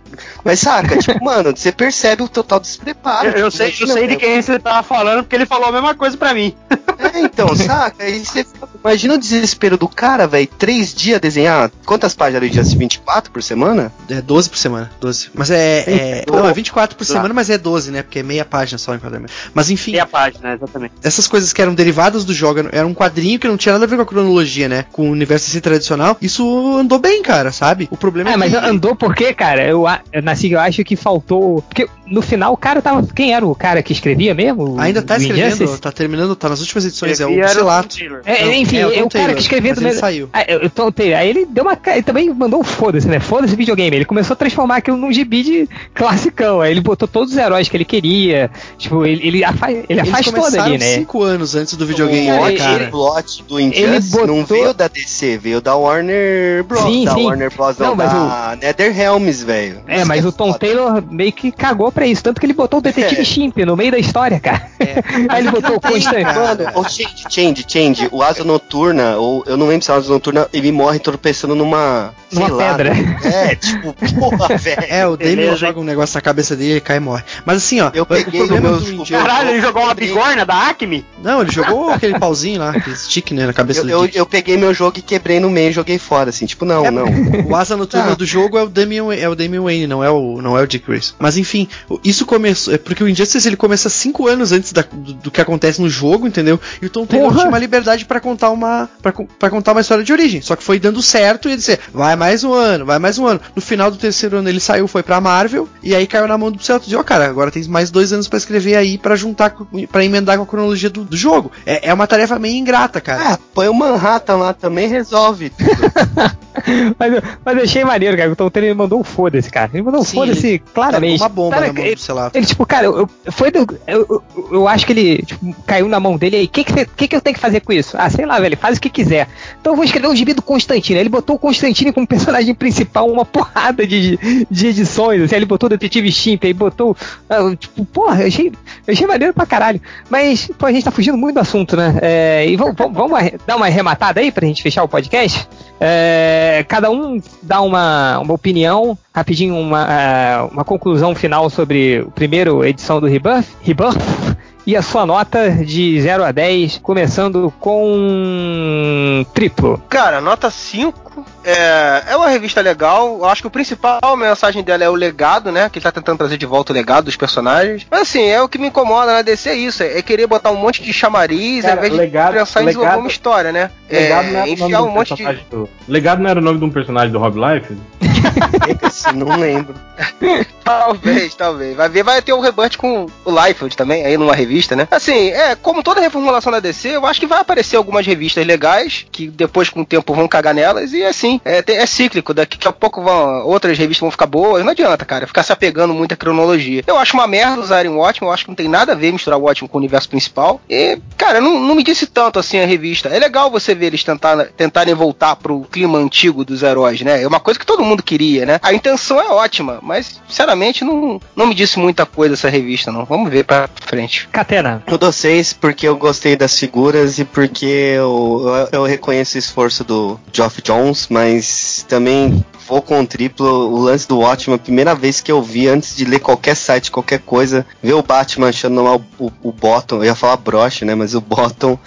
Mas 0.45 0.61
saca, 0.61 0.97
tipo, 0.99 1.25
mano, 1.25 1.57
você 1.57 1.71
percebe 1.71 2.23
o 2.23 2.29
total 2.29 2.59
despreparo. 2.61 3.29
Eu, 3.29 3.37
eu 3.37 3.51
sei, 3.51 3.75
eu 3.81 3.87
sei 3.87 4.07
de 4.09 4.17
quem 4.17 4.41
você 4.41 4.59
tá 4.59 4.83
falando, 4.83 5.23
porque 5.23 5.37
ele 5.37 5.47
falou 5.47 5.69
a 5.69 5.73
mesma 5.73 5.95
coisa 5.95 6.17
pra 6.17 6.35
mim. 6.35 6.55
É, 6.99 7.21
então, 7.21 7.55
saca? 7.55 8.05
Aí 8.05 8.25
você 8.25 8.47
imagina 8.83 9.15
o 9.15 9.19
desespero 9.19 9.77
do 9.77 9.87
cara, 9.87 10.27
velho. 10.27 10.47
Três 10.47 10.95
dias 10.95 11.21
desenhar. 11.21 11.71
Quantas 11.85 12.15
páginas 12.15 12.43
de 12.43 12.49
dia? 12.49 12.63
24 12.63 13.31
por 13.31 13.43
semana? 13.43 13.93
É 14.09 14.23
12 14.23 14.49
por 14.49 14.57
semana. 14.57 14.91
12. 14.99 15.31
Mas 15.35 15.51
é. 15.51 15.85
é 15.87 16.25
não, 16.27 16.49
é 16.49 16.53
24 16.55 16.97
por 16.97 17.05
semana, 17.05 17.35
mas 17.35 17.51
é 17.51 17.59
12, 17.59 17.91
né? 17.91 18.03
Porque 18.03 18.21
é 18.21 18.23
meia 18.23 18.47
página 18.47 18.79
só 18.79 18.93
o 18.93 18.95
enquadramento. 18.95 19.31
Mas 19.53 19.69
enfim. 19.69 19.93
Meia 19.93 20.07
página, 20.07 20.55
exatamente. 20.55 20.95
Essas 21.03 21.29
coisas 21.29 21.53
que 21.53 21.61
eram 21.61 21.75
derivadas 21.75 22.25
do 22.25 22.33
era 22.73 22.87
um 22.87 22.95
quadrinho 22.95 23.39
que 23.39 23.49
não 23.49 23.57
tinha 23.57 23.73
nada 23.73 23.85
a 23.85 23.89
ver 23.89 23.97
com 23.97 24.03
a 24.03 24.07
cronologia, 24.07 24.69
né? 24.69 24.85
Com 24.93 25.09
o 25.09 25.13
universo 25.13 25.49
assim 25.49 25.61
tradicional. 25.61 26.17
Isso 26.21 26.77
andou 26.77 26.99
bem, 26.99 27.23
cara, 27.23 27.53
sabe? 27.53 27.89
O 27.91 27.97
problema 27.97 28.31
é, 28.31 28.35
é 28.35 28.37
mas 28.37 28.55
andou 28.55 28.95
porque, 28.95 29.33
cara, 29.33 29.67
eu, 29.67 29.85
eu 30.13 30.23
nasci, 30.23 30.53
eu 30.53 30.61
acho 30.61 30.85
que 30.85 30.97
faltou. 30.97 31.63
Porque 31.63 31.89
no 32.07 32.23
final 32.23 32.53
o 32.53 32.57
cara 32.57 32.81
tava. 32.81 33.07
Quem 33.15 33.35
era 33.35 33.45
o 33.47 33.55
cara 33.55 33.83
que 33.83 33.93
escrevia 33.93 34.35
mesmo? 34.35 34.79
Ainda 34.79 35.03
tá 35.03 35.17
escrevendo, 35.17 35.79
tá 35.79 35.93
terminando, 35.93 36.37
tá 36.37 36.49
nas 36.49 36.61
últimas 36.61 36.85
edições, 36.85 37.21
é 37.21 37.27
o 37.27 37.41
Psilato. 37.41 37.97
É, 38.25 38.57
enfim, 38.57 38.79
é, 38.79 38.87
o, 38.87 38.93
é 38.93 39.03
o 39.03 39.09
cara 39.09 39.35
que 39.35 39.41
escrevia 39.41 39.75
do 39.75 39.83
mesmo. 39.83 40.01
saiu. 40.01 40.29
Ah, 40.33 40.45
eu, 40.47 40.71
Tom 40.71 40.91
Taylor. 40.91 41.19
Aí 41.19 41.29
ele 41.29 41.47
deu 41.47 41.65
uma. 41.65 41.79
Ele 41.87 42.03
também 42.03 42.33
mandou 42.33 42.61
um 42.61 42.65
foda-se, 42.65 43.09
né? 43.09 43.21
Foda-se 43.21 43.57
videogame. 43.57 43.97
Ele 43.97 44.05
começou 44.05 44.35
a 44.35 44.37
transformar 44.37 44.77
aquilo 44.77 44.97
num 44.97 45.13
gibi 45.13 45.43
de 45.43 45.69
classicão. 45.95 46.61
Aí 46.61 46.71
ele 46.71 46.81
botou 46.81 47.09
todos 47.09 47.33
os 47.33 47.39
heróis 47.39 47.69
que 47.69 47.77
ele 47.77 47.85
queria. 47.85 48.51
Tipo, 48.79 49.05
ele, 49.05 49.27
ele, 49.27 49.45
afaz, 49.45 49.85
ele 49.89 50.01
afastou 50.01 50.51
dali, 50.51 50.79
né? 50.79 50.95
cinco 50.95 51.23
anos 51.23 51.55
antes 51.55 51.75
do 51.77 51.87
videogame, 51.87 52.31
o 52.31 52.45
né, 52.45 52.53
cara? 52.53 52.89
plot 52.89 53.43
do 53.45 53.61
Injustice 53.61 54.11
botou... 54.13 54.27
não 54.27 54.45
veio 54.45 54.73
da 54.73 54.89
DC, 54.89 55.39
veio 55.39 55.61
da 55.61 55.75
Warner 55.75 56.65
Bros. 56.65 56.83
Sim, 56.83 57.05
da 57.05 57.15
sim. 57.15 57.25
Warner 57.25 57.53
Bros. 57.55 57.79
Não, 57.79 57.89
não 57.89 57.97
da 57.97 58.53
o... 58.53 58.57
NetherRealms, 58.57 59.43
velho. 59.43 59.81
É, 59.87 60.05
mas 60.05 60.25
é 60.25 60.29
o 60.29 60.33
Tom 60.33 60.53
Taylor 60.53 61.03
meio 61.11 61.33
que 61.33 61.51
cagou 61.51 61.91
pra 61.97 62.07
isso. 62.07 62.23
Tanto 62.23 62.39
que 62.39 62.47
ele 62.47 62.53
botou 62.53 62.79
o 62.79 62.83
Detetive 62.83 63.23
é. 63.23 63.25
Chimp 63.25 63.57
no 63.59 63.75
meio 63.75 63.91
da 63.91 63.99
história, 63.99 64.39
cara. 64.39 64.69
É. 64.79 65.03
Aí 65.29 65.43
ele 65.43 65.51
botou 65.51 65.77
o 65.77 65.81
Constantine. 65.81 66.25
Mano, 66.25 66.89
change, 66.89 67.25
change, 67.29 67.65
change. 67.67 68.09
O 68.13 68.23
Asa 68.23 68.45
Noturna, 68.45 69.17
ou 69.17 69.43
eu 69.47 69.57
não 69.57 69.67
lembro 69.67 69.85
se 69.85 69.91
é 69.91 69.95
o 69.95 69.97
Asa 69.97 70.13
Noturna, 70.13 70.47
ele 70.53 70.71
morre 70.71 70.99
tropeçando 70.99 71.55
numa. 71.55 72.15
Numa 72.31 72.57
pedra. 72.57 72.93
Né? 72.93 73.19
É, 73.25 73.55
tipo, 73.55 73.95
porra, 74.15 74.57
velho. 74.59 74.85
É, 74.89 75.07
o 75.07 75.17
Damien 75.17 75.57
joga 75.57 75.81
um 75.81 75.85
negócio 75.85 76.17
na 76.17 76.21
cabeça 76.21 76.55
dele 76.55 76.77
e 76.77 76.81
cai 76.81 76.99
e 76.99 77.01
morre. 77.01 77.25
Mas 77.45 77.57
assim, 77.59 77.81
ó. 77.81 77.91
Eu 77.95 78.05
peguei 78.05 78.43
o 78.43 78.61
meu. 78.61 79.07
Caralho, 79.07 79.51
ele 79.51 79.61
jogou 79.63 79.83
uma 79.83 79.95
bigorna 79.95 80.45
da 80.45 80.69
Acme? 80.69 81.05
Não, 81.23 81.41
ele 81.41 81.51
jogou 81.51 81.91
aquele 81.91 82.19
pauzinho 82.19 82.61
lá, 82.61 82.71
aquele 82.71 82.97
stick, 82.97 83.33
né, 83.33 83.47
na 83.47 83.53
cabeça 83.53 83.81
eu, 83.81 83.89
eu, 83.89 84.11
eu, 84.13 84.27
peguei 84.27 84.57
meu 84.57 84.75
jogo 84.75 84.99
e 84.99 85.03
quebrei 85.03 85.41
no 85.41 85.51
meio 85.51 85.71
e 85.71 85.73
joguei 85.73 85.99
fora, 85.99 86.31
assim, 86.31 86.47
tipo, 86.47 86.65
não, 86.65 86.85
é, 86.85 86.91
não. 86.91 87.07
O 87.49 87.57
Asa 87.57 87.77
Noturna 87.77 88.13
ah. 88.13 88.15
do 88.15 88.27
jogo 88.27 88.59
é 88.59 88.63
o 88.63 88.69
Damian, 88.69 89.15
é 89.15 89.29
o 89.29 89.35
Damian 89.35 89.63
Wayne, 89.63 89.87
não 89.87 90.03
é 90.03 90.11
o, 90.11 90.41
não 90.43 90.59
é 90.59 90.63
o 90.63 90.67
Dick 90.67 90.87
Grace. 90.87 91.15
Mas 91.19 91.37
enfim, 91.37 91.69
isso 92.05 92.27
começou. 92.27 92.75
É 92.75 92.79
porque 92.79 93.03
o 93.03 93.09
Injustice 93.09 93.47
ele 93.47 93.57
começa 93.57 93.89
cinco 93.89 94.27
anos 94.27 94.53
antes 94.53 94.73
da, 94.73 94.83
do, 94.83 95.13
do, 95.15 95.31
que 95.31 95.41
acontece 95.41 95.81
no 95.81 95.89
jogo, 95.89 96.27
entendeu? 96.27 96.61
E 96.81 96.87
o 96.87 96.91
Tom 96.91 97.07
Taylor 97.07 97.33
tinha 97.35 97.49
uma 97.49 97.59
liberdade 97.59 98.05
para 98.05 98.21
contar 98.21 98.51
uma 98.51 98.89
para 99.03 99.51
contar 99.51 99.73
uma 99.73 99.81
história 99.81 100.05
de 100.05 100.13
origem. 100.13 100.41
Só 100.41 100.57
que 100.57 100.63
foi 100.63 100.79
dando 100.79 101.01
certo 101.03 101.49
e 101.49 101.53
ia 101.53 101.57
dizer, 101.57 101.81
vai 101.93 102.17
mais 102.17 102.45
um 102.45 102.53
ano, 102.53 102.85
vai 102.85 102.99
mais 102.99 103.19
um 103.19 103.27
ano. 103.27 103.41
No 103.55 103.63
final 103.63 103.91
do 103.91 103.97
terceiro 103.97 104.39
ano 104.39 104.49
ele 104.49 104.61
saiu, 104.61 104.89
foi 104.89 105.03
pra 105.03 105.21
Marvel, 105.21 105.69
e 105.83 105.95
aí 105.95 106.07
caiu 106.07 106.27
na 106.27 106.39
mão 106.39 106.51
do 106.51 106.63
Celso. 106.63 106.85
Disse, 106.85 106.97
ó, 106.97 107.01
oh, 107.01 107.05
cara, 107.05 107.27
agora 107.27 107.51
tem 107.51 107.65
mais 107.65 107.91
dois 107.91 108.13
anos 108.13 108.29
para 108.29 108.39
escrever 108.39 108.77
aí 108.77 108.99
para 108.99 109.17
juntar, 109.17 109.55
para 109.91 110.05
emendar 110.05 110.37
com 110.37 110.43
a 110.43 110.47
cronologia 110.47 110.91
do, 110.91 111.05
do 111.05 111.17
jogo. 111.17 111.53
É, 111.65 111.89
é, 111.89 111.95
uma 111.95 112.07
tarefa 112.07 112.39
meio 112.39 112.57
ingrata, 112.57 113.01
cara. 113.01 113.33
Ah, 113.33 113.39
põe 113.55 113.69
o 113.69 113.75
Manhattan 113.75 114.37
lá 114.37 114.53
também 114.53 114.89
resolve 114.89 115.53
mas, 116.99 117.23
mas 117.45 117.57
eu 117.57 117.63
achei 117.65 117.85
maneiro, 117.85 118.17
cara. 118.17 118.33
O 118.33 118.37
Tom 118.37 118.51
Taylor 118.51 118.75
mandou 118.77 119.01
um 119.01 119.05
foda-se, 119.05 119.51
cara. 119.51 119.71
Ele 119.73 119.83
mandou 119.83 120.01
um 120.01 120.05
foda-se 120.05 120.59
claramente. 120.73 121.21
Uma 121.21 121.29
bomba 121.29 121.57
cara, 121.57 121.67
na 121.69 121.73
mão, 121.73 121.85
ele, 121.85 121.97
sei 122.01 122.15
lá. 122.15 122.31
ele, 122.33 122.47
tipo, 122.47 122.67
cara, 122.67 122.87
eu, 122.87 123.09
foi 123.31 123.51
do, 123.51 123.67
eu, 123.87 124.07
eu, 124.09 124.25
eu, 124.53 124.69
acho 124.69 124.87
que 124.87 124.93
ele 124.93 125.23
tipo, 125.23 125.55
caiu 125.67 125.89
na 125.89 126.01
mão 126.01 126.17
dele 126.17 126.37
aí. 126.37 126.45
O 126.45 126.49
que, 126.49 126.65
que, 126.65 126.87
que, 126.87 127.09
que 127.09 127.17
eu 127.17 127.21
tenho 127.21 127.35
que 127.35 127.41
fazer 127.41 127.61
com 127.61 127.73
isso? 127.73 127.97
Ah, 127.99 128.09
sei 128.11 128.27
lá, 128.27 128.39
velho, 128.39 128.57
faz 128.57 128.79
o 128.79 128.81
que 128.81 128.91
quiser. 128.91 129.29
Então 129.61 129.73
eu 129.73 129.77
vou 129.77 129.85
escrever 129.85 130.09
um 130.09 130.17
gibi 130.17 130.33
do 130.33 130.43
Constantino. 130.43 130.99
Ele 130.99 131.09
botou 131.09 131.37
o 131.37 131.39
Constantino 131.39 131.93
como 131.93 132.07
personagem 132.07 132.55
principal, 132.57 133.11
uma 133.11 133.25
porrada 133.25 133.87
de, 133.87 134.47
de 134.51 134.67
edições. 134.67 135.23
Assim, 135.23 135.37
ele 135.37 135.47
botou 135.47 135.67
o 135.67 135.71
Detetive 135.71 136.11
Chimp, 136.11 136.45
aí 136.45 136.53
botou. 136.53 136.97
Ah, 137.29 137.55
tipo, 137.59 137.85
porra, 137.85 138.23
eu 138.23 138.29
achei, 138.29 138.53
eu 138.87 138.93
achei 138.93 139.07
maneiro 139.07 139.35
pra 139.35 139.47
caralho. 139.47 139.81
Mas, 140.09 140.51
pô, 140.59 140.67
a 140.67 140.73
gente 140.73 140.85
tá 140.85 140.91
fugindo 140.91 141.17
muito 141.17 141.35
do 141.35 141.41
assunto, 141.41 141.77
né? 141.77 141.99
É, 142.01 142.47
e 142.49 142.57
vamos, 142.57 142.75
vamos 142.77 143.31
dar 143.47 143.57
uma 143.57 143.67
arrematada 143.67 144.21
aí 144.21 144.31
pra 144.31 144.47
gente 144.47 144.63
fechar 144.63 144.83
o 144.83 144.89
podcast? 144.89 145.49
É, 145.81 146.65
cada 146.69 146.91
um 146.91 147.21
dá 147.43 147.61
uma, 147.61 148.19
uma 148.19 148.35
opinião, 148.35 148.97
rapidinho, 149.15 149.57
uma, 149.57 149.93
é, 149.93 150.41
uma 150.51 150.65
conclusão 150.65 151.15
final 151.15 151.51
sobre 151.51 152.01
o 152.01 152.11
primeiro 152.11 152.65
edição 152.65 153.01
do 153.01 153.07
Rebirth. 153.07 153.47
Rebirth 153.63 154.36
e 154.67 154.75
a 154.75 154.83
sua 154.83 155.07
nota 155.07 155.49
de 155.51 156.01
0 156.01 156.25
a 156.25 156.33
10, 156.33 156.79
começando 156.79 157.53
com 157.61 159.25
triplo. 159.33 159.81
Cara, 159.89 160.21
nota 160.21 160.51
5. 160.51 161.25
É, 161.45 162.03
é 162.09 162.17
uma 162.17 162.29
revista 162.29 162.61
legal. 162.61 163.19
Eu 163.19 163.25
acho 163.27 163.43
que 163.43 163.47
o 163.47 163.51
principal 163.51 164.01
a 164.03 164.17
mensagem 164.17 164.65
dela 164.65 164.83
é 164.83 164.91
o 164.91 164.95
legado, 164.95 165.53
né? 165.53 165.69
Que 165.69 165.79
ele 165.79 165.85
tá 165.85 165.93
tentando 165.93 166.19
trazer 166.19 166.37
de 166.37 166.45
volta 166.45 166.73
o 166.73 166.75
legado 166.75 167.05
dos 167.05 167.17
personagens. 167.17 167.87
Mas 167.89 168.03
assim, 168.03 168.25
é 168.25 168.43
o 168.43 168.49
que 168.49 168.59
me 168.59 168.67
incomoda 168.67 169.13
na 169.13 169.23
DC 169.23 169.51
é 169.51 169.55
isso. 169.55 169.85
É 169.85 170.03
querer 170.03 170.27
botar 170.27 170.51
um 170.51 170.57
monte 170.57 170.83
de 170.83 170.93
chamariz 170.93 171.63
Cara, 171.63 171.75
ao 171.75 171.79
invés 171.79 171.93
legado, 171.93 172.33
de 172.33 172.39
pensar 172.41 172.63
em 172.63 172.67
legado, 172.67 172.79
desenvolver 172.79 173.01
uma 173.01 173.09
história, 173.09 173.53
né? 173.53 173.71
Legado 173.89 174.27
não 174.33 174.39
é, 174.39 174.43
era 174.43 174.51
enfiar 174.51 174.83
um 174.83 174.91
monte 174.91 175.15
de. 175.15 175.25
Do... 175.49 175.69
Legado 175.87 176.21
não 176.21 176.31
era 176.31 176.41
o 176.41 176.43
nome 176.43 176.59
de 176.59 176.65
um 176.65 176.71
personagem 176.71 177.13
do 177.13 177.21
Rob 177.21 177.39
Life? 177.39 177.77
não 179.15 179.39
lembro. 179.39 179.75
talvez, 180.65 181.35
talvez. 181.35 181.77
Vai 181.77 181.89
ver, 181.89 182.03
vai 182.03 182.21
ter 182.21 182.33
um 182.33 182.41
rebut 182.41 182.77
com 182.77 183.07
o 183.25 183.31
Liefeld 183.31 183.77
também, 183.77 184.05
aí 184.05 184.17
numa 184.17 184.35
revista, 184.35 184.56
né? 184.75 184.89
Assim, 184.91 185.29
é, 185.31 185.55
como 185.55 185.83
toda 185.83 186.01
reformulação 186.01 186.53
da 186.53 186.61
DC, 186.61 186.97
eu 186.97 187.07
acho 187.07 187.21
que 187.21 187.27
vai 187.27 187.41
aparecer 187.41 187.77
algumas 187.77 188.07
revistas 188.07 188.47
legais, 188.47 189.07
que 189.11 189.29
depois 189.29 189.69
com 189.69 189.83
o 189.83 189.85
tempo 189.85 190.15
vão 190.15 190.29
cagar 190.29 190.55
nelas, 190.55 190.93
e 190.93 191.03
assim, 191.03 191.41
é, 191.45 191.63
é 191.67 191.87
cíclico, 191.87 192.33
daqui 192.33 192.67
a 192.67 192.73
pouco 192.73 193.03
vão, 193.03 193.47
outras 193.47 193.77
revistas 193.77 194.01
vão 194.01 194.11
ficar 194.11 194.27
boas, 194.27 194.65
não 194.65 194.73
adianta, 194.73 195.05
cara, 195.05 195.27
ficar 195.27 195.43
se 195.43 195.53
apegando 195.53 195.93
muito 195.93 196.13
à 196.13 196.17
cronologia. 196.17 196.83
Eu 196.87 196.97
acho 196.97 197.15
uma 197.15 197.27
merda 197.27 197.61
usarem 197.61 197.91
o 197.91 197.97
Watchmen, 197.97 198.29
eu 198.29 198.35
acho 198.35 198.45
que 198.45 198.51
não 198.51 198.57
tem 198.57 198.69
nada 198.69 198.93
a 198.93 198.95
ver 198.95 199.13
misturar 199.13 199.39
o 199.39 199.43
Watchmen 199.43 199.69
com 199.69 199.79
o 199.79 199.81
universo 199.81 200.09
principal, 200.09 200.61
e, 200.69 200.99
cara, 201.17 201.41
não, 201.41 201.61
não 201.61 201.75
me 201.75 201.83
disse 201.83 202.07
tanto 202.07 202.39
assim 202.39 202.59
a 202.59 202.67
revista. 202.67 203.09
É 203.09 203.19
legal 203.19 203.51
você 203.51 203.75
ver 203.75 203.87
eles 203.87 204.05
tentar, 204.05 204.47
tentarem 204.57 204.95
voltar 204.95 205.37
pro 205.37 205.63
clima 205.71 205.99
antigo 205.99 206.45
dos 206.45 206.63
heróis, 206.63 207.01
né? 207.01 207.23
É 207.23 207.27
uma 207.27 207.41
coisa 207.41 207.59
que 207.59 207.67
todo 207.67 207.85
mundo 207.85 208.03
queria, 208.03 208.47
né? 208.47 208.59
A 208.63 208.73
intenção 208.73 209.21
é 209.21 209.29
ótima, 209.29 209.79
mas, 209.83 210.21
sinceramente, 210.29 210.85
não, 210.85 211.21
não 211.35 211.47
me 211.47 211.55
disse 211.55 211.79
muita 211.79 212.07
coisa 212.07 212.35
essa 212.35 212.49
revista, 212.49 212.93
não. 212.93 213.05
Vamos 213.05 213.31
ver 213.31 213.45
pra 213.45 213.69
frente. 213.85 214.29
Catena. 214.47 214.83
Eu 214.87 214.97
dou 214.97 215.11
seis 215.11 215.53
porque 215.53 215.89
eu 215.89 215.97
gostei 215.97 216.37
das 216.37 216.57
figuras 216.57 217.19
e 217.19 217.25
porque 217.25 217.67
eu, 217.67 218.43
eu, 218.47 218.81
eu 218.81 218.85
reconheço 218.85 219.37
o 219.37 219.39
esforço 219.39 219.83
do 219.83 220.19
Geoff 220.33 220.63
Jones, 220.63 221.09
mas 221.11 221.85
também 221.89 222.45
vou 222.67 222.81
com 222.81 223.01
o 223.01 223.07
triplo. 223.07 223.47
O 223.47 223.81
lance 223.81 224.07
do 224.07 224.19
Watchman, 224.19 224.57
a 224.57 224.59
primeira 224.59 224.95
vez 224.95 225.21
que 225.21 225.31
eu 225.31 225.43
vi, 225.43 225.69
antes 225.69 225.97
de 225.97 226.05
ler 226.05 226.21
qualquer 226.21 226.55
site, 226.57 226.91
qualquer 226.91 227.21
coisa, 227.21 227.67
ver 227.83 227.95
o 227.95 228.03
Batman 228.03 228.49
achando 228.49 228.83
lá 228.83 228.97
o, 228.97 229.05
o, 229.19 229.33
o 229.43 229.53
Bottom, 229.53 229.97
eu 229.97 230.05
ia 230.05 230.15
falar 230.15 230.37
broche, 230.37 230.85
né? 230.85 230.95
Mas 230.95 231.15
o 231.15 231.21
Bottom, 231.21 231.79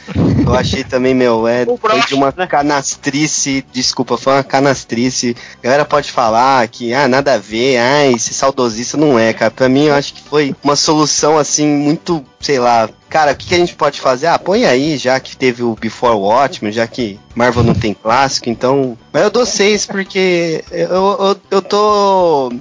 eu 0.45 0.53
achei 0.53 0.83
também, 0.83 1.13
meu, 1.13 1.47
é 1.47 1.65
foi 1.79 2.01
de 2.01 2.13
uma 2.13 2.31
canastrice, 2.31 3.65
desculpa, 3.71 4.17
foi 4.17 4.33
uma 4.33 4.43
canastrice. 4.43 5.35
A 5.59 5.63
galera 5.63 5.85
pode 5.85 6.11
falar 6.11 6.67
que, 6.67 6.93
ah, 6.93 7.07
nada 7.07 7.35
a 7.35 7.37
ver, 7.37 7.77
ah, 7.77 8.05
esse 8.07 8.33
saudosista 8.33 8.97
não 8.97 9.17
é, 9.17 9.33
cara. 9.33 9.51
Pra 9.51 9.69
mim, 9.69 9.85
eu 9.85 9.95
acho 9.95 10.13
que 10.13 10.23
foi 10.23 10.55
uma 10.63 10.75
solução, 10.75 11.37
assim, 11.37 11.65
muito, 11.67 12.23
sei 12.39 12.59
lá, 12.59 12.89
cara, 13.09 13.33
o 13.33 13.35
que, 13.35 13.47
que, 13.47 13.55
a 13.55 13.57
gente 13.57 13.75
pode 13.75 13.99
fazer? 13.99 14.27
Ah, 14.27 14.39
põe 14.39 14.65
aí, 14.65 14.97
já 14.97 15.19
que 15.19 15.35
teve 15.35 15.63
o 15.63 15.75
Before 15.75 16.15
Watchmen, 16.15 16.71
já 16.71 16.87
que 16.87 17.19
Marvel 17.35 17.63
não 17.63 17.73
tem 17.73 17.93
clássico, 17.93 18.49
então. 18.49 18.97
Mas 19.11 19.23
eu 19.23 19.29
dou 19.29 19.45
seis 19.45 19.85
porque 19.85 20.63
eu, 20.71 20.87
eu, 20.87 21.41
eu 21.51 21.61
tô. 21.61 22.51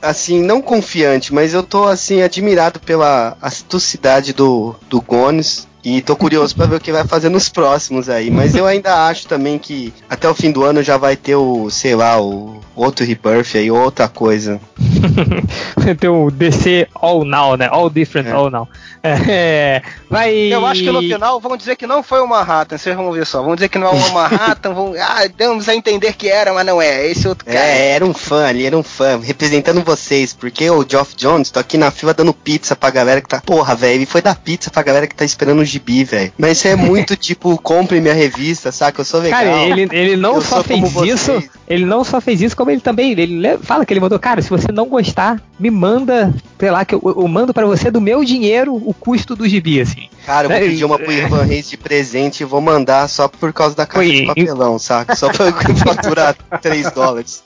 Assim, 0.00 0.42
não 0.42 0.60
confiante, 0.60 1.32
mas 1.32 1.54
eu 1.54 1.62
tô 1.62 1.84
assim 1.84 2.20
admirado 2.20 2.78
pela 2.78 3.38
astucidade 3.40 4.34
do, 4.34 4.76
do 4.88 5.00
Gones. 5.00 5.66
E 5.84 6.00
tô 6.00 6.16
curioso 6.16 6.56
para 6.56 6.64
ver 6.64 6.76
o 6.76 6.80
que 6.80 6.90
vai 6.90 7.06
fazer 7.06 7.28
nos 7.28 7.50
próximos 7.50 8.08
aí. 8.08 8.30
Mas 8.30 8.54
eu 8.54 8.66
ainda 8.66 9.06
acho 9.06 9.26
também 9.26 9.58
que 9.58 9.92
até 10.08 10.26
o 10.26 10.34
fim 10.34 10.50
do 10.50 10.64
ano 10.64 10.82
já 10.82 10.96
vai 10.96 11.14
ter 11.14 11.36
o, 11.36 11.68
sei 11.68 11.94
lá, 11.94 12.18
o 12.18 12.58
outro 12.74 13.04
Rebirth 13.04 13.54
aí, 13.54 13.70
outra 13.70 14.08
coisa. 14.08 14.58
ter 16.00 16.08
o 16.08 16.30
DC 16.30 16.88
All 16.94 17.24
Now, 17.24 17.56
né? 17.56 17.68
All 17.70 17.90
Different 17.90 18.28
é. 18.28 18.32
All 18.32 18.50
Now. 18.50 18.66
É, 19.02 19.82
vai. 20.08 20.34
Eu 20.34 20.64
acho 20.64 20.82
que 20.82 20.90
no 20.90 21.02
final 21.02 21.38
vão 21.38 21.58
dizer 21.58 21.76
que 21.76 21.86
não 21.86 22.02
foi 22.02 22.20
o 22.20 22.26
Manhattan, 22.26 22.78
vocês 22.78 22.96
vão 22.96 23.12
ver 23.12 23.26
só. 23.26 23.42
Vão 23.42 23.54
dizer 23.54 23.68
que 23.68 23.78
não 23.78 23.88
é 23.88 23.90
o 23.90 24.12
Manhattan, 24.12 24.72
vão. 24.74 24.94
Ah, 24.98 25.28
damos 25.36 25.68
a 25.68 25.74
entender 25.74 26.14
que 26.14 26.28
era, 26.28 26.54
mas 26.54 26.64
não 26.64 26.80
é. 26.80 27.06
Esse 27.06 27.28
outro 27.28 27.44
cara. 27.44 27.58
É, 27.58 27.90
era 27.90 28.04
um 28.04 28.14
fã 28.14 28.46
ali, 28.46 28.64
era 28.64 28.76
um 28.76 28.82
fã, 28.82 29.20
representando 29.20 29.82
vocês. 29.82 30.32
Porque 30.32 30.70
o 30.70 30.86
Geoff 30.88 31.14
Jones, 31.14 31.50
tô 31.50 31.60
aqui 31.60 31.76
na 31.76 31.90
fila 31.90 32.14
dando 32.14 32.32
pizza 32.32 32.74
pra 32.74 32.88
galera 32.88 33.20
que 33.20 33.28
tá. 33.28 33.42
Porra, 33.42 33.74
velho, 33.74 33.94
ele 33.94 34.06
foi 34.06 34.22
dar 34.22 34.36
pizza 34.36 34.70
pra 34.70 34.82
galera 34.82 35.06
que 35.06 35.14
tá 35.14 35.24
esperando 35.24 35.60
o 35.60 35.64
gibi, 35.74 36.04
velho. 36.04 36.32
Mas 36.38 36.58
isso 36.58 36.68
é 36.68 36.76
muito 36.76 37.16
tipo, 37.18 37.56
compre 37.58 38.00
minha 38.00 38.14
revista, 38.14 38.72
saca? 38.72 39.00
Eu 39.00 39.04
sou 39.04 39.20
legal. 39.20 39.40
Cara, 39.40 39.62
ele, 39.64 39.88
ele 39.92 40.16
não 40.16 40.40
só 40.40 40.62
fez 40.62 40.94
isso, 41.02 41.42
ele 41.68 41.84
não 41.84 42.04
só 42.04 42.20
fez 42.20 42.40
isso, 42.40 42.56
como 42.56 42.70
ele 42.70 42.80
também. 42.80 43.12
Ele 43.12 43.58
fala 43.58 43.84
que 43.84 43.92
ele 43.92 44.00
mandou, 44.00 44.18
cara, 44.18 44.42
se 44.42 44.50
você 44.50 44.70
não 44.72 44.86
gostar, 44.86 45.40
me 45.58 45.70
manda, 45.70 46.34
sei 46.58 46.70
lá, 46.70 46.84
que 46.84 46.94
eu, 46.94 47.00
eu 47.04 47.28
mando 47.28 47.54
para 47.54 47.66
você 47.66 47.90
do 47.90 48.00
meu 48.00 48.24
dinheiro 48.24 48.74
o 48.74 48.94
custo 48.94 49.36
do 49.36 49.48
gibi, 49.48 49.80
assim. 49.80 50.08
Cara, 50.24 50.46
eu 50.46 50.50
vou 50.50 50.58
pedir 50.58 50.84
uma 50.84 50.98
pro 50.98 51.12
Ivan 51.12 51.42
Reis 51.42 51.68
de 51.68 51.76
presente 51.76 52.40
e 52.40 52.44
vou 52.44 52.60
mandar 52.60 53.08
só 53.08 53.28
por 53.28 53.52
causa 53.52 53.76
da 53.76 53.84
caixa 53.84 54.08
Oi, 54.08 54.20
de 54.20 54.26
papelão, 54.26 54.78
saca? 54.78 55.14
Só 55.14 55.28
pra 55.28 55.52
faturar 55.76 56.34
3 56.62 56.90
dólares. 56.92 57.42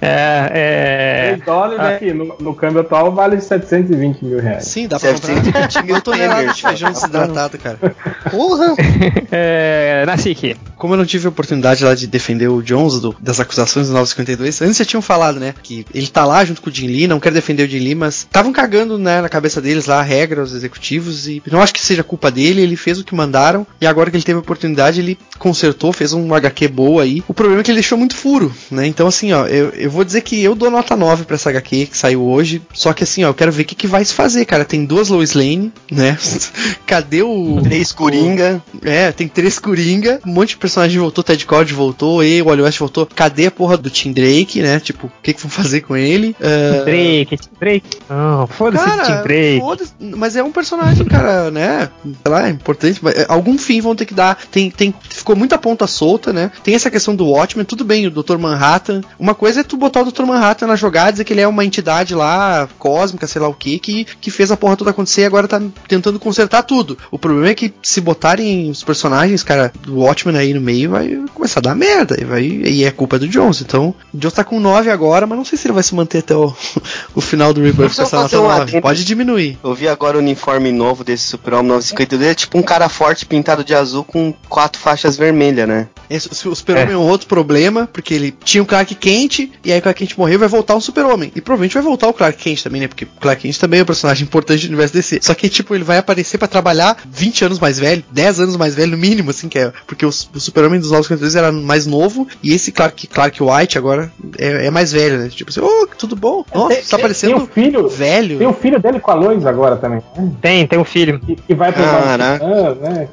É, 0.00 0.50
é... 0.52 1.32
3 1.34 1.44
dólares 1.44 1.80
ah. 1.80 1.88
aqui, 1.90 2.12
no, 2.12 2.36
no, 2.40 2.54
câmbio 2.54 2.80
atual 2.80 3.12
vale 3.12 3.40
720 3.40 4.24
mil 4.24 4.40
reais. 4.40 4.64
Sim, 4.64 4.88
dá 4.88 4.98
pra 4.98 5.10
720 5.16 5.84
mil 5.84 6.02
toneladas 6.02 6.56
de 6.56 6.62
feijão 6.62 6.90
desidratado, 6.90 7.58
cara. 7.58 7.78
Porra! 8.30 8.74
é, 9.30 10.04
Nasik. 10.06 10.56
Como 10.76 10.94
eu 10.94 10.98
não 10.98 11.06
tive 11.06 11.26
a 11.26 11.30
oportunidade 11.30 11.84
lá 11.84 11.94
de 11.94 12.06
defender 12.06 12.48
o 12.48 12.60
Jones 12.60 13.00
do, 13.00 13.14
das 13.20 13.38
acusações 13.38 13.86
do 13.86 13.92
952, 13.94 14.62
antes 14.62 14.76
já 14.76 14.84
tinham 14.84 15.00
falado, 15.00 15.38
né, 15.38 15.54
que 15.62 15.86
ele 15.94 16.06
tá 16.08 16.24
lá 16.24 16.44
junto 16.44 16.60
com 16.60 16.68
o 16.68 16.72
Jim 16.72 16.88
Lee, 16.88 17.06
não 17.06 17.20
quer 17.20 17.32
defender 17.32 17.66
o 17.66 17.68
Jim 17.68 17.78
Lee, 17.78 17.94
mas 17.94 18.18
estavam 18.18 18.52
cagando, 18.52 18.98
né, 18.98 19.22
na 19.22 19.28
cabeça 19.28 19.60
deles 19.60 19.86
lá 19.86 20.00
a 20.00 20.02
regra, 20.02 20.42
os 20.42 20.52
executivos, 20.52 21.26
e 21.28 21.42
não 21.50 21.62
acho 21.62 21.72
que 21.72 21.80
seja 21.80 22.04
culpa 22.04 22.15
dele, 22.30 22.62
ele 22.62 22.76
fez 22.76 22.98
o 22.98 23.04
que 23.04 23.14
mandaram, 23.14 23.66
e 23.80 23.86
agora 23.86 24.10
que 24.10 24.16
ele 24.16 24.24
teve 24.24 24.36
a 24.36 24.40
oportunidade, 24.40 25.00
ele 25.00 25.18
consertou, 25.38 25.92
fez 25.92 26.12
um 26.12 26.34
HQ 26.34 26.68
boa 26.68 27.02
aí. 27.02 27.22
O 27.28 27.34
problema 27.34 27.60
é 27.60 27.64
que 27.64 27.70
ele 27.70 27.80
deixou 27.80 27.98
muito 27.98 28.16
furo, 28.16 28.52
né, 28.70 28.86
então 28.86 29.06
assim, 29.06 29.32
ó, 29.32 29.46
eu, 29.46 29.70
eu 29.70 29.90
vou 29.90 30.04
dizer 30.04 30.22
que 30.22 30.42
eu 30.42 30.54
dou 30.54 30.70
nota 30.70 30.96
9 30.96 31.24
pra 31.24 31.36
essa 31.36 31.50
HQ 31.50 31.86
que 31.86 31.96
saiu 31.96 32.22
hoje, 32.22 32.62
só 32.72 32.92
que 32.92 33.04
assim, 33.04 33.24
ó, 33.24 33.28
eu 33.28 33.34
quero 33.34 33.52
ver 33.52 33.62
o 33.62 33.66
que, 33.66 33.74
que 33.74 33.86
vai 33.86 34.04
se 34.04 34.14
fazer, 34.14 34.44
cara. 34.44 34.64
Tem 34.64 34.84
duas 34.84 35.08
Lois 35.08 35.34
Lane, 35.34 35.72
né, 35.90 36.18
cadê 36.86 37.22
o... 37.22 37.60
Três 37.62 37.92
Coringa. 37.92 38.62
O, 38.74 38.88
é, 38.88 39.12
tem 39.12 39.28
três 39.28 39.58
Coringa, 39.58 40.20
um 40.26 40.32
monte 40.32 40.50
de 40.50 40.56
personagem 40.56 40.98
voltou, 40.98 41.22
Ted 41.22 41.44
Cord 41.44 41.72
voltou, 41.72 42.22
e 42.24 42.42
o 42.42 42.46
Wally 42.46 42.62
West 42.62 42.78
voltou. 42.78 43.06
Cadê 43.06 43.46
a 43.46 43.50
porra 43.50 43.76
do 43.76 43.90
Tim 43.90 44.12
Drake, 44.12 44.62
né, 44.62 44.80
tipo, 44.80 45.06
o 45.06 45.12
que 45.22 45.32
que 45.32 45.40
vão 45.40 45.50
fazer 45.50 45.82
com 45.82 45.96
ele? 45.96 46.34
Uh... 46.40 46.84
Drake, 46.84 47.36
Tim 47.36 47.50
Drake. 47.58 47.98
Não, 48.08 48.46
foda-se 48.46 48.84
Tim 48.84 49.22
Drake. 49.22 49.60
Foda 49.60 49.84
mas 50.16 50.36
é 50.36 50.42
um 50.42 50.52
personagem, 50.52 51.06
cara, 51.06 51.50
né, 51.50 51.88
sei 52.22 52.32
lá, 52.32 52.46
é 52.46 52.50
importante, 52.50 53.00
mas 53.02 53.16
é, 53.16 53.26
algum 53.28 53.58
fim 53.58 53.80
vão 53.80 53.94
ter 53.94 54.04
que 54.04 54.14
dar. 54.14 54.38
Tem, 54.50 54.70
tem, 54.70 54.94
ficou 55.08 55.36
muita 55.36 55.58
ponta 55.58 55.86
solta, 55.86 56.32
né? 56.32 56.50
Tem 56.62 56.74
essa 56.74 56.90
questão 56.90 57.14
do 57.14 57.26
Watchmen, 57.26 57.64
tudo 57.64 57.84
bem, 57.84 58.06
o 58.06 58.10
Dr. 58.10 58.38
Manhattan. 58.38 59.00
Uma 59.18 59.34
coisa 59.34 59.60
é 59.60 59.64
tu 59.64 59.76
botar 59.76 60.02
o 60.02 60.10
Dr. 60.10 60.24
Manhattan 60.24 60.66
na 60.66 60.76
jogada, 60.76 61.12
dizer 61.12 61.24
que 61.24 61.32
ele 61.32 61.40
é 61.40 61.48
uma 61.48 61.64
entidade 61.64 62.14
lá, 62.14 62.68
cósmica, 62.78 63.26
sei 63.26 63.40
lá 63.40 63.48
o 63.48 63.54
que, 63.54 63.78
que, 63.78 64.04
que 64.20 64.30
fez 64.30 64.50
a 64.50 64.56
porra 64.56 64.76
toda 64.76 64.90
acontecer 64.90 65.22
e 65.22 65.24
agora 65.24 65.48
tá 65.48 65.60
tentando 65.88 66.18
consertar 66.18 66.62
tudo. 66.62 66.98
O 67.10 67.18
problema 67.18 67.48
é 67.48 67.54
que 67.54 67.72
se 67.82 68.00
botarem 68.00 68.70
os 68.70 68.82
personagens, 68.82 69.42
cara, 69.42 69.72
do 69.82 69.98
Watchmen 69.98 70.36
aí 70.36 70.54
no 70.54 70.60
meio, 70.60 70.90
vai 70.90 71.24
começar 71.34 71.60
a 71.60 71.62
dar 71.62 71.74
merda. 71.74 72.16
E, 72.20 72.24
vai, 72.24 72.42
e 72.42 72.84
é 72.84 72.90
culpa 72.90 73.18
do 73.18 73.28
Jones. 73.28 73.60
Então, 73.60 73.94
o 74.12 74.18
Jones 74.18 74.34
tá 74.34 74.44
com 74.44 74.60
9 74.60 74.90
agora, 74.90 75.26
mas 75.26 75.36
não 75.36 75.44
sei 75.44 75.58
se 75.58 75.66
ele 75.66 75.74
vai 75.74 75.82
se 75.82 75.94
manter 75.94 76.18
até 76.18 76.34
o, 76.34 76.54
o 77.14 77.20
final 77.20 77.52
do 77.52 77.62
Rebirth 77.62 77.94
com 77.94 78.02
essa 78.02 78.16
nota 78.16 78.36
9. 78.36 78.80
Pode 78.80 79.04
diminuir. 79.04 79.58
Eu 79.62 79.74
vi 79.74 79.88
agora 79.88 80.16
o 80.16 80.20
uniforme 80.20 80.72
novo 80.72 81.04
desse 81.04 81.24
Super-Homem 81.24 81.72
952, 81.96 82.30
é 82.30 82.34
tipo 82.34 82.58
um 82.58 82.62
cara 82.62 82.88
forte 82.88 83.24
pintado 83.24 83.64
de 83.64 83.74
azul 83.74 84.04
com 84.04 84.32
quatro 84.48 84.80
faixas 84.80 85.16
vermelhas, 85.16 85.66
né? 85.66 85.88
O 86.10 86.54
Super-Homem 86.54 86.94
é. 86.94 86.96
um 86.96 87.08
outro 87.08 87.26
problema, 87.26 87.88
porque 87.92 88.14
ele 88.14 88.34
tinha 88.44 88.62
o 88.62 88.66
Clark 88.66 88.94
Kent, 88.94 89.50
e 89.64 89.72
aí 89.72 89.78
o 89.78 89.82
Clark 89.82 89.98
Kent 89.98 90.16
morreu 90.16 90.38
vai 90.38 90.48
voltar 90.48 90.74
um 90.74 90.80
Super-Homem. 90.80 91.32
E 91.34 91.40
provavelmente 91.40 91.74
vai 91.74 91.82
voltar 91.82 92.08
o 92.08 92.12
Clark 92.12 92.38
Kent 92.42 92.62
também, 92.62 92.80
né? 92.80 92.88
Porque 92.88 93.04
o 93.04 93.08
Clark 93.20 93.42
Kent 93.42 93.58
também 93.58 93.80
é 93.80 93.82
um 93.82 93.86
personagem 93.86 94.24
importante 94.24 94.66
do 94.66 94.68
universo 94.68 94.94
DC. 94.94 95.20
Só 95.22 95.34
que, 95.34 95.48
tipo, 95.48 95.74
ele 95.74 95.84
vai 95.84 95.98
aparecer 95.98 96.38
para 96.38 96.48
trabalhar 96.48 96.96
20 97.10 97.44
anos 97.44 97.58
mais 97.58 97.78
velho, 97.78 98.04
10 98.10 98.40
anos 98.40 98.56
mais 98.56 98.74
velho, 98.74 98.92
no 98.92 98.98
mínimo, 98.98 99.30
assim, 99.30 99.48
que 99.48 99.58
é. 99.58 99.72
Porque 99.86 100.04
o, 100.04 100.08
o 100.08 100.40
Super-Homem 100.40 100.80
dos 100.80 100.90
Novos 100.90 101.06
52 101.06 101.34
era 101.34 101.52
mais 101.52 101.86
novo, 101.86 102.26
e 102.42 102.52
esse 102.52 102.72
Clark, 102.72 103.06
Clark 103.06 103.42
White 103.42 103.78
agora 103.78 104.12
é, 104.38 104.66
é 104.66 104.70
mais 104.70 104.92
velho, 104.92 105.18
né? 105.18 105.28
Tipo 105.28 105.50
assim, 105.50 105.60
oh, 105.60 105.86
tudo 105.98 106.16
bom? 106.16 106.44
Nossa, 106.54 106.74
tem, 106.74 106.84
tá 106.84 106.98
parecendo 106.98 107.34
tem 107.34 107.42
um 107.42 107.46
filho, 107.46 107.88
velho. 107.88 108.38
Tem 108.38 108.46
o 108.46 108.50
um 108.50 108.54
filho 108.54 108.78
dele 108.78 109.00
com 109.00 109.10
a 109.10 109.14
Lois 109.14 109.46
agora 109.46 109.76
também. 109.76 110.02
Né? 110.16 110.32
Tem, 110.40 110.66
tem 110.66 110.78
um 110.78 110.84
filho. 110.84 111.20
Que, 111.20 111.36
que 111.36 111.54
vai 111.54 111.72
pro 111.72 111.82
ah, 111.84 112.16
né? 112.18 113.08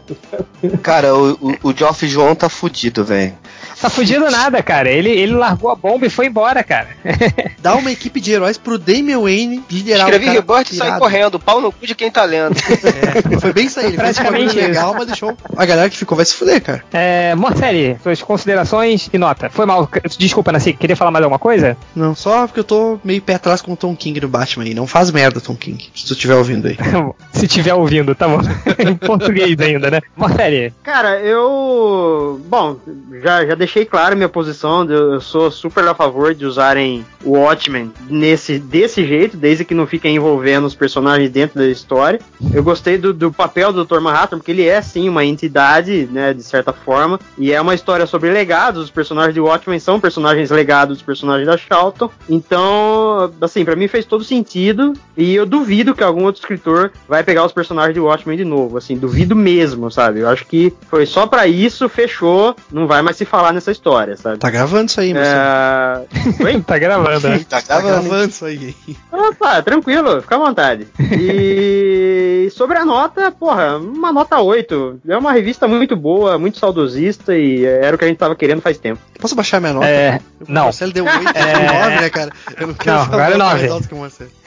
Cara, 0.81 1.15
o, 1.15 1.33
o, 1.33 1.69
o 1.69 1.73
Geoff 1.75 2.07
João 2.07 2.35
tá 2.35 2.49
fudido, 2.49 2.82
velho. 3.03 3.37
Tá 3.83 3.89
fudido 3.89 4.31
nada, 4.31 4.63
cara. 4.63 4.89
Ele, 4.89 5.09
ele 5.09 5.33
largou 5.33 5.69
a 5.69 5.75
bomba 5.75 6.05
e 6.05 6.09
foi 6.09 6.27
embora, 6.27 6.63
cara. 6.63 6.87
Dá 7.59 7.75
uma 7.75 7.91
equipe 7.91 8.21
de 8.21 8.31
heróis 8.31 8.57
pro 8.57 8.79
Damian 8.79 9.19
Wayne 9.19 9.61
liderar 9.69 10.07
Escrevi 10.07 10.29
o 10.29 10.31
Rebirth 10.31 10.71
e 10.71 10.75
saí 10.77 10.97
correndo. 10.97 11.37
Pau 11.37 11.59
no 11.59 11.69
cu 11.69 11.85
de 11.85 11.93
quem 11.93 12.09
tá 12.09 12.23
lendo. 12.23 12.55
É, 12.93 13.39
foi 13.39 13.51
bem 13.51 13.65
isso 13.65 13.79
aí. 13.79 13.87
Ele 13.87 13.97
Praticamente 13.97 14.53
fez 14.53 14.67
legal, 14.67 14.93
mas 14.93 15.07
deixou 15.07 15.35
a 15.55 15.65
galera 15.65 15.89
que 15.89 15.97
ficou 15.97 16.15
vai 16.15 16.25
se 16.25 16.35
fuder, 16.35 16.61
cara. 16.61 16.83
É, 16.93 17.33
Morcelli, 17.35 17.97
suas 18.01 18.21
considerações 18.21 19.09
e 19.11 19.17
nota. 19.17 19.49
Foi 19.49 19.65
mal. 19.65 19.89
Desculpa, 20.17 20.51
Nasci, 20.51 20.73
queria 20.73 20.95
falar 20.95 21.11
mais 21.11 21.23
alguma 21.23 21.39
coisa? 21.39 21.75
Não, 21.95 22.15
só 22.15 22.45
porque 22.45 22.59
eu 22.59 22.63
tô 22.63 22.99
meio 23.03 23.21
pé 23.21 23.35
atrás 23.35 23.61
com 23.61 23.73
o 23.73 23.77
Tom 23.77 23.95
King 23.95 24.21
no 24.21 24.27
Batman 24.27 24.63
aí. 24.63 24.73
Não 24.73 24.85
faz 24.85 25.11
merda, 25.11 25.41
Tom 25.41 25.55
King. 25.55 25.89
Se 25.95 26.05
tu 26.05 26.13
estiver 26.13 26.35
ouvindo 26.35 26.67
aí. 26.67 26.77
se 27.33 27.45
estiver 27.45 27.73
ouvindo, 27.73 28.15
tá 28.15 28.27
bom. 28.27 28.39
em 28.79 28.95
português 28.95 29.59
ainda, 29.59 29.89
né? 29.89 30.01
Morcelli. 30.15 30.73
Cara, 30.83 31.19
eu. 31.19 32.41
Bom, 32.47 32.77
já, 33.21 33.45
já 33.45 33.55
deixei 33.55 33.72
claro 33.85 34.15
minha 34.15 34.29
posição, 34.29 34.85
eu 34.89 35.19
sou 35.19 35.49
super 35.49 35.87
a 35.87 35.95
favor 35.95 36.33
de 36.35 36.45
usarem 36.45 37.05
o 37.23 37.31
Watchmen 37.31 37.91
nesse, 38.09 38.59
desse 38.59 39.05
jeito, 39.05 39.35
desde 39.35 39.65
que 39.65 39.73
não 39.73 39.87
fiquem 39.87 40.15
envolvendo 40.15 40.65
os 40.65 40.75
personagens 40.75 41.29
dentro 41.31 41.59
da 41.59 41.67
história. 41.67 42.19
Eu 42.53 42.63
gostei 42.63 42.97
do, 42.97 43.13
do 43.13 43.31
papel 43.31 43.73
do 43.73 43.83
Dr. 43.83 43.99
Manhattan, 43.99 44.37
porque 44.37 44.51
ele 44.51 44.67
é 44.67 44.81
sim 44.81 45.09
uma 45.09 45.25
entidade, 45.25 46.07
né, 46.11 46.33
de 46.33 46.43
certa 46.43 46.71
forma, 46.71 47.19
e 47.37 47.51
é 47.51 47.59
uma 47.59 47.73
história 47.73 48.05
sobre 48.05 48.31
legados. 48.31 48.83
Os 48.83 48.91
personagens 48.91 49.33
de 49.33 49.39
Watchmen 49.39 49.79
são 49.79 49.99
personagens 49.99 50.51
legados 50.51 50.97
dos 50.97 51.05
personagens 51.05 51.47
da 51.47 51.57
Charlton. 51.57 52.09
Então, 52.29 53.31
assim, 53.41 53.65
para 53.65 53.75
mim 53.75 53.87
fez 53.87 54.05
todo 54.05 54.23
sentido, 54.23 54.93
e 55.17 55.33
eu 55.33 55.45
duvido 55.45 55.95
que 55.95 56.03
algum 56.03 56.25
outro 56.25 56.41
escritor 56.41 56.91
vai 57.07 57.23
pegar 57.23 57.45
os 57.45 57.51
personagens 57.51 57.93
de 57.93 57.99
Watchmen 57.99 58.37
de 58.37 58.45
novo, 58.45 58.77
assim, 58.77 58.97
duvido 58.97 59.35
mesmo, 59.35 59.89
sabe? 59.89 60.19
Eu 60.19 60.29
acho 60.29 60.45
que 60.45 60.73
foi 60.89 61.05
só 61.05 61.25
para 61.25 61.47
isso, 61.47 61.87
fechou, 61.87 62.55
não 62.71 62.87
vai 62.87 63.01
mais 63.01 63.17
se 63.17 63.25
falar 63.25 63.53
nessa 63.53 63.62
história, 63.71 64.17
sabe? 64.17 64.37
Tá 64.37 64.49
gravando 64.49 64.85
isso 64.85 64.99
aí, 64.99 65.13
é... 65.15 66.59
tá 66.65 66.77
gravando, 66.77 67.29
né? 67.29 67.45
Tá, 67.47 67.61
tá 67.61 67.81
gravando 67.81 68.29
isso 68.29 68.45
aí. 68.45 68.75
Opa, 69.11 69.61
tranquilo, 69.61 70.21
fica 70.21 70.35
à 70.35 70.39
vontade. 70.39 70.87
E 70.99 72.49
sobre 72.53 72.77
a 72.77 72.85
nota, 72.85 73.31
porra, 73.31 73.77
uma 73.77 74.11
nota 74.11 74.39
8. 74.39 75.01
É 75.07 75.17
uma 75.17 75.31
revista 75.31 75.67
muito 75.67 75.95
boa, 75.95 76.37
muito 76.37 76.57
saudosista 76.57 77.35
e 77.35 77.65
era 77.65 77.95
o 77.95 77.99
que 77.99 78.05
a 78.05 78.07
gente 78.07 78.17
tava 78.17 78.35
querendo 78.35 78.61
faz 78.61 78.77
tempo. 78.77 79.01
Posso 79.19 79.35
baixar 79.35 79.59
minha 79.59 79.73
nota? 79.73 79.87
É, 79.87 80.19
não. 80.47 80.63
O 80.63 80.65
Marcelo 80.65 80.93
deu 80.93 81.05
8, 81.05 81.15
é... 81.35 81.81
9, 81.81 82.01
né, 82.01 82.09
cara? 82.09 82.31
Eu 82.59 82.67
não 82.67 82.73
quero 82.73 82.97
não, 82.97 83.03
agora 83.03 83.33
é 83.33 83.37
9. 83.37 83.69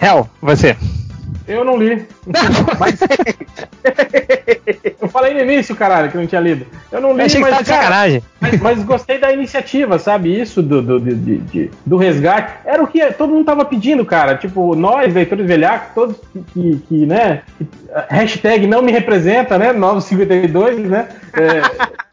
Hell, 0.01 0.31
você. 0.41 0.77
Eu 1.47 1.65
não 1.65 1.77
li. 1.77 2.07
mas... 2.79 2.99
eu 5.01 5.09
falei 5.09 5.35
no 5.35 5.41
início, 5.41 5.77
caralho, 5.77 6.11
que 6.11 6.17
eu 6.17 6.21
não 6.21 6.29
tinha 6.29 6.41
lido. 6.41 6.67
Eu 6.91 7.01
não 7.01 7.17
li, 7.17 7.23
Achei 7.23 7.41
mas, 7.41 7.59
que 7.59 7.65
tá 7.65 7.77
sacanagem. 7.77 8.23
Mas, 8.41 8.61
mas, 8.61 8.85
gostei 8.85 9.19
da 9.19 9.33
iniciativa, 9.33 9.99
sabe? 9.99 10.41
Isso 10.41 10.63
do, 10.63 10.83
do, 10.83 11.01
de, 11.01 11.39
de, 11.39 11.71
do 11.85 11.97
resgate. 11.97 12.55
Era 12.65 12.83
o 12.83 12.87
que 12.87 13.05
todo 13.13 13.33
mundo 13.33 13.45
tava 13.45 13.65
pedindo, 13.65 14.05
cara. 14.05 14.37
Tipo, 14.37 14.75
nós, 14.75 15.15
leitores 15.15 15.47
velhacos, 15.47 15.95
todos 15.95 16.17
que, 16.33 16.43
que, 16.53 16.77
que 16.89 17.07
né? 17.07 17.43
Hashtag 18.09 18.67
não 18.67 18.83
me 18.83 18.91
representa, 18.91 19.59
né? 19.59 19.73
952, 19.73 20.79
né? 20.81 21.09
É, 21.35 21.97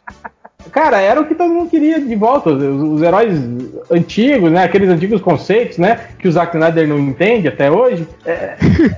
cara, 0.71 0.99
era 0.99 1.19
o 1.19 1.25
que 1.25 1.35
todo 1.35 1.53
mundo 1.53 1.69
queria 1.69 1.99
de 1.99 2.15
volta. 2.15 2.49
Os, 2.49 2.93
os, 2.93 3.01
heróis 3.01 3.39
antigos, 3.89 4.51
né? 4.51 4.63
Aqueles 4.63 4.89
antigos 4.89 5.21
conceitos, 5.21 5.77
né? 5.77 5.99
Que 6.19 6.27
o 6.27 6.31
Zack 6.31 6.55
Snyder 6.55 6.87
não 6.87 6.99
entende 6.99 7.47
até 7.47 7.69
hoje. 7.69 8.07
É, 8.25 8.55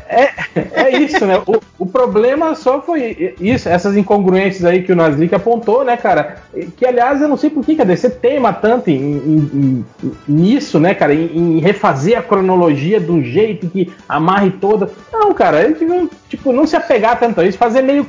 é, 0.07 0.29
é 0.55 0.97
isso, 0.97 1.25
né? 1.25 1.41
O, 1.45 1.59
o, 1.79 1.85
problema 1.85 2.55
só 2.55 2.81
foi 2.81 3.35
isso, 3.39 3.67
essas 3.69 3.97
incongruências 3.97 4.65
aí 4.65 4.83
que 4.83 4.91
o 4.91 4.95
Nazik 4.95 5.33
apontou, 5.33 5.83
né, 5.83 5.97
cara? 5.97 6.37
Que, 6.77 6.85
aliás, 6.85 7.21
eu 7.21 7.27
não 7.27 7.37
sei 7.37 7.49
por 7.49 7.65
que 7.65 7.81
a 7.81 7.85
DC 7.85 8.09
teima 8.11 8.53
tanto 8.53 8.89
em, 8.89 8.95
em, 8.95 9.49
em, 9.53 9.85
nisso, 10.27 10.79
né, 10.79 10.93
cara? 10.93 11.13
Em, 11.13 11.57
em, 11.57 11.59
refazer 11.59 12.17
a 12.17 12.21
cronologia 12.21 12.99
de 12.99 13.11
um 13.11 13.23
jeito 13.23 13.67
que 13.69 13.91
amarre 14.07 14.51
toda. 14.51 14.89
Não, 15.11 15.33
cara, 15.33 15.63
eles 15.63 15.79
deviam, 15.79 16.09
tipo, 16.29 16.51
não 16.51 16.65
se 16.67 16.75
apegar 16.75 17.19
tanto 17.19 17.41
a 17.41 17.45
isso, 17.45 17.57
fazer 17.57 17.81
meio, 17.81 18.05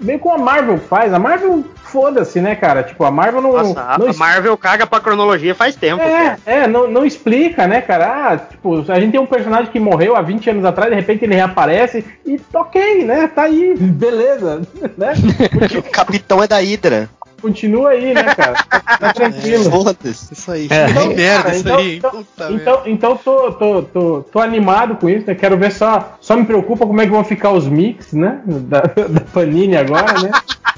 meio 0.00 0.18
como 0.18 0.34
a 0.34 0.38
Marvel 0.38 0.78
faz. 0.78 1.12
A 1.12 1.18
Marvel 1.18 1.64
foda-se, 1.94 2.40
né, 2.40 2.56
cara? 2.56 2.82
Tipo, 2.82 3.04
a 3.04 3.10
Marvel 3.12 3.40
não. 3.40 3.52
Nossa, 3.52 3.96
não 3.98 4.08
a 4.08 4.12
Marvel 4.12 4.56
caga 4.56 4.84
pra 4.84 4.98
cronologia 4.98 5.54
faz 5.54 5.76
tempo. 5.76 6.02
É, 6.02 6.24
cara. 6.24 6.38
é, 6.44 6.66
não, 6.66 6.90
não 6.90 7.06
explica, 7.06 7.68
né, 7.68 7.80
cara? 7.80 8.32
Ah, 8.32 8.36
tipo, 8.36 8.84
a 8.90 8.98
gente 8.98 9.12
tem 9.12 9.20
um 9.20 9.26
personagem 9.26 9.70
que 9.70 9.78
morreu 9.78 10.16
há 10.16 10.20
20 10.20 10.50
anos 10.50 10.64
atrás, 10.64 10.90
de 10.90 10.96
repente 10.96 11.24
ele 11.24 11.36
reaparece 11.36 12.04
e 12.26 12.40
ok, 12.52 13.04
né? 13.04 13.28
Tá 13.28 13.42
aí, 13.42 13.76
beleza. 13.78 14.62
Né? 14.96 15.12
o 15.78 15.82
capitão 15.82 16.42
é 16.42 16.46
da 16.46 16.58
Hydra. 16.58 17.08
Continua 17.44 17.90
aí, 17.90 18.14
né, 18.14 18.22
cara? 18.34 18.54
Tá, 18.98 19.12
tranquilo. 19.12 19.70
É, 20.02 20.08
isso 20.08 20.50
aí. 20.50 20.66
É. 20.70 20.88
Então, 20.88 21.08
merda, 21.08 21.42
cara, 21.42 21.54
isso 21.54 21.68
então, 21.68 21.76
aí. 21.76 21.96
Então, 21.98 22.24
então, 22.50 22.82
então 22.86 23.16
tô, 23.18 23.52
tô, 23.52 23.82
tô, 23.82 24.22
tô, 24.32 24.38
animado 24.38 24.96
com 24.96 25.10
isso, 25.10 25.26
né? 25.26 25.34
Quero 25.34 25.58
ver 25.58 25.70
só. 25.70 26.16
Só 26.22 26.36
me 26.36 26.46
preocupa 26.46 26.86
como 26.86 27.02
é 27.02 27.04
que 27.04 27.10
vão 27.10 27.22
ficar 27.22 27.50
os 27.50 27.68
mix, 27.68 28.14
né? 28.14 28.40
Da, 28.46 28.80
da 28.96 29.20
Panini 29.30 29.76
agora, 29.76 30.22
né? 30.22 30.30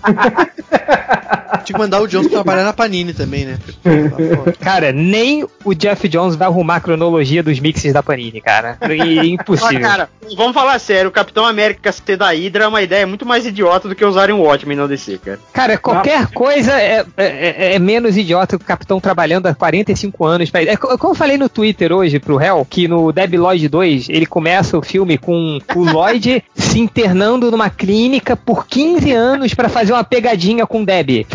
Tinha 1.64 1.76
que 1.76 1.78
mandar 1.78 2.01
o 2.01 2.07
Jones 2.07 2.30
trabalhar 2.30 2.64
na 2.64 2.72
Panini 2.72 3.12
também, 3.12 3.44
né? 3.44 3.59
Cara, 4.61 4.92
nem 4.92 5.47
o 5.64 5.74
Jeff 5.74 6.09
Jones 6.09 6.36
vai 6.36 6.49
arrumar 6.49 6.76
a 6.76 6.80
cronologia 6.80 7.42
dos 7.42 7.61
mixes 7.61 7.92
da 7.92 8.03
Panini, 8.03 8.40
cara. 8.40 8.78
Impossível. 9.24 9.80
cara, 9.80 10.09
vamos 10.36 10.55
falar 10.55 10.78
sério, 10.78 11.09
o 11.09 11.12
Capitão 11.12 11.44
América 11.44 11.92
ser 11.92 12.16
da 12.16 12.30
Hydra 12.30 12.64
é 12.64 12.68
uma 12.68 12.82
ideia 12.82 13.07
muito 13.07 13.26
mais 13.26 13.47
idiota 13.47 13.88
do 13.88 13.94
que 13.94 14.05
usarem 14.05 14.34
o 14.34 14.40
Watchmen 14.40 14.76
no 14.76 14.88
DC, 14.88 15.18
cara. 15.18 15.38
Cara, 15.53 15.78
qualquer 15.78 16.26
coisa 16.28 16.72
é, 16.72 17.05
é, 17.16 17.24
é, 17.24 17.74
é, 17.74 17.78
menos 17.78 18.16
idiota 18.16 18.57
que 18.57 18.64
o 18.64 18.66
Capitão 18.66 19.01
trabalhando 19.01 19.47
há 19.47 19.55
45 19.55 20.24
anos. 20.24 20.51
Pra... 20.51 20.62
É, 20.62 20.76
como 20.76 21.12
eu 21.12 21.14
falei 21.14 21.36
no 21.36 21.49
Twitter 21.49 21.92
hoje 21.92 22.18
pro 22.18 22.40
Hell, 22.40 22.66
que 22.68 22.88
no 22.88 23.12
Deb 23.12 23.34
Lloyd 23.34 23.68
2, 23.68 24.09
ele 24.09 24.26
começa 24.26 24.78
o 24.78 24.82
filme 24.82 25.18
com 25.18 25.59
o 25.74 25.84
Lloyd 25.84 26.42
se 26.55 26.78
internando 26.80 27.51
numa 27.51 27.70
clínica 27.70 28.36
por 28.36 28.66
15 28.66 29.12
anos 29.12 29.55
para 29.55 29.68
fazer 29.68 29.92
uma 29.92 30.05
pegadinha 30.05 30.66
com 30.66 30.82
o 30.82 30.84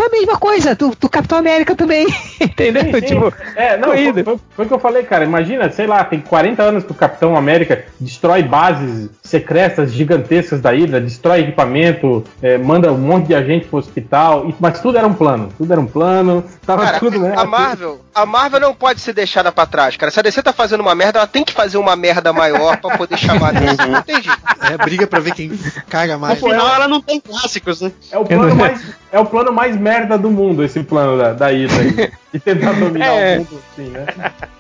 Foi 0.02 0.08
a 0.08 0.10
mesma 0.10 0.38
coisa 0.40 0.74
do, 0.74 0.96
do 1.00 1.08
Capitão 1.08 1.38
América 1.38 1.76
também. 1.76 2.08
Entendeu? 2.42 2.86
Sim, 2.86 2.92
sim. 2.92 3.02
Tipo, 3.02 3.34
é, 3.56 3.78
não, 3.78 3.90
foi, 3.90 4.24
foi, 4.24 4.40
foi 4.50 4.66
o 4.66 4.68
que 4.68 4.74
eu 4.74 4.80
falei, 4.80 5.04
cara. 5.04 5.24
Imagina, 5.24 5.70
sei 5.70 5.86
lá, 5.86 6.04
tem 6.04 6.20
40 6.20 6.64
anos 6.64 6.84
que 6.84 6.92
o 6.92 6.96
Capitão 6.96 7.36
América 7.36 7.86
destrói 8.00 8.42
bases 8.42 9.12
secretas 9.22 9.94
gigantescas 9.94 10.60
da 10.60 10.72
Hydra, 10.72 11.00
destrói 11.00 11.42
equipamento, 11.42 12.24
é, 12.42 12.58
manda 12.58 12.92
um 12.92 12.98
monte 12.98 13.28
de 13.28 13.36
agente 13.36 13.68
pro 13.68 13.78
hospital, 13.78 14.50
e, 14.50 14.56
mas 14.60 14.82
tudo 14.82 14.98
era 14.98 15.06
um 15.06 15.14
plano. 15.14 15.50
Tudo 15.56 15.72
era 15.72 15.80
um 15.80 15.86
plano, 15.86 16.44
tava 16.66 16.84
cara, 16.84 17.00
tudo, 17.00 17.20
né? 17.20 17.36
A 17.38 17.46
Marvel, 17.46 18.02
a 18.14 18.26
Marvel 18.26 18.60
não 18.60 18.74
pode 18.74 19.00
ser 19.00 19.14
deixada 19.14 19.52
para 19.52 19.66
trás, 19.66 19.96
cara. 19.96 20.12
Se 20.12 20.20
a 20.20 20.24
DC 20.24 20.44
tá 20.44 20.52
fazendo 20.52 20.82
uma 20.82 20.94
merda, 20.94 21.20
ela 21.20 21.28
tem 21.28 21.44
que 21.44 21.54
fazer 21.54 21.78
uma 21.78 21.96
merda 21.96 22.34
maior 22.34 22.78
para 22.78 22.98
poder 22.98 23.18
chamar 23.18 23.50
a 23.50 23.52
DC. 23.60 23.86
Não 23.86 24.02
tem 24.02 24.22
jeito. 24.22 24.42
É 24.62 24.78
briga 24.78 25.08
pra 25.08 25.20
ver 25.20 25.34
quem 25.34 25.52
caga 25.90 26.18
mais. 26.18 26.38
Afinal, 26.38 26.74
ela 26.76 26.88
não 26.88 27.02
tem 27.02 27.20
clássicos, 27.20 27.82
né? 27.82 27.92
É 28.12 28.18
o 28.18 28.26
plano 28.26 28.56
mais, 28.56 28.82
é 29.12 29.20
o 29.20 29.26
plano 29.26 29.52
mais 29.52 29.78
merda 29.78 30.18
do 30.18 30.30
mundo, 30.30 30.64
esse 30.64 30.84
plano 30.84 31.18
da, 31.18 31.34
da 31.34 31.48
Hydra. 31.48 32.12
de 32.34 32.40
tentar 32.40 32.74
dominar 32.74 33.08
é. 33.08 33.36
o 33.36 33.40
mundo, 33.40 33.62
assim, 33.72 33.90
né? 33.90 34.06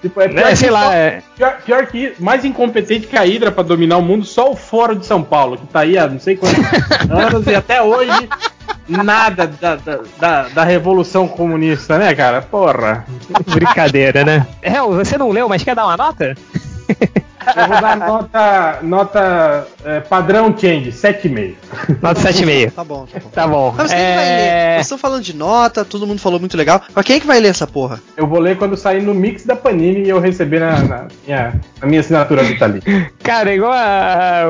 Tipo, 0.02 0.22
é 0.22 0.28
pior, 0.30 0.48
é, 0.48 0.56
sei 0.56 0.70
lá, 0.70 0.84
só, 0.84 0.94
é... 0.94 1.24
pior, 1.36 1.62
pior, 1.66 1.86
que 1.88 2.14
mais 2.20 2.44
incompetente 2.44 3.08
que 3.08 3.18
a 3.18 3.24
Hydra 3.24 3.52
pra 3.52 3.64
dominar 3.64 3.98
o 3.98 4.02
mundo, 4.02 4.26
só 4.26 4.52
o 4.52 4.56
Fórum 4.56 4.96
de 4.96 5.06
São 5.06 5.24
Paulo, 5.24 5.58
que 5.58 5.68
tá 5.68 5.82
aí 5.82 5.98
há 5.98 6.08
não 6.08 6.20
sei 6.20 6.36
quantos 6.36 6.60
anos 7.10 7.48
e 7.48 7.56
até 7.56 7.82
hoje 7.82 8.30
nada 8.88 9.48
da, 9.48 9.76
da, 9.76 10.00
da, 10.20 10.44
da, 10.50 10.64
Revolução 10.64 11.28
Comunista, 11.28 11.98
né, 11.98 12.14
cara? 12.14 12.42
Porra. 12.42 13.06
Brincadeira, 13.48 14.26
né? 14.26 14.46
Hel, 14.62 14.92
você 14.92 15.18
não 15.18 15.30
leu, 15.30 15.48
mas 15.48 15.64
quer 15.64 15.76
dar 15.76 15.86
uma 15.86 15.98
nota? 15.98 16.36
Eu 17.56 17.68
vou 17.68 17.82
dar 17.82 17.98
nota, 17.98 18.80
nota 18.82 19.68
é, 19.84 20.00
padrão 20.00 20.56
change, 20.58 20.92
7,5. 20.92 21.56
Nota 22.02 22.22
7,5. 22.22 22.72
Tá 22.72 22.84
bom, 22.84 23.06
tá 23.06 23.20
bom. 23.20 23.30
Tá 23.30 23.48
bom. 23.48 23.74
Mas 23.78 23.92
quem 23.92 24.00
é... 24.00 24.10
que 24.10 24.16
vai 24.16 24.26
ler? 24.26 24.74
Vocês 24.74 24.86
estão 24.86 24.98
falando 24.98 25.24
de 25.24 25.36
nota, 25.36 25.86
todo 25.86 26.08
mundo 26.08 26.20
falou 26.20 26.40
muito 26.40 26.56
legal. 26.56 26.82
Mas 26.94 27.06
quem 27.06 27.16
é 27.16 27.20
que 27.20 27.28
vai 27.28 27.40
ler 27.40 27.50
essa 27.50 27.66
porra? 27.66 28.00
Eu 28.16 28.28
vou 28.28 28.40
ler 28.40 28.58
quando 28.58 28.78
sair 28.78 29.02
no 29.02 29.14
mix 29.14 29.46
da 29.46 29.56
Panini 29.56 30.04
e 30.04 30.10
eu 30.10 30.20
receber 30.20 30.60
na, 30.60 30.80
na, 30.80 31.08
minha, 31.26 31.62
na 31.82 31.88
minha 31.88 32.00
assinatura 32.00 32.44
do 32.44 32.58
Tali. 32.58 32.82
Cara, 33.24 33.54
igual 33.54 33.72
a, 33.74 34.50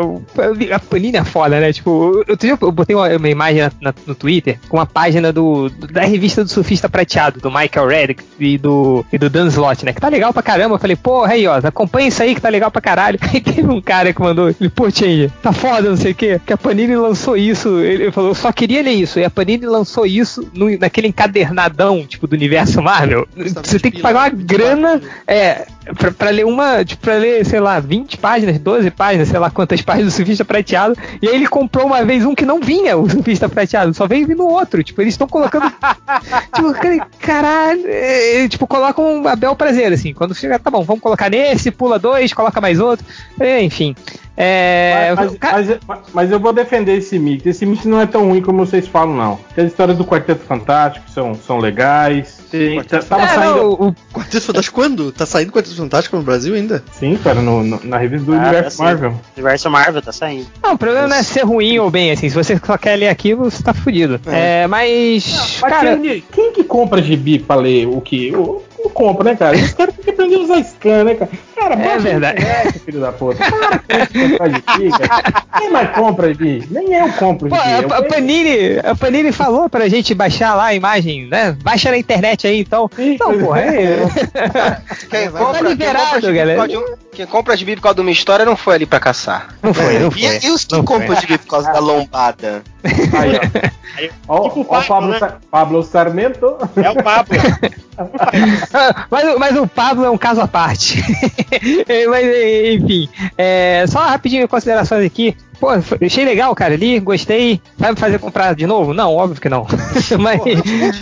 a 0.74 0.80
Panini 0.80 1.18
é 1.18 1.24
foda, 1.24 1.60
né? 1.60 1.72
Tipo, 1.72 2.24
eu, 2.28 2.58
eu 2.62 2.72
botei 2.72 2.96
uma, 2.96 3.08
uma 3.08 3.30
imagem 3.30 3.62
na, 3.62 3.72
na, 3.82 3.94
no 4.06 4.16
Twitter 4.16 4.60
com 4.68 4.78
uma 4.78 4.86
página 4.86 5.32
do, 5.32 5.70
da 5.70 6.02
revista 6.02 6.44
do 6.44 6.50
Surfista 6.50 6.90
Prateado, 6.90 7.40
do 7.40 7.50
Michael 7.52 7.88
Reddick 7.88 8.24
e 8.40 8.58
do, 8.58 9.06
e 9.12 9.18
do 9.18 9.30
Dan 9.30 9.48
Slott, 9.48 9.86
né? 9.86 9.94
Que 9.94 10.02
tá 10.02 10.10
legal 10.10 10.34
pra 10.34 10.44
caramba. 10.44 10.76
Eu 10.76 10.80
falei, 10.80 10.96
porra, 10.96 11.34
aí, 11.34 11.48
ó, 11.48 11.60
acompanha 11.64 12.08
isso 12.08 12.22
aí 12.22 12.36
que 12.36 12.42
tá 12.42 12.50
legal 12.50 12.72
pra 12.72 12.81
caralho. 12.82 13.20
Aí 13.22 13.40
teve 13.42 13.68
um 13.68 13.82
cara 13.82 14.14
que 14.14 14.22
mandou, 14.22 14.50
ele, 14.50 14.70
pô, 14.70 14.90
Change, 14.90 15.32
tá 15.42 15.54
foda, 15.54 15.90
não 15.90 15.98
sei 15.98 16.12
o 16.12 16.16
quê, 16.16 16.42
que 16.46 16.54
a 16.54 16.58
Panini 16.58 16.96
lançou 16.96 17.38
isso. 17.38 17.80
Ele, 17.80 18.04
ele 18.04 18.12
falou, 18.12 18.32
eu 18.32 18.36
só 18.36 18.52
queria 18.52 18.82
ler 18.82 18.94
isso. 18.94 19.20
E 19.20 19.24
a 19.24 19.30
Panini 19.30 19.66
lançou 19.66 20.06
isso 20.06 20.50
no, 20.54 20.78
naquele 20.78 21.08
encadernadão, 21.08 22.06
tipo, 22.06 22.28
do 22.28 22.34
universo 22.34 22.82
Marvel. 22.82 23.28
Você 23.36 23.80
tem 23.80 23.92
que 23.92 24.02
pagar 24.02 24.22
uma 24.22 24.30
grana, 24.30 25.02
é, 25.28 25.66
pra, 25.98 26.12
pra, 26.12 26.30
ler 26.30 26.46
uma, 26.46 26.84
tipo, 26.84 27.02
pra 27.02 27.16
ler, 27.16 27.46
sei 27.46 27.60
lá, 27.60 27.80
20 27.80 28.18
páginas, 28.18 28.60
12 28.60 28.92
páginas, 28.92 29.28
sei 29.30 29.40
lá 29.40 29.50
quantas 29.50 29.82
páginas 29.82 30.14
do 30.14 30.16
surfista 30.16 30.46
prateado. 30.46 30.96
E 31.22 31.28
aí 31.28 31.36
ele 31.36 31.48
comprou 31.48 31.86
uma 31.86 32.04
vez 32.04 32.26
um 32.26 32.36
que 32.36 32.46
não 32.46 32.60
vinha, 32.60 32.98
o 32.98 33.10
surfista 33.10 33.50
prateado, 33.50 33.94
só 33.94 34.08
veio 34.08 34.28
vindo 34.28 34.48
outro. 34.48 34.84
Tipo, 34.84 35.02
eles 35.02 35.14
estão 35.14 35.28
colocando. 35.28 35.72
tipo, 36.54 36.74
caralho. 37.20 37.84
É, 37.86 38.48
tipo, 38.48 38.68
colocam 38.68 39.28
a 39.28 39.36
bel 39.36 39.56
prazer, 39.56 39.92
assim. 39.94 40.14
Quando 40.14 40.36
chega, 40.36 40.60
tá 40.60 40.70
bom, 40.70 40.84
vamos 40.84 41.02
colocar 41.02 41.30
nesse, 41.30 41.72
pula 41.72 41.98
dois, 42.00 42.34
coloca 42.34 42.62
mais 42.62 42.71
outro. 42.80 43.06
É, 43.40 43.62
enfim. 43.62 43.96
É, 44.44 45.14
mas, 45.16 45.38
mas, 45.40 45.80
mas, 45.88 46.00
mas, 46.14 46.32
eu 46.32 46.40
vou 46.40 46.54
defender 46.54 46.98
esse 46.98 47.20
mix. 47.20 47.46
Esse 47.46 47.66
mix 47.66 47.86
não 47.86 48.00
é 48.00 48.08
tão 48.08 48.30
ruim 48.30 48.42
como 48.42 48.66
vocês 48.66 48.88
falam, 48.88 49.16
não. 49.16 49.40
As 49.56 49.66
histórias 49.66 49.98
do 49.98 50.06
Quarteto 50.06 50.44
Fantástico 50.46 51.08
são, 51.12 51.36
são 51.36 51.60
legais. 51.60 52.40
Sim, 52.50 52.82
tá, 52.82 53.00
tava 53.00 53.24
é, 53.24 53.28
saindo. 53.28 53.56
Não, 53.56 53.72
o, 53.74 53.96
Quarteto 54.12 54.46
Fantástico 54.46 54.76
quando? 54.82 55.12
Tá 55.12 55.26
saindo 55.26 55.52
Quarteto 55.52 55.76
Fantástico 55.76 56.16
no 56.16 56.24
Brasil 56.24 56.56
ainda? 56.56 56.84
Sim, 56.92 57.20
cara, 57.22 57.42
no, 57.42 57.64
no, 57.64 57.82
na 57.84 57.98
revista 57.98 58.26
do 58.26 58.34
ah, 58.34 58.38
Universo 58.38 58.78
tá 58.78 58.84
Marvel. 58.84 59.14
Universo 59.36 59.70
Marvel 59.70 60.02
tá 60.02 60.12
saindo. 60.12 60.48
Não, 60.64 60.74
o 60.74 60.78
problema 60.78 61.08
não 61.08 61.16
é 61.16 61.24
ser 61.24 61.44
ruim 61.44 61.78
ou 61.78 61.92
bem, 61.92 62.12
assim. 62.12 62.28
Se 62.30 62.36
você 62.36 62.60
só 62.66 62.78
quer 62.78 62.96
ler 62.96 63.10
aquilo, 63.10 63.52
você 63.52 63.62
tá 63.62 63.74
fudido. 63.74 64.20
É, 64.26 64.64
é 64.64 64.68
mas. 64.68 65.60
Não, 65.62 65.70
cara, 65.70 65.98
quem, 65.98 66.24
quem, 66.32 66.52
que 66.54 66.64
compra 66.64 67.02
gibi 67.02 67.38
pra 67.38 67.58
ler 67.58 67.86
o 67.86 68.02
que? 68.02 68.36
O, 68.36 68.64
não 68.80 68.90
compra, 68.90 69.24
né, 69.24 69.36
cara? 69.36 69.56
Os 69.56 69.74
caras 69.74 69.94
têm 69.94 70.04
que 70.04 70.10
aprender 70.10 70.36
a 70.36 70.40
usar 70.40 70.64
scan, 70.64 71.04
né, 71.04 71.16
cara? 71.16 71.32
Cara, 71.62 71.76
é 71.76 71.98
verdade. 72.00 72.42
Internet, 72.42 72.80
filho 72.80 73.00
da 73.00 73.12
puta. 73.12 73.44
Para 73.44 74.50
com 74.50 74.50
de. 74.50 74.92
Quem 75.60 75.70
mais 75.70 75.92
compra 75.92 76.34
de 76.34 76.64
Nem 76.72 76.94
eu 76.94 77.14
compro 77.14 77.50
de 77.50 77.56
a, 77.56 77.80
a, 77.80 78.04
Panini, 78.04 78.80
a 78.84 78.96
Panini 78.96 79.32
falou 79.32 79.70
pra 79.70 79.88
gente 79.88 80.16
baixar 80.16 80.56
lá 80.56 80.66
a 80.66 80.74
imagem, 80.74 81.28
né? 81.28 81.56
Baixa 81.62 81.92
na 81.92 81.98
internet 81.98 82.48
aí, 82.48 82.62
então. 82.62 82.90
Sim, 82.96 83.14
então, 83.14 83.38
porra, 83.38 83.62
é. 83.62 83.84
é. 83.94 84.82
Quem 85.10 85.30
compra, 85.30 85.60
tá 85.60 85.70
liberado, 85.70 86.22
quem 86.22 86.34
galera. 86.34 86.68
De 86.68 86.78
um, 86.78 86.84
quem 87.12 87.28
compra 87.28 87.56
de 87.56 87.66
por 87.66 87.82
causa 87.82 87.96
de 87.96 88.02
uma 88.02 88.12
história 88.12 88.44
não 88.44 88.56
foi 88.56 88.76
ali 88.76 88.86
pra 88.86 89.00
caçar. 89.00 89.54
Não 89.62 89.74
foi, 89.74 90.00
não 90.00 90.10
foi. 90.10 90.22
E, 90.22 90.46
e 90.46 90.50
os 90.50 90.66
que 90.66 90.76
não 90.76 90.84
compram 90.84 91.14
de 91.16 91.38
por 91.38 91.48
causa 91.48 91.72
da 91.72 91.80
lombada? 91.80 92.64
Aí, 92.84 94.10
ó. 94.28 94.38
ó, 94.38 94.50
tipo 94.50 94.66
ó, 94.68 94.80
o 94.80 94.84
Pablo, 94.86 95.10
né? 95.10 95.34
Pablo 95.52 95.84
Sarmento. 95.84 96.58
É 96.76 96.90
o 96.90 97.04
Pablo. 97.04 97.38
mas, 99.12 99.38
mas, 99.38 99.58
o 99.58 99.68
Pablo 99.68 100.06
é 100.06 100.10
um 100.10 100.18
caso 100.18 100.42
à 100.42 100.48
parte. 100.48 101.04
mas, 102.10 102.26
enfim, 102.74 103.10
é, 103.38 103.86
só 103.88 104.00
rapidinho 104.08 104.48
considerações 104.48 105.06
aqui. 105.06 105.36
Pô, 105.62 105.68
achei 106.04 106.26
legal, 106.26 106.56
cara, 106.56 106.74
ali, 106.74 107.00
gostei. 107.00 107.62
Vai 107.78 107.92
me 107.92 107.98
fazer 107.98 108.18
comprar 108.18 108.56
de 108.56 108.66
novo? 108.66 108.96
Não, 108.96 109.14
óbvio 109.14 109.40
que 109.40 109.48
não. 109.48 109.68
mas, 110.20 110.42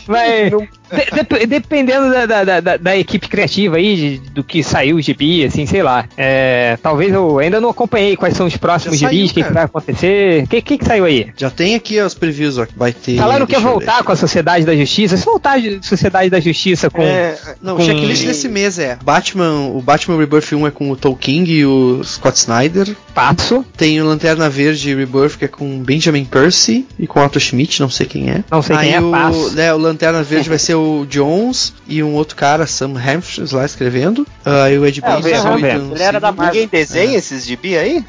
mas 0.06 0.52
de, 0.52 1.40
de, 1.40 1.46
dependendo 1.46 2.12
da, 2.12 2.26
da, 2.26 2.60
da, 2.60 2.78
da, 2.78 2.98
equipe 2.98 3.30
criativa 3.30 3.78
aí, 3.78 3.96
de, 3.96 4.18
do 4.32 4.44
que 4.44 4.62
saiu 4.62 4.98
o 4.98 5.02
gibi, 5.02 5.46
assim, 5.46 5.66
sei 5.66 5.82
lá. 5.82 6.06
É, 6.18 6.78
talvez 6.84 7.14
eu 7.14 7.40
ainda 7.40 7.62
não 7.62 7.70
acompanhei 7.70 8.18
quais 8.18 8.36
são 8.36 8.48
os 8.48 8.58
próximos 8.58 8.98
gibis, 8.98 9.32
o 9.32 9.34
que, 9.34 9.44
que, 9.44 9.54
vai 9.54 9.64
acontecer. 9.64 10.44
O 10.44 10.48
que, 10.48 10.62
que, 10.62 10.78
que, 10.78 10.86
saiu 10.86 11.06
aí? 11.06 11.32
Já 11.38 11.50
tem 11.50 11.76
aqui 11.76 12.02
os 12.02 12.14
previews, 12.14 12.58
ó, 12.58 12.66
que 12.66 12.78
vai 12.78 12.92
ter. 12.92 13.18
Falaram 13.18 13.46
que 13.46 13.54
ia 13.54 13.60
voltar 13.62 14.04
com 14.04 14.12
a 14.12 14.16
Sociedade 14.18 14.66
da 14.66 14.76
Justiça. 14.76 15.16
Se 15.16 15.24
voltar 15.24 15.58
a 15.58 15.82
Sociedade 15.82 16.30
da 16.30 16.42
Justiça 16.42 16.90
com. 16.90 17.02
É, 17.02 17.38
não, 17.62 17.78
com... 17.78 17.84
o 17.84 17.86
checklist 17.86 18.26
desse 18.26 18.50
mês 18.50 18.78
é 18.78 18.98
Batman, 19.02 19.70
o 19.74 19.82
Batman 19.82 20.18
Rebirth 20.18 20.52
1 20.52 20.68
é 20.68 20.72
com 20.72 20.92
o 20.92 20.98
Tolkien 20.98 21.48
e 21.48 21.66
o 21.66 22.04
Scott 22.04 22.38
Snyder. 22.38 22.94
Passo. 23.14 23.64
Tem 23.78 24.02
o 24.02 24.06
Lanterna 24.06 24.49
Verde 24.50 24.94
Rebirth, 24.94 25.38
que 25.38 25.46
é 25.46 25.48
com 25.48 25.80
Benjamin 25.80 26.26
Percy 26.26 26.86
e 26.98 27.08
com 27.08 27.24
Otto 27.24 27.40
Schmidt, 27.40 27.80
não 27.82 27.90
sei 27.90 28.06
quem 28.06 28.30
é. 28.30 28.44
Não 28.50 28.62
sei 28.62 28.76
Aí 28.76 28.88
quem 28.88 28.96
é, 28.96 29.02
o. 29.02 29.50
Né, 29.52 29.74
o 29.74 29.78
Lanterna 29.78 30.24
Verde 30.24 30.50
vai 30.50 30.60
ser 30.60 30.76
o 30.76 31.06
Jones 31.10 31.74
e 31.88 32.04
um 32.04 32.14
outro 32.14 32.36
cara, 32.36 32.68
Sam 32.68 32.94
Hampshire, 32.98 33.48
lá 33.54 33.66
escrevendo. 33.66 34.28
Uh, 34.46 34.70
e 34.72 34.78
o 34.78 34.86
Ed 34.86 35.02
é, 35.04 35.22
Bennis. 35.62 35.92
Ele 35.92 36.04
era 36.04 36.20
da 36.20 36.32
Ninguém 36.32 36.68
desenha 36.68 37.16
é. 37.16 37.18
esses 37.18 37.46
gibi 37.46 37.78
aí? 37.78 38.04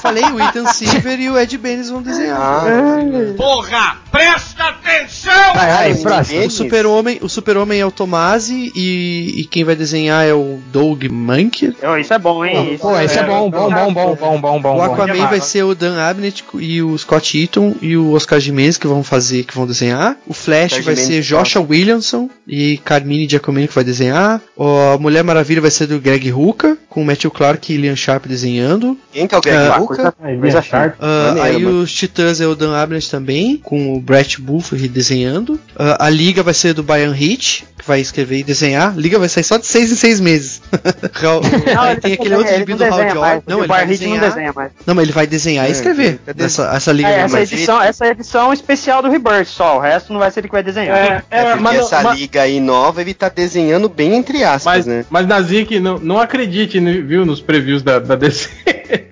Falei, 0.00 0.24
o 0.24 0.40
Ethan 0.40 0.66
Silver 0.72 1.20
e 1.20 1.30
o 1.30 1.38
Ed 1.38 1.56
Bennis 1.58 1.90
vão 1.90 2.02
desenhar. 2.02 2.38
Ah, 2.38 2.64
é. 2.68 3.32
Porra, 3.34 3.96
presta 4.10 4.64
atenção! 4.64 5.32
Ai, 5.54 5.70
ai, 5.70 5.94
próximo. 5.94 6.46
O 6.46 6.50
Super-Homem 6.50 7.18
o 7.22 7.28
Super 7.28 7.56
-Homem 7.56 7.78
é 7.78 7.86
o 7.86 7.90
Tomasi 7.90 8.72
e, 8.74 9.40
e 9.40 9.44
quem 9.44 9.64
vai 9.64 9.74
desenhar 9.74 10.24
é 10.24 10.32
o 10.32 10.60
Doug 10.72 11.04
Mank. 11.10 11.74
Oh, 11.82 11.96
isso 11.96 12.14
é 12.14 12.18
bom, 12.18 12.44
hein? 12.44 12.78
Pô, 12.80 12.98
isso 13.00 13.18
é 13.18 13.24
bom, 13.24 13.50
bom, 13.50 13.70
bom, 13.70 13.92
bom, 13.92 14.14
bom, 14.14 14.40
bom, 14.40 14.60
bom. 14.60 14.76
O 14.76 14.82
Aquaman 14.82 15.26
vai 15.26 15.40
ser 15.40 15.64
o 15.64 15.74
Dan 15.76 15.98
Abnett 16.00 16.44
e 16.54 16.82
o 16.82 16.96
Scott 16.98 17.38
Eaton 17.38 17.74
e 17.80 17.96
o 17.96 18.12
Oscar 18.12 18.40
Jimenez 18.40 18.76
que 18.76 18.86
vão 18.86 19.02
fazer, 19.02 19.44
que 19.44 19.54
vão 19.54 19.66
desenhar. 19.66 20.16
O 20.26 20.34
Flash 20.34 20.78
vai 20.84 20.96
ser 20.96 21.22
Joshua 21.22 21.66
Williamson 21.68 22.28
e 22.46 22.78
Carmine 22.78 23.28
Giacomini 23.28 23.68
que 23.68 23.74
vai 23.74 23.84
desenhar. 23.84 24.40
A 24.58 24.98
Mulher 24.98 25.22
Maravilha 25.22 25.60
vai 25.60 25.70
ser 25.70 25.86
do 25.86 26.00
Greg 26.00 26.28
Rucka, 26.30 26.76
com 26.88 27.02
o 27.02 27.04
Matthew 27.04 27.30
Clark 27.30 27.72
e 27.72 27.76
Liam 27.76 27.96
Sharp 27.96 28.26
desenhando. 28.26 28.98
Quem 29.12 29.26
que 29.26 29.34
é 29.34 29.38
o 29.38 29.40
Greg 29.40 29.68
uh, 29.68 29.80
Rucka? 29.80 30.12
Coisa 30.12 30.62
Sharp. 30.62 30.94
Uh, 30.98 31.42
aí 31.42 31.64
os 31.64 31.92
Titãs 31.92 32.40
é 32.40 32.46
o 32.46 32.54
Dan 32.54 32.74
Abnett 32.74 33.10
também, 33.10 33.58
com 33.58 33.94
o 33.94 34.00
Brett 34.00 34.40
Buffer 34.40 34.88
desenhando. 34.88 35.54
Uh, 35.54 35.96
a 35.98 36.08
Liga 36.08 36.42
vai 36.42 36.54
ser 36.54 36.72
do 36.72 36.82
Brian 36.82 37.14
Hitch, 37.14 37.62
que 37.78 37.86
vai 37.86 38.00
escrever 38.00 38.38
e 38.38 38.42
desenhar. 38.42 38.94
A 38.94 39.00
Liga 39.00 39.18
vai 39.18 39.28
sair 39.28 39.44
só 39.44 39.58
de 39.58 39.66
seis 39.66 39.92
em 39.92 39.96
seis 39.96 40.20
meses. 40.20 40.62
não, 41.22 41.96
tem 42.00 42.14
aquele 42.14 42.34
outro 42.34 42.56
gibi 42.56 42.74
do 42.74 42.84
Hal 42.84 43.10
Jordan. 43.10 43.42
Não, 43.46 43.58
ele 43.58 43.68
vai 43.68 43.86
desenhar. 43.86 44.20
Não, 44.20 44.28
desenha 44.28 44.52
mais. 44.54 44.72
não, 44.86 44.94
mas 44.94 45.02
ele 45.04 45.12
vai 45.12 45.26
desenhar 45.26 45.65
e 45.66 45.70
é, 45.70 45.72
escrever. 45.72 46.20
Essa, 46.38 46.74
essa 46.74 46.92
Liga 46.92 47.08
é, 47.08 47.20
essa, 47.20 47.40
edição, 47.40 47.82
essa 47.82 48.06
edição 48.06 48.52
especial 48.52 49.02
do 49.02 49.10
Rebirth 49.10 49.46
só. 49.46 49.76
O 49.76 49.80
resto 49.80 50.12
não 50.12 50.20
vai 50.20 50.30
ser 50.30 50.40
ele 50.40 50.48
que 50.48 50.54
vai 50.54 50.62
desenhar. 50.62 50.96
É, 50.96 51.22
é, 51.30 51.40
é 51.40 51.54
mas, 51.56 51.80
essa 51.80 52.02
mas, 52.02 52.18
Liga 52.18 52.42
aí 52.42 52.60
nova, 52.60 53.00
ele 53.00 53.14
tá 53.14 53.28
desenhando 53.28 53.88
bem 53.88 54.14
entre 54.14 54.44
aspas, 54.44 54.64
mas, 54.64 54.86
né? 54.86 55.04
Mas 55.10 55.26
Nazik, 55.26 55.78
não, 55.80 55.98
não 55.98 56.18
acredite, 56.18 56.78
viu, 56.80 57.24
nos 57.26 57.40
previews 57.40 57.82
da, 57.82 57.98
da 57.98 58.16
DC. 58.16 58.48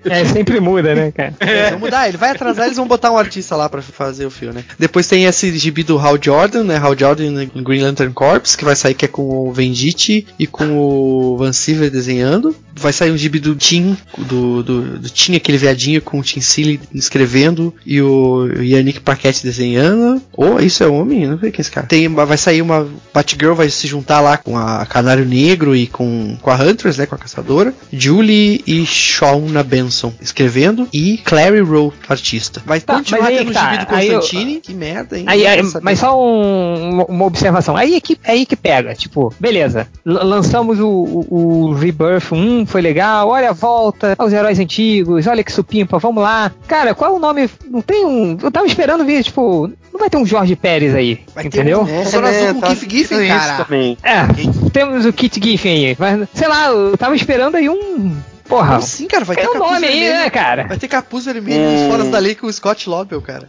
É, 0.05 0.23
sempre 0.25 0.59
muda, 0.59 0.93
né, 0.95 1.11
cara? 1.11 1.33
É. 1.45 1.71
Vão 1.71 1.79
mudar, 1.79 2.07
ele 2.07 2.17
vai 2.17 2.31
atrasar, 2.31 2.65
eles 2.65 2.77
vão 2.77 2.87
botar 2.87 3.11
um 3.11 3.17
artista 3.17 3.55
lá 3.55 3.69
pra 3.69 3.81
fazer 3.81 4.25
o 4.25 4.31
filme, 4.31 4.55
né? 4.55 4.63
Depois 4.79 5.07
tem 5.07 5.25
esse 5.25 5.55
gibi 5.57 5.83
do 5.83 5.97
Hal 5.97 6.17
Jordan, 6.21 6.63
né? 6.63 6.77
Hal 6.77 6.97
Jordan 6.97 7.45
Green 7.55 7.81
Lantern 7.81 8.13
Corps, 8.13 8.55
que 8.55 8.65
vai 8.65 8.75
sair 8.75 8.93
que 8.93 9.05
é 9.05 9.07
com 9.07 9.21
o 9.21 9.53
Venditti 9.53 10.27
e 10.39 10.47
com 10.47 10.77
o 10.77 11.37
Van 11.37 11.53
Siever 11.53 11.89
desenhando. 11.89 12.55
Vai 12.73 12.91
sair 12.91 13.11
um 13.11 13.17
gibi 13.17 13.39
do 13.39 13.55
Tim, 13.55 13.97
do, 14.17 14.61
do, 14.61 14.99
do 14.99 15.09
Tim, 15.09 15.35
aquele 15.35 15.57
viadinho 15.57 16.01
com 16.01 16.19
o 16.19 16.23
Tim 16.23 16.41
Seeley 16.41 16.79
escrevendo 16.93 17.73
e 17.85 18.01
o 18.01 18.47
Yannick 18.59 18.99
Paquette 18.99 19.43
desenhando. 19.43 20.21
Oh, 20.35 20.59
isso 20.59 20.83
é 20.83 20.87
homem? 20.87 21.25
Não 21.25 21.39
sei 21.39 21.51
quem 21.51 21.59
é 21.59 21.61
esse 21.61 21.71
cara. 21.71 21.87
Tem, 21.87 22.07
vai 22.09 22.37
sair 22.37 22.61
uma. 22.61 22.87
Batgirl 23.13 23.53
vai 23.53 23.69
se 23.69 23.87
juntar 23.87 24.19
lá 24.19 24.37
com 24.37 24.57
a 24.57 24.85
Canário 24.85 25.25
Negro 25.25 25.75
e 25.75 25.87
com, 25.87 26.37
com 26.41 26.51
a 26.51 26.55
Huntress, 26.55 26.99
né? 26.99 27.05
Com 27.05 27.15
a 27.15 27.19
caçadora. 27.19 27.73
Julie 27.93 28.61
e 28.67 28.85
Shauna 28.85 29.63
Benson 29.63 29.94
escrevendo 30.21 30.87
e 30.93 31.17
Clary 31.17 31.61
Rowe, 31.61 31.93
artista. 32.07 32.61
Vai 32.65 32.79
tá, 32.79 32.95
continuar 32.95 33.27
tendo 33.27 33.49
o 33.49 33.53
tá. 33.53 33.71
gibi 33.71 33.77
do 33.77 33.87
Constantine. 33.87 34.55
Eu, 34.55 34.61
que 34.61 34.73
merda, 34.73 35.17
hein? 35.17 35.25
Aí, 35.27 35.45
aí, 35.45 35.61
mas 35.81 35.99
só 35.99 36.19
um, 36.19 37.01
uma 37.03 37.25
observação. 37.25 37.75
Aí 37.75 37.95
é 37.95 38.01
que, 38.01 38.17
aí 38.23 38.45
que 38.45 38.55
pega. 38.55 38.93
Tipo, 38.95 39.33
beleza. 39.39 39.87
lançamos 40.05 40.79
o, 40.79 40.87
o, 40.87 41.27
o, 41.29 41.73
Rebirth 41.73 42.31
1, 42.31 42.65
foi 42.65 42.81
legal. 42.81 43.29
Olha 43.29 43.49
a 43.49 43.53
volta 43.53 44.15
aos 44.17 44.33
heróis 44.33 44.59
antigos. 44.59 45.27
Olha 45.27 45.43
que 45.43 45.51
supimpa, 45.51 45.99
vamos 45.99 46.23
lá. 46.23 46.51
Cara, 46.67 46.93
qual 46.93 47.11
é 47.11 47.13
o 47.15 47.19
nome? 47.19 47.49
Não 47.69 47.81
tem 47.81 48.05
um. 48.05 48.37
Eu 48.41 48.51
tava 48.51 48.65
esperando 48.65 49.05
ver, 49.05 49.23
tipo. 49.23 49.69
Não 49.91 49.99
vai 49.99 50.09
ter 50.09 50.17
um 50.17 50.25
Jorge 50.25 50.57
Pérez 50.57 50.93
aí, 50.93 51.21
vai 51.33 51.45
entendeu? 51.45 51.83
Um, 51.83 51.87
é, 51.87 52.03
né, 52.03 52.53
com 52.53 52.59
tá 52.59 52.75
Keith 52.75 52.91
Giffen, 52.91 53.27
cara. 53.29 53.65
É, 54.03 54.69
temos 54.73 55.05
o 55.05 55.13
Kit 55.13 55.39
Giffen 55.41 55.87
aí. 55.87 55.95
Mas, 55.97 56.27
sei 56.33 56.47
lá, 56.49 56.67
eu 56.67 56.97
tava 56.97 57.15
esperando 57.15 57.55
aí 57.55 57.69
um 57.69 58.13
Porra. 58.47 58.65
Como 58.67 58.77
assim, 58.79 59.07
cara? 59.07 59.25
Vai 59.25 59.35
ter 59.35 59.41
É 59.43 59.49
o 59.49 59.53
capuz 59.53 59.71
nome 59.71 59.87
aí, 59.87 59.99
vermelho. 59.99 60.19
né, 60.23 60.29
cara? 60.29 60.67
Vai 60.67 60.77
ter 60.77 60.87
capuz 60.87 61.25
vermelho 61.25 61.71
nos 61.71 61.81
Hum. 61.81 61.89
Foras 61.91 62.07
da 62.09 62.19
Lei 62.19 62.35
com 62.35 62.45
o 62.45 62.53
Scott 62.53 62.87
Lobel, 62.89 63.19
cara. 63.21 63.47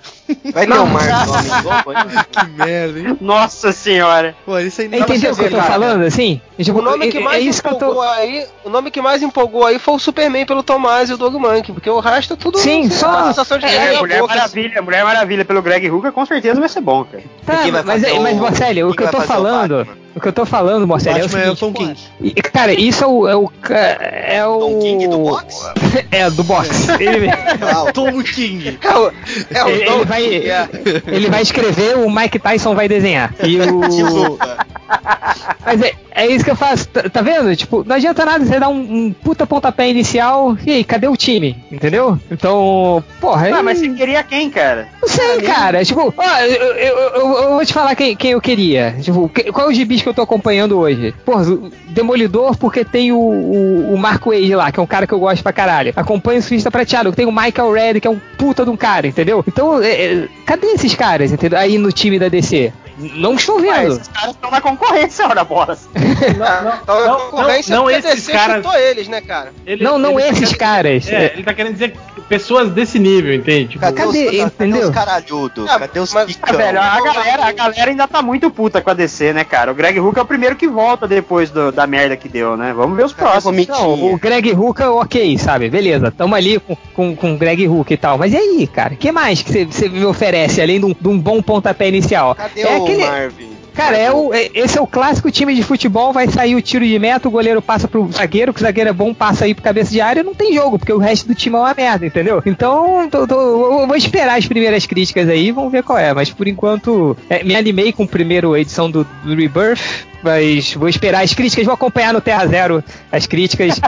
Vai 0.54 0.66
ter 0.66 0.72
o 0.72 0.76
Lobo 0.78 1.90
aí? 1.90 2.24
Que 2.30 2.46
merda, 2.50 2.98
hein? 3.00 3.18
Nossa 3.20 3.72
senhora. 3.72 4.34
Pô, 4.46 4.58
isso 4.58 4.80
aí 4.80 4.88
não 4.88 4.98
Entendeu 4.98 5.32
o 5.32 5.36
que 5.36 5.42
eu 5.44 5.50
tô 5.50 5.56
cara. 5.56 5.68
falando, 5.70 6.02
assim? 6.02 6.40
Tipo, 6.58 6.78
O 6.78 6.82
nome 6.82 7.08
que 7.10 7.18
é- 7.18 7.20
mais 7.20 7.36
é 7.36 7.40
isso 7.48 7.62
que 7.62 7.68
eu 7.68 7.72
empolgou 7.74 7.96
tô. 8.02 8.08
aí, 8.10 8.46
o 8.64 8.70
nome 8.70 8.90
que 8.90 9.02
mais 9.02 9.22
empolgou 9.22 9.66
aí 9.66 9.78
foi 9.78 9.94
o 9.94 9.98
Superman 9.98 10.46
pelo 10.46 10.62
Tomás 10.62 11.10
e 11.10 11.12
o 11.12 11.18
Dog 11.18 11.36
Monkey, 11.38 11.74
porque 11.74 11.90
o 11.90 12.00
resto 12.00 12.32
é 12.32 12.36
tudo 12.36 12.56
Sim, 12.58 12.88
só- 12.88 13.06
lá, 13.08 13.26
sensação 13.26 13.58
de 13.58 13.66
é, 13.66 13.68
meia 13.88 13.98
Mulher 14.00 14.20
boca, 14.20 14.32
assim. 14.32 14.38
Maravilha, 14.60 14.82
Mulher 14.82 15.04
Maravilha 15.04 15.44
pelo 15.44 15.60
Greg 15.60 15.90
Hooker 15.90 16.12
com 16.12 16.24
certeza 16.24 16.58
vai 16.58 16.68
ser 16.70 16.80
bom, 16.80 17.04
cara. 17.04 17.22
Tá, 17.44 17.58
mas, 17.70 17.84
fazer 17.84 18.18
mas 18.18 18.38
o- 18.38 18.40
Marcelo, 18.40 18.90
o 18.90 18.94
que 18.94 19.02
eu 19.02 19.10
tô 19.10 19.18
o 19.18 19.20
falando, 19.20 19.86
o 20.14 20.20
que 20.20 20.28
eu 20.28 20.32
tô 20.32 20.46
falando, 20.46 20.86
Marcelo, 20.88 21.18
é 21.18 21.20
o 21.20 21.24
Batman 21.24 21.40
é 21.42 21.50
o 21.50 21.56
seguinte. 21.56 22.10
Tom 22.18 22.24
King. 22.24 22.34
Cara, 22.50 22.72
isso 22.72 23.04
é 23.04 23.06
o. 23.06 23.28
É 23.28 23.36
o, 23.36 23.52
é 23.68 24.46
o 24.46 24.78
King 24.98 25.08
do 25.08 25.18
boxe? 25.18 25.70
é, 26.10 26.30
do 26.30 26.44
boxe. 26.44 26.92
Ele, 27.02 27.28
Ah, 27.30 27.92
Tom 27.92 28.22
King. 28.22 28.78
É 28.82 28.94
o, 28.94 29.12
é 29.50 29.64
o 29.64 29.68
ele, 29.68 29.82
ele 29.82 30.04
vai, 30.04 30.24
é. 30.24 30.68
ele 31.06 31.30
vai 31.30 31.42
escrever, 31.42 31.96
o 31.96 32.10
Mike 32.10 32.38
Tyson 32.38 32.74
vai 32.74 32.88
desenhar. 32.88 33.34
E 33.44 33.58
o. 33.60 34.38
Mas 35.66 35.82
é, 35.82 35.92
é 36.12 36.26
isso 36.28 36.44
que 36.44 36.50
eu 36.50 36.56
faço, 36.56 36.86
tá, 36.88 37.02
tá 37.10 37.20
vendo? 37.22 37.54
Tipo, 37.56 37.82
não 37.84 37.96
adianta 37.96 38.24
nada 38.24 38.44
você 38.44 38.60
dar 38.60 38.68
um, 38.68 38.76
um 39.06 39.12
puta 39.12 39.44
pontapé 39.46 39.90
inicial. 39.90 40.56
E 40.64 40.70
aí, 40.70 40.84
cadê 40.84 41.08
o 41.08 41.16
time? 41.16 41.56
Entendeu? 41.72 42.16
Então, 42.30 43.02
porra. 43.20 43.48
Ah, 43.52 43.56
aí- 43.56 43.62
mas 43.64 43.78
você 43.80 43.88
queria 43.88 44.22
quem, 44.22 44.48
cara? 44.48 44.86
Não 45.02 45.08
sei, 45.08 45.42
cara. 45.42 45.84
Tipo, 45.84 46.14
ó, 46.16 46.38
eu, 46.40 46.52
eu, 46.76 46.96
eu- 46.96 47.32
eu 47.42 47.48
vou 47.50 47.64
te 47.66 47.72
falar 47.72 47.96
quem, 47.96 48.14
quem 48.14 48.30
eu 48.30 48.40
queria. 48.40 48.94
Tipo, 49.02 49.28
qual 49.52 49.66
é 49.66 49.70
o 49.70 49.74
gibis 49.74 50.00
que 50.02 50.08
eu 50.08 50.14
tô 50.14 50.22
acompanhando 50.22 50.78
hoje? 50.78 51.12
Porra, 51.24 51.44
Demolidor, 51.88 52.56
porque 52.56 52.84
tem 52.84 53.10
o, 53.10 53.18
o, 53.18 53.94
o 53.94 53.98
Marco 53.98 54.30
Wade 54.30 54.54
lá, 54.54 54.70
que 54.70 54.78
é 54.78 54.82
um 54.82 54.86
cara 54.86 55.06
que 55.06 55.14
eu 55.14 55.18
gosto 55.18 55.42
pra 55.42 55.52
caralho. 55.52 55.92
Acompanho 55.96 56.38
o 56.38 56.42
Surfista 56.42 56.70
Prateado, 56.70 57.10
que 57.10 57.16
tem 57.16 57.26
o 57.26 57.32
Michael 57.32 57.72
Red, 57.72 58.00
que 58.00 58.06
é 58.06 58.10
um 58.10 58.20
puta 58.38 58.64
de 58.64 58.70
um 58.70 58.76
cara, 58.76 59.06
entendeu? 59.06 59.42
Então, 59.48 59.82
é, 59.82 59.88
é, 59.90 60.28
cadê 60.44 60.66
esses 60.68 60.94
caras, 60.94 61.32
entendeu? 61.32 61.58
Aí 61.58 61.78
no 61.78 61.90
time 61.90 62.18
da 62.18 62.28
DC. 62.28 62.72
Não 62.98 63.34
estou 63.34 63.60
Ué, 63.60 63.80
vendo. 63.82 63.92
esses 63.94 64.08
caras 64.08 64.30
estão 64.30 64.50
na 64.50 64.60
concorrência, 64.60 65.26
bola. 65.44 65.76
Então, 65.94 66.96
a 66.98 67.06
não, 67.06 67.18
concorrência 67.30 67.76
não, 67.76 67.84
não 67.84 67.92
porque 67.92 68.06
a 68.06 68.10
esses 68.12 68.24
DC 68.26 68.32
caras- 68.32 68.56
chutou 68.56 68.74
eles, 68.78 69.08
né, 69.08 69.20
cara? 69.20 69.52
Ele- 69.66 69.84
Não, 69.84 69.98
não 69.98 70.12
ele 70.18 70.22
tá 70.22 70.28
esses 70.28 70.40
querendo- 70.54 70.58
caras. 70.58 71.08
É, 71.08 71.32
ele 71.34 71.42
tá 71.42 71.52
querendo 71.54 71.72
dizer 71.74 71.94
pessoas 72.28 72.70
desse 72.70 72.98
nível, 72.98 73.32
entende? 73.34 73.68
Tipo, 73.68 73.80
Cadê, 73.80 73.96
Cadê? 73.96 74.08
os, 74.08 74.14
cadê 74.24 74.42
Entendeu? 74.42 74.88
os 74.88 74.94
caralhudos? 74.94 75.68
Ah, 75.70 75.78
Cadê 75.78 76.00
os 76.00 76.12
mas- 76.12 76.24
Ah, 76.24 76.26
picão? 76.46 76.56
velho, 76.58 76.80
a 76.80 77.00
galera, 77.00 77.44
a 77.46 77.52
galera 77.52 77.90
ainda 77.90 78.08
tá 78.08 78.22
muito 78.22 78.50
puta 78.50 78.80
com 78.80 78.90
a 78.90 78.94
DC, 78.94 79.32
né, 79.32 79.44
cara? 79.44 79.70
O 79.70 79.74
Greg 79.74 79.98
Hooker 80.00 80.20
é 80.20 80.22
o 80.22 80.26
primeiro 80.26 80.56
que 80.56 80.66
volta 80.68 81.06
depois 81.06 81.50
do- 81.50 81.70
da 81.72 81.86
merda 81.86 82.16
que 82.16 82.28
deu, 82.28 82.56
né? 82.56 82.72
Vamos 82.76 82.96
ver 82.96 83.04
os 83.04 83.12
Cadê 83.12 83.30
próximos. 83.30 83.66
Não, 83.68 84.12
o? 84.12 84.18
Greg 84.18 84.52
Hooker, 84.52 84.90
ok, 84.90 85.38
sabe? 85.38 85.68
Beleza, 85.70 86.10
tamo 86.10 86.34
ali 86.34 86.58
com, 86.58 86.76
com, 86.94 87.14
com 87.16 87.34
o 87.34 87.38
Greg 87.38 87.66
Hooker 87.68 87.94
e 87.94 87.98
tal. 87.98 88.18
Mas 88.18 88.32
e 88.32 88.36
aí, 88.36 88.66
cara? 88.66 88.94
O 88.94 88.96
que 88.96 89.12
mais 89.12 89.42
que 89.42 89.52
você- 89.52 89.64
você 89.64 89.88
me 89.88 90.04
oferece, 90.04 90.60
além 90.60 90.80
de 90.80 90.86
um, 90.86 90.94
de 90.98 91.08
um 91.08 91.18
bom 91.18 91.40
pontapé 91.42 91.88
inicial? 91.88 92.34
Cadê 92.34 92.62
é 92.62 92.76
o 92.78 92.82
aquele- 92.84 93.06
Marvin? 93.06 93.56
Cara, 93.76 93.96
é 93.98 94.10
o, 94.10 94.32
é- 94.32 94.50
esse 94.54 94.78
é 94.78 94.80
o 94.80 94.86
clássico 94.86 95.30
time 95.30 95.54
de 95.54 95.62
futebol, 95.62 96.12
vai 96.12 96.26
sair 96.28 96.54
o 96.54 96.62
tiro 96.62 96.84
de 96.86 96.98
meta, 96.98 97.28
o 97.28 97.30
goleiro 97.30 97.60
passa 97.60 97.86
pro 97.86 98.10
zagueiro, 98.10 98.52
que 98.54 98.60
o 98.60 98.62
zagueiro 98.62 98.90
é 98.90 98.92
bom, 98.92 99.12
passa 99.12 99.44
aí 99.44 99.54
pro 99.54 99.62
cabeça 99.62 99.90
de 99.90 100.00
área, 100.00 100.22
não 100.22 100.34
tem 100.34 100.54
jogo, 100.54 100.78
porque 100.78 100.92
o 100.92 100.98
resto 100.98 101.28
do 101.28 101.34
time 101.34 101.56
é 101.56 101.58
uma 101.58 101.74
merda, 101.74 102.06
entendeu? 102.06 102.42
Então, 102.46 103.08
tô- 103.10 103.26
tô- 103.26 103.80
eu 103.82 103.86
vou 103.86 103.96
esperar 103.96 104.38
as 104.38 104.46
primeiras 104.46 104.86
críticas 104.86 105.28
aí, 105.28 105.50
vamos 105.52 105.70
ver 105.70 105.82
qual 105.82 105.98
é. 105.98 106.14
Mas 106.14 106.30
por 106.30 106.48
enquanto, 106.48 107.16
é, 107.28 107.44
me 107.44 107.54
animei 107.54 107.92
com 107.92 108.04
a 108.04 108.08
primeira 108.08 108.46
edição 108.58 108.90
do, 108.90 109.06
do 109.22 109.34
Rebirth, 109.34 110.06
mas 110.26 110.74
vou 110.74 110.88
esperar 110.88 111.22
as 111.24 111.32
críticas, 111.32 111.64
vou 111.64 111.74
acompanhar 111.74 112.12
no 112.12 112.20
Terra 112.20 112.46
Zero 112.46 112.82
as 113.10 113.26
críticas. 113.26 113.80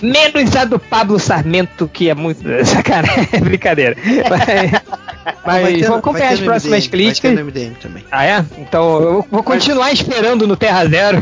Menos 0.00 0.54
a 0.56 0.64
do 0.64 0.78
Pablo 0.78 1.18
Sarmento, 1.18 1.88
que 1.92 2.08
é 2.08 2.14
muito. 2.14 2.40
Sacanagem, 2.64 3.28
é 3.32 3.40
brincadeira. 3.40 3.96
Mas, 5.46 5.62
Vai 5.62 5.74
ter- 5.74 5.86
vou 5.86 5.96
acompanhar 5.96 6.32
as 6.34 6.40
próximas 6.40 6.84
MDM, 6.86 6.90
críticas. 6.90 7.32
Ah, 8.10 8.24
é? 8.26 8.44
Então 8.58 9.00
eu 9.00 9.26
vou 9.30 9.42
continuar 9.42 9.90
esperando 9.92 10.46
no 10.46 10.56
Terra 10.56 10.86
Zero. 10.86 11.18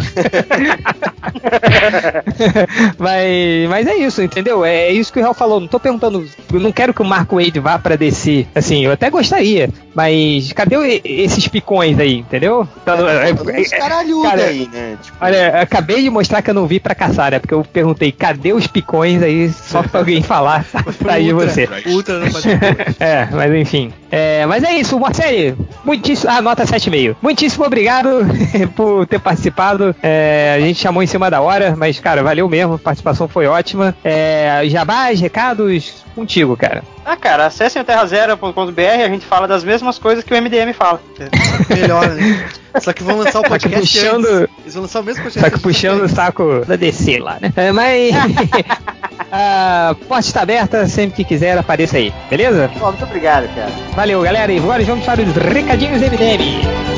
mas, 2.99 3.69
mas 3.69 3.87
é 3.87 3.95
isso, 3.97 4.23
entendeu? 4.23 4.65
É 4.65 4.91
isso 4.91 5.13
que 5.13 5.19
o 5.19 5.23
Real 5.23 5.35
falou. 5.35 5.61
Não 5.61 5.69
tô 5.69 5.79
perguntando. 5.81 6.27
Eu 6.53 6.61
não 6.61 6.73
quero 6.73 6.93
que 6.95 7.03
o 7.03 7.05
Marco 7.05 7.37
Wade 7.37 7.59
vá 7.61 7.79
pra 7.79 7.97
descer. 7.97 8.47
Assim, 8.55 8.85
eu 8.85 8.93
até 8.93 9.11
gostaria. 9.11 9.71
Mas 9.95 10.53
cadê 10.53 11.01
esses 11.05 11.47
picões 11.49 11.99
aí, 11.99 12.19
entendeu? 12.19 12.67
Então, 12.83 13.09
é- 13.09 13.31
é- 13.31 13.35
Caralhudos 13.93 14.31
cara, 14.31 14.45
aí, 14.45 14.69
né? 14.73 14.97
Tipo, 15.03 15.17
Olha, 15.21 15.51
eu 15.51 15.61
acabei 15.61 16.03
de 16.03 16.11
mostrar 16.11 16.41
que 16.41 16.51
eu 16.51 16.55
não 16.55 16.67
vi 16.67 16.81
pra 16.81 16.95
caçar, 16.95 17.33
né? 17.33 17.39
Porque 17.39 17.55
eu 17.55 17.63
perguntei, 17.63 18.11
cadê 18.11 18.53
os 18.53 18.67
picões 18.67 19.23
aí? 19.23 19.51
Só 19.51 19.83
pra 19.83 20.01
alguém 20.01 20.23
falar, 20.25 20.65
sair 21.05 21.25
de 21.27 21.33
você. 21.33 21.69
Ultra 21.87 22.19
não 22.19 22.29
pode 22.33 22.43
ser. 22.43 22.59
É, 22.99 23.29
mas 23.31 23.53
enfim. 23.55 23.93
É, 24.11 24.45
mas 24.47 24.63
é 24.63 24.75
isso, 24.75 24.99
Marcelo. 24.99 25.57
Muitíssimo. 25.85 26.31
Ah, 26.31 26.43
nota 26.43 26.65
7,5. 26.65 27.17
Muitíssimo 27.23 27.65
obrigado 27.65 28.09
por 28.75 29.07
ter 29.07 29.19
participado. 29.19 29.95
É, 30.03 30.55
a 30.57 30.61
gente 30.61 30.79
chamou 30.79 31.03
em 31.03 31.07
cima 31.07 31.31
da 31.31 31.41
hora, 31.41 31.75
mas, 31.77 31.99
cara, 31.99 32.23
valeu 32.23 32.49
mesmo. 32.49 32.75
A 32.75 32.79
participação 32.79 33.29
foi 33.29 33.47
ótima. 33.47 33.95
É, 34.05 34.63
jabás, 34.67 35.21
recados, 35.21 36.05
contigo, 36.15 36.57
cara. 36.57 36.83
Ah, 37.05 37.17
cara, 37.17 37.47
acessem 37.47 37.83
o 37.83 37.85
terrazero.com.br 37.85 38.81
a 39.05 39.09
gente 39.09 39.27
fala 39.27 39.49
das 39.49 39.65
mesmas 39.65 39.99
coisas 39.99 40.23
que 40.23 40.33
o 40.33 40.37
MDM 40.41 40.73
fala. 40.73 41.01
Melhor, 41.69 42.09
né? 42.11 42.49
Só 42.81 42.93
que 42.93 43.03
vão 43.03 43.19
lançar 43.19 43.41
o 43.41 43.43
que 43.43 43.55
podcast 43.81 43.99
puxando- 43.99 44.27
antes. 44.27 44.57
Eles 44.63 44.75
vão 44.75 44.83
lançar 44.83 45.01
o 45.01 45.05
mesmo 45.05 45.23
podcast. 45.23 45.51
Só 45.51 45.57
que 45.57 45.63
antes 45.63 45.63
puxando 45.63 46.03
o 46.03 46.09
saco 46.09 46.65
da 46.67 46.77
DC 46.77 47.19
lá, 47.19 47.39
né? 47.41 47.53
É, 47.57 47.73
mas. 47.73 48.13
a 49.33 49.97
porta 50.09 50.27
está 50.27 50.43
aberta, 50.43 50.87
sempre 50.87 51.17
que 51.17 51.25
quiser, 51.25 51.57
apareça 51.57 51.97
aí, 51.97 52.13
beleza? 52.29 52.71
Pô, 52.79 52.89
muito 52.89 53.05
obrigado, 53.05 53.49
cara. 53.55 53.71
Valeu, 53.95 54.21
galera. 54.23 54.53
E 54.53 54.59
agora 54.59 54.85
vamos 54.85 55.05
para 55.05 55.23
os 55.23 55.35
recadinhos 55.35 56.01
do 56.01 56.07
MDM. 56.07 56.92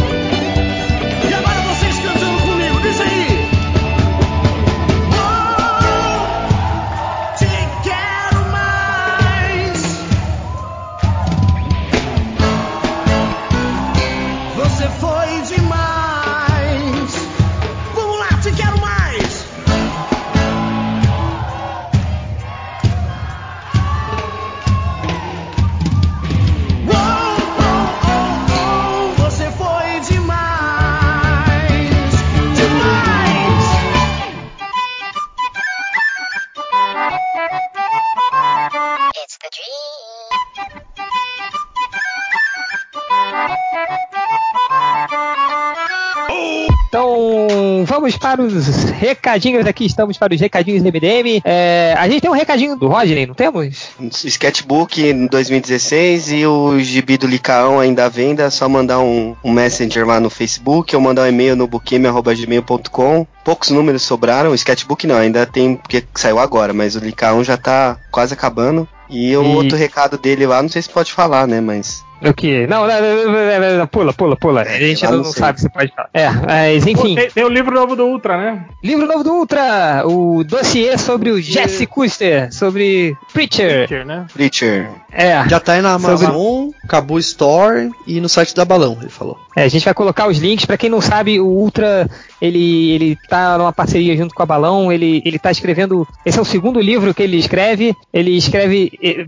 Então, 46.89 47.85
vamos 47.87 48.17
para 48.17 48.41
os 48.41 48.85
recadinhos 48.85 49.67
aqui. 49.67 49.85
Estamos 49.85 50.17
para 50.17 50.33
os 50.33 50.41
recadinhos 50.41 50.81
do 50.81 50.89
MDM. 50.89 51.43
É, 51.45 51.93
a 51.99 52.09
gente 52.09 52.21
tem 52.21 52.31
um 52.31 52.35
recadinho 52.35 52.77
do 52.77 52.87
Rodney, 52.87 53.27
não 53.27 53.35
temos? 53.35 53.89
Sketchbook 54.25 55.03
em 55.03 55.27
2016 55.27 56.31
e 56.31 56.47
o 56.47 56.79
gibi 56.79 57.19
do 57.19 57.27
Licaão 57.27 57.81
ainda 57.81 58.05
à 58.05 58.09
venda. 58.09 58.45
É 58.45 58.51
só 58.51 58.69
mandar 58.69 59.01
um, 59.01 59.35
um 59.43 59.51
messenger 59.51 60.07
lá 60.07 60.21
no 60.21 60.31
Facebook 60.31 60.95
ou 60.95 61.03
mandar 61.03 61.23
um 61.23 61.27
e-mail 61.27 61.57
no 61.57 61.67
bookime.gmail.com. 61.67 63.27
Poucos 63.45 63.71
números 63.71 64.03
sobraram. 64.03 64.53
O 64.53 64.55
sketchbook 64.55 65.05
não, 65.05 65.17
ainda 65.17 65.45
tem 65.45 65.75
porque 65.75 66.05
saiu 66.15 66.39
agora, 66.39 66.73
mas 66.73 66.95
o 66.95 67.01
Licaão 67.01 67.43
já 67.43 67.57
tá 67.57 67.99
quase 68.13 68.35
acabando. 68.35 68.89
E 69.09 69.37
o 69.37 69.43
E- 69.43 69.57
outro 69.57 69.77
recado 69.77 70.17
dele 70.19 70.47
lá, 70.47 70.63
não 70.63 70.69
sei 70.69 70.83
se 70.83 70.91
pode 70.91 71.13
falar, 71.13 71.47
né? 71.47 71.61
Mas. 71.61 72.05
O 72.27 72.33
que? 72.35 72.67
Não, 72.67 72.87
não, 72.87 73.01
não, 73.01 73.25
não, 73.33 73.61
não, 73.61 73.79
não, 73.79 73.87
pula, 73.87 74.13
pula, 74.13 74.37
pula. 74.37 74.63
A 74.63 74.65
gente 74.79 75.05
lá 75.05 75.11
não, 75.13 75.19
não 75.19 75.25
sabe 75.25 75.61
se 75.61 75.69
pode 75.69 75.93
falar. 75.95 76.09
É, 76.15 76.31
mas 76.31 76.87
enfim. 76.87 77.15
tem, 77.15 77.31
tem 77.31 77.45
o 77.45 77.49
livro 77.49 77.75
novo 77.75 77.95
do 77.95 78.07
Ultra, 78.07 78.37
né? 78.39 78.65
Livro 78.83 79.07
novo 79.07 79.23
do 79.25 79.33
Ultra, 79.33 80.03
o 80.07 80.43
dossiê 80.45 80.97
sobre 80.97 81.31
o 81.31 81.41
Jesse 81.41 81.87
Custer, 81.87 82.53
sobre 82.53 83.17
Preacher. 83.33 83.81
Picture, 83.83 84.05
né? 84.05 84.27
Preacher. 84.33 84.89
É, 85.13 85.49
Já 85.49 85.61
tá 85.61 85.75
aí 85.75 85.83
na 85.83 85.99
Sobre- 85.99 86.27
Amazon, 86.27 86.71
Cabu 86.89 87.19
Store 87.21 87.89
e 88.07 88.21
no 88.21 88.29
site 88.29 88.55
da 88.55 88.65
Balão, 88.65 88.99
ele 89.01 89.11
falou. 89.11 89.39
é, 89.57 89.63
a 89.63 89.69
gente 89.69 89.85
vai 89.85 89.95
colocar 89.95 90.27
os 90.27 90.39
links. 90.39 90.65
Pra 90.65 90.77
quem 90.77 90.91
não 90.91 91.01
sabe, 91.01 91.39
o 91.39 91.47
Ultra, 91.47 92.09
ele, 92.41 92.91
ele 92.93 93.19
tá 93.29 93.57
numa 93.59 93.73
parceria 93.73 94.17
junto 94.17 94.35
com 94.35 94.43
a 94.43 94.47
Balão. 94.47 94.91
Ele, 94.91 95.23
ele 95.25 95.39
tá 95.39 95.51
escrevendo. 95.51 96.07
Esse 96.27 96.39
é 96.39 96.43
o 96.43 96.45
segundo 96.45 96.81
livro 96.81 97.15
que 97.15 97.23
ele 97.23 97.37
escreve. 97.37 97.95
Ele 98.13 98.37
escreve 98.37 98.93
eh, 99.03 99.25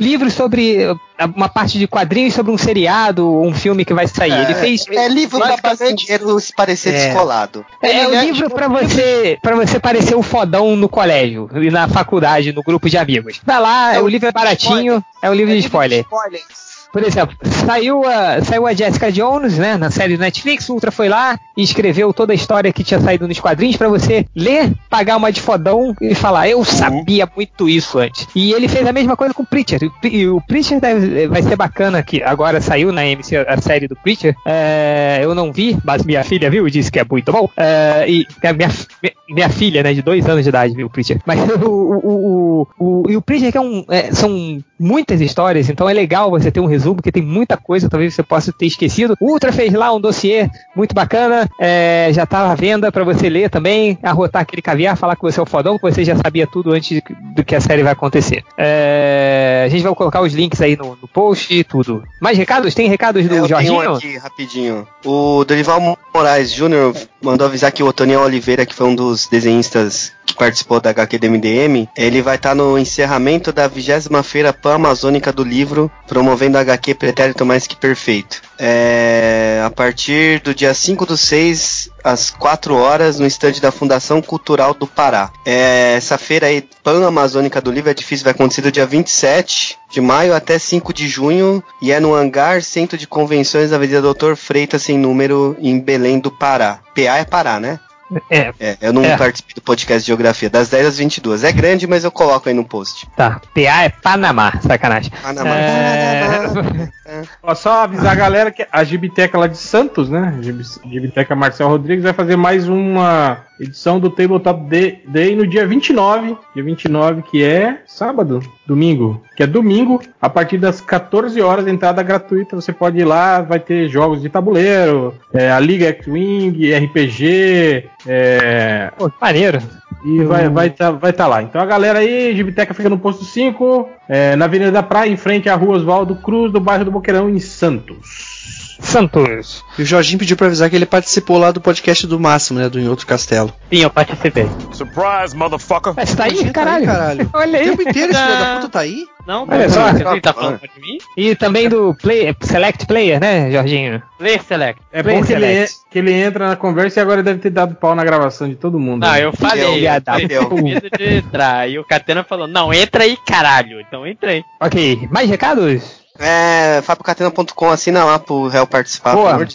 livros 0.00 0.32
sobre 0.32 0.78
uma 1.26 1.48
parte 1.48 1.78
de 1.78 1.86
quadrinhos 1.86 2.34
sobre 2.34 2.52
um 2.52 2.58
seriado 2.58 3.26
ou 3.26 3.46
um 3.46 3.54
filme 3.54 3.84
que 3.84 3.92
vai 3.92 4.06
sair. 4.06 4.32
É, 4.32 4.42
ele 4.42 4.54
fez. 4.54 4.84
É 4.88 5.08
livro 5.08 5.38
pra 5.38 5.56
brasileiro 5.56 6.38
se 6.40 6.54
parecer 6.54 6.94
É. 6.94 7.06
descolado. 7.06 7.64
É, 7.82 8.06
um 8.06 8.14
é, 8.14 8.24
livro 8.24 8.44
tipo, 8.44 8.54
pra 8.54 8.68
você 8.68 9.38
para 9.42 9.56
você 9.56 9.80
parecer 9.80 10.14
o 10.14 10.22
fodão 10.22 10.76
no 10.76 10.88
colégio 10.88 11.48
e 11.54 11.70
na 11.70 11.88
faculdade, 11.88 12.52
no 12.52 12.62
grupo 12.62 12.88
de 12.88 12.96
amigos. 12.96 13.40
Vai 13.44 13.60
lá, 13.60 13.94
É 13.94 14.00
o 14.00 14.04
um 14.04 14.08
livro 14.08 14.28
é 14.28 14.32
baratinho, 14.32 15.04
é 15.20 15.30
um 15.30 15.34
livro 15.34 15.52
de 15.52 15.60
spoiler. 15.60 16.00
Spoilers. 16.00 16.77
Por 16.92 17.02
exemplo, 17.04 17.36
saiu 17.66 18.04
a, 18.04 18.42
saiu 18.42 18.66
a 18.66 18.72
Jessica 18.72 19.12
Jones, 19.12 19.58
né, 19.58 19.76
na 19.76 19.90
série 19.90 20.16
do 20.16 20.20
Netflix, 20.20 20.68
o 20.68 20.74
Ultra 20.74 20.90
foi 20.90 21.08
lá 21.08 21.38
e 21.56 21.62
escreveu 21.62 22.12
toda 22.14 22.32
a 22.32 22.34
história 22.34 22.72
que 22.72 22.82
tinha 22.82 22.98
saído 22.98 23.28
nos 23.28 23.38
quadrinhos 23.38 23.76
pra 23.76 23.88
você 23.88 24.24
ler, 24.34 24.72
pagar 24.88 25.16
uma 25.16 25.30
de 25.30 25.40
fodão 25.40 25.94
e 26.00 26.14
falar, 26.14 26.48
eu 26.48 26.64
sabia 26.64 27.28
muito 27.36 27.68
isso 27.68 27.98
antes. 27.98 28.26
E 28.34 28.52
ele 28.52 28.68
fez 28.68 28.86
a 28.86 28.92
mesma 28.92 29.16
coisa 29.16 29.34
com 29.34 29.42
o 29.42 29.46
Preacher. 29.46 29.80
E 29.82 29.86
o 29.86 29.90
Pre- 30.00 30.28
o 30.28 30.40
Preacher 30.40 30.80
deve- 30.80 31.28
vai 31.28 31.42
ser 31.42 31.56
bacana 31.56 32.02
que 32.02 32.22
agora 32.22 32.60
saiu 32.60 32.90
na 32.90 33.04
MC 33.06 33.36
a 33.36 33.60
série 33.60 33.86
do 33.86 33.94
Preacher. 33.96 34.34
É, 34.46 35.20
eu 35.22 35.34
não 35.34 35.52
vi, 35.52 35.76
mas 35.84 36.02
minha 36.04 36.24
filha 36.24 36.48
viu 36.50 36.66
e 36.66 36.70
disse 36.70 36.90
que 36.90 36.98
é 36.98 37.04
muito 37.08 37.30
bom. 37.30 37.48
É, 37.56 38.06
e 38.08 38.26
minha, 38.42 38.54
minha, 38.54 39.12
minha 39.28 39.48
filha, 39.50 39.82
né, 39.82 39.92
de 39.92 40.00
dois 40.02 40.26
anos 40.26 40.42
de 40.44 40.48
idade, 40.48 40.74
viu 40.74 40.86
o 40.86 40.90
Preacher. 40.90 41.20
Mas 41.26 41.38
o, 41.62 41.68
o, 41.68 42.66
o, 42.78 43.02
o, 43.02 43.10
e 43.10 43.16
o 43.16 43.20
Preacher 43.22 43.52
que 43.52 43.58
é 43.58 43.60
um, 43.60 43.84
é, 43.88 44.10
são 44.12 44.62
muitas 44.80 45.20
histórias, 45.20 45.68
então 45.68 45.88
é 45.88 45.92
legal 45.92 46.30
você 46.30 46.50
ter 46.50 46.60
um 46.60 46.66
resumo, 46.78 46.96
porque 46.96 47.12
tem 47.12 47.22
muita 47.22 47.56
coisa, 47.56 47.88
talvez 47.88 48.14
você 48.14 48.22
possa 48.22 48.52
ter 48.52 48.66
esquecido. 48.66 49.14
O 49.20 49.32
Ultra 49.32 49.52
fez 49.52 49.72
lá 49.72 49.92
um 49.92 50.00
dossiê 50.00 50.48
muito 50.74 50.94
bacana, 50.94 51.48
é, 51.60 52.08
já 52.12 52.24
tá 52.24 52.50
à 52.50 52.54
venda 52.54 52.90
pra 52.92 53.04
você 53.04 53.28
ler 53.28 53.50
também, 53.50 53.98
arrotar 54.02 54.42
aquele 54.42 54.62
caviar, 54.62 54.96
falar 54.96 55.16
que 55.16 55.22
você 55.22 55.38
é 55.40 55.42
o 55.42 55.46
fodão, 55.46 55.76
que 55.76 55.82
você 55.82 56.04
já 56.04 56.16
sabia 56.16 56.46
tudo 56.46 56.72
antes 56.72 57.02
do 57.34 57.44
que 57.44 57.54
a 57.54 57.60
série 57.60 57.82
vai 57.82 57.92
acontecer. 57.92 58.44
É, 58.56 59.64
a 59.66 59.68
gente 59.68 59.82
vai 59.82 59.94
colocar 59.94 60.20
os 60.22 60.32
links 60.32 60.60
aí 60.60 60.76
no, 60.76 60.96
no 61.00 61.08
post 61.08 61.52
e 61.52 61.64
tudo. 61.64 62.02
Mais 62.20 62.38
recados? 62.38 62.74
Tem 62.74 62.88
recados 62.88 63.26
do 63.26 63.34
É, 63.34 63.38
eu 63.38 63.46
tenho 63.46 63.48
Jorginho? 63.48 63.92
um 63.92 63.96
aqui, 63.96 64.16
rapidinho. 64.18 64.88
O 65.04 65.44
Dorival 65.44 65.98
Moraes 66.14 66.52
Jr. 66.52 66.94
mandou 67.22 67.46
avisar 67.46 67.72
que 67.72 67.82
o 67.82 67.86
Otoniel 67.86 68.20
Oliveira, 68.22 68.64
que 68.64 68.74
foi 68.74 68.86
um 68.86 68.94
dos 68.94 69.26
desenhistas 69.26 70.12
que 70.26 70.34
participou 70.34 70.80
da 70.80 70.90
HQ 70.90 71.18
do 71.18 71.30
MDM, 71.30 71.88
ele 71.96 72.20
vai 72.20 72.36
estar 72.36 72.54
no 72.54 72.78
encerramento 72.78 73.52
da 73.52 73.66
20 73.66 73.88
Feira 74.22 74.52
Pan-Amazônica 74.52 75.32
do 75.32 75.42
Livro, 75.42 75.90
promovendo 76.06 76.58
a 76.58 76.60
HQ 76.68 76.94
Pretérito 76.94 77.46
Mais 77.46 77.66
Que 77.66 77.76
Perfeito. 77.76 78.42
É, 78.58 79.62
a 79.64 79.70
partir 79.70 80.40
do 80.40 80.54
dia 80.54 80.74
5 80.74 81.06
do 81.06 81.16
6, 81.16 81.90
às 82.04 82.30
4 82.30 82.74
horas, 82.74 83.18
no 83.18 83.26
estande 83.26 83.60
da 83.60 83.72
Fundação 83.72 84.20
Cultural 84.20 84.74
do 84.74 84.86
Pará. 84.86 85.30
É, 85.46 85.94
essa 85.96 86.18
feira 86.18 86.46
aí, 86.46 86.62
Pan-Amazônica 86.82 87.60
do 87.60 87.70
Livro, 87.70 87.90
é 87.90 87.94
difícil, 87.94 88.24
vai 88.24 88.32
acontecer 88.32 88.62
do 88.62 88.72
dia 88.72 88.86
27 88.86 89.78
de 89.90 90.00
maio 90.00 90.34
até 90.34 90.58
5 90.58 90.92
de 90.92 91.08
junho 91.08 91.62
e 91.80 91.92
é 91.92 92.00
no 92.00 92.14
Hangar 92.14 92.62
Centro 92.62 92.98
de 92.98 93.06
Convenções 93.06 93.70
da 93.70 93.76
Avenida 93.76 94.02
Doutor 94.02 94.36
Freitas, 94.36 94.82
sem 94.82 94.98
número, 94.98 95.56
em 95.60 95.80
Belém 95.80 96.18
do 96.18 96.30
Pará. 96.30 96.80
PA 96.94 97.16
é 97.16 97.24
Pará, 97.24 97.58
né? 97.58 97.80
É, 98.30 98.52
É, 98.58 98.76
eu 98.80 98.92
não 98.92 99.04
É. 99.04 99.16
participo 99.16 99.54
do 99.54 99.60
podcast 99.60 100.02
de 100.02 100.06
Geografia, 100.06 100.48
das 100.48 100.68
10 100.68 100.86
às 100.86 100.98
22. 100.98 101.44
É 101.44 101.52
grande, 101.52 101.86
mas 101.86 102.04
eu 102.04 102.10
coloco 102.10 102.48
aí 102.48 102.54
no 102.54 102.64
post. 102.64 103.06
tá. 103.16 103.40
PA 103.54 103.82
é 103.84 103.88
Panamá, 103.88 104.52
sacanagem. 104.60 105.12
Panamá. 105.22 105.50
É... 105.56 106.88
Ó, 107.42 107.54
só 107.54 107.84
avisar 107.84 108.12
a 108.12 108.14
galera 108.14 108.50
que 108.50 108.66
a 108.70 108.84
Gibiteca 108.84 109.38
lá 109.38 109.46
de 109.46 109.56
Santos, 109.56 110.08
né? 110.08 110.36
Gibi- 110.40 110.64
Gibiteca 110.86 111.34
Marcel 111.34 111.68
Rodrigues 111.68 112.04
vai 112.04 112.12
fazer 112.12 112.36
mais 112.36 112.68
uma 112.68 113.38
edição 113.60 113.98
do 113.98 114.08
Tabletop 114.10 114.62
Day- 114.68 115.34
no 115.36 115.46
dia 115.46 115.66
29. 115.66 116.36
Dia 116.54 116.62
29, 116.64 117.22
que 117.22 117.42
é 117.42 117.80
sábado, 117.86 118.40
domingo. 118.66 119.22
Que 119.36 119.42
é 119.42 119.46
domingo, 119.46 120.00
a 120.20 120.28
partir 120.28 120.58
das 120.58 120.80
14 120.80 121.40
horas, 121.40 121.66
entrada 121.66 122.02
gratuita. 122.02 122.54
Você 122.56 122.72
pode 122.72 122.98
ir 122.98 123.04
lá, 123.04 123.40
vai 123.40 123.58
ter 123.60 123.88
jogos 123.88 124.20
de 124.22 124.28
tabuleiro, 124.28 125.14
é, 125.32 125.50
a 125.50 125.58
Liga 125.60 125.86
X-Wing, 125.88 126.72
RPG, 126.74 127.84
é, 128.06 128.90
Pô, 128.96 129.10
maneiro. 129.20 129.60
E 130.04 130.22
vai 130.24 130.48
vai 130.48 130.70
tá, 130.70 130.90
vai 130.90 131.12
tá 131.12 131.26
lá. 131.26 131.42
Então 131.42 131.60
a 131.60 131.66
galera 131.66 131.98
aí, 131.98 132.34
Gibiteca 132.36 132.74
fica 132.74 132.88
no 132.88 132.98
posto 132.98 133.24
5, 133.24 133.88
é, 134.08 134.36
na 134.36 134.44
Avenida 134.44 134.70
da 134.70 134.82
Praia, 134.82 135.10
em 135.10 135.16
frente 135.16 135.48
à 135.48 135.54
Rua 135.54 135.76
Oswaldo 135.76 136.16
Cruz, 136.16 136.52
do 136.52 136.60
bairro 136.60 136.84
do 136.84 136.90
Boqueirão, 136.90 137.28
em 137.28 137.40
Santos. 137.40 138.37
Santos. 138.80 139.64
E 139.78 139.82
o 139.82 139.84
Jorginho 139.84 140.18
pediu 140.18 140.36
pra 140.36 140.46
avisar 140.46 140.68
que 140.70 140.76
ele 140.76 140.86
participou 140.86 141.38
lá 141.38 141.50
do 141.50 141.60
podcast 141.60 142.06
do 142.06 142.18
Máximo, 142.18 142.58
né? 142.58 142.68
Do 142.68 142.78
Em 142.80 142.88
Outro 142.88 143.06
Castelo. 143.06 143.52
Sim, 143.72 143.80
eu 143.82 143.90
participei. 143.90 144.48
Surprise, 144.72 145.36
motherfucker. 145.36 145.92
Mas 145.96 146.14
tá 146.14 146.24
aí, 146.24 146.30
Jorginho 146.30 146.52
tá 146.52 146.64
caralho. 146.64 146.86
caralho. 146.86 147.30
Olha 147.34 147.52
O 147.58 147.62
aí. 147.62 147.68
tempo 147.70 147.82
inteiro 147.82 148.12
esse 148.12 148.22
filho 148.22 148.38
da 148.38 148.54
puta 148.56 148.68
tá 148.68 148.80
aí? 148.80 149.04
Não, 149.26 149.46
Olha 149.46 149.68
só. 149.68 149.90
Ele 149.90 150.20
tá 150.22 150.32
falando 150.32 150.58
de 150.60 150.80
mim? 150.80 150.96
E 151.16 151.34
também 151.34 151.68
do 151.68 151.94
play, 152.00 152.34
Select 152.40 152.86
Player, 152.86 153.20
né, 153.20 153.50
Jorginho? 153.50 154.02
Play 154.18 154.40
Select. 154.40 154.80
É 154.90 155.02
Play 155.02 155.16
bom 155.18 155.24
que 155.26 155.32
ele, 155.34 155.44
Select. 155.44 155.74
que 155.90 155.98
ele 155.98 156.12
entra 156.14 156.48
na 156.48 156.56
conversa 156.56 156.98
e 156.98 157.02
agora 157.02 157.22
deve 157.22 157.38
ter 157.38 157.50
dado 157.50 157.74
pau 157.74 157.94
na 157.94 158.04
gravação 158.04 158.48
de 158.48 158.54
todo 158.56 158.78
mundo. 158.78 159.02
Não, 159.02 159.12
né? 159.12 159.24
eu 159.24 159.32
falei, 159.34 159.86
eu 159.86 160.40
tô 160.40 160.46
com 160.48 160.62
medo 160.62 160.88
de 160.96 161.16
entrar. 161.18 161.68
E 161.68 161.78
o 161.78 161.84
Catena 161.84 162.24
falou, 162.24 162.46
não, 162.48 162.72
entra 162.72 163.04
aí, 163.04 163.18
caralho. 163.26 163.80
Então 163.80 164.06
entrei. 164.06 164.42
Ok, 164.60 165.06
mais 165.10 165.28
recados? 165.28 166.07
É, 166.18 166.80
FabioCatena.com, 166.82 167.70
assina 167.70 168.04
lá 168.04 168.18
pro 168.18 168.48
réu 168.48 168.66
participar, 168.66 169.14
Boa. 169.14 169.44
de. 169.46 169.54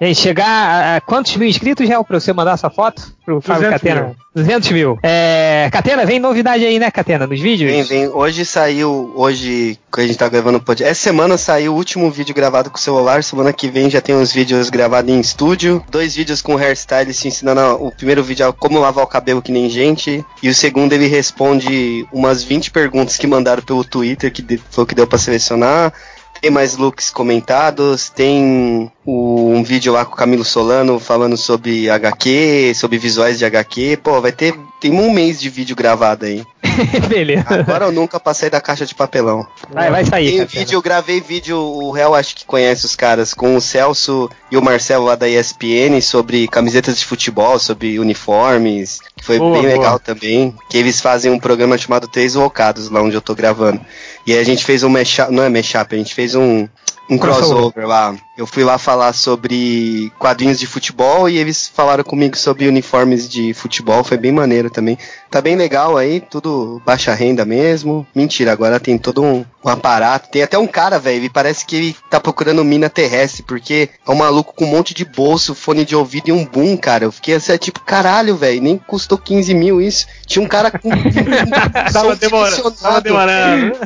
Gente, 0.00 0.18
chegar 0.20 0.96
a, 0.96 1.00
quantos 1.00 1.36
mil 1.36 1.48
inscritos, 1.48 1.86
Gel, 1.86 2.02
pra 2.02 2.18
você 2.18 2.32
mandar 2.32 2.56
sua 2.56 2.68
foto 2.70 3.00
pro 3.24 3.40
Fábio 3.40 3.62
200 3.70 3.80
Catena? 3.80 4.06
mil. 4.06 4.16
200 4.34 4.70
mil. 4.72 4.98
É, 5.02 5.68
Catena, 5.70 6.04
vem 6.04 6.18
novidade 6.18 6.64
aí, 6.64 6.80
né, 6.80 6.90
Catena, 6.90 7.26
nos 7.28 7.38
vídeos? 7.40 7.70
Vem, 7.70 7.82
vem. 7.84 8.08
Hoje 8.08 8.44
saiu, 8.44 9.12
hoje, 9.14 9.78
que 9.94 10.00
a 10.00 10.04
gente 10.06 10.18
tá 10.18 10.28
gravando 10.28 10.58
o 10.58 10.60
podcast. 10.60 10.90
Essa 10.90 11.00
semana 11.02 11.38
saiu 11.38 11.72
o 11.72 11.76
último 11.76 12.10
vídeo 12.10 12.34
gravado 12.34 12.68
com 12.70 12.76
o 12.76 12.80
celular. 12.80 13.22
Semana 13.22 13.52
que 13.52 13.68
vem 13.68 13.88
já 13.88 14.00
tem 14.00 14.16
uns 14.16 14.32
vídeos 14.32 14.68
gravados 14.70 15.12
em 15.12 15.20
estúdio. 15.20 15.84
Dois 15.88 16.16
vídeos 16.16 16.42
com 16.42 16.56
hairstylist 16.56 17.24
ensinando. 17.26 17.60
a- 17.60 17.74
O 17.76 17.92
primeiro 17.92 18.24
vídeo 18.24 18.44
é 18.48 18.52
como 18.52 18.80
lavar 18.80 19.04
o 19.04 19.08
cabelo 19.08 19.40
que 19.42 19.52
nem 19.52 19.70
gente. 19.70 20.24
E 20.42 20.48
o 20.48 20.54
segundo 20.54 20.92
ele 20.92 21.06
responde 21.06 22.04
umas 22.12 22.42
20 22.42 22.72
perguntas 22.72 23.16
que 23.16 23.26
mandaram 23.28 23.62
pelo 23.62 23.84
Twitter, 23.84 24.32
que 24.32 24.60
foi 24.70 24.82
o 24.82 24.86
que 24.86 24.94
deu 24.96 25.06
pra 25.06 25.18
selecionar. 25.18 25.91
Tem 26.42 26.50
mais 26.50 26.76
looks 26.76 27.08
comentados, 27.08 28.08
tem 28.08 28.90
o- 29.06 29.46
um 29.50 29.62
vídeo 29.62 29.92
lá 29.92 30.04
com 30.04 30.14
o 30.14 30.16
Camilo 30.16 30.44
Solano 30.44 30.98
falando 30.98 31.36
sobre 31.36 31.88
HQ, 31.88 32.72
sobre 32.74 32.98
visuais 32.98 33.38
de 33.38 33.44
HQ. 33.44 33.96
Pô, 34.02 34.20
vai 34.20 34.32
ter. 34.32 34.52
Tem 34.82 34.90
um 34.90 35.12
mês 35.12 35.40
de 35.40 35.48
vídeo 35.48 35.76
gravado 35.76 36.24
aí. 36.26 36.44
Beleza. 37.08 37.44
Agora 37.48 37.84
eu 37.84 37.92
nunca 37.92 38.18
passei 38.18 38.50
da 38.50 38.60
caixa 38.60 38.84
de 38.84 38.96
papelão. 38.96 39.46
Vai, 39.70 39.92
vai 39.92 40.04
sair, 40.04 40.30
Tem 40.30 40.38
Catena. 40.40 40.60
vídeo, 40.60 40.76
eu 40.76 40.82
gravei 40.82 41.20
vídeo, 41.20 41.56
o 41.56 41.92
Réu 41.92 42.16
acho 42.16 42.34
que 42.34 42.44
conhece 42.44 42.84
os 42.84 42.96
caras, 42.96 43.32
com 43.32 43.54
o 43.54 43.60
Celso 43.60 44.28
e 44.50 44.56
o 44.56 44.62
Marcelo 44.62 45.04
lá 45.04 45.14
da 45.14 45.28
ESPN 45.28 46.00
sobre 46.02 46.48
camisetas 46.48 46.98
de 46.98 47.04
futebol, 47.04 47.60
sobre 47.60 48.00
uniformes, 48.00 48.98
que 49.16 49.24
foi 49.24 49.38
Boa, 49.38 49.52
bem 49.52 49.62
boa. 49.62 49.72
legal 49.72 49.98
também. 50.00 50.52
Que 50.68 50.78
eles 50.78 51.00
fazem 51.00 51.30
um 51.30 51.38
programa 51.38 51.78
chamado 51.78 52.08
Três 52.08 52.34
Locados, 52.34 52.90
lá 52.90 53.00
onde 53.00 53.14
eu 53.14 53.22
tô 53.22 53.36
gravando. 53.36 53.80
E 54.26 54.32
aí 54.32 54.40
a 54.40 54.44
gente 54.44 54.64
fez 54.64 54.82
um 54.82 54.88
mashup, 54.88 55.30
não 55.32 55.44
é 55.44 55.48
mashup, 55.48 55.94
a 55.94 55.98
gente 55.98 56.12
fez 56.12 56.34
um, 56.34 56.66
um 57.14 57.18
Crossover. 57.18 57.86
lá. 57.86 58.14
Eu 58.36 58.46
fui 58.46 58.64
lá 58.64 58.78
falar 58.78 59.12
sobre 59.12 60.10
quadrinhos 60.18 60.58
de 60.58 60.66
futebol 60.66 61.28
e 61.28 61.36
eles 61.36 61.68
falaram 61.68 62.02
comigo 62.02 62.36
sobre 62.36 62.66
uniformes 62.66 63.28
de 63.28 63.52
futebol, 63.52 64.02
foi 64.02 64.16
bem 64.16 64.32
maneiro 64.32 64.70
também. 64.70 64.96
Tá 65.30 65.40
bem 65.40 65.54
legal 65.54 65.96
aí, 65.96 66.20
tudo 66.20 66.80
baixa 66.84 67.12
renda 67.12 67.44
mesmo. 67.44 68.06
Mentira, 68.14 68.50
agora 68.50 68.80
tem 68.80 68.96
todo 68.96 69.22
um, 69.22 69.44
um 69.62 69.68
aparato. 69.68 70.30
Tem 70.30 70.42
até 70.42 70.58
um 70.58 70.66
cara, 70.66 70.98
velho, 70.98 71.30
parece 71.30 71.66
que 71.66 71.76
ele 71.76 71.96
tá 72.08 72.18
procurando 72.18 72.64
mina 72.64 72.88
terrestre, 72.88 73.42
porque 73.42 73.90
é 74.06 74.10
um 74.10 74.14
maluco 74.14 74.54
com 74.54 74.64
um 74.64 74.68
monte 74.68 74.94
de 74.94 75.04
bolso, 75.04 75.54
fone 75.54 75.84
de 75.84 75.94
ouvido 75.94 76.28
e 76.28 76.32
um 76.32 76.44
boom, 76.44 76.76
cara. 76.76 77.04
Eu 77.04 77.12
fiquei 77.12 77.34
assim, 77.34 77.56
tipo, 77.58 77.80
caralho, 77.80 78.36
velho, 78.36 78.62
nem 78.62 78.78
custou 78.78 79.18
15 79.18 79.52
mil 79.54 79.80
isso. 79.80 80.06
Tinha 80.26 80.42
um 80.42 80.48
cara 80.48 80.70
com. 80.70 80.88
Tava 81.92 82.16
demorando, 82.16 82.70
tava 82.72 83.00
demorando. 83.00 83.76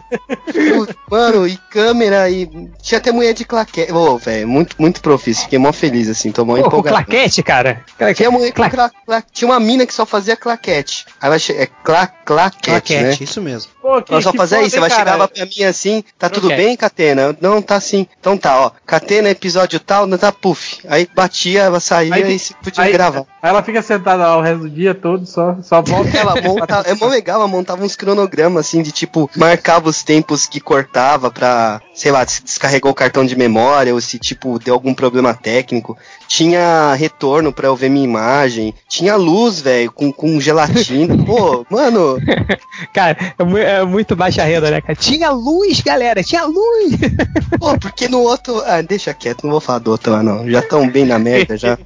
Mano, 1.10 1.46
e 1.46 1.56
câmera, 1.70 2.30
e 2.30 2.48
tinha 2.82 2.98
até 2.98 3.10
mulher 3.16 3.34
de 3.34 3.44
claquete. 3.44 3.92
Ô, 3.92 4.16
velho, 4.18 4.46
muito, 4.48 4.76
muito 4.78 5.00
profício. 5.00 5.44
Fiquei 5.44 5.58
mó 5.58 5.72
feliz, 5.72 6.08
assim, 6.08 6.30
tô 6.30 6.44
mó 6.44 6.54
com 6.54 6.66
empolgado. 6.66 6.96
claquete, 6.96 7.42
cara. 7.42 7.82
Tinha, 8.14 8.30
mulher 8.30 8.52
com 8.52 8.68
cla- 8.70 8.90
cla- 9.04 9.22
tinha 9.32 9.48
uma 9.48 9.58
mina 9.58 9.84
que 9.86 9.94
só 9.94 10.06
fazia 10.06 10.36
claquete. 10.36 11.04
Aí 11.20 11.28
ela 11.28 11.38
che- 11.38 11.52
é 11.52 11.66
cla 11.66 12.06
claquete, 12.06 12.70
Claquete, 12.70 13.02
né? 13.02 13.16
isso 13.20 13.40
mesmo. 13.42 13.70
Pô, 13.80 14.02
que, 14.02 14.12
Ela 14.12 14.20
só 14.22 14.32
fazia 14.32 14.60
isso, 14.62 14.76
ela 14.76 14.88
cara? 14.88 14.98
chegava 15.00 15.28
pra 15.28 15.46
mim 15.46 15.62
assim, 15.62 16.02
tá 16.18 16.28
tudo 16.28 16.48
Claquete. 16.48 16.66
bem, 16.68 16.76
Catena? 16.76 17.36
Não, 17.40 17.62
tá 17.62 17.78
sim. 17.80 18.06
Então 18.18 18.36
tá, 18.36 18.60
ó. 18.60 18.70
Catena, 18.84 19.30
episódio 19.30 19.78
tal, 19.78 20.06
não 20.08 20.18
tá 20.18 20.32
puff. 20.32 20.78
Aí 20.88 21.08
batia, 21.14 21.62
ela 21.62 21.78
saía 21.78 22.12
Aí- 22.14 22.34
e 22.34 22.38
se 22.38 22.52
podia 22.54 22.82
Aí, 22.82 22.92
gravar. 22.92 23.20
aí 23.40 23.48
ela 23.50 23.62
fica 23.62 23.80
sentada 23.82 24.26
lá 24.26 24.36
o 24.36 24.40
resto 24.42 24.62
do 24.62 24.70
dia 24.70 24.92
todo, 24.92 25.24
só, 25.24 25.56
só 25.62 25.80
volta. 25.82 26.16
Ela 26.16 26.34
monta, 26.42 26.82
é 26.84 26.94
mó 26.94 27.06
legal, 27.06 27.36
ela 27.36 27.46
montava 27.48 27.84
uns 27.84 27.94
cronogramas 27.94 28.66
assim 28.66 28.82
de 28.82 28.90
tipo, 28.90 29.30
marcava 29.36 29.88
os 29.88 30.02
tempos 30.02 30.46
que 30.46 30.58
cortava 30.60 31.30
pra, 31.30 31.80
sei 31.94 32.10
lá, 32.10 32.26
se 32.26 32.42
descarregou 32.42 32.92
cartão 32.96 33.24
de 33.24 33.36
memória 33.36 33.94
ou 33.94 34.00
se, 34.00 34.18
tipo, 34.18 34.58
deu 34.58 34.74
algum 34.74 34.92
problema 34.94 35.34
técnico. 35.34 35.96
Tinha 36.26 36.94
retorno 36.94 37.52
pra 37.52 37.68
eu 37.68 37.76
ver 37.76 37.88
minha 37.88 38.04
imagem. 38.04 38.74
Tinha 38.88 39.14
luz, 39.16 39.60
velho, 39.60 39.92
com, 39.92 40.10
com 40.12 40.40
gelatina. 40.40 41.16
Pô, 41.24 41.64
mano. 41.70 42.18
Cara, 42.92 43.16
é, 43.38 43.62
é 43.80 43.84
muito 43.84 44.16
baixa 44.16 44.42
renda, 44.44 44.70
né, 44.70 44.80
cara? 44.80 44.94
Tinha 44.96 45.30
luz, 45.30 45.80
galera, 45.80 46.22
tinha 46.22 46.44
luz! 46.44 46.92
Pô, 47.60 47.78
porque 47.78 48.08
no 48.08 48.20
outro. 48.20 48.60
Ah, 48.66 48.82
deixa 48.82 49.14
quieto, 49.14 49.44
não 49.44 49.50
vou 49.52 49.60
falar 49.60 49.78
do 49.80 49.90
outro 49.90 50.12
lá, 50.12 50.22
não. 50.22 50.48
Já 50.50 50.62
tão 50.62 50.88
bem 50.88 51.04
na 51.04 51.18
merda 51.18 51.56
já. 51.56 51.78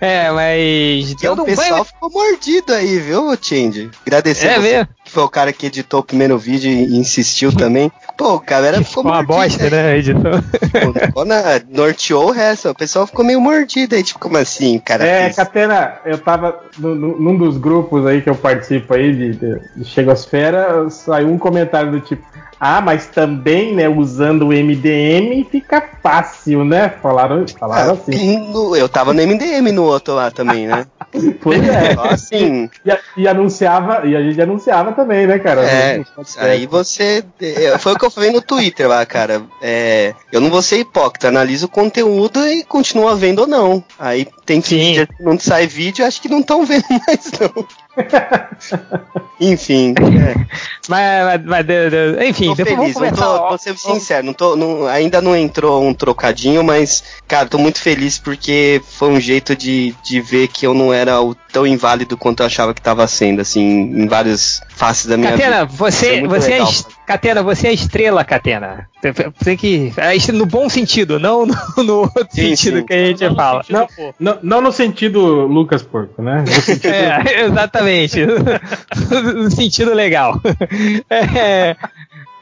é, 0.00 0.30
mas. 0.30 1.10
E 1.22 1.28
o 1.28 1.44
pessoal 1.44 1.68
banho- 1.70 1.84
ficou 1.84 2.10
mordido 2.10 2.72
aí, 2.74 2.98
viu, 2.98 3.36
Change? 3.40 3.90
Agradecer 4.06 4.46
É 4.48 4.58
você, 4.60 4.88
que 5.04 5.10
foi 5.10 5.22
o 5.22 5.28
cara 5.28 5.52
que 5.52 5.66
editou 5.66 6.00
o 6.00 6.04
primeiro 6.04 6.38
vídeo 6.38 6.70
e 6.70 6.96
insistiu 6.96 7.52
também. 7.54 7.90
Pô, 8.18 8.34
o 8.34 8.40
cara 8.40 8.72
ficou 8.82 8.84
Ficou 8.84 9.04
uma 9.04 9.22
mordido. 9.22 9.32
bosta, 9.58 9.70
né, 9.70 9.96
editor? 9.96 10.42
Pô, 10.82 10.92
ficou 10.92 11.24
na, 11.24 11.40
norteou 11.70 12.26
o 12.26 12.32
resto. 12.32 12.68
O 12.70 12.74
pessoal 12.74 13.06
ficou 13.06 13.24
meio 13.24 13.40
mordido 13.40 13.94
aí, 13.94 14.02
tipo, 14.02 14.18
como 14.18 14.36
assim, 14.36 14.78
cara? 14.80 15.06
É, 15.06 15.22
fez? 15.24 15.36
Catena, 15.36 15.98
eu 16.04 16.18
tava 16.18 16.58
no- 16.76 16.96
no- 16.96 17.18
num 17.20 17.36
dos 17.38 17.56
grupos 17.56 18.04
aí 18.04 18.20
que 18.20 18.28
eu 18.28 18.34
participo 18.34 18.92
aí 18.92 19.14
de, 19.14 19.32
de, 19.34 19.60
de 19.76 19.84
Chegosfera, 19.84 20.90
saiu 20.90 21.28
um 21.28 21.38
comentário 21.38 21.92
do 21.92 22.00
tipo, 22.00 22.26
ah, 22.60 22.80
mas 22.80 23.06
também, 23.06 23.74
né, 23.74 23.88
usando 23.88 24.48
o 24.48 24.52
MDM 24.52 25.44
fica 25.50 25.82
fácil, 26.02 26.64
né? 26.64 26.88
Falaram, 27.02 27.44
falaram 27.58 27.92
assim. 27.94 28.38
No- 28.50 28.74
Eu 28.76 28.88
tava 28.88 29.12
no 29.12 29.20
MDM 29.22 29.72
no 29.72 29.84
outro 29.84 30.14
lá 30.14 30.30
também, 30.30 30.66
né? 30.66 30.86
Pois 31.40 31.66
é. 31.66 31.94
Assim. 32.12 32.68
E, 32.84 33.22
e 33.22 33.26
anunciava, 33.28 34.06
e 34.06 34.14
a 34.14 34.20
gente 34.22 34.40
anunciava 34.42 34.92
também, 34.92 35.26
né, 35.26 35.38
cara? 35.38 35.62
É, 35.64 36.02
aí 36.36 36.66
você. 36.66 37.24
é, 37.40 37.78
Foi 37.78 37.94
o 37.94 37.98
que 37.98 38.04
eu 38.04 38.10
falei 38.10 38.30
no 38.30 38.42
Twitter 38.42 38.86
lá, 38.86 39.06
cara. 39.06 39.40
É, 39.62 40.12
eu 40.30 40.38
não 40.40 40.50
vou 40.50 40.60
ser 40.60 40.80
hipócrita, 40.80 41.28
analiso 41.28 41.64
o 41.64 41.70
conteúdo 41.70 42.46
e 42.46 42.62
continua 42.62 43.16
vendo 43.16 43.38
ou 43.40 43.46
não. 43.46 43.82
Aí 43.98 44.26
tem 44.44 44.60
que 44.60 44.68
Sim. 44.96 45.06
não 45.20 45.38
sai 45.38 45.66
vídeo, 45.66 46.04
acho 46.04 46.20
que 46.20 46.28
não 46.28 46.40
estão 46.40 46.66
vendo 46.66 46.84
mais, 47.06 47.30
não. 47.40 47.66
Enfim, 49.40 49.94
é, 49.98 50.34
Mas, 50.88 51.24
mas- 51.24 51.44
mas 51.44 51.66
enfim, 52.28 52.46
tô 52.46 52.54
depois 52.56 52.76
feliz, 52.78 52.94
vamos 52.94 53.10
não 53.20 53.38
tô, 53.38 53.48
vou 53.50 53.58
ser 53.58 53.76
sincero, 53.78 54.26
não 54.26 54.32
tô, 54.32 54.56
não- 54.56 54.86
ainda 54.86 55.20
não 55.20 55.36
entrou 55.36 55.84
um 55.86 55.92
trocadinho, 55.92 56.64
mas, 56.64 57.04
cara, 57.28 57.46
tô 57.46 57.58
muito 57.58 57.78
feliz 57.80 58.18
porque 58.18 58.80
foi 58.88 59.10
um 59.10 59.20
jeito 59.20 59.54
de, 59.54 59.94
de 60.02 60.20
ver 60.20 60.48
que 60.48 60.66
eu 60.66 60.72
não 60.74 60.92
era 60.92 61.20
o 61.20 61.34
tão 61.52 61.66
inválido 61.66 62.16
quanto 62.16 62.40
eu 62.42 62.46
achava 62.46 62.72
que 62.74 62.80
tava 62.80 63.06
sendo, 63.06 63.40
assim, 63.42 63.60
em 63.62 64.06
várias 64.08 64.60
faces 64.70 65.06
da 65.06 65.16
minha 65.16 65.32
Catena, 65.32 65.64
vida. 65.66 65.76
você, 65.76 66.06
é 66.16 66.26
você, 66.26 66.48
é 66.48 66.54
legal, 66.54 66.68
est- 66.70 66.86
Catena, 67.06 67.42
você 67.42 67.68
é 67.68 67.72
estrela, 67.72 68.24
Catena. 68.24 68.88
Tem- 69.44 69.56
que. 69.56 69.92
é 69.96 70.32
No 70.32 70.44
bom 70.46 70.68
sentido, 70.68 71.18
não 71.20 71.46
no, 71.46 71.54
no 71.84 71.94
outro 72.00 72.26
Sim, 72.30 72.56
sentido 72.56 72.78
sim. 72.80 72.86
que 72.86 72.92
a 72.94 73.06
gente 73.06 73.22
Não 73.22 73.30
no 73.30 73.36
fala. 73.36 73.62
sentido 73.62 73.88
Não, 74.18 74.34
não, 74.34 74.38
não 74.42 74.60
no 74.60 74.72
sentido 74.72 75.20
Lucas 75.46 75.82
Porco, 75.82 76.20
né? 76.22 76.44
No 76.46 76.52
sentido- 76.62 76.86
É, 76.92 77.44
exatamente. 77.44 77.87
no 79.34 79.50
sentido 79.50 79.94
legal. 79.94 80.40
É, 81.10 81.76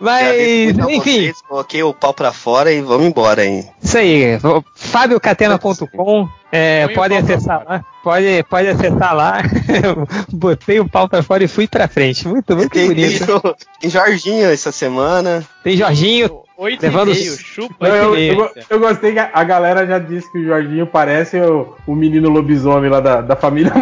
mas, 0.01 0.77
enfim, 0.78 1.01
vocês, 1.01 1.43
coloquei 1.48 1.82
o 1.82 1.94
pau 1.94 2.12
pra 2.12 2.32
fora 2.32 2.70
e 2.70 2.82
vamos 2.82 3.06
embora 3.06 3.43
aí. 3.43 3.64
isso 3.82 3.97
aí. 3.97 4.39
FábioCatena.com. 4.74 6.28
É, 6.52 6.86
acessar 7.16 7.64
lá. 7.66 7.85
Pode, 8.02 8.43
pode 8.48 8.68
acessar 8.68 9.14
lá. 9.14 9.43
Botei 10.32 10.81
o 10.81 10.89
pau 10.89 11.09
pra 11.09 11.23
fora 11.23 11.44
e 11.44 11.48
fui 11.48 11.66
pra 11.66 11.89
frente. 11.89 12.27
Muito, 12.28 12.55
muito 12.55 12.70
Tem, 12.70 12.89
tem, 12.89 12.94
bonito. 12.94 13.56
tem 13.81 13.90
Jorginho 13.90 14.51
essa 14.51 14.70
semana. 14.70 15.44
Tem 15.62 15.77
Jorginho. 15.77 16.45
Oito 16.58 16.80
Levando- 16.82 17.12
e 17.12 17.14
meio, 17.14 17.36
chupa 17.36 17.86
Não, 17.88 17.94
eu, 17.94 18.16
eu, 18.16 18.50
eu 18.70 18.80
gostei 18.80 19.12
que 19.12 19.18
a, 19.18 19.30
a 19.32 19.44
galera 19.44 19.86
já 19.86 19.98
disse 19.98 20.30
que 20.32 20.38
o 20.38 20.44
Jorginho 20.46 20.86
parece 20.86 21.38
o, 21.38 21.74
o 21.86 21.94
menino 21.94 22.30
lobisomem 22.30 22.88
lá 22.90 22.98
da, 23.00 23.20
da 23.20 23.36
família. 23.36 23.72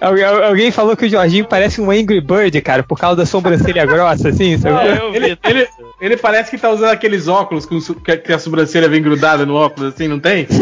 Algu- 0.00 0.24
Alguém 0.44 0.70
falou 0.70 0.96
que 0.96 1.06
o 1.06 1.08
Jorginho 1.08 1.44
parece 1.46 1.80
um 1.80 1.90
Angry 1.90 2.20
Bird, 2.20 2.60
cara, 2.60 2.82
por 2.82 2.98
causa 2.98 3.16
da 3.16 3.26
sobrancelha 3.26 3.84
grossa, 3.86 4.28
assim, 4.30 4.56
sabe? 4.58 4.76
Ah, 4.76 4.96
eu 4.96 5.10
vi. 5.12 5.16
Ele, 5.18 5.38
ele, 5.44 5.68
ele 6.00 6.16
parece 6.16 6.50
que 6.50 6.58
tá 6.58 6.70
usando 6.70 6.90
aqueles 6.90 7.28
óculos 7.28 7.66
com 7.66 7.78
que 7.80 8.32
a 8.32 8.38
sobrancelha 8.38 8.88
vem 8.88 9.02
grudada 9.02 9.44
no 9.46 9.54
óculos, 9.54 9.92
assim, 9.94 10.08
não 10.08 10.18
tem? 10.18 10.46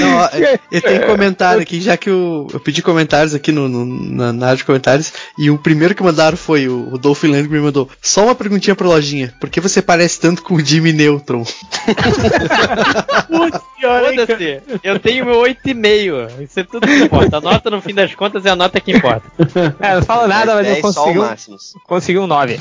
Não, 0.00 0.24
é- 0.32 0.58
eu 0.72 0.82
tenho 0.82 1.06
comentário 1.06 1.60
aqui, 1.62 1.80
já 1.80 1.96
que 1.96 2.08
eu, 2.10 2.48
eu 2.52 2.60
pedi 2.60 2.82
comentários 2.82 3.34
aqui 3.34 3.52
no, 3.52 3.68
no- 3.68 3.84
na, 3.86 4.32
na 4.32 4.46
área 4.46 4.56
de 4.56 4.64
comentários, 4.64 5.12
e 5.38 5.50
o 5.50 5.58
primeiro 5.58 5.94
que 5.94 6.02
mandaram 6.02 6.36
foi 6.36 6.68
o, 6.68 6.88
o 6.92 6.98
Dolph 6.98 7.22
Lundgren 7.24 7.44
que 7.46 7.52
me 7.52 7.60
mandou. 7.60 7.88
Só 8.02 8.24
uma 8.24 8.34
perguntinha 8.34 8.74
pra 8.74 8.86
lojinha. 8.88 9.34
Por 9.40 9.48
que 9.50 9.60
você 9.60 9.80
parece 9.82 10.18
tanto 10.20 10.42
com 10.42 10.54
o 10.54 10.64
Jimmy 10.64 10.92
Neutron? 10.92 11.44
Putz? 13.28 13.60
Foda-se, 13.80 14.62
eu 14.82 14.98
tenho 14.98 15.26
meu 15.26 15.42
8,5. 15.42 16.42
Isso 16.42 16.60
é 16.60 16.64
tudo 16.64 16.86
que 16.86 17.02
importa. 17.02 17.36
A 17.36 17.40
nota, 17.40 17.68
no 17.70 17.82
fim 17.82 17.92
das 17.94 18.14
contas, 18.14 18.46
é 18.46 18.50
a 18.50 18.56
nota 18.56 18.80
que 18.80 18.92
importa. 18.92 19.30
É, 19.80 19.94
não 19.96 20.02
falo 20.02 20.26
nada, 20.26 20.54
mas 20.54 20.66
eu 20.66 20.72
10 20.74 20.80
só 20.80 20.88
o 20.88 20.94
consegui, 20.94 21.18
um- 21.18 21.22
máximo. 21.22 21.56
consegui 21.86 22.18
um 22.18 22.26
9. 22.26 22.58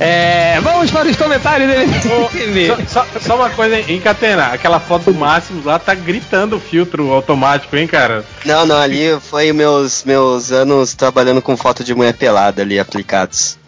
É, 0.00 0.60
vamos 0.60 0.90
para 0.90 1.08
os 1.08 1.16
comentários 1.16 1.68
dele. 1.68 2.68
Só, 2.86 3.04
só- 3.04 3.20
só 3.20 3.36
uma 3.36 3.50
coisa, 3.50 3.78
hein, 3.80 4.00
Catena? 4.00 4.46
Aquela 4.46 4.78
foto 4.78 5.10
do 5.10 5.14
Máximos 5.14 5.64
lá 5.64 5.78
tá 5.78 5.94
gritando 5.94 6.56
o 6.56 6.60
filtro 6.60 7.10
automático, 7.12 7.74
hein, 7.76 7.86
cara? 7.86 8.24
Não, 8.44 8.64
não, 8.64 8.76
ali 8.76 9.18
foi 9.20 9.52
meus, 9.52 10.04
meus 10.04 10.52
anos 10.52 10.94
trabalhando 10.94 11.42
com 11.42 11.56
foto 11.56 11.82
de 11.82 11.94
mulher 11.94 12.14
pelada 12.14 12.62
ali 12.62 12.78
aplicados. 12.78 13.58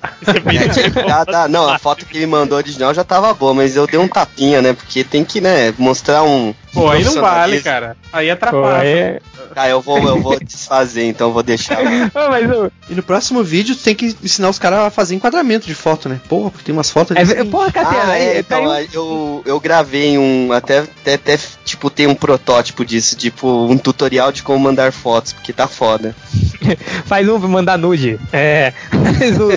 Já 1.07 1.25
tá- 1.27 1.49
não, 1.49 1.69
a 1.69 1.79
foto 1.79 2.07
que 2.07 2.17
ele 2.17 2.27
mandou 2.27 2.57
original 2.59 2.93
já 2.95 3.05
tava 3.05 3.33
boa, 3.35 3.55
mas 3.55 3.77
eu 3.77 3.87
dei 3.87 3.99
um 3.99 4.09
tapinha, 4.09 4.61
né? 4.63 4.73
Porque 4.73 5.05
tem 5.05 5.25
que, 5.25 5.41
né, 5.41 5.73
mostrar 5.79 6.23
um. 6.23 6.55
Pô, 6.73 6.89
aí 6.89 7.03
não 7.05 7.21
vale, 7.21 7.61
cara. 7.61 7.97
Aí 8.13 8.27
Pô, 8.29 8.33
atrapalha. 8.33 8.87
é... 8.89 9.21
Ah, 9.57 9.69
eu 9.69 9.81
vou, 9.81 9.99
eu 10.07 10.21
vou 10.21 10.39
desfazer, 10.39 11.05
então 11.07 11.29
eu 11.29 11.33
vou 11.35 11.43
deixar 11.43 11.79
lá. 11.83 11.91
Ah, 12.15 12.29
mas 12.31 12.49
o- 12.49 12.71
E 12.89 12.95
no 12.95 13.03
próximo 13.03 13.43
vídeo 13.43 13.75
tu 13.75 13.83
tem 13.83 13.95
que 13.95 14.15
ensinar 14.23 14.49
os 14.49 14.59
caras 14.61 14.79
a 14.81 14.91
fazer 14.91 15.15
enquadramento 15.17 15.67
de 15.67 15.75
foto, 15.75 16.09
né? 16.09 16.21
Porra, 16.29 16.51
porque 16.51 16.65
tem 16.67 16.73
umas 16.73 16.89
fotos 16.91 17.17
é, 17.17 17.21
ali. 17.21 17.35
ve- 17.35 17.45
porra, 17.47 17.73
Catena, 17.73 18.03
Ah, 18.05 18.11
aí, 18.13 18.23
é, 18.39 18.43
tá 18.45 18.57
aí 18.57 18.63
então, 18.63 18.65
um- 18.65 18.87
eu, 18.93 19.43
eu 19.45 19.61
gravei 19.61 20.17
um. 20.17 20.53
Até, 20.53 20.79
até, 20.81 21.15
até, 21.15 21.39
tipo, 21.65 21.91
tem 21.91 22.07
um 22.07 22.15
protótipo 22.15 22.85
disso, 22.85 23.17
tipo, 23.17 23.49
um 23.67 23.77
tutorial 23.77 24.31
de 24.31 24.43
como 24.45 24.59
mandar 24.61 24.93
fotos, 24.93 25.33
porque 25.33 25.53
tá 25.53 25.67
foda. 25.67 26.15
faz 27.07 27.29
um 27.29 27.39
mandar 27.41 27.77
nude. 27.77 28.21
É. 28.33 28.73
Mas, 28.93 29.37
o- 29.39 29.51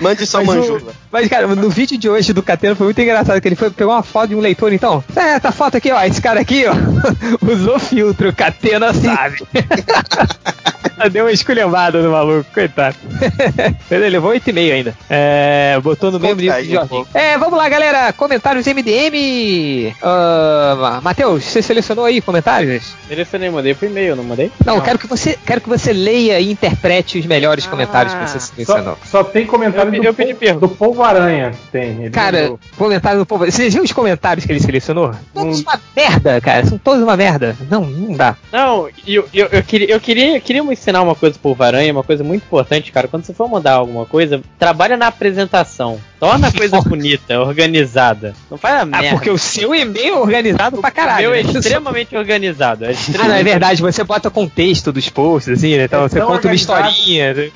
Mande 0.00 0.26
só 0.26 0.42
manjula. 0.44 0.92
mas, 1.10 1.28
cara, 1.28 1.46
no 1.46 1.70
vídeo 1.70 1.98
de 1.98 2.08
hoje 2.08 2.32
do 2.32 2.42
Catena 2.42 2.74
foi 2.74 2.86
muito 2.86 3.00
engraçado 3.00 3.40
que 3.40 3.48
ele 3.48 3.56
foi 3.56 3.70
pegou 3.70 3.94
uma 3.94 4.02
foto 4.02 4.28
de 4.28 4.34
um 4.34 4.40
leitor, 4.40 4.72
então. 4.72 5.02
É, 5.14 5.34
essa 5.34 5.52
foto 5.52 5.76
aqui, 5.76 5.90
ó. 5.90 6.02
Esse 6.02 6.20
cara 6.20 6.40
aqui, 6.40 6.64
ó, 6.66 6.74
usou 7.50 7.78
filtro, 7.78 8.32
Catena 8.32 8.92
sabe. 8.92 9.42
Deu 11.08 11.24
uma 11.24 11.32
esculhambada 11.32 12.02
no 12.02 12.10
maluco, 12.10 12.44
coitado. 12.52 12.96
Ele 13.90 14.10
levou 14.10 14.32
8,5 14.32 14.72
ainda. 14.72 14.94
É, 15.08 15.78
botou 15.82 16.10
no 16.10 16.20
mesmo 16.20 16.40
nível 16.40 16.88
um. 16.90 17.06
É, 17.14 17.38
vamos 17.38 17.56
lá, 17.56 17.68
galera. 17.68 18.12
Comentários 18.12 18.66
MDM. 18.66 19.94
Uh, 20.02 21.02
Matheus, 21.02 21.44
você 21.44 21.62
selecionou 21.62 22.04
aí 22.04 22.20
comentários? 22.20 22.94
Selecionei, 23.08 23.48
mandei 23.50 23.74
pro 23.74 23.86
e-mail, 23.86 24.14
não 24.14 24.24
mandei? 24.24 24.52
Não, 24.64 24.76
eu 24.76 24.82
quero 24.82 24.98
que 24.98 25.06
você 25.06 25.38
quero 25.44 25.60
que 25.60 25.68
você 25.68 25.92
leia 25.92 26.38
e 26.38 26.50
interprete 26.50 27.18
os 27.18 27.26
melhores 27.26 27.66
comentários 27.66 28.14
que 28.14 28.20
você 28.28 28.40
selecionou. 28.40 28.98
Só, 29.04 29.22
só 29.22 29.24
tem 29.24 29.46
comentário 29.46 29.69
Eu- 29.74 29.90
do, 29.90 29.96
eu 30.06 30.14
pedi 30.14 30.34
po- 30.34 30.40
pergunta. 30.40 30.66
do 30.66 30.74
Povo 30.74 31.02
Aranha. 31.02 31.52
Tem. 31.72 32.02
Ele 32.02 32.10
Cara, 32.10 32.42
mandou. 32.42 32.60
comentário 32.76 33.18
do 33.18 33.26
povo. 33.26 33.44
Você 33.50 33.68
viu 33.70 33.82
os 33.82 33.92
comentários 33.92 34.44
que 34.46 34.52
ele 34.52 34.60
selecionou? 34.60 35.12
Todos 35.34 35.60
uma 35.62 35.80
merda, 35.96 36.40
cara. 36.40 36.64
São 36.66 36.78
todos 36.78 37.02
uma 37.02 37.16
merda. 37.16 37.56
Não, 37.70 37.82
não 37.84 38.16
dá. 38.16 38.36
Não, 38.52 38.88
eu, 39.06 39.26
eu, 39.32 39.46
eu, 39.50 39.62
queria, 39.62 39.90
eu, 39.90 40.00
queria, 40.00 40.36
eu 40.36 40.40
queria 40.40 40.62
ensinar 40.62 41.02
uma 41.02 41.14
coisa 41.14 41.38
pro 41.40 41.54
Varanha, 41.54 41.92
uma 41.92 42.02
coisa 42.04 42.22
muito 42.24 42.42
importante, 42.44 42.90
cara. 42.92 43.08
Quando 43.08 43.24
você 43.24 43.32
for 43.34 43.48
mandar 43.48 43.74
alguma 43.74 44.06
coisa, 44.06 44.40
trabalha 44.58 44.96
na 44.96 45.06
apresentação. 45.08 45.98
Torna 46.18 46.48
a 46.48 46.52
coisa 46.52 46.78
bonita, 46.82 47.40
organizada. 47.40 48.34
Não 48.50 48.58
faz 48.58 48.74
a 48.74 48.80
Ah, 48.82 48.84
merda. 48.84 49.10
porque 49.16 49.30
o 49.30 49.38
seu 49.38 49.74
e-mail 49.74 50.16
é 50.16 50.18
organizado 50.20 50.78
pra 50.78 50.90
O 50.90 50.92
caralho. 50.92 51.30
meu 51.30 51.34
é 51.34 51.42
né? 51.42 51.50
extremamente 51.50 52.14
organizado. 52.16 52.84
É 52.84 52.88
Ah, 52.90 52.92
extremamente 52.92 53.30
não, 53.32 53.36
é 53.36 53.42
verdade. 53.42 53.80
Você 53.82 54.04
bota 54.04 54.28
contexto 54.30 54.92
dos 54.92 55.08
posts, 55.08 55.58
assim, 55.58 55.76
né? 55.78 55.84
Então 55.84 56.04
É 56.04 56.08
você 56.08 56.20
conta 56.20 56.48
uma 56.48 56.54
historinha. 56.54 57.32
né? 57.34 57.50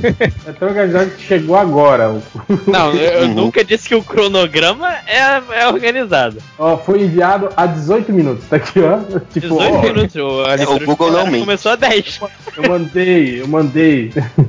É 0.47 0.53
tão 0.53 0.69
organizado 0.69 1.11
que 1.11 1.23
chegou 1.27 1.57
agora. 1.57 2.04
O- 2.09 2.23
Não, 2.71 2.93
eu, 2.95 3.23
Uhum. 3.23 3.35
nunca 3.35 3.65
disse 3.65 3.89
que 3.89 3.95
o 3.95 4.03
cronograma 4.03 4.91
é, 5.07 5.61
é 5.61 5.67
organizado. 5.69 6.39
Ó, 6.59 6.77
foi 6.77 7.03
enviado 7.03 7.49
há 7.57 7.67
18 7.67 8.13
minutos. 8.13 8.45
Tá 8.49 8.57
aqui, 8.57 8.81
ó. 8.81 8.99
Tipo, 9.33 9.49
18 9.59 9.75
ó, 9.75 9.83
minutos. 9.83 10.17
O, 10.17 10.41
a 10.45 10.55
leitura 10.55 10.83
o 10.85 10.87
Google 10.87 11.13
não 11.13 11.27
mente. 11.27 11.41
começou 11.45 11.73
a 11.73 11.77
10. 11.77 12.21
eu 12.57 12.69
mandei 12.69 13.41
eu 13.43 13.49
mandei. 13.49 14.13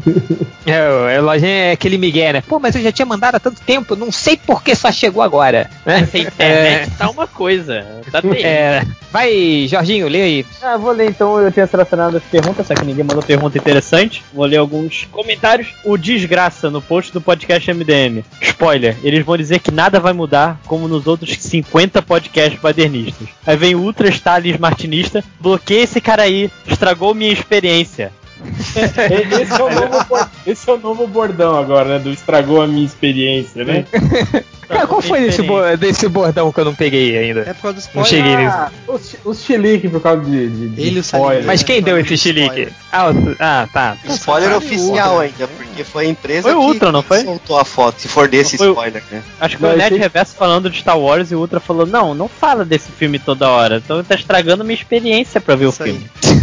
É, 0.68 1.20
o 1.20 1.24
lojinha 1.24 1.52
é 1.52 1.72
aquele 1.74 1.96
migué, 1.96 2.34
né? 2.34 2.42
Pô, 2.42 2.60
mas 2.60 2.76
eu 2.76 2.82
já 2.82 2.92
tinha 2.92 3.06
mandado 3.06 3.36
há 3.36 3.40
tanto 3.40 3.62
tempo, 3.62 3.96
não 3.96 4.12
sei 4.12 4.36
por 4.36 4.64
que 4.64 4.74
só 4.74 4.92
chegou 4.92 5.22
agora. 5.22 5.70
Né? 5.86 6.00
Essa 6.02 6.18
internet 6.18 6.92
tá 6.98 7.08
uma 7.12 7.28
coisa. 7.28 7.86
Tá. 8.12 8.20
É, 8.44 8.84
vai, 9.12 9.68
Jorginho, 9.70 10.08
lê 10.08 10.22
aí. 10.24 10.46
Ah, 10.64 10.76
vou 10.76 10.92
ler 10.92 11.08
então. 11.10 11.40
Eu 11.40 11.52
tinha 11.52 11.68
selecionado 11.68 12.18
as 12.18 12.24
perguntas, 12.24 12.66
só 12.66 12.74
que 12.74 12.84
ninguém 12.84 13.04
mandou 13.04 13.22
pergunta 13.22 13.58
interessante. 13.60 14.24
Vou 14.34 14.46
ler 14.46 14.58
alguns 14.58 15.08
comentários. 15.12 15.68
O 15.84 15.98
Desgraça 15.98 16.72
no 16.72 16.82
post 16.82 17.14
do 17.14 17.22
podcast 17.22 17.45
MDM. 17.48 18.24
Spoiler: 18.42 18.98
eles 19.04 19.26
vão 19.26 19.38
dizer 19.38 19.60
que 19.60 19.72
nada 19.72 20.00
vai 20.00 20.14
mudar, 20.14 20.60
como 20.66 20.88
nos 20.88 21.08
outros 21.08 21.38
50 21.38 22.02
podcasts 22.02 22.60
badernistas. 22.60 23.28
Aí 23.46 23.58
vem 23.58 23.76
o 23.76 23.82
Ultra 23.82 24.10
Stalin 24.10 24.58
Martinista. 24.58 25.24
Bloqueia 25.40 25.84
esse 25.84 26.02
cara 26.02 26.24
aí, 26.24 26.52
estragou 26.68 27.14
minha 27.14 27.32
experiência. 27.32 28.12
esse, 28.76 29.54
é 29.54 29.64
o 29.64 29.70
novo, 29.70 30.30
esse 30.46 30.70
é 30.70 30.74
o 30.74 30.78
novo 30.78 31.08
bordão 31.08 31.58
agora, 31.58 31.98
né? 31.98 32.00
Do 32.00 32.12
estragou 32.12 32.62
a 32.62 32.68
minha 32.68 32.86
experiência, 32.86 33.64
né? 33.64 33.86
Cara, 34.68 34.88
qual 34.88 35.02
foi 35.02 35.22
desse, 35.22 35.42
bo- 35.42 35.78
desse 35.78 36.08
bordão 36.08 36.52
que 36.52 36.60
eu 36.60 36.66
não 36.66 36.76
peguei 36.76 37.18
ainda? 37.18 37.42
É 37.42 37.54
por 37.54 37.62
causa 37.64 37.76
dos 37.78 37.90
Não 37.94 38.02
spoilers. 38.04 38.10
cheguei 38.10 38.36
nisso. 38.46 38.56
Ah, 38.58 38.72
os, 38.88 39.16
os 39.24 39.44
chilique 39.44 39.88
por 39.90 40.02
causa 40.02 40.22
de, 40.24 40.48
de, 40.50 40.70
de 40.70 40.82
Ele 40.82 41.00
spoiler. 41.00 41.46
Mas 41.46 41.64
quem 41.64 41.82
deu 41.82 41.98
esse 42.00 42.14
Spoiler. 42.16 42.50
chilique? 42.54 42.74
Ah, 42.92 43.10
o- 43.12 43.36
ah, 43.40 43.68
tá. 43.72 43.98
Spoiler 44.10 44.56
oficial 44.56 45.14
outra. 45.16 45.26
ainda, 45.28 45.48
porque 45.48 45.84
foi 45.84 46.06
a 46.06 46.10
empresa 46.10 46.44
Foi 46.44 46.54
o 46.54 46.60
que 46.62 46.66
Ultra, 46.66 46.92
não 46.92 47.02
foi? 47.04 47.24
soltou 47.24 47.60
a 47.60 47.66
foto, 47.66 48.02
se 48.02 48.08
for 48.08 48.28
desse 48.28 48.54
Não 48.54 48.58
foi 48.60 48.68
spoiler, 48.70 49.04
né? 49.12 49.22
Acho 49.40 49.58
que 49.58 49.62
Não, 49.62 49.70
foi 49.70 49.76
o 49.76 49.80
Nerd 49.80 49.94
esse- 49.94 50.02
Reverso 50.02 50.36
falando 50.36 50.70
de 50.70 50.80
Star 50.80 50.98
Wars 51.00 51.32
e 51.32 51.36
o 51.36 51.40
Ultra 51.40 51.60
falou: 51.60 51.86
Não, 51.86 52.14
não 52.16 52.28
fala 52.28 52.64
desse 52.66 52.92
filme 52.92 53.20
toda 53.20 53.50
hora. 53.50 53.82
Então 53.84 54.04
tá 54.04 54.16
estragando 54.16 54.64
minha 54.64 54.76
experiência 54.76 55.40
pra 55.42 55.56
ver 55.56 55.70
Isso 55.70 55.82
o 55.84 55.86
aí. 55.86 56.00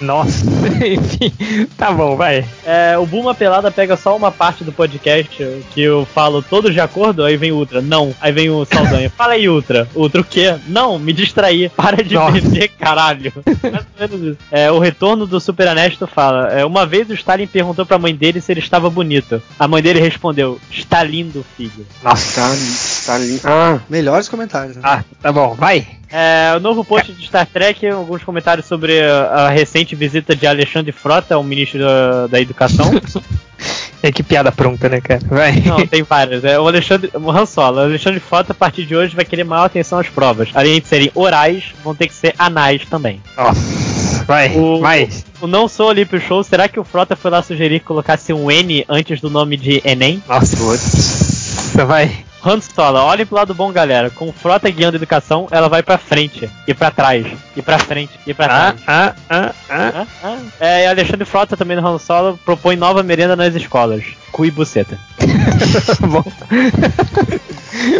Nossa, 0.00 0.44
enfim. 0.86 1.32
Tá 1.76 1.90
bom, 1.92 2.16
vai. 2.16 2.44
É, 2.64 2.96
o 2.96 3.04
Buma 3.04 3.34
Pelada 3.34 3.70
pega 3.70 3.96
só 3.96 4.16
uma 4.16 4.30
parte 4.30 4.62
do 4.62 4.72
podcast 4.72 5.36
que 5.72 5.80
eu 5.80 6.06
falo 6.14 6.40
todos 6.42 6.72
de 6.72 6.80
acordo, 6.80 7.24
aí 7.24 7.36
vem 7.36 7.50
o 7.52 7.56
Ultra. 7.56 7.80
Não. 7.80 8.14
Aí 8.20 8.30
vem 8.30 8.48
o 8.50 8.64
Saldanha. 8.64 9.10
Fala 9.10 9.32
aí, 9.32 9.48
Ultra. 9.48 9.88
Ultra 9.94 10.20
o 10.20 10.24
quê? 10.24 10.56
Não, 10.68 10.98
me 10.98 11.12
distraí. 11.12 11.68
Para 11.70 12.02
de 12.02 12.14
Nossa. 12.14 12.40
beber, 12.40 12.68
caralho. 12.78 13.32
Mais 13.62 13.86
ou 14.00 14.08
menos 14.08 14.32
isso. 14.32 14.38
É, 14.50 14.70
o 14.70 14.78
retorno 14.78 15.26
do 15.26 15.40
Super 15.40 15.68
Honesto 15.68 16.06
fala: 16.06 16.48
é, 16.48 16.64
Uma 16.64 16.86
vez 16.86 17.10
o 17.10 17.14
Stalin 17.14 17.46
perguntou 17.46 17.84
pra 17.84 17.98
mãe 17.98 18.14
dele 18.14 18.40
se 18.40 18.52
ele 18.52 18.60
estava 18.60 18.88
bonito. 18.88 19.42
A 19.58 19.66
mãe 19.66 19.82
dele 19.82 20.00
respondeu: 20.00 20.60
Está 20.70 21.02
lindo, 21.02 21.44
filho. 21.56 21.86
Nossa. 22.02 22.40
Tá, 22.40 22.56
tá 23.06 23.14
ali. 23.16 23.40
Ah, 23.44 23.80
Melhores 23.88 24.28
comentários. 24.28 24.76
Né? 24.76 24.82
ah, 24.84 25.02
tá 25.20 25.32
bom, 25.32 25.54
vai. 25.54 25.97
É, 26.10 26.54
o 26.56 26.60
novo 26.60 26.84
post 26.84 27.12
de 27.12 27.26
Star 27.26 27.46
Trek, 27.46 27.86
alguns 27.86 28.22
comentários 28.24 28.66
sobre 28.66 28.98
a, 29.02 29.48
recente 29.50 29.94
visita 29.94 30.34
de 30.34 30.46
Alexandre 30.46 30.90
Frota, 30.92 31.36
o 31.38 31.44
ministro 31.44 31.80
da, 31.80 32.26
da 32.28 32.40
Educação. 32.40 32.90
É 34.00 34.12
que 34.12 34.22
piada 34.22 34.52
pronta, 34.52 34.88
né, 34.88 35.00
cara? 35.00 35.20
Vai. 35.28 35.60
Não, 35.66 35.84
tem 35.84 36.04
várias. 36.04 36.44
É, 36.44 36.56
o 36.56 36.68
Alexandre. 36.68 37.10
O 37.14 37.30
Han 37.32 37.44
Solo. 37.44 37.78
O 37.78 37.80
Alexandre 37.80 38.20
Frota, 38.20 38.52
a 38.52 38.54
partir 38.54 38.86
de 38.86 38.94
hoje, 38.94 39.16
vai 39.16 39.24
querer 39.24 39.42
maior 39.42 39.64
atenção 39.64 39.98
às 39.98 40.08
provas. 40.08 40.50
Além 40.54 40.80
de 40.80 40.86
serem 40.86 41.10
orais, 41.16 41.64
vão 41.82 41.96
ter 41.96 42.06
que 42.06 42.14
ser 42.14 42.32
anais 42.38 42.82
também. 42.88 43.20
Nossa, 43.36 44.24
vai, 44.24 44.56
O- 44.56 44.78
vai. 44.78 45.08
O 45.40 45.48
Não 45.48 45.66
Sou 45.66 45.88
Olímpio 45.88 46.20
Show, 46.20 46.44
será 46.44 46.68
que 46.68 46.78
o 46.78 46.84
Frota 46.84 47.16
foi 47.16 47.28
lá 47.32 47.42
sugerir 47.42 47.80
que 47.80 47.86
colocasse 47.86 48.32
um 48.32 48.48
N 48.48 48.84
antes 48.88 49.20
do 49.20 49.28
nome 49.28 49.56
de 49.56 49.82
Enem? 49.84 50.22
Nossa, 50.28 51.84
vai. 51.84 52.08
Han 52.44 52.60
Solo, 52.60 52.98
olhem 53.00 53.26
pro 53.26 53.36
lado 53.36 53.52
bom, 53.54 53.72
galera. 53.72 54.10
Com 54.10 54.32
Frota 54.32 54.70
guiando 54.70 54.96
a 54.96 54.98
educação, 54.98 55.48
ela 55.50 55.68
vai 55.68 55.82
pra 55.82 55.98
frente, 55.98 56.48
e 56.66 56.72
pra 56.74 56.90
trás, 56.90 57.26
e 57.56 57.60
pra 57.62 57.78
frente, 57.78 58.12
e 58.26 58.32
pra 58.32 58.46
Ah, 58.46 58.48
trás. 58.48 58.80
ah, 58.86 59.14
ah, 59.28 59.52
ah. 59.68 59.92
Ah, 59.94 60.06
ah. 60.22 60.38
É, 60.60 60.84
e 60.84 60.86
Alexandre 60.86 61.24
Frota, 61.24 61.56
também 61.56 61.76
no 61.76 61.86
Han 61.86 61.98
Solo, 61.98 62.38
propõe 62.44 62.76
nova 62.76 63.02
merenda 63.02 63.34
nas 63.34 63.54
escolas. 63.54 64.04
Cu 64.30 64.44
e 64.46 64.50
buceta. 64.50 64.98
bom. 66.00 66.22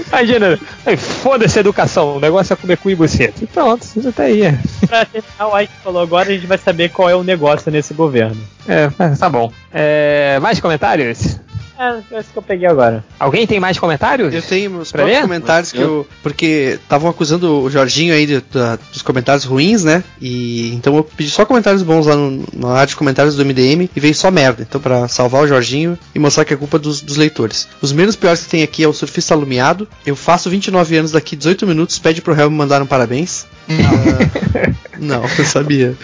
Imagina, 0.08 0.58
foda-se 0.96 1.58
a 1.58 1.60
educação, 1.60 2.16
o 2.16 2.20
negócio 2.20 2.52
é 2.52 2.56
comer 2.56 2.76
cu 2.76 2.90
e 2.90 2.94
buceta. 2.94 3.42
E 3.42 3.46
pronto, 3.46 3.86
já 3.96 4.12
tá 4.12 4.24
aí. 4.24 4.42
pra 4.86 5.04
terminar, 5.04 5.46
o 5.48 5.58
Ike 5.60 5.72
falou 5.82 6.02
agora, 6.02 6.28
a 6.28 6.32
gente 6.32 6.46
vai 6.46 6.58
saber 6.58 6.90
qual 6.90 7.08
é 7.08 7.14
o 7.16 7.22
negócio 7.24 7.70
nesse 7.70 7.92
governo. 7.94 8.40
É, 8.66 8.88
tá 9.16 9.28
bom. 9.28 9.52
É, 9.72 10.38
mais 10.40 10.60
comentários? 10.60 11.38
É, 11.78 12.00
é 12.16 12.20
isso 12.20 12.30
que 12.32 12.38
eu 12.38 12.42
peguei 12.42 12.66
agora. 12.66 13.04
Alguém 13.20 13.46
tem 13.46 13.60
mais 13.60 13.78
comentários? 13.78 14.34
Eu 14.34 14.42
tenho 14.42 14.78
os 14.78 14.90
próprios 14.90 15.16
comentários 15.22 15.70
que 15.70 15.78
eu. 15.78 16.06
Porque 16.22 16.78
estavam 16.82 17.08
acusando 17.08 17.60
o 17.62 17.70
Jorginho 17.70 18.12
aí 18.12 18.26
de- 18.26 18.40
da- 18.52 18.76
dos 18.92 19.00
comentários 19.00 19.44
ruins, 19.44 19.84
né? 19.84 20.02
E 20.20 20.74
então 20.74 20.96
eu 20.96 21.04
pedi 21.04 21.30
só 21.30 21.44
comentários 21.46 21.82
bons 21.84 22.06
lá 22.06 22.16
no, 22.16 22.42
na 22.52 22.70
área 22.72 22.86
de 22.88 22.96
comentários 22.96 23.36
do 23.36 23.44
MDM 23.44 23.88
e 23.94 24.00
veio 24.00 24.14
só 24.14 24.28
merda. 24.30 24.62
Então, 24.68 24.80
pra 24.80 25.06
salvar 25.06 25.44
o 25.44 25.46
Jorginho 25.46 25.96
e 26.14 26.18
mostrar 26.18 26.44
que 26.44 26.52
é 26.52 26.56
culpa 26.56 26.78
dos, 26.80 27.00
dos 27.00 27.16
leitores. 27.16 27.68
Os 27.80 27.92
menos 27.92 28.16
piores 28.16 28.42
que 28.42 28.48
tem 28.50 28.62
aqui 28.64 28.82
é 28.82 28.88
o 28.88 28.92
Surfista 28.92 29.32
Alumiado. 29.34 29.86
Eu 30.04 30.16
faço 30.16 30.50
29 30.50 30.96
anos 30.96 31.12
daqui 31.12 31.36
18 31.36 31.64
minutos, 31.66 31.96
pede 31.98 32.20
pro 32.20 32.34
réu 32.34 32.50
me 32.50 32.56
mandar 32.56 32.82
um 32.82 32.86
parabéns. 32.86 33.46
Ah, 33.70 34.70
não, 34.98 35.22
eu 35.38 35.44
sabia. 35.44 35.94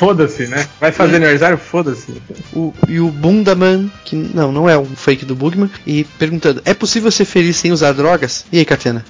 Foda-se, 0.00 0.46
né? 0.46 0.66
Vai 0.80 0.90
fazer 0.92 1.16
aniversário? 1.16 1.58
Foda-se. 1.58 2.22
O, 2.54 2.72
e 2.88 2.98
o 2.98 3.08
Bundaman, 3.08 3.92
que 4.02 4.16
não, 4.16 4.50
não 4.50 4.66
é 4.66 4.78
um 4.78 4.96
fake 4.96 5.26
do 5.26 5.34
Bugman, 5.34 5.70
e 5.86 6.04
perguntando: 6.04 6.62
é 6.64 6.72
possível 6.72 7.10
ser 7.10 7.26
feliz 7.26 7.58
sem 7.58 7.70
usar 7.70 7.92
drogas? 7.92 8.46
E 8.50 8.58
aí, 8.58 8.64
Catena? 8.64 9.04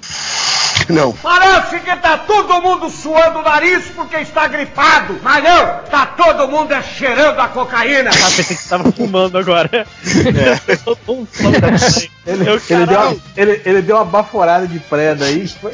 Não. 0.89 1.13
Parece 1.13 1.79
que 1.79 1.95
tá 1.95 2.19
todo 2.19 2.61
mundo 2.61 2.91
suando 2.91 3.39
o 3.39 3.43
nariz 3.43 3.85
porque 3.95 4.17
está 4.17 4.49
gripado. 4.49 5.17
Mas 5.23 5.45
não, 5.45 5.79
tá 5.89 6.07
todo 6.07 6.49
mundo 6.49 6.73
é 6.73 6.83
cheirando 6.83 7.39
a 7.39 7.47
cocaína. 7.47 8.11
Ah, 8.11 8.31
pensei 8.35 8.57
que 8.57 8.69
tava 8.69 8.91
fumando 8.91 9.39
agora. 9.39 9.87
Mundo 11.07 11.29
fala 11.31 11.61
também. 11.61 12.11
Ele, 12.27 12.51
Eu, 12.51 12.61
ele, 12.69 12.87
deu 12.87 13.01
uma, 13.01 13.17
ele 13.37 13.83
deu 13.83 13.95
uma 13.95 14.05
baforada 14.05 14.67
de 14.67 14.81
preda 14.81 15.27
aí. 15.27 15.47
Foi... 15.47 15.71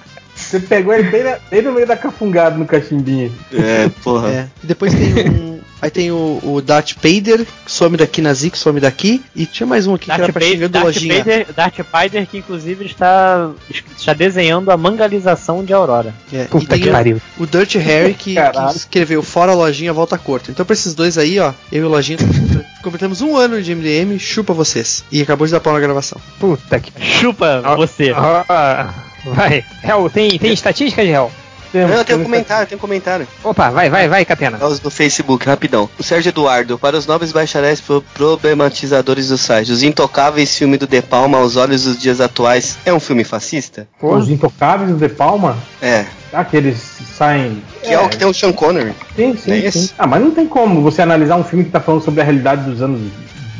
Você 0.50 0.60
pegou 0.60 0.92
ele 0.92 1.10
bem, 1.10 1.22
na- 1.24 1.38
bem 1.50 1.62
no 1.62 1.72
meio 1.72 1.86
da 1.86 1.96
cafungada 1.96 2.56
no 2.56 2.66
cachimbinho. 2.66 3.32
É, 3.52 3.88
porra. 4.02 4.28
É. 4.28 4.46
E 4.62 4.66
depois 4.66 4.92
tem 4.92 5.14
um. 5.30 5.60
Aí 5.82 5.90
tem 5.90 6.10
o, 6.12 6.38
o 6.42 6.60
Darth 6.60 6.92
Vader, 6.96 7.38
que 7.64 7.72
some 7.72 7.96
daqui 7.96 8.20
na 8.20 8.34
Zik, 8.34 8.58
some 8.58 8.78
daqui. 8.80 9.22
E 9.34 9.46
tinha 9.46 9.66
mais 9.66 9.86
um 9.86 9.94
aqui 9.94 10.02
que 10.04 10.08
Darth 10.08 10.20
era 10.24 10.32
pra 10.34 10.40
Vader, 10.40 10.54
xingando 10.56 10.72
Darth, 10.72 10.84
lojinha. 10.84 11.18
Vader, 11.18 11.46
Darth 11.56 11.78
Vader, 11.90 12.26
que 12.26 12.36
inclusive 12.36 12.84
está, 12.84 13.50
está 13.96 14.12
desenhando 14.12 14.70
a 14.70 14.76
mangalização 14.76 15.64
de 15.64 15.72
Aurora. 15.72 16.12
É, 16.30 16.42
e 16.42 16.48
Puta 16.48 16.66
tem 16.66 16.80
que 16.82 16.88
o, 16.90 16.92
pariu. 16.92 17.22
o 17.38 17.46
Dirt 17.46 17.76
Harry 17.76 18.12
que, 18.12 18.34
que 18.34 18.76
escreveu 18.76 19.22
fora 19.22 19.54
lojinha, 19.54 19.90
volta 19.90 20.18
corto. 20.18 20.50
Então 20.50 20.66
pra 20.66 20.74
esses 20.74 20.92
dois 20.94 21.16
aí, 21.16 21.38
ó, 21.38 21.54
eu 21.72 21.84
e 21.84 21.86
o 21.86 21.88
lojinha 21.88 22.18
completamos 22.82 23.22
um 23.22 23.34
ano 23.34 23.62
de 23.62 23.74
MDM, 23.74 24.18
chupa 24.18 24.52
vocês. 24.52 25.02
E 25.10 25.22
acabou 25.22 25.46
de 25.46 25.52
dar 25.54 25.60
pau 25.60 25.72
na 25.72 25.80
gravação. 25.80 26.20
Puta 26.38 26.78
que. 26.78 26.92
Chupa 27.02 27.62
Ah, 27.64 27.74
você. 27.74 28.12
ah, 28.14 28.92
vai. 29.24 29.64
Hel, 29.82 30.08
tem, 30.10 30.38
tem 30.38 30.52
estatística 30.52 31.02
de 31.04 31.10
Hel? 31.10 31.30
Não, 31.72 31.82
eu 31.82 31.86
tenho 31.88 32.00
um 32.00 32.04
temos- 32.04 32.22
comentário, 32.24 32.66
tem 32.66 32.76
um 32.76 32.80
comentário. 32.80 33.28
Opa, 33.44 33.70
vai, 33.70 33.88
vai, 33.88 34.08
vai, 34.08 34.24
Catena. 34.24 34.58
Os 34.66 34.80
do 34.80 34.90
Facebook, 34.90 35.46
rapidão. 35.46 35.88
O 35.96 36.02
Sérgio 36.02 36.30
Eduardo, 36.30 36.76
para 36.76 36.96
os 36.96 37.06
nobres 37.06 37.30
bacharéis 37.30 37.80
pro- 37.80 38.02
problematizadores 38.12 39.28
do 39.28 39.38
site, 39.38 39.70
Os 39.70 39.84
Intocáveis, 39.84 40.56
filme 40.58 40.76
do 40.76 40.84
De 40.86 41.00
Palma 41.00 41.38
aos 41.38 41.54
olhos 41.54 41.84
dos 41.84 41.96
dias 41.96 42.20
atuais, 42.20 42.76
é 42.84 42.92
um 42.92 42.98
filme 42.98 43.22
fascista? 43.22 43.86
Os 44.02 44.28
Intocáveis 44.28 44.90
do 44.90 44.96
De 44.96 45.08
Palma, 45.08 45.56
É. 45.80 46.06
aqueles 46.32 46.78
saem. 47.16 47.62
Que 47.84 47.90
é, 47.90 48.00
o 48.00 48.08
que 48.08 48.16
tem 48.16 48.26
o 48.26 48.34
Sean 48.34 48.52
Connery. 48.52 48.92
Sim, 49.14 49.36
sim, 49.36 49.64
É 49.64 49.70
sim. 49.70 49.90
Ah, 49.96 50.08
mas 50.08 50.20
não 50.22 50.32
tem 50.32 50.48
como 50.48 50.82
você 50.82 51.02
analisar 51.02 51.36
um 51.36 51.44
filme 51.44 51.64
que 51.64 51.70
tá 51.70 51.78
falando 51.80 52.02
sobre 52.02 52.20
a 52.20 52.24
realidade 52.24 52.68
dos 52.68 52.82
anos 52.82 53.00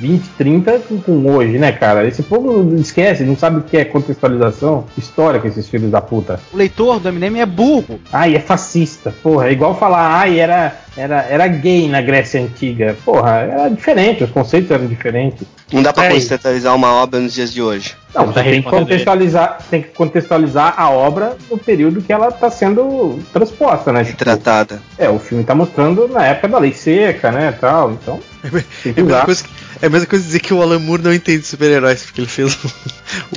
20, 0.01 0.29
30 0.39 0.79
com, 0.81 0.99
com 0.99 1.27
hoje, 1.31 1.59
né, 1.59 1.73
cara? 1.73 2.07
Esse 2.07 2.23
povo 2.23 2.75
esquece, 2.77 3.23
não 3.23 3.37
sabe 3.37 3.59
o 3.59 3.63
que 3.63 3.77
é 3.77 3.85
contextualização 3.85 4.87
histórica, 4.97 5.47
esses 5.47 5.69
filhos 5.69 5.91
da 5.91 6.01
puta. 6.01 6.41
O 6.53 6.57
leitor 6.57 6.99
do 6.99 7.13
MDM 7.13 7.39
é 7.41 7.47
burro. 7.47 8.01
Ai, 8.11 8.35
é 8.35 8.41
fascista. 8.41 9.15
Porra, 9.23 9.49
é 9.49 9.53
igual 9.53 9.79
falar, 9.79 10.19
ai, 10.21 10.41
era, 10.41 10.75
era, 10.97 11.23
era 11.29 11.47
gay 11.47 11.87
na 11.87 12.01
Grécia 12.01 12.41
Antiga. 12.41 12.97
Porra, 13.05 13.31
era 13.41 13.69
diferente, 13.69 14.25
os 14.25 14.31
conceitos 14.31 14.71
eram 14.71 14.87
diferentes. 14.87 15.47
Não 15.71 15.83
dá 15.83 15.93
pra 15.93 16.05
Peraí. 16.05 16.21
contextualizar 16.21 16.75
uma 16.75 16.93
obra 16.95 17.21
nos 17.21 17.35
dias 17.35 17.53
de 17.53 17.63
hoje. 17.63 17.95
Não, 18.15 18.27
você 18.27 18.43
tem 18.43 18.63
que 18.63 18.69
contextualizar, 18.69 19.59
tem 19.71 19.83
que 19.83 19.89
contextualizar 19.91 20.75
a 20.77 20.91
obra 20.91 21.37
no 21.49 21.57
período 21.57 22.03
que 22.03 22.13
ela 22.13 22.29
está 22.29 22.51
sendo 22.51 23.21
transposta, 23.33 23.93
né? 23.93 24.03
Tipo, 24.03 24.19
Retratada. 24.19 24.83
é, 24.99 25.09
o 25.09 25.19
filme 25.19 25.43
está 25.43 25.55
mostrando 25.55 26.09
na 26.09 26.27
época 26.27 26.49
da 26.49 26.59
lei 26.59 26.73
seca, 26.73 27.31
né, 27.31 27.55
tal. 27.61 27.93
Então, 27.93 28.19
É 28.85 29.01
a, 29.01 29.05
mesma 29.05 29.25
coisa 29.25 29.45
que, 29.45 29.51
é 29.83 29.87
a 29.87 29.91
mesma 29.91 30.07
coisa 30.07 30.25
dizer 30.25 30.41
que 30.41 30.53
o 30.55 30.63
Alan 30.63 30.79
Moore 30.79 31.03
não 31.03 31.13
entende 31.15 31.47
super-heróis, 31.47 32.03
porque 32.03 32.21
ele 32.21 32.29
fez 32.29 32.53
o, 32.55 32.59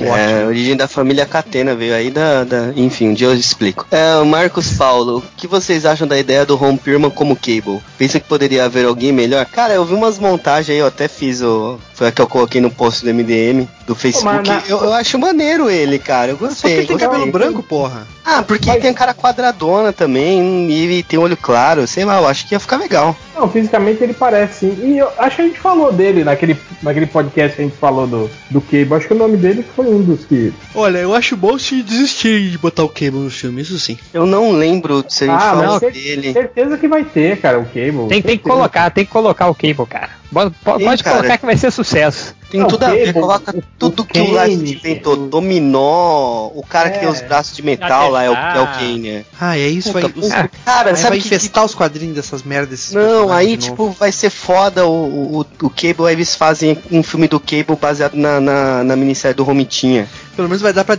É, 0.00 0.42
a 0.42 0.46
origem 0.46 0.76
da 0.76 0.86
família 0.86 1.26
Catena 1.26 1.74
veio 1.74 1.94
aí 1.94 2.08
da, 2.10 2.44
da- 2.44 2.72
Enfim, 2.76 3.08
um 3.08 3.14
dia 3.14 3.26
eu 3.26 3.34
explico. 3.34 3.86
É, 3.90 4.16
o 4.16 4.24
Marcos 4.24 4.72
Paulo, 4.74 5.18
o 5.18 5.22
que 5.36 5.46
vocês 5.48 5.84
acham 5.84 6.06
da 6.06 6.16
ideia 6.18 6.46
do 6.46 6.54
Ron 6.54 6.76
Perlman 6.76 7.10
como 7.10 7.34
Cable? 7.36 7.80
Pensam 7.98 8.20
que 8.20 8.28
poderia 8.28 8.64
haver 8.66 8.86
alguém 8.86 9.10
melhor? 9.12 9.44
Cara, 9.46 9.74
eu 9.74 9.84
vi 9.84 9.94
umas 9.94 10.18
montagens 10.18 10.70
aí, 10.70 10.78
eu 10.78 10.86
até 10.86 11.08
fiz 11.08 11.42
o. 11.42 11.78
Foi 11.94 12.08
a 12.08 12.12
que 12.12 12.20
eu 12.20 12.26
coloquei 12.26 12.60
no 12.60 12.70
post 12.70 13.04
do 13.04 13.10
MDM, 13.14 13.68
do 13.86 13.94
Facebook. 13.94 14.48
na- 14.48 14.62
eu, 14.68 14.78
eu 14.84 14.92
acho 14.94 15.18
maneiro 15.18 15.68
ele, 15.70 15.98
cara. 15.98 16.32
Eu 16.32 16.36
gostei. 16.36 16.72
ele 16.72 16.86
tem 16.86 16.96
gostei. 16.96 17.08
cabelo 17.08 17.30
branco, 17.32 17.62
porra. 17.62 18.06
Ah, 18.24 18.42
porque 18.42 18.68
Mas- 18.68 18.80
tem 18.82 18.92
cara 18.94 19.12
quadradona 19.14 19.92
também 19.92 20.70
e 20.70 21.02
tem 21.02 21.18
olho 21.18 21.36
claro, 21.36 21.86
sei 21.86 22.04
lá, 22.04 22.18
eu 22.20 22.26
acho 22.26 22.46
que 22.48 22.54
ia 22.54 22.60
ficar 22.60 22.76
legal. 22.78 23.14
Não, 23.34 23.48
fisicamente 23.50 24.02
ele 24.02 24.14
parece 24.14 24.60
sim. 24.60 24.78
E 24.84 24.98
eu 24.98 25.08
acho 25.18 25.36
que 25.36 25.42
a 25.42 25.44
gente 25.46 25.58
falou 25.60 25.92
dele 25.92 26.24
naquele, 26.34 26.56
naquele 26.82 27.06
podcast 27.06 27.56
que 27.56 27.62
a 27.62 27.64
gente 27.64 27.76
falou 27.76 28.06
do, 28.06 28.30
do 28.50 28.60
Cable. 28.60 28.94
Acho 28.94 29.08
que 29.08 29.14
o 29.14 29.18
nome 29.18 29.36
dele 29.36 29.64
foi 29.74 29.86
um 29.86 30.02
dos 30.02 30.24
que. 30.24 30.52
Olha, 30.74 30.98
eu 30.98 31.14
acho 31.14 31.36
bom 31.36 31.58
se 31.58 31.82
desistir 31.82 32.50
de 32.50 32.58
botar 32.58 32.84
o 32.84 32.88
Cable 32.88 33.20
no 33.20 33.30
filme, 33.30 33.62
isso 33.62 33.78
sim. 33.78 33.96
Eu 34.12 34.26
não 34.26 34.52
lembro 34.52 35.04
se 35.08 35.24
a 35.24 35.26
gente 35.28 35.36
Ah, 35.42 35.50
falou 35.54 35.80
dele. 35.80 36.32
certeza 36.32 36.76
que 36.76 36.88
vai 36.88 37.04
ter, 37.04 37.38
cara, 37.40 37.58
o 37.58 37.64
Cable. 37.64 38.08
Tem, 38.08 38.22
tem 38.22 38.36
que 38.38 38.44
colocar, 38.44 38.90
tem 38.90 39.04
que 39.04 39.10
colocar 39.10 39.48
o 39.48 39.54
Cable, 39.54 39.86
cara. 39.88 40.10
Bo- 40.30 40.50
po- 40.50 40.76
Tem, 40.78 40.86
Pode 40.86 41.04
cara. 41.04 41.16
colocar 41.18 41.38
que 41.38 41.46
vai 41.46 41.56
ser 41.56 41.70
sucesso. 41.70 42.34
Tem 42.54 42.60
Não, 42.60 42.68
tudo 42.68 42.84
a 42.84 42.90
ver, 42.90 43.12
coloca 43.12 43.50
o- 43.56 43.62
tudo 43.76 44.02
o 44.02 44.06
que 44.06 44.20
o 44.20 44.30
Last 44.30 44.50
Kane, 44.56 44.72
inventou. 44.74 45.14
o- 45.14 45.26
Dominó, 45.26 46.50
o 46.54 46.64
cara 46.68 46.88
que 46.90 46.98
É. 46.98 47.00
tem 47.00 47.08
os 47.08 47.20
braços 47.20 47.56
de 47.56 47.62
metal 47.64 48.08
lá 48.10 48.22
é 48.22 48.30
o, 48.30 48.32
é 48.32 48.60
o 48.60 48.62
Ah. 48.62 48.76
Kane. 48.78 48.98
né? 49.10 49.24
Ah, 49.40 49.58
é 49.58 49.66
isso 49.66 49.92
Puta, 49.92 50.06
aí. 50.06 50.12
Puta. 50.12 50.36
aí 50.42 50.48
Cara, 50.64 50.92
vai 50.92 50.96
sabe 51.02 51.18
que, 51.20 51.26
infestar 51.26 51.64
os 51.64 51.74
quadrinhos 51.74 52.14
dessas 52.14 52.44
merdas. 52.44 52.92
Não, 52.92 53.32
aí, 53.32 53.56
tipo, 53.56 53.90
vai 53.90 54.12
ser 54.12 54.30
foda 54.30 54.86
o, 54.86 55.40
o, 55.40 55.46
o 55.62 55.68
Cable, 55.70 56.06
aí 56.06 56.14
eles 56.14 56.36
fazem 56.36 56.78
um 56.92 57.02
filme 57.02 57.26
do 57.26 57.40
Cable 57.40 57.74
baseado 57.80 58.14
na, 58.14 58.40
na, 58.40 58.84
na 58.84 58.94
minissérie 58.94 59.34
do 59.36 59.42
Romitinha. 59.42 60.08
Pelo 60.36 60.48
menos 60.48 60.62
vai 60.62 60.72
dar 60.72 60.84
pra. 60.84 60.96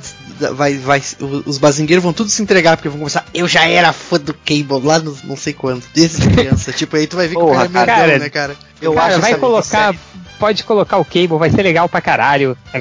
Vai, 0.51 0.73
vai, 0.77 1.01
os 1.45 1.57
bazingueiros 1.57 2.03
vão 2.03 2.11
tudo 2.11 2.29
se 2.29 2.41
entregar, 2.41 2.75
porque 2.75 2.89
vão 2.89 2.97
começar. 2.99 3.25
Eu 3.33 3.47
já 3.47 3.65
era 3.65 3.93
fã 3.93 4.19
do 4.19 4.33
Cable 4.33 4.81
lá 4.85 4.99
no 4.99 5.15
não 5.23 5.37
sei 5.37 5.53
quando. 5.53 5.83
Desde 5.93 6.27
criança. 6.27 6.71
tipo, 6.75 6.97
aí 6.97 7.07
tu 7.07 7.15
vai 7.15 7.29
ver 7.29 7.35
que 7.35 7.41
o 7.41 7.45
Porra, 7.45 7.69
cara 7.69 7.69
é 7.69 7.85
merdão, 7.85 7.95
cara. 7.95 8.19
né, 8.19 8.29
cara? 8.29 8.55
Eu 8.81 8.91
cara, 8.93 9.13
acho 9.13 9.21
vai 9.21 9.35
colocar. 9.35 9.95
Pode 10.39 10.63
colocar 10.63 10.97
o 10.97 11.05
Cable, 11.05 11.37
vai 11.37 11.49
ser 11.49 11.63
legal 11.63 11.87
pra 11.87 12.01
caralho. 12.01 12.57
É 12.73 12.79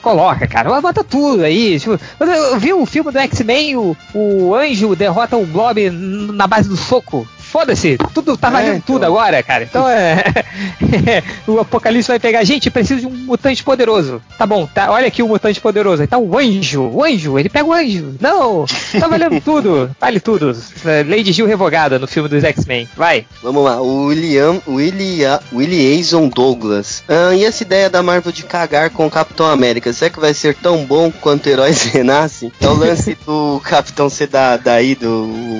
Coloca, 0.00 0.46
cara. 0.46 0.80
Bota 0.80 1.02
tudo 1.02 1.44
aí. 1.44 1.78
Tipo, 1.78 1.98
eu 2.20 2.58
vi 2.58 2.72
o 2.72 2.86
filme 2.86 3.10
do 3.10 3.18
X-Men, 3.18 3.76
o, 3.76 3.96
o 4.14 4.54
anjo 4.54 4.94
derrota 4.94 5.36
o 5.36 5.46
Blob 5.46 5.90
na 5.90 6.46
base 6.46 6.68
do 6.68 6.76
soco. 6.76 7.26
Foda-se, 7.50 7.96
tudo 8.14 8.36
tá 8.36 8.48
É, 8.48 8.50
valendo 8.50 8.76
então. 8.76 8.94
tudo 8.94 9.04
agora, 9.04 9.42
cara. 9.42 9.64
Então 9.64 9.88
é. 9.88 10.22
o 11.46 11.58
Apocalipse 11.58 12.08
vai 12.08 12.18
pegar. 12.18 12.44
Gente, 12.44 12.70
preciso 12.70 13.00
de 13.00 13.06
um 13.06 13.10
mutante 13.10 13.62
poderoso. 13.62 14.20
Tá 14.36 14.46
bom, 14.46 14.66
tá. 14.66 14.90
Olha 14.90 15.06
aqui 15.06 15.22
o 15.22 15.28
mutante 15.28 15.60
poderoso. 15.60 16.02
Aí 16.02 16.08
tá 16.08 16.18
o 16.18 16.38
anjo. 16.38 16.82
O 16.82 17.02
anjo, 17.04 17.38
ele 17.38 17.48
pega 17.48 17.66
o 17.66 17.72
anjo. 17.72 18.14
Não! 18.20 18.64
Tá 18.98 19.06
valendo 19.06 19.40
tudo. 19.40 19.90
Vale 20.00 20.20
tudo. 20.20 20.56
É, 20.84 21.02
Lady 21.02 21.32
Gil 21.32 21.46
revogada 21.46 21.98
no 21.98 22.06
filme 22.06 22.28
dos 22.28 22.44
X-Men. 22.44 22.88
Vai. 22.96 23.26
Vamos 23.42 23.64
lá, 23.64 23.80
o 23.80 24.06
William, 24.06 24.60
William, 24.68 25.40
William 25.52 26.28
Douglas. 26.34 27.02
Ah, 27.08 27.34
e 27.34 27.44
essa 27.44 27.62
ideia 27.62 27.88
da 27.88 28.02
Marvel 28.02 28.32
de 28.32 28.42
cagar 28.42 28.90
com 28.90 29.06
o 29.06 29.10
Capitão 29.10 29.46
América, 29.46 29.92
será 29.92 30.10
que 30.10 30.20
vai 30.20 30.34
ser 30.34 30.54
tão 30.54 30.84
bom 30.84 31.10
quanto 31.10 31.48
Heróis 31.48 31.82
Renascem? 31.92 32.52
É 32.60 32.66
o 32.68 32.74
lance 32.74 33.16
do 33.26 33.60
Capitão 33.64 34.08
ser 34.08 34.26
da, 34.28 34.56
daí, 34.56 34.94
do 34.94 35.08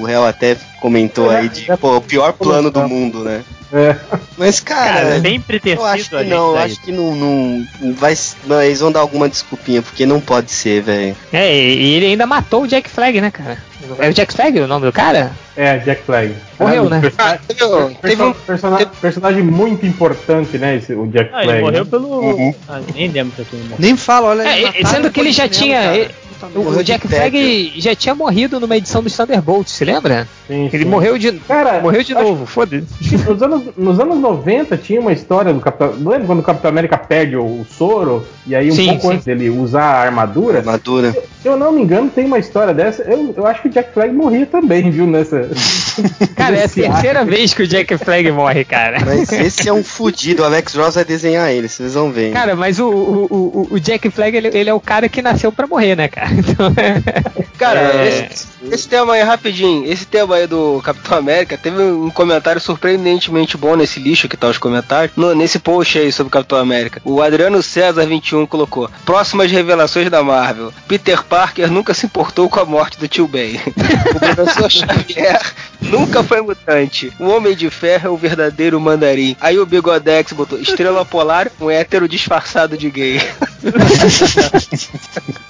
o 0.00 0.04
réu 0.04 0.24
até 0.24 0.56
comentou 0.80 1.28
aí 1.28 1.48
de, 1.48 1.66
pô, 1.80 1.96
o 1.96 2.00
pior 2.00 2.32
plano 2.32 2.70
do 2.70 2.88
mundo, 2.88 3.24
né? 3.24 3.42
É. 3.70 3.94
Mas, 4.38 4.60
cara, 4.60 4.92
Cara, 5.02 5.20
sempre 5.20 5.60
ter 5.60 5.76
eu 5.76 5.84
acho 5.84 6.08
que 6.08 6.24
não, 6.24 6.52
eu 6.52 6.56
acho 6.58 6.80
que 6.80 6.90
não, 6.90 7.14
não 7.14 7.66
vai, 7.96 8.16
não, 8.46 8.62
eles 8.62 8.80
vão 8.80 8.90
dar 8.90 9.00
alguma 9.00 9.28
desculpinha, 9.28 9.82
porque 9.82 10.06
não 10.06 10.20
pode 10.22 10.50
ser, 10.50 10.80
velho. 10.82 11.14
É, 11.30 11.54
e 11.54 11.94
ele 11.96 12.06
ainda 12.06 12.24
matou 12.26 12.62
o 12.62 12.66
Jack 12.66 12.88
Flag, 12.88 13.20
né, 13.20 13.30
cara? 13.30 13.58
É 13.98 14.08
o 14.08 14.14
Jack 14.14 14.32
Flag 14.32 14.58
o 14.58 14.66
nome 14.66 14.86
do 14.86 14.92
cara? 14.92 15.32
É, 15.54 15.76
Jack 15.78 16.02
Flag. 16.02 16.34
Morreu, 16.58 16.86
É, 16.86 16.88
né? 16.88 17.00
perso- 17.02 17.16
Ah, 17.18 17.38
teve, 17.46 17.64
um- 17.64 17.94
teve 17.94 18.16
perso- 18.16 18.34
persona- 18.46 18.76
teve- 18.78 18.90
personagem 19.02 19.42
muito 19.42 19.84
importante, 19.84 20.56
né? 20.56 20.76
Esse, 20.76 20.94
o 20.94 21.06
Jack 21.06 21.28
Ah, 21.30 21.42
Flag. 21.42 21.50
ele 21.50 21.60
morreu 21.60 21.84
né? 21.84 21.90
pelo. 21.90 22.08
Uhum. 22.08 22.54
Ah, 22.68 22.80
nem 22.94 23.08
lembro 23.08 23.34
se 23.36 23.42
ele 23.54 23.62
morreu. 23.64 23.76
Nem 23.78 23.96
fala, 23.98 24.28
olha. 24.28 24.42
É, 24.48 24.72
sendo 24.86 25.10
que 25.10 25.20
ele 25.20 25.30
já 25.32 25.46
tinha. 25.46 25.90
mesmo, 25.92 26.10
ele- 26.46 26.58
o, 26.58 26.68
o 26.78 26.84
Jack. 26.84 27.08
Flag 27.08 27.72
já 27.76 27.94
tinha 27.94 28.14
morrido 28.14 28.58
numa 28.60 28.76
edição 28.76 29.02
dos 29.02 29.16
Thunderbolts, 29.16 29.72
se 29.72 29.84
lembra? 29.84 30.26
Sim, 30.46 30.70
Ele 30.72 30.84
sim. 30.84 30.88
morreu 30.90 31.18
de. 31.18 31.32
Cara, 31.32 31.80
morreu 31.80 32.02
de 32.02 32.14
acho- 32.14 32.22
novo, 32.24 32.46
foda-se. 32.46 32.86
Nos 33.28 33.42
anos, 33.42 33.62
nos 33.76 34.00
anos 34.00 34.18
90 34.18 34.76
tinha 34.76 35.00
uma 35.00 35.12
história 35.12 35.52
do 35.52 35.60
Capitão. 35.60 35.94
Não 35.96 36.10
lembra 36.12 36.26
quando 36.26 36.38
o 36.40 36.42
Capitão 36.42 36.70
América 36.70 36.96
perde 36.96 37.36
o, 37.36 37.42
o 37.44 37.66
soro? 37.70 38.26
E 38.46 38.54
aí, 38.54 38.70
um 38.70 38.74
Sim, 38.74 38.86
pouco 38.88 39.02
sim. 39.02 39.12
antes 39.14 39.24
dele 39.26 39.50
usar 39.50 39.82
a 39.84 40.00
armadura. 40.02 40.58
Armadura. 40.58 41.12
Se 41.42 41.46
eu 41.48 41.56
não 41.56 41.70
me 41.72 41.82
engano, 41.82 42.08
tem 42.10 42.24
uma 42.24 42.38
história 42.38 42.72
dessa. 42.72 43.02
Eu, 43.02 43.34
eu 43.36 43.46
acho 43.46 43.62
que 43.62 43.68
o 43.68 43.70
Jack 43.70 43.92
Flag 43.92 44.12
morria 44.12 44.46
também, 44.46 44.90
viu? 44.90 45.06
Nessa. 45.06 45.48
Cara, 46.36 46.56
é 46.56 46.64
a 46.64 46.68
terceira 46.68 47.24
vez 47.24 47.52
que 47.52 47.62
o 47.62 47.66
Jack 47.66 47.96
Flag 47.98 48.30
morre, 48.32 48.64
cara. 48.64 48.98
Mas 49.04 49.30
esse 49.32 49.68
é 49.68 49.72
um 49.72 49.82
fudido, 49.84 50.42
o 50.42 50.44
Alex 50.46 50.74
Ross 50.74 50.94
vai 50.94 51.04
desenhar 51.04 51.50
ele, 51.52 51.68
vocês 51.68 51.94
vão 51.94 52.10
ver. 52.10 52.28
hein? 52.28 52.32
Cara, 52.32 52.54
mas 52.56 52.78
o, 52.78 52.88
o, 52.88 53.24
o, 53.30 53.74
o 53.74 53.80
Jack 53.80 54.08
Flag, 54.10 54.36
ele, 54.36 54.48
ele 54.52 54.70
é 54.70 54.74
o 54.74 54.80
cara 54.80 55.08
que 55.08 55.20
nasceu 55.20 55.50
pra 55.52 55.66
morrer, 55.66 55.96
né, 55.96 56.08
cara? 56.08 56.27
Então, 56.36 56.72
Cara, 57.58 57.80
É. 57.80 58.28
esse, 58.30 58.46
esse 58.70 58.88
tema 58.88 59.14
aí, 59.14 59.22
rapidinho, 59.22 59.90
esse 59.90 60.06
tema 60.06 60.36
aí 60.36 60.46
do 60.46 60.80
Capitão 60.84 61.18
América, 61.18 61.58
teve 61.58 61.82
um 61.82 62.08
comentário 62.10 62.60
surpreendentemente 62.60 63.56
bom 63.56 63.74
nesse 63.76 63.98
lixo 63.98 64.28
que 64.28 64.36
tá 64.36 64.46
os 64.48 64.58
comentários, 64.58 65.16
no- 65.16 65.34
nesse 65.34 65.58
post 65.58 65.98
aí 65.98 66.12
sobre 66.12 66.28
o 66.28 66.30
Capitão 66.30 66.58
América. 66.58 67.00
O 67.04 67.20
Adriano 67.20 67.62
César 67.62 68.06
21 68.06 68.46
colocou: 68.46 68.88
Próximas 69.04 69.50
revelações 69.50 70.08
da 70.10 70.22
Marvel. 70.22 70.72
Peter 70.86 71.22
Parker 71.24 71.70
nunca 71.70 71.94
se 71.94 72.06
importou 72.06 72.48
com 72.48 72.60
a 72.60 72.64
morte 72.64 72.98
do 72.98 73.08
tio 73.08 73.26
Ben. 73.26 73.56
o 74.14 74.20
professor 74.34 74.70
Xavier 74.70 75.40
nunca 75.80 76.22
foi 76.22 76.40
mutante. 76.40 77.12
O 77.18 77.28
Homem 77.28 77.56
de 77.56 77.68
Ferro 77.70 78.06
é 78.06 78.10
o 78.10 78.16
verdadeiro 78.16 78.80
mandarim. 78.80 79.36
Aí 79.40 79.58
o 79.58 79.66
Bigodex 79.66 80.32
botou 80.32 80.60
Estrela 80.60 81.04
Polar, 81.04 81.48
um 81.60 81.70
hétero 81.70 82.08
disfarçado 82.08 82.76
de 82.78 82.88
gay. 82.90 83.20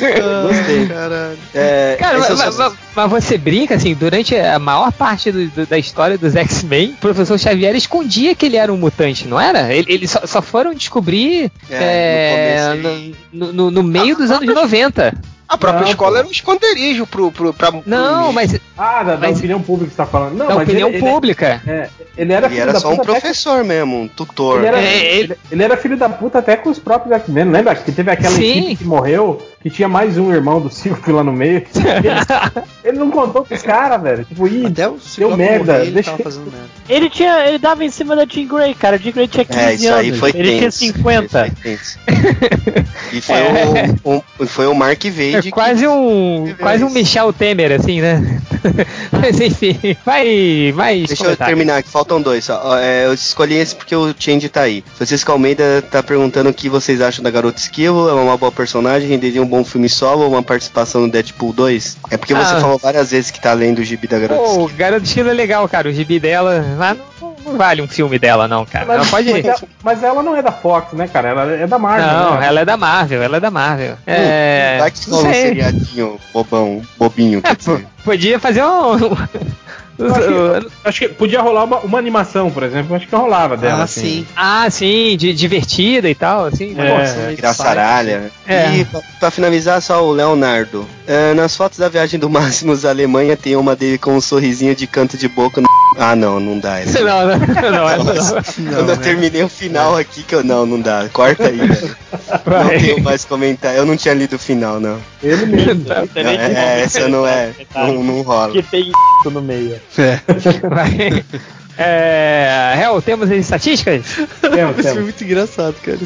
Gostei. 0.46 0.86
Caralho. 0.86 1.38
É, 1.54 1.96
Cara, 1.98 2.18
mas, 2.18 2.30
é 2.30 2.32
o 2.32 2.36
seu- 2.52 2.64
mas- 2.70 2.74
mas 2.94 3.10
você 3.10 3.38
brinca, 3.38 3.74
assim, 3.74 3.94
durante 3.94 4.34
a 4.36 4.58
maior 4.58 4.90
parte 4.92 5.30
do- 5.30 5.48
do- 5.48 5.66
da 5.66 5.78
história 5.78 6.16
dos 6.18 6.34
X-Men, 6.34 6.90
o 6.92 6.96
professor 6.96 7.38
Xavier 7.38 7.74
escondia 7.76 8.34
que 8.34 8.46
ele 8.46 8.56
era 8.56 8.72
um 8.72 8.76
mutante, 8.76 9.26
não 9.28 9.40
era? 9.40 9.72
Ele- 9.72 9.92
Eles 9.92 10.10
só, 10.10 10.20
só 10.26 10.40
foram 10.42 10.72
descobrir 10.74 11.50
É, 11.70 12.56
é, 12.58 12.74
no 13.32 13.46
no, 13.46 13.52
no- 13.52 13.70
no 13.70 13.82
meio 13.82 14.16
dos 14.16 14.30
anos 14.30 14.52
90. 14.54 15.14
A 15.48 15.58
própria 15.58 15.82
Não, 15.82 15.88
escola 15.90 16.12
pô. 16.12 16.18
era 16.18 16.28
um 16.28 16.30
esconderijo 16.30 17.06
pro, 17.08 17.32
pro, 17.32 17.52
pra, 17.52 17.72
Não, 17.84 18.24
pro- 18.26 18.32
mas 18.32 18.54
Ah, 18.78 19.02
da, 19.02 19.16
da 19.16 19.28
Mas- 19.28 19.38
opinião 19.38 19.60
pública 19.60 19.90
que 19.90 19.96
você 19.96 20.02
tá 20.02 20.06
falando. 20.06 20.36
Não, 20.36 20.46
da 20.46 20.54
mas 20.54 20.62
opinião 20.68 20.88
ele, 20.88 20.98
ele- 20.98 21.06
pública. 21.10 21.60
é, 21.66 21.88
ele 22.16 22.32
era 22.32 22.46
Ele 22.46 22.54
filho 22.54 22.62
era 22.62 22.72
da 22.72 22.78
só 22.78 22.86
um 22.88 22.90
puta 22.96 23.02
até 23.02 23.12
com- 23.14 23.20
professor 23.20 23.64
mesmo, 23.64 24.02
um 24.02 24.06
tutor. 24.08 24.58
Ele 24.58 24.66
era, 24.68 24.80
É, 24.80 24.94
ele- 24.96 25.20
ele, 25.24 25.36
ele 25.50 25.62
era 25.64 25.76
filho 25.76 25.96
da 25.96 26.08
puta 26.08 26.38
até 26.38 26.54
com 26.54 26.70
os 26.70 26.78
próprios 26.78 27.12
X-Men. 27.16 27.46
Lembra 27.50 27.74
que 27.74 27.90
teve 27.90 28.08
aquela 28.12 28.32
Sim. 28.36 28.58
equipe 28.58 28.76
que 28.76 28.84
morreu, 28.84 29.42
que 29.62 29.68
tinha 29.70 29.88
mais 29.88 30.16
um 30.16 30.32
irmão 30.32 30.60
do 30.60 30.70
Silvio 30.70 31.14
lá 31.16 31.22
no 31.24 31.32
meio? 31.32 31.56
Ele, 31.74 32.68
ele 32.84 32.98
não 32.98 33.10
contou 33.10 33.44
pros 33.44 33.62
caras, 33.62 34.00
velho. 34.02 34.24
Tipo, 34.24 34.48
ih, 34.48 34.66
Até 34.66 34.88
o 34.88 34.98
deu 35.18 35.36
merda. 35.36 35.72
morrer, 35.72 35.82
ele 35.84 35.90
deixa- 35.92 36.10
tava 36.12 36.22
fazendo 36.22 36.50
merda. 36.50 36.68
Ele 36.88 37.10
tinha. 37.10 37.46
Ele 37.46 37.58
dava 37.58 37.84
em 37.84 37.90
cima 37.90 38.16
da 38.16 38.24
Jean 38.24 38.46
Grey, 38.46 38.74
cara. 38.74 38.96
A 38.96 38.98
Jean 38.98 39.12
Grey 39.12 39.28
tinha 39.28 39.44
15 39.44 39.58
É, 39.60 39.74
isso 39.74 39.86
anos. 39.88 39.98
aí 40.00 40.12
foi 40.18 40.30
ele 40.34 40.48
tinha 40.50 40.60
tenso. 40.62 40.78
50. 40.78 41.28
Foi 41.28 41.50
tenso. 41.62 41.98
E 43.12 43.20
foi, 43.20 43.36
É. 43.36 43.94
o, 44.04 44.16
o- 44.38 44.46
foi 44.46 44.66
o 44.66 44.74
Mark 44.74 45.02
Vade 45.04 45.36
É 45.36 45.42
que- 45.42 45.50
quase 45.50 45.86
um, 45.86 46.44
viveu 46.44 46.56
quase 46.58 46.84
um. 46.84 46.90
Michel 46.90 47.32
Temer, 47.32 47.72
assim, 47.72 48.00
né? 48.00 48.40
Mas 49.12 49.40
enfim, 49.40 49.78
vai, 50.04 50.72
mais 50.74 51.06
Deixa 51.06 51.22
eu 51.22 51.26
comentários. 51.26 51.46
terminar 51.56 51.76
aqui, 51.78 51.88
faltam 51.88 52.20
dois 52.20 52.44
só. 52.44 52.78
É, 52.78 53.06
eu 53.06 53.14
escolhi 53.14 53.54
esse 53.54 53.74
porque 53.74 53.94
o 53.96 54.14
Change 54.18 54.48
tá 54.48 54.62
aí. 54.62 54.84
Francisco 54.96 55.32
Almeida 55.32 55.82
tá 55.90 56.02
perguntando 56.02 56.50
o 56.50 56.54
que 56.54 56.68
vocês 56.68 57.00
acham 57.00 57.22
da 57.22 57.30
Garota 57.30 57.58
Esquivo. 57.58 58.08
É 58.08 58.12
uma 58.12 58.36
boa 58.36 58.52
personagem, 58.52 59.08
renderia 59.08 59.42
um 59.42 59.46
bom 59.50 59.64
filme 59.64 59.88
solo 59.88 60.22
ou 60.22 60.30
uma 60.30 60.42
participação 60.42 61.02
no 61.02 61.10
Deadpool 61.10 61.52
2? 61.52 61.98
É 62.10 62.16
porque 62.16 62.34
você 62.34 62.54
Ah. 62.54 62.60
falou 62.60 62.78
várias 62.78 63.10
vezes 63.10 63.30
que 63.30 63.40
tá 63.40 63.52
lendo 63.52 63.80
o 63.80 63.84
gibi 63.84 64.06
da 64.06 64.18
Garota 64.18 64.40
Pô, 64.40 64.46
o 64.48 64.60
Esquivo. 64.62 64.78
Garoto 64.78 65.04
Estilo 65.04 65.28
é 65.30 65.32
legal, 65.34 65.68
cara. 65.68 65.88
O 65.88 65.92
gibi 65.92 66.18
dela 66.20 66.64
lá 66.78 66.94
não, 67.20 67.34
não- 67.44 67.56
vale 67.58 67.82
um 67.82 67.88
filme 67.88 68.18
dela, 68.18 68.46
não, 68.48 68.64
cara. 68.64 68.84
Ela 68.84 68.98
Mas, 68.98 69.10
pode. 69.10 69.30
mas, 69.32 69.44
ela, 69.44 69.58
mas 69.82 70.02
ela 70.02 70.22
não 70.22 70.36
é 70.36 70.42
da 70.42 70.52
Fox, 70.52 70.92
né, 70.92 71.08
cara? 71.08 71.28
Ela 71.30 71.42
é 71.52 71.66
da 71.66 71.78
Marvel. 71.78 72.06
Não, 72.06 72.38
né? 72.40 72.46
ela 72.46 72.60
é 72.60 72.64
da 72.64 72.76
Marvel, 72.76 73.22
ela 73.22 73.36
é 73.36 73.40
da 73.40 73.50
Marvel. 73.50 73.96
É. 74.06 74.76
Vai 74.78 74.90
que 74.90 75.10
não 75.10 75.20
só 75.20 75.26
um 75.28 75.32
seriadinho 75.32 76.20
bobão, 76.32 76.80
bobinho, 76.96 77.40
É, 77.40 77.42
quer 77.42 77.56
pô, 77.56 77.72
dizer. 77.76 77.86
Podia 78.04 78.38
fazer 78.38 78.64
um. 78.64 78.94
Acho, 80.08 80.28
que, 80.60 80.72
acho 80.84 81.00
que 81.00 81.08
podia 81.08 81.42
rolar 81.42 81.64
uma, 81.64 81.78
uma 81.80 81.98
animação, 81.98 82.50
por 82.50 82.62
exemplo. 82.62 82.96
Acho 82.96 83.06
que 83.06 83.14
rolava 83.14 83.56
dela. 83.56 83.80
Ah, 83.80 83.84
assim. 83.84 84.00
sim. 84.00 84.26
Ah, 84.34 84.70
sim, 84.70 85.16
de, 85.16 85.32
divertida 85.34 86.08
e 86.08 86.14
tal, 86.14 86.46
assim. 86.46 86.74
É. 86.78 86.88
Nossa. 86.88 87.34
Graçaralha. 87.36 88.30
É. 88.46 88.76
E 88.76 88.84
pra, 88.84 89.00
pra 89.18 89.30
finalizar, 89.30 89.82
só 89.82 90.02
o 90.04 90.12
Leonardo. 90.12 90.86
É, 91.06 91.34
nas 91.34 91.56
fotos 91.56 91.78
da 91.78 91.88
viagem 91.88 92.18
do 92.18 92.30
Máximos 92.30 92.84
à 92.84 92.90
Alemanha 92.90 93.36
tem 93.36 93.56
uma 93.56 93.76
dele 93.76 93.98
com 93.98 94.16
um 94.16 94.20
sorrisinho 94.20 94.74
de 94.74 94.86
canto 94.86 95.18
de 95.18 95.28
boca 95.28 95.60
no. 95.60 95.68
Ah, 95.98 96.14
não, 96.14 96.38
não 96.38 96.58
dá. 96.58 96.78
essa 96.78 97.00
Não, 97.00 97.26
não, 97.26 97.70
não, 97.70 97.88
essa 97.88 98.34
não. 98.58 98.72
Quando 98.72 98.90
eu 98.90 98.96
né? 98.96 99.02
terminei 99.02 99.42
o 99.42 99.48
final 99.48 99.96
aqui, 99.96 100.22
que 100.22 100.34
eu. 100.34 100.44
Não, 100.44 100.64
não 100.64 100.80
dá. 100.80 101.08
Corta 101.12 101.48
aí, 101.48 101.58
velho. 101.58 101.96
Não 102.46 102.68
tenho 102.68 103.02
mais 103.02 103.24
comentário. 103.24 103.78
Eu 103.78 103.86
não 103.86 103.96
tinha 103.96 104.14
lido 104.14 104.36
o 104.36 104.38
final, 104.38 104.78
não. 104.80 104.98
Ele 105.22 105.46
mesmo. 105.46 105.84
Não, 105.84 106.22
é, 106.22 106.80
essa 106.82 107.08
não 107.08 107.26
é. 107.26 107.50
Não, 107.74 107.89
não 107.94 108.22
rola. 108.22 108.52
Que 108.52 108.62
tem 108.62 108.92
no 109.24 109.42
meio. 109.42 109.80
Vai. 110.68 111.24
É. 111.82 112.78
Hel, 112.78 113.00
temos 113.00 113.30
as 113.30 113.38
estatísticas? 113.38 114.04
Temos, 114.40 114.78
Isso 114.78 114.92
foi 114.92 115.02
muito 115.02 115.24
engraçado, 115.24 115.74
cara. 115.82 115.98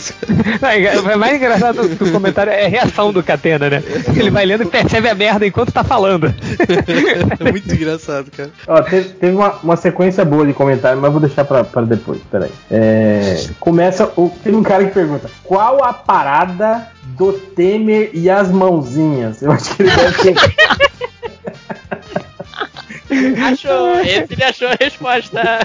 Não, 1.02 1.10
é 1.10 1.16
mais 1.16 1.36
engraçado 1.36 1.88
do 1.88 1.96
que 1.96 2.04
o 2.04 2.12
comentário 2.12 2.52
é 2.52 2.66
a 2.66 2.68
reação 2.68 3.12
do 3.12 3.24
Catena, 3.24 3.68
né? 3.68 3.82
Ele 4.16 4.30
vai 4.30 4.46
lendo 4.46 4.62
e 4.62 4.66
percebe 4.66 5.08
a 5.08 5.14
merda 5.16 5.44
enquanto 5.44 5.72
tá 5.72 5.82
falando. 5.82 6.32
É 7.40 7.50
muito 7.50 7.72
engraçado, 7.74 8.30
cara. 8.30 8.50
Ó, 8.68 8.80
teve, 8.82 9.08
teve 9.10 9.34
uma, 9.34 9.50
uma, 9.62 9.76
sequência 9.76 10.24
boa 10.24 10.46
de 10.46 10.52
comentários, 10.52 11.00
mas 11.00 11.10
vou 11.10 11.20
deixar 11.20 11.44
pra, 11.44 11.64
pra 11.64 11.82
depois, 11.82 12.20
peraí. 12.30 12.50
É, 12.70 13.44
começa. 13.58 14.12
O, 14.16 14.30
tem 14.44 14.54
um 14.54 14.62
cara 14.62 14.84
que 14.84 14.94
pergunta: 14.94 15.28
qual 15.42 15.82
a 15.82 15.92
parada 15.92 16.88
do 17.02 17.32
Temer 17.32 18.10
e 18.12 18.30
as 18.30 18.48
mãozinhas? 18.50 19.42
Eu 19.42 19.50
acho 19.50 19.74
que 19.74 19.82
ele 19.82 19.90
deve 19.90 20.34
ter. 20.34 20.36
achou, 23.44 24.00
esse 24.00 24.32
ele 24.32 24.44
achou 24.44 24.68
a 24.68 24.76
resposta. 24.80 25.60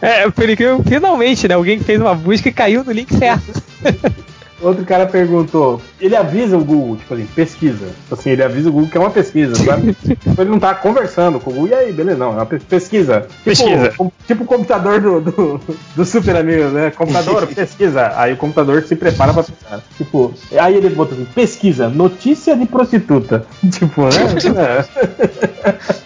É, 0.00 0.30
por 0.30 0.48
incrível, 0.48 0.82
finalmente, 0.86 1.48
né? 1.48 1.54
Alguém 1.54 1.80
fez 1.80 2.00
uma 2.00 2.14
busca 2.14 2.48
e 2.48 2.52
caiu 2.52 2.84
no 2.84 2.92
link 2.92 3.12
certo. 3.14 3.62
Outro 4.60 4.84
cara 4.84 5.06
perguntou, 5.06 5.82
ele 6.00 6.16
avisa 6.16 6.56
o 6.56 6.64
Google, 6.64 6.96
tipo 6.96 7.12
assim, 7.12 7.26
pesquisa. 7.26 7.86
Tipo 7.86 8.14
assim, 8.14 8.30
ele 8.30 8.42
avisa 8.42 8.68
o 8.68 8.72
Google 8.72 8.90
que 8.90 8.96
é 8.96 9.00
uma 9.00 9.10
pesquisa, 9.10 9.54
sabe? 9.54 9.94
tipo, 10.02 10.40
ele 10.40 10.50
não 10.50 10.58
tá 10.58 10.74
conversando 10.74 11.38
com 11.38 11.50
o 11.50 11.54
Google, 11.54 11.68
e 11.68 11.74
aí, 11.74 11.92
beleza, 11.92 12.18
não, 12.18 12.32
é 12.32 12.36
uma 12.36 12.46
pesquisa. 12.46 13.26
Pesquisa. 13.44 13.90
Tipo, 13.90 14.12
tipo 14.26 14.44
o 14.44 14.46
computador 14.46 15.00
do, 15.00 15.20
do, 15.20 15.60
do 15.94 16.04
Super 16.04 16.36
Amigo, 16.36 16.68
né? 16.68 16.90
Computador, 16.90 17.46
pesquisa. 17.46 18.12
Aí 18.16 18.32
o 18.32 18.36
computador 18.36 18.82
se 18.82 18.96
prepara 18.96 19.34
pra 19.34 19.42
pesquisar. 19.42 19.82
Tipo, 19.96 20.34
aí 20.58 20.74
ele 20.74 20.88
botou 20.90 21.14
assim, 21.14 21.26
pesquisa, 21.26 21.88
notícia 21.88 22.56
de 22.56 22.64
prostituta. 22.66 23.44
tipo, 23.70 24.02
né? 24.02 24.84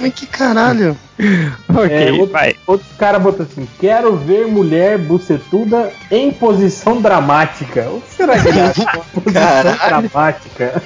Mas 0.00 0.14
que 0.14 0.26
caralho? 0.26 0.96
ok, 1.68 1.90
é, 1.90 2.12
outro, 2.12 2.32
vai. 2.32 2.56
Outro 2.66 2.86
cara 2.98 3.18
botou 3.18 3.46
assim: 3.46 3.68
Quero 3.78 4.16
ver 4.16 4.46
mulher 4.46 4.98
bucetuda 4.98 5.92
em 6.10 6.32
posição 6.32 7.00
dramática. 7.00 7.88
O 7.88 8.00
que 8.00 8.14
será 8.14 8.38
que 8.40 8.48
é 8.48 8.72
posição 9.14 9.88
dramática? 9.88 10.82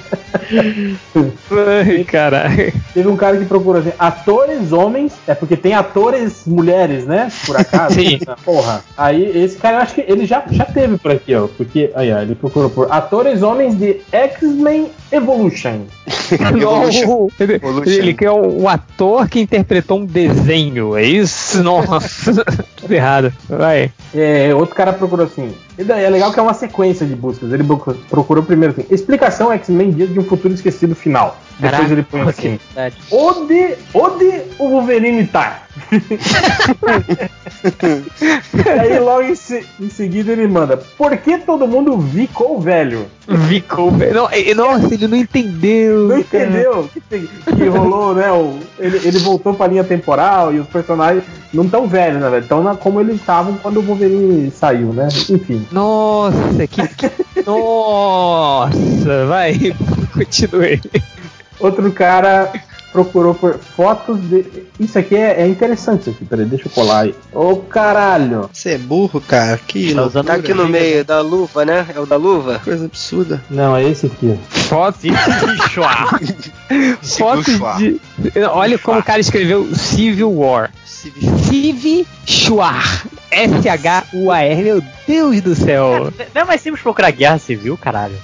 Ai, 1.51 2.03
caralho. 2.03 2.73
Teve 2.93 3.07
um 3.07 3.17
cara 3.17 3.37
que 3.37 3.45
procurou 3.45 3.81
assim: 3.81 3.93
atores 3.97 4.71
homens, 4.71 5.13
é 5.27 5.33
porque 5.33 5.57
tem 5.57 5.73
atores 5.73 6.43
mulheres, 6.45 7.05
né? 7.05 7.31
Por 7.45 7.57
acaso. 7.57 7.95
Sim. 7.95 8.19
Porra. 8.45 8.83
Aí 8.95 9.43
esse 9.43 9.57
cara, 9.57 9.77
eu 9.77 9.81
acho 9.81 9.95
que 9.95 10.05
ele 10.07 10.25
já, 10.27 10.43
já 10.51 10.65
teve 10.65 10.97
por 10.97 11.11
aqui, 11.11 11.33
ó. 11.33 11.47
Porque, 11.47 11.91
aí, 11.95 12.13
ó, 12.13 12.19
ele 12.19 12.35
procurou 12.35 12.69
por 12.69 12.91
atores 12.91 13.41
homens 13.41 13.75
de 13.75 14.01
X-Men 14.11 14.91
Evolution. 15.11 15.81
Evolution. 16.31 17.29
Ele, 17.85 18.08
ele 18.09 18.17
quer 18.17 18.31
um, 18.31 18.63
um 18.63 18.67
ator 18.67 19.29
que 19.29 19.39
interpretou 19.39 19.99
um 19.99 20.05
desenho, 20.05 20.97
é 20.97 21.03
isso? 21.03 21.61
Nossa, 21.63 22.43
tudo 22.75 22.91
errado. 22.91 23.31
Vai. 23.47 23.91
É, 24.13 24.53
outro 24.55 24.75
cara 24.75 24.93
procurou 24.93 25.25
assim. 25.25 25.53
É 25.77 26.09
legal 26.09 26.33
que 26.33 26.39
é 26.39 26.43
uma 26.43 26.53
sequência 26.53 27.05
de 27.05 27.15
buscas. 27.15 27.53
Ele 27.53 27.63
procurou 28.09 28.43
primeiro 28.43 28.73
assim: 28.73 28.85
explicação 28.93 29.51
X-Men 29.51 29.91
Dias 29.91 30.11
de 30.11 30.19
um 30.19 30.23
Futuro 30.23 30.53
Esquecido 30.53 30.95
final. 30.95 31.37
Depois 31.59 31.71
Caraca, 31.71 31.93
ele 31.93 32.03
põe 32.03 32.21
assim: 32.21 32.59
onde, 33.11 33.75
onde 33.93 34.41
o 34.57 34.69
Wolverine 34.69 35.27
tá? 35.27 35.63
aí 38.79 38.99
logo 38.99 39.23
em, 39.23 39.35
se, 39.35 39.65
em, 39.79 39.89
seguida 39.89 40.31
ele 40.31 40.47
manda: 40.47 40.77
por 40.97 41.15
que 41.17 41.37
todo 41.39 41.67
mundo 41.67 41.97
vicou 41.97 42.59
velho? 42.59 43.07
Vicou 43.27 43.91
velho. 43.91 44.13
Não, 44.13 44.29
nossa, 44.55 44.93
ele 44.93 45.07
não 45.07 45.17
entendeu. 45.17 46.07
Não 46.07 46.19
entendeu 46.19 46.89
que, 46.93 47.01
que 47.55 47.67
rolou, 47.67 48.15
né? 48.15 48.31
O, 48.31 48.57
ele, 48.79 48.99
ele 49.03 49.19
voltou 49.19 49.53
pra 49.53 49.67
linha 49.67 49.83
temporal 49.83 50.53
e 50.53 50.59
os 50.59 50.67
personagens 50.67 51.23
não 51.53 51.67
tão 51.67 51.87
velhos, 51.87 52.21
né, 52.21 52.29
velho? 52.29 52.43
Estão 52.43 52.75
como 52.77 53.01
eles 53.01 53.15
estavam 53.15 53.55
quando 53.57 53.77
o 53.77 53.83
Wolverine 53.83 54.51
saiu, 54.51 54.93
né? 54.93 55.07
Enfim. 55.29 55.67
Nossa, 55.71 56.67
que. 56.67 56.81
Nossa, 57.45 59.25
vai, 59.27 59.75
continue. 60.13 60.81
Outro 61.59 61.91
cara 61.91 62.51
procurou 62.91 63.33
por 63.33 63.57
fotos 63.57 64.19
de. 64.21 64.45
Isso 64.79 64.97
aqui 64.97 65.15
é, 65.15 65.41
é 65.41 65.47
interessante, 65.47 66.01
isso 66.01 66.09
aqui. 66.11 66.25
Peraí, 66.25 66.45
deixa 66.45 66.67
eu 66.67 66.71
colar 66.71 67.01
aí. 67.01 67.15
Ô 67.33 67.57
caralho! 67.57 68.49
Você 68.51 68.71
é 68.71 68.77
burro, 68.77 69.21
cara. 69.21 69.59
Que 69.67 69.93
tá, 69.93 70.01
loucura, 70.01 70.23
tá 70.23 70.33
aqui 70.33 70.53
no 70.53 70.67
meio 70.67 71.05
da 71.05 71.21
luva, 71.21 71.65
né? 71.65 71.85
É 71.93 71.99
o 71.99 72.05
da 72.05 72.15
luva? 72.15 72.59
Coisa 72.59 72.85
absurda. 72.85 73.41
Não, 73.49 73.75
é 73.75 73.83
esse 73.83 74.07
aqui. 74.07 74.37
Fotos 74.49 75.01
de 75.01 75.11
Fotos 77.17 77.59
de. 77.77 78.01
Olha 78.51 78.77
como 78.77 78.99
o 78.99 79.03
cara 79.03 79.19
escreveu 79.19 79.73
Civil 79.75 80.31
War. 80.31 80.71
Civ 80.85 82.05
Shuar. 82.25 83.05
S-H-U-A-R. 83.31 84.63
Meu 84.63 84.83
Deus 85.07 85.41
do 85.41 85.55
céu. 85.55 86.11
É, 86.19 86.27
não 86.33 86.41
é 86.41 86.45
mais 86.45 86.61
simples 86.61 86.81
procurar 86.81 87.11
guerra 87.11 87.37
civil, 87.37 87.77
caralho. 87.77 88.15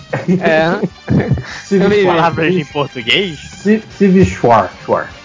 É. 0.42 2.06
Palavras 2.06 2.54
em 2.54 2.66
português? 2.66 3.40
Civ 3.98 4.26
Shuar. 4.26 4.72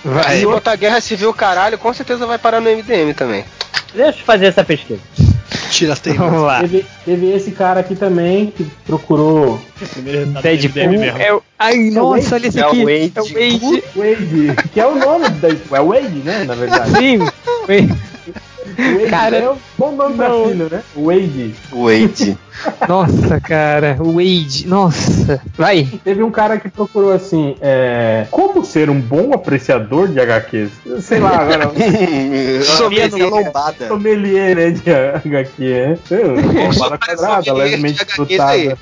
Vai. 0.05 0.39
Se 0.39 0.47
botar 0.47 0.77
guerra 0.77 1.01
civil, 1.01 1.33
caralho, 1.33 1.79
com 1.79 1.93
certeza 1.93 2.27
vai 2.27 2.39
parar 2.39 2.61
no 2.61 2.71
MDM 2.71 3.15
também. 3.15 3.45
Deixa 3.95 4.21
eu 4.21 4.25
fazer 4.25 4.47
essa 4.47 4.63
pesquisa. 4.65 5.01
Tira 5.71 5.93
as 5.93 6.01
Vamos 6.01 6.43
lá. 6.43 6.61
Teve, 6.61 6.85
teve, 7.05 7.33
esse 7.33 7.53
cara 7.53 7.81
aqui 7.81 7.95
também 7.95 8.51
que 8.51 8.65
procurou. 8.85 9.61
Deadpool. 10.43 11.05
É 11.19 11.33
o... 11.33 11.43
Ai, 11.59 11.75
é 11.75 11.91
nossa, 11.91 12.35
olha 12.35 12.47
esse 12.49 12.61
aqui. 12.61 12.81
É 12.81 12.85
o 12.85 12.87
Wade. 12.87 13.13
É 13.15 13.21
o 13.21 13.25
Wade. 13.25 13.85
Wade. 13.97 14.69
Que 14.73 14.81
é 14.81 14.87
o 14.87 14.95
nome 14.97 15.29
do 15.29 15.41
Deadpool. 15.41 15.77
É 15.77 15.81
o 15.81 15.89
Wade, 15.89 16.19
né? 16.25 16.45
Na 16.45 16.55
verdade. 16.55 16.91
Sim, 16.99 17.19
Wade. 17.19 18.01
Wade 18.77 19.11
cara, 19.11 19.37
é 19.37 19.51
um 19.51 19.57
bom 19.79 19.93
nome 19.93 20.17
pra 20.17 20.31
filho, 20.31 20.69
né? 20.71 20.83
Wade. 20.97 21.55
Wade. 21.73 22.39
Nossa, 22.89 23.41
cara, 23.41 23.97
Wade, 23.99 24.67
nossa. 24.67 25.41
Vai. 25.57 25.89
Teve 26.05 26.23
um 26.23 26.31
cara 26.31 26.59
que 26.59 26.69
procurou 26.69 27.13
assim, 27.13 27.57
é, 27.61 28.27
como 28.31 28.65
ser 28.65 28.91
um 28.91 29.01
bom 29.01 29.33
apreciador 29.33 30.09
de 30.09 30.21
HQs? 30.21 30.71
Sei 31.01 31.21
lá, 31.21 31.39
agora. 31.39 31.71
Sommelier 32.63 33.31
lombada. 33.31 33.89
Sommelier, 33.89 34.57
né, 34.57 34.71
de 34.71 34.91
HQ, 34.91 35.63
né? 35.63 35.99
Quadrada, 36.77 37.53
levemente 37.55 38.05
disputada. 38.05 38.79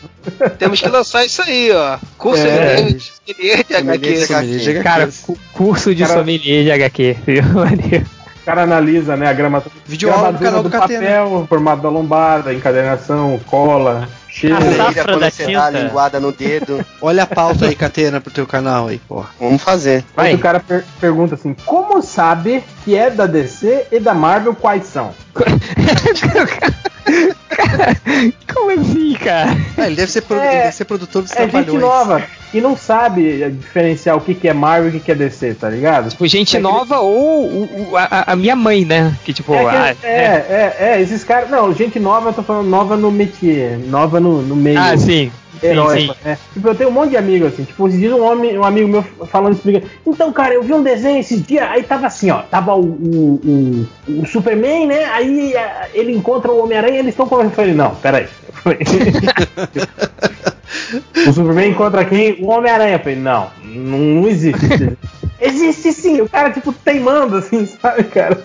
Temos 0.58 0.80
que 0.80 0.88
lançar 0.88 1.24
isso 1.24 1.42
aí, 1.42 1.70
ó. 1.70 1.98
Curso 2.16 2.46
é. 2.46 2.82
de 2.82 3.00
sommelier 3.00 3.64
de 3.64 3.76
HQ. 3.76 4.82
Cara, 4.82 5.08
curso 5.52 5.94
de 5.94 6.04
sommelier 6.04 6.64
de 6.64 6.72
HQ. 6.72 7.16
Maneiro 7.54 8.17
cara 8.48 8.62
analisa, 8.62 9.14
né, 9.14 9.28
a 9.28 9.32
gramatura, 9.34 9.74
Vídeo 9.84 10.08
no 10.08 10.38
canal 10.38 10.62
do, 10.62 10.70
do 10.70 10.78
papel, 10.78 11.44
formato 11.46 11.82
da 11.82 11.90
lombada, 11.90 12.54
encadernação, 12.54 13.38
cola, 13.44 14.08
cheiro. 14.26 14.56
A 14.56 15.04
quando 15.04 15.30
você 15.30 15.52
dá 15.52 15.66
a 15.66 15.70
linguada 15.70 16.18
no 16.18 16.32
dedo. 16.32 16.82
Olha 17.02 17.24
a 17.24 17.26
pauta 17.26 17.66
aí, 17.66 17.74
Catena, 17.74 18.22
pro 18.22 18.32
teu 18.32 18.46
canal 18.46 18.88
aí, 18.88 18.98
porra. 19.00 19.28
Vamos 19.38 19.62
fazer. 19.62 20.02
Aí 20.16 20.34
o 20.34 20.38
cara 20.38 20.60
per 20.60 20.82
pergunta 20.98 21.34
assim, 21.34 21.54
como 21.66 22.00
sabe 22.00 22.64
que 22.86 22.96
é 22.96 23.10
da 23.10 23.26
DC 23.26 23.88
e 23.92 24.00
da 24.00 24.14
Marvel 24.14 24.54
quais 24.54 24.86
são? 24.86 25.10
como 28.52 28.70
assim, 28.70 29.14
cara? 29.14 29.56
Ah, 29.76 29.86
ele, 29.86 29.96
deve 29.96 30.10
ser 30.10 30.24
é, 30.30 30.34
ele 30.34 30.62
deve 30.62 30.72
ser 30.72 30.84
produtor 30.84 31.22
dos 31.22 31.32
é 31.32 31.34
trabalhões. 31.34 31.70
gente 31.70 31.80
nova 31.80 32.22
e 32.52 32.60
não 32.60 32.76
sabe 32.76 33.50
diferenciar 33.50 34.16
o 34.16 34.20
que, 34.20 34.34
que 34.34 34.48
é 34.48 34.52
Marvel 34.52 34.86
e 34.86 34.88
o 34.88 34.92
que, 34.92 35.00
que 35.00 35.12
é 35.12 35.14
DC, 35.14 35.54
tá 35.54 35.68
ligado? 35.68 36.10
Tipo, 36.10 36.26
gente 36.26 36.56
é 36.56 36.60
nova 36.60 36.96
que... 36.96 37.02
ou 37.02 37.44
o, 37.44 37.96
a, 37.96 38.32
a, 38.32 38.36
minha 38.36 38.56
mãe, 38.56 38.84
né? 38.84 39.14
Que 39.24 39.32
tipo. 39.32 39.52
É, 39.54 39.66
ah, 39.66 39.96
é, 40.02 40.08
é, 40.08 40.76
é, 40.78 41.00
esses 41.00 41.24
caras. 41.24 41.50
Não, 41.50 41.72
gente 41.74 41.98
nova, 41.98 42.30
eu 42.30 42.32
tô 42.32 42.42
falando 42.42 42.68
nova 42.68 42.96
no 42.96 43.10
métier, 43.10 43.78
nova 43.78 44.18
no, 44.18 44.42
no 44.42 44.56
meio. 44.56 44.78
Ah, 44.78 44.96
sim. 44.96 45.30
Herói, 45.62 46.00
sim, 46.00 46.06
sim. 46.06 46.14
Né? 46.24 46.38
Tipo, 46.52 46.68
eu 46.68 46.74
tenho 46.74 46.90
um 46.90 46.92
monte 46.92 47.10
de 47.10 47.16
amigos 47.16 47.52
assim. 47.52 47.64
Tipo, 47.64 47.88
esses 47.88 47.98
dias 47.98 48.12
um, 48.12 48.22
homem, 48.22 48.58
um 48.58 48.64
amigo 48.64 48.88
meu 48.88 49.02
falando, 49.02 49.54
explica. 49.54 49.86
Então, 50.06 50.32
cara, 50.32 50.54
eu 50.54 50.62
vi 50.62 50.72
um 50.72 50.82
desenho 50.82 51.18
esses 51.18 51.44
dias, 51.44 51.68
aí 51.68 51.82
tava 51.82 52.06
assim, 52.06 52.30
ó. 52.30 52.42
Tava 52.42 52.74
o, 52.74 52.84
o, 52.84 53.86
o, 54.08 54.20
o 54.22 54.26
Superman, 54.26 54.86
né? 54.86 55.04
Aí 55.06 55.54
ele 55.94 56.12
encontra 56.12 56.50
o 56.50 56.62
Homem-Aranha 56.62 56.96
e 56.96 56.98
eles 56.98 57.10
estão 57.10 57.28
conversando. 57.28 57.47
Eu 57.48 57.52
falei, 57.52 57.72
não, 57.72 57.94
peraí. 57.94 58.26
o 61.26 61.32
Superman 61.32 61.70
encontra 61.70 62.04
quem? 62.04 62.34
O 62.42 62.48
Homem-Aranha. 62.48 62.96
Eu 62.96 62.98
falei, 62.98 63.16
não, 63.16 63.50
não 63.64 64.28
existe. 64.28 64.98
Existe 65.40 65.92
sim, 65.92 66.20
o 66.20 66.28
cara, 66.28 66.50
tipo, 66.50 66.72
teimando, 66.72 67.36
assim, 67.36 67.64
sabe, 67.80 68.04
cara? 68.04 68.42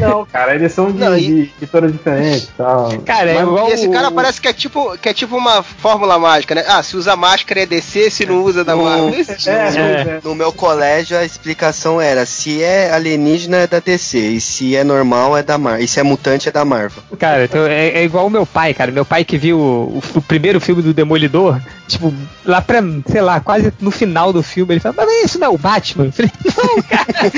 Não, 0.00 0.26
cara, 0.26 0.54
eles 0.54 0.72
são 0.72 0.90
de, 0.90 0.98
não, 0.98 1.16
e... 1.16 1.20
de 1.20 1.40
editoras 1.58 1.92
diferentes 1.92 2.44
e 2.44 2.52
tal. 2.56 2.98
Cara, 3.00 3.30
é 3.30 3.42
igual 3.42 3.68
esse 3.68 3.86
o... 3.86 3.92
cara 3.92 4.10
parece 4.10 4.40
que 4.40 4.48
é 4.48 4.52
tipo, 4.52 4.98
que 4.98 5.08
é 5.08 5.14
tipo 5.14 5.36
uma 5.36 5.62
fórmula 5.62 6.18
mágica, 6.18 6.54
né? 6.54 6.64
Ah, 6.66 6.82
se 6.82 6.96
usa 6.96 7.14
máscara 7.14 7.62
é 7.62 7.66
DC, 7.66 8.10
se 8.10 8.26
não 8.26 8.42
usa 8.42 8.64
da 8.64 8.74
Marvel. 8.76 9.12
É, 9.46 10.16
é, 10.16 10.20
no 10.22 10.34
meu 10.34 10.52
colégio 10.52 11.16
a 11.16 11.24
explicação 11.24 12.00
era 12.00 12.24
se 12.24 12.62
é 12.62 12.92
alienígena 12.92 13.58
é 13.58 13.66
da 13.66 13.80
DC, 13.80 14.18
e 14.18 14.40
se 14.40 14.76
é 14.76 14.84
normal 14.84 15.36
é 15.36 15.42
da 15.42 15.58
Marvel, 15.58 15.84
e 15.84 15.88
se 15.88 15.98
é 16.00 16.02
mutante 16.02 16.48
é 16.48 16.52
da 16.52 16.64
Marvel. 16.64 17.02
Cara, 17.18 17.44
então 17.44 17.66
é, 17.66 17.88
é 17.88 18.04
igual 18.04 18.26
o 18.26 18.30
meu 18.30 18.46
pai, 18.46 18.74
cara. 18.74 18.90
Meu 18.90 19.04
pai 19.04 19.24
que 19.24 19.36
viu 19.36 19.58
o, 19.58 20.02
o, 20.14 20.22
primeiro 20.22 20.60
filme 20.60 20.82
do 20.82 20.94
Demolidor, 20.94 21.60
tipo, 21.86 22.12
lá 22.44 22.60
pra, 22.60 22.80
sei 23.06 23.20
lá, 23.20 23.40
quase 23.40 23.72
no 23.80 23.90
final 23.90 24.32
do 24.32 24.42
filme, 24.42 24.74
ele 24.74 24.80
fala, 24.80 24.94
mas 24.98 25.24
isso 25.24 25.38
não 25.38 25.46
é 25.48 25.50
o 25.50 25.58
Batman? 25.58 26.06
Eu 26.06 26.12
falei, 26.12 26.31
Não, 26.44 26.82
cara. 26.82 27.32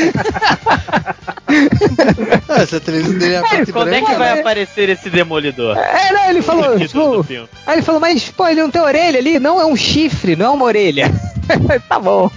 essa 2.62 2.80
televisão 2.80 3.18
dele 3.18 3.34
é 3.34 3.38
a 3.38 3.40
é, 3.40 3.66
Quando 3.66 3.92
é 3.92 4.02
que 4.02 4.14
vai 4.14 4.40
aparecer 4.40 4.88
esse 4.88 5.10
demolidor? 5.10 5.76
É, 5.76 6.12
não, 6.12 6.30
ele 6.30 6.42
falou. 6.42 6.78
tipo, 6.78 7.26
aí 7.66 7.74
ele 7.74 7.82
falou, 7.82 8.00
mas 8.00 8.30
pô, 8.30 8.48
ele 8.48 8.62
não 8.62 8.70
tem 8.70 8.80
orelha 8.80 9.18
ali? 9.18 9.38
Não, 9.38 9.60
é 9.60 9.66
um 9.66 9.76
chifre, 9.76 10.36
não 10.36 10.46
é 10.46 10.50
uma 10.50 10.64
orelha. 10.64 11.10
tá 11.88 11.98
bom. 11.98 12.30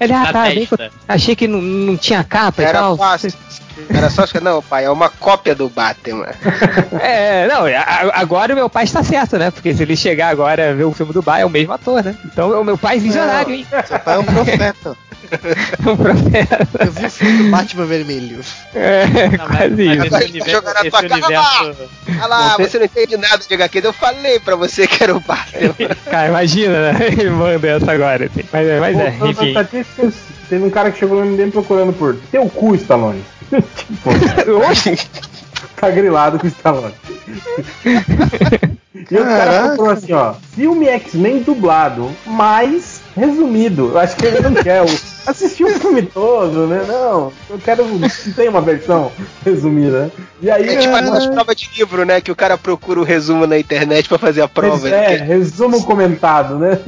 Ele, 0.00 0.12
ah, 0.12 0.32
tá, 0.32 0.44
bem, 0.44 0.68
achei 1.08 1.34
que 1.34 1.48
não, 1.48 1.60
não 1.60 1.96
tinha 1.96 2.22
capa 2.22 2.62
Era 2.62 2.70
e 2.70 2.72
tal. 2.74 2.96
Fácil. 2.96 3.32
Era 3.88 4.10
só 4.10 4.26
que 4.26 4.38
não, 4.38 4.62
pai, 4.62 4.84
é 4.84 4.90
uma 4.90 5.08
cópia 5.08 5.54
do 5.54 5.68
Batman. 5.68 6.28
é, 7.00 7.48
não, 7.48 7.62
agora 8.12 8.52
o 8.52 8.56
meu 8.56 8.68
pai 8.68 8.84
está 8.84 9.02
certo, 9.02 9.38
né? 9.38 9.50
Porque 9.50 9.72
se 9.74 9.82
ele 9.82 9.96
chegar 9.96 10.28
agora 10.28 10.70
a 10.70 10.74
ver 10.74 10.84
o 10.84 10.92
filme 10.92 11.12
do 11.12 11.22
Batman, 11.22 11.42
é 11.42 11.46
o 11.46 11.50
mesmo 11.50 11.72
ator, 11.72 12.04
né? 12.04 12.14
Então 12.24 12.60
o 12.60 12.64
meu 12.64 12.76
pai 12.76 12.96
é 12.96 13.00
visionário, 13.00 13.54
hein? 13.54 13.66
Seu 13.86 13.98
pai 13.98 14.16
é 14.16 14.18
um 14.18 14.24
profeta. 14.24 14.96
um 15.86 15.96
profeta. 15.96 16.68
Eu 16.78 16.92
vi 16.92 17.06
o 17.06 17.10
filme 17.10 17.42
do 17.44 17.50
Batman 17.50 17.86
Vermelho. 17.86 18.40
É, 18.74 19.06
não, 19.06 19.46
quase 19.46 19.70
mas, 19.70 19.78
isso. 19.78 20.10
Mas 20.10 20.34
esse 20.34 20.50
jogar 20.50 20.74
na 20.74 20.90
tua 20.90 21.02
cara. 21.02 21.14
Universo... 21.14 21.90
Olha 22.08 22.26
lá, 22.26 22.56
você 22.56 22.78
não 22.78 22.84
entende 22.84 23.16
nada 23.16 23.38
de 23.38 23.54
HQ. 23.54 23.80
Eu 23.84 23.92
falei 23.92 24.40
pra 24.40 24.56
você 24.56 24.86
que 24.86 25.02
era 25.02 25.16
o 25.16 25.20
Batman. 25.20 25.74
Cara, 26.10 26.28
imagina, 26.28 26.92
né? 26.92 27.06
Ele 27.18 27.30
manda 27.30 27.68
essa 27.68 27.92
agora. 27.92 28.26
Assim. 28.26 28.44
Mas, 28.52 28.80
mas 28.80 28.98
é, 28.98 29.16
enfim. 29.22 30.12
Teve 30.48 30.64
um 30.64 30.70
cara 30.70 30.90
que 30.90 30.98
chegou 30.98 31.24
no 31.24 31.30
MDM 31.30 31.50
procurando 31.50 31.92
por 31.94 32.14
teu 32.30 32.46
cu, 32.48 32.74
Stallone. 32.74 33.24
tipo, 33.76 34.10
tá 35.76 35.90
grilado 35.90 36.38
com 36.38 36.46
o 36.46 36.48
Stallone. 36.48 36.94
e 39.10 39.16
o 39.16 39.24
cara 39.24 39.76
falou 39.76 39.90
assim, 39.90 40.12
ó, 40.12 40.34
filme 40.54 40.86
X-Men 40.88 41.42
dublado, 41.42 42.10
mas 42.26 43.01
resumido. 43.16 43.90
Eu 43.90 43.98
acho 43.98 44.16
que 44.16 44.26
ele 44.26 44.40
não 44.40 44.54
quer 44.54 44.82
assistir 45.26 45.64
o 45.64 45.78
filme 45.78 46.02
todo, 46.02 46.66
né? 46.66 46.84
Não, 46.86 47.32
eu 47.48 47.58
quero. 47.58 47.84
Tem 48.34 48.48
uma 48.48 48.60
versão 48.60 49.12
resumida. 49.44 50.10
E 50.40 50.50
aí. 50.50 50.68
É 50.68 50.76
tipo 50.76 50.94
aquelas 50.94 51.26
provas 51.26 51.56
de 51.56 51.70
livro, 51.76 52.04
né? 52.04 52.20
Que 52.20 52.32
o 52.32 52.36
cara 52.36 52.58
procura 52.58 53.00
o 53.00 53.04
resumo 53.04 53.46
na 53.46 53.58
internet 53.58 54.08
pra 54.08 54.18
fazer 54.18 54.42
a 54.42 54.48
prova. 54.48 54.88
É, 54.88 55.18
quer... 55.18 55.20
resumo 55.22 55.82
comentado, 55.84 56.58
né? 56.58 56.78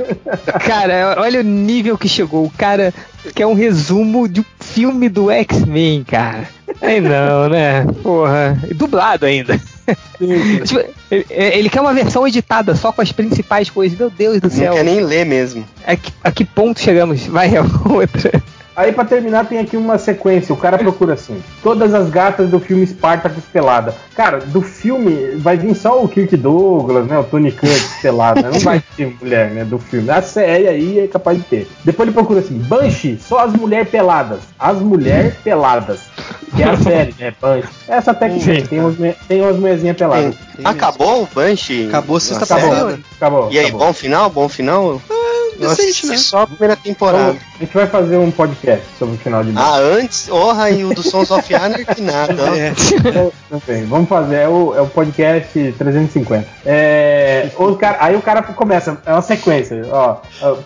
Cara, 0.65 1.17
olha 1.19 1.41
o 1.41 1.45
nível 1.45 1.97
que 1.99 2.09
chegou. 2.09 2.45
O 2.45 2.51
cara 2.51 2.93
quer 3.35 3.47
um 3.47 3.55
resumo 3.55 4.29
de 4.29 4.41
um 4.41 4.45
filme 4.61 5.09
do 5.09 5.31
X-Men, 5.31 6.05
cara. 6.05 6.49
Aí 6.81 7.01
não, 7.01 7.49
né? 7.49 7.87
Porra. 8.03 8.59
Dublado 8.75 9.27
ainda. 9.27 9.61
tipo, 10.65 10.81
ele, 11.11 11.27
ele, 11.31 11.71
quer 11.71 11.81
uma 11.81 11.93
versão 11.93 12.27
editada 12.27 12.75
só 12.75 12.91
com 12.93 13.03
as 13.03 13.13
principais 13.13 13.69
coisas. 13.69 13.99
Meu 13.99 14.11
Deus 14.11 14.41
do 14.41 14.51
céu. 14.51 14.71
Não 14.71 14.77
quer 14.77 14.85
nem 14.85 15.01
ler 15.01 15.27
mesmo. 15.27 15.65
A 15.87 15.97
que, 15.97 16.13
a 16.23 16.33
que 16.33 16.45
ponto 16.45 16.81
chegamos? 16.81 17.27
Vai, 17.27 17.51
outra. 17.85 18.43
Aí 18.77 18.93
para 18.93 19.05
terminar 19.05 19.47
tem 19.47 19.59
aqui 19.59 19.77
uma 19.77 19.99
sequência, 19.99 20.53
o 20.53 20.57
cara 20.57 20.77
procura 20.77 21.15
assim, 21.15 21.41
todas 21.63 21.95
as 21.95 22.11
gatas 22.11 22.49
do 22.49 22.59
filme 22.59 22.85
Spartacus 22.85 23.45
pelada. 23.53 23.95
Cara, 24.17 24.39
do 24.39 24.63
filme 24.63 25.37
vai 25.37 25.57
vir 25.57 25.75
só 25.77 26.03
o 26.03 26.09
Kirk 26.09 26.37
Douglas, 26.37 27.07
né, 27.07 27.17
o 27.19 27.25
Tony 27.25 27.53
Curtis 27.53 28.01
pelada, 28.03 28.51
não 28.51 28.59
vai 28.61 28.83
ter 28.97 29.15
mulher, 29.21 29.51
né, 29.51 29.65
do 29.65 29.79
filme. 29.79 30.11
A 30.11 30.21
série 30.21 30.67
aí 30.67 30.99
é 30.99 31.07
capaz 31.07 31.39
de 31.39 31.45
ter. 31.45 31.69
Depois 31.85 32.09
ele 32.09 32.15
procura 32.15 32.41
assim, 32.41 32.59
Banshee, 32.59 33.19
só 33.21 33.41
as 33.45 33.53
mulheres 33.53 33.89
peladas. 33.89 34.41
As 34.59 34.79
mulheres 34.79 35.35
peladas. 35.45 36.01
Que 36.57 36.63
é 36.63 36.69
a 36.69 36.77
série, 36.77 37.15
né, 37.19 37.33
Banshee. 37.41 37.69
Essa 37.87 38.11
até 38.11 38.29
que 38.29 38.45
tem, 38.45 38.65
tem 38.65 38.81
umas, 38.81 38.97
tem 39.29 39.41
umas 39.41 39.57
mulherzinhas 39.57 39.97
peladas. 39.97 40.35
Acabou 40.65 41.23
o 41.23 41.29
Banshee? 41.33 41.87
Acabou 41.89 42.19
sexta-feira. 42.19 42.99
Acabou. 43.17 43.53
E 43.53 43.59
aí, 43.59 43.67
acabou. 43.67 43.87
bom 43.87 43.93
final? 43.93 44.31
Bom 44.31 44.49
final? 44.49 45.01
Decente, 45.59 46.07
né? 46.07 46.17
Só 46.17 46.43
a 46.43 46.47
primeira 46.47 46.77
temporada. 46.77 47.37
a 47.55 47.59
gente 47.59 47.75
vai 47.75 47.87
fazer 47.87 48.17
um 48.17 48.31
podcast 48.31 48.85
sobre 48.99 49.15
o 49.15 49.19
final 49.19 49.45
de 49.45 49.53
Ah, 49.57 49.79
antes? 49.79 50.29
Orra, 50.29 50.71
e 50.71 50.85
o 50.85 50.95
do 50.95 51.03
Sons 51.03 51.31
of 51.31 51.55
Anarchy 51.55 52.03
nada. 52.03 52.43
É. 52.57 52.73
Vamos 53.89 54.09
fazer, 54.09 54.37
é 54.37 54.49
o, 54.49 54.75
é 54.75 54.81
o 54.81 54.87
podcast 54.87 55.75
350. 55.79 56.47
É, 56.65 57.51
o 57.57 57.75
cara, 57.77 57.99
aí 58.01 58.17
o 58.17 58.23
cara 58.23 58.43
começa, 58.43 58.99
é 59.07 59.13
uma 59.13 59.23
sequência, 59.23 59.83
ó. 59.91 60.17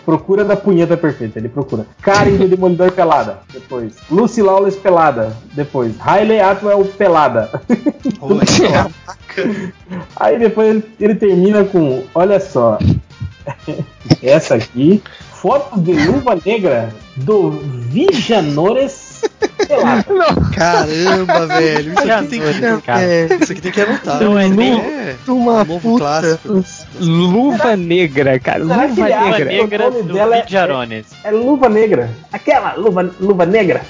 Procura 0.05 0.43
da 0.43 0.55
punheta 0.55 0.97
perfeita, 0.97 1.39
ele 1.39 1.49
procura. 1.49 1.85
Karen 2.01 2.37
do 2.37 2.47
Demolidor 2.47 2.91
pelada, 2.91 3.39
depois. 3.53 3.93
Lucy 4.09 4.41
Lawless 4.41 4.77
pelada, 4.77 5.35
depois. 5.53 5.93
Hailey 5.99 6.39
Atwell 6.39 6.83
pelada. 6.85 7.49
aí 10.15 10.39
depois 10.39 10.69
ele, 10.69 10.83
ele 10.99 11.15
termina 11.15 11.63
com, 11.63 12.03
olha 12.13 12.39
só, 12.39 12.77
essa 14.21 14.55
aqui. 14.55 15.01
Foto 15.31 15.79
de 15.79 15.93
luva 15.93 16.37
negra 16.43 16.93
do 17.15 17.51
Vijanores 17.51 19.09
Caramba, 20.55 21.47
velho. 21.47 21.93
Isso 21.93 22.11
aqui, 22.11 22.27
tem 22.27 22.41
que, 22.41 22.91
é, 22.91 23.37
isso 23.41 23.51
aqui 23.51 23.61
tem 23.61 23.71
que 23.71 23.81
anotar. 23.81 24.21
Não 24.21 24.37
é 24.37 24.47
nem 24.47 24.79
é, 24.79 25.15
uma 25.27 25.65
puta 25.65 25.97
clássico. 25.97 26.63
Luva 26.99 27.75
negra, 27.75 28.39
cara. 28.39 28.63
Luva 28.63 28.87
negra. 28.87 29.45
Negra 29.45 29.91
do 29.91 30.13
dela 30.13 30.37
é, 30.37 30.39
é, 30.39 31.03
é, 31.23 31.31
luva 31.31 31.69
negra. 31.69 32.09
Aquela 32.31 32.73
luva, 32.75 33.09
luva 33.19 33.45
negra. 33.45 33.81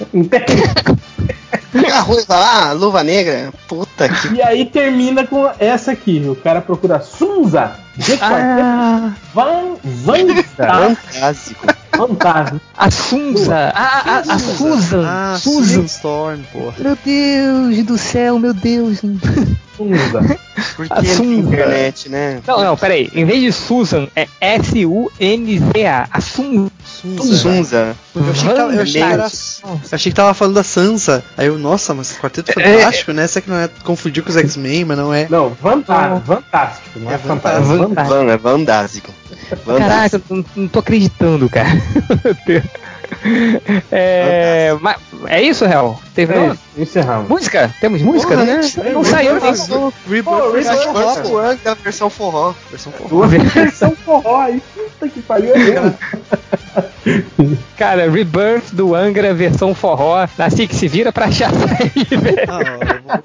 A 1.72 2.00
ruiva 2.00 2.36
lá, 2.36 2.72
luva 2.72 3.04
negra. 3.04 3.52
Puta 3.68 4.08
que. 4.08 4.34
E 4.34 4.42
aí 4.42 4.64
termina 4.64 5.24
com 5.26 5.48
essa 5.58 5.92
aqui. 5.92 6.20
O 6.28 6.34
cara 6.34 6.60
procura 6.60 7.00
Sunza. 7.00 7.72
Ah. 8.20 9.12
Van 9.34 9.76
Fantástico. 10.56 11.66
Fantástico. 11.90 12.60
A 12.76 12.90
Sunza. 12.90 13.72
A, 13.74 13.82
a, 13.82 14.18
a 14.20 14.38
Susan. 14.38 15.04
Ah, 15.06 15.38
Susan 15.38 15.84
Storm, 15.84 16.40
porra. 16.52 16.74
Meu 16.78 16.96
Deus 17.04 17.84
do 17.84 17.98
céu, 17.98 18.38
meu 18.38 18.54
Deus. 18.54 18.98
Sunza. 19.76 20.38
Porque 20.76 20.92
a 20.92 21.04
Sunza. 21.04 21.24
internet, 21.24 22.08
né? 22.08 22.40
Não, 22.46 22.62
não, 22.62 22.76
peraí. 22.76 23.10
Em 23.14 23.24
vez 23.24 23.40
de 23.40 23.52
Susan, 23.52 24.08
é 24.14 24.26
S-U-N-Z-A. 24.40 26.08
A 26.10 26.20
Sunza. 26.20 26.70
Sunza. 26.84 27.36
Sunza. 27.36 27.96
Eu 28.14 28.30
achei, 28.30 28.48
que 28.48 28.54
tava, 28.54 28.72
eu, 28.72 28.82
achei 28.82 29.02
era, 29.02 29.28
eu 29.64 29.80
achei 29.92 30.12
que 30.12 30.16
tava 30.16 30.34
falando 30.34 30.54
da 30.54 30.64
Sansa. 30.64 31.24
Aí 31.36 31.46
eu, 31.46 31.58
nossa, 31.58 31.94
mas 31.94 32.18
Quarteto 32.18 32.52
Fantástico, 32.52 33.10
é, 33.10 33.14
né? 33.14 33.26
Será 33.26 33.42
que 33.42 33.50
não 33.50 33.56
é 33.56 33.68
confundir 33.84 34.22
com 34.22 34.30
os 34.30 34.36
X-Men, 34.36 34.84
mas 34.84 34.98
não 34.98 35.14
é. 35.14 35.26
Não, 35.30 35.54
fantástico. 35.54 36.26
Fantástico. 36.26 36.98
Não 36.98 37.10
é, 37.10 37.14
é 37.14 37.18
fantástico. 37.18 37.66
fantástico. 37.66 37.79
Van, 37.88 38.30
é 38.30 38.36
vandástico. 38.36 39.12
Caraca, 39.66 40.16
eu 40.16 40.36
não, 40.36 40.44
não 40.56 40.68
tô 40.68 40.78
acreditando, 40.78 41.48
cara. 41.48 41.68
É, 43.90 44.76
mas, 44.80 44.96
é 45.26 45.42
isso, 45.42 45.66
Real? 45.66 46.00
Teve 46.14 46.32
é 46.32 46.46
isso, 46.46 46.60
encerramos. 46.78 47.28
Música? 47.28 47.74
Temos 47.80 48.00
música? 48.02 48.34
Porra, 48.34 48.44
né? 48.44 48.60
Não, 48.76 48.92
não 48.92 49.04
saiu 49.04 49.40
nem. 49.40 49.52
Rebirth 50.08 51.62
da 51.64 51.74
versão 51.74 52.08
forró. 52.08 52.54
Versão 52.70 52.92
forró. 52.92 53.26
versão 53.26 53.96
forró 54.04 54.40
aí. 54.40 54.62
Puta 54.74 55.08
que 55.08 55.22
pariu. 55.22 55.52
Cara, 57.76 58.10
Rebirth 58.10 58.72
do 58.72 58.94
Angra 58.94 59.34
versão 59.34 59.74
forró. 59.74 60.26
Assim 60.38 60.66
que 60.66 60.74
se 60.74 60.88
vira 60.88 61.12
pra 61.12 61.26
achar 61.26 61.50
aí, 61.50 62.16
velho. 62.16 62.46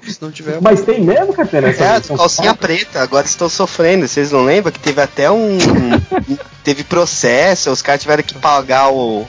Se 0.06 0.20
não 0.20 0.30
tiver. 0.30 0.60
Mas 0.60 0.82
tem 0.82 1.00
mesmo, 1.00 1.32
Catena? 1.32 1.68
É, 1.68 2.00
calcinha 2.00 2.54
preta. 2.54 3.00
Agora 3.00 3.26
estou 3.26 3.48
sofrendo. 3.48 4.06
Vocês 4.06 4.30
não 4.30 4.44
lembram 4.44 4.72
que 4.72 4.80
teve 4.80 5.00
até 5.00 5.30
um. 5.30 5.58
teve 6.64 6.84
processo, 6.84 7.70
os 7.70 7.82
caras 7.82 8.02
tiveram 8.02 8.22
que 8.22 8.34
pagar 8.34 8.90
o. 8.90 9.26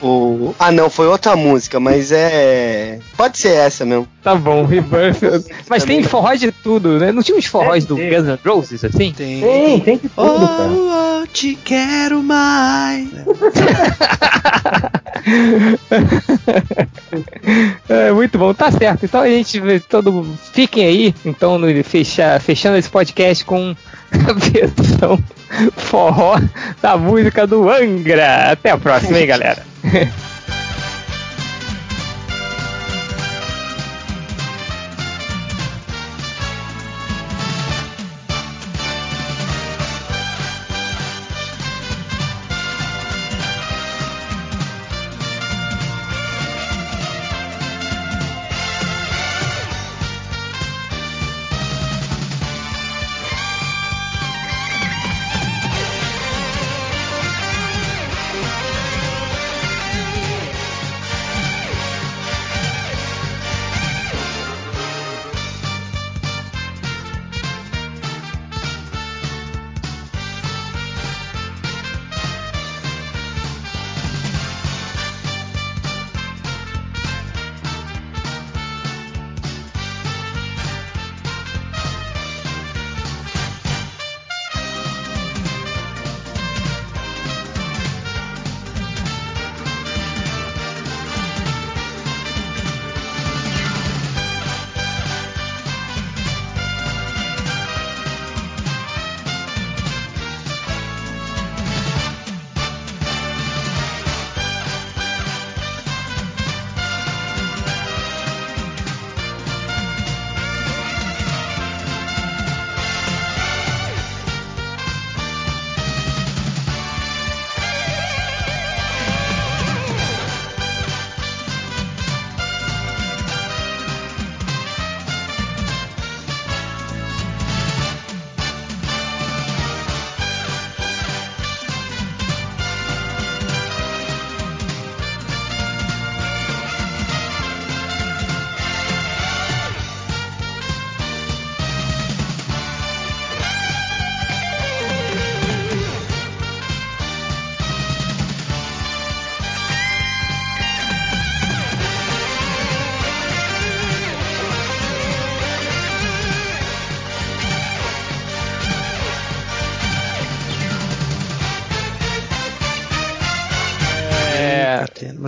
O... 0.00 0.54
Ah, 0.58 0.70
não, 0.70 0.88
foi 0.88 1.08
outra 1.08 1.34
música, 1.34 1.80
mas 1.80 2.12
é. 2.12 2.98
Pode 3.16 3.38
ser 3.38 3.54
essa 3.54 3.84
mesmo. 3.84 4.06
Tá 4.22 4.34
bom, 4.34 4.64
Rebirth. 4.64 5.46
mas 5.68 5.84
tem 5.84 6.02
forró 6.02 6.34
de 6.34 6.52
tudo, 6.52 6.98
né? 6.98 7.10
Não 7.10 7.22
tinha 7.22 7.36
uns 7.36 7.46
forróis 7.46 7.84
do 7.84 7.96
Guns 7.96 8.26
N' 8.26 8.38
Roses 8.44 8.84
assim? 8.84 9.12
Tem, 9.12 9.40
tem, 9.40 9.80
tem 9.80 9.96
de 9.96 10.08
tudo, 10.08 10.44
oh, 10.44 10.46
cara. 10.46 11.07
Oh, 11.20 11.26
te 11.26 11.56
quero 11.64 12.22
mais. 12.22 13.08
é, 17.88 18.12
muito 18.12 18.38
bom, 18.38 18.54
tá 18.54 18.70
certo. 18.70 19.04
Então 19.04 19.22
a 19.22 19.28
gente 19.28 19.60
todo 19.88 20.24
fiquem 20.52 20.86
aí, 20.86 21.14
então 21.24 21.58
fecha, 21.82 22.38
fechando 22.38 22.76
esse 22.76 22.88
podcast 22.88 23.44
com 23.44 23.74
a 24.12 24.32
versão 24.50 25.18
forró 25.76 26.40
da 26.80 26.96
música 26.96 27.46
do 27.46 27.68
Angra. 27.68 28.52
Até 28.52 28.70
a 28.70 28.78
próxima, 28.78 29.18
hein, 29.18 29.26
galera. 29.28 29.66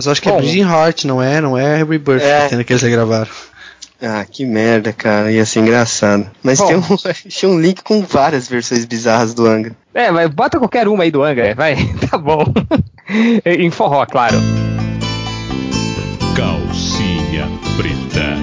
Mas 0.01 0.07
eu 0.07 0.11
acho 0.13 0.21
que 0.23 0.29
é 0.29 0.31
Bom, 0.31 0.39
é 0.39 0.41
Bleeding 0.41 0.61
Heart, 0.61 1.05
não 1.05 1.21
é? 1.21 1.39
Não 1.39 1.55
é 1.55 1.83
Rebirth 1.83 2.23
é. 2.23 2.49
que, 2.49 2.63
que 2.63 2.73
eles 2.73 2.81
regravaram. 2.81 3.29
Ah, 4.01 4.25
que 4.25 4.43
merda, 4.47 4.91
cara. 4.91 5.31
Ia 5.31 5.45
ser 5.45 5.59
engraçado. 5.59 6.25
Mas 6.41 6.59
tem 6.59 6.75
um, 6.75 6.81
tinha 7.29 7.51
um 7.51 7.61
link 7.61 7.83
com 7.83 8.01
várias 8.01 8.47
versões 8.47 8.83
bizarras 8.83 9.35
do 9.35 9.45
Anga. 9.45 9.75
É, 9.93 10.09
mas 10.09 10.27
bota 10.29 10.57
qualquer 10.57 10.87
uma 10.87 11.03
aí 11.03 11.11
do 11.11 11.21
Anga, 11.21 11.53
vai. 11.53 11.75
Tá 12.09 12.17
bom. 12.17 12.43
em 13.45 13.69
forró, 13.69 14.03
claro. 14.07 14.37
Calcinha 16.35 17.47
Preta, 17.77 18.37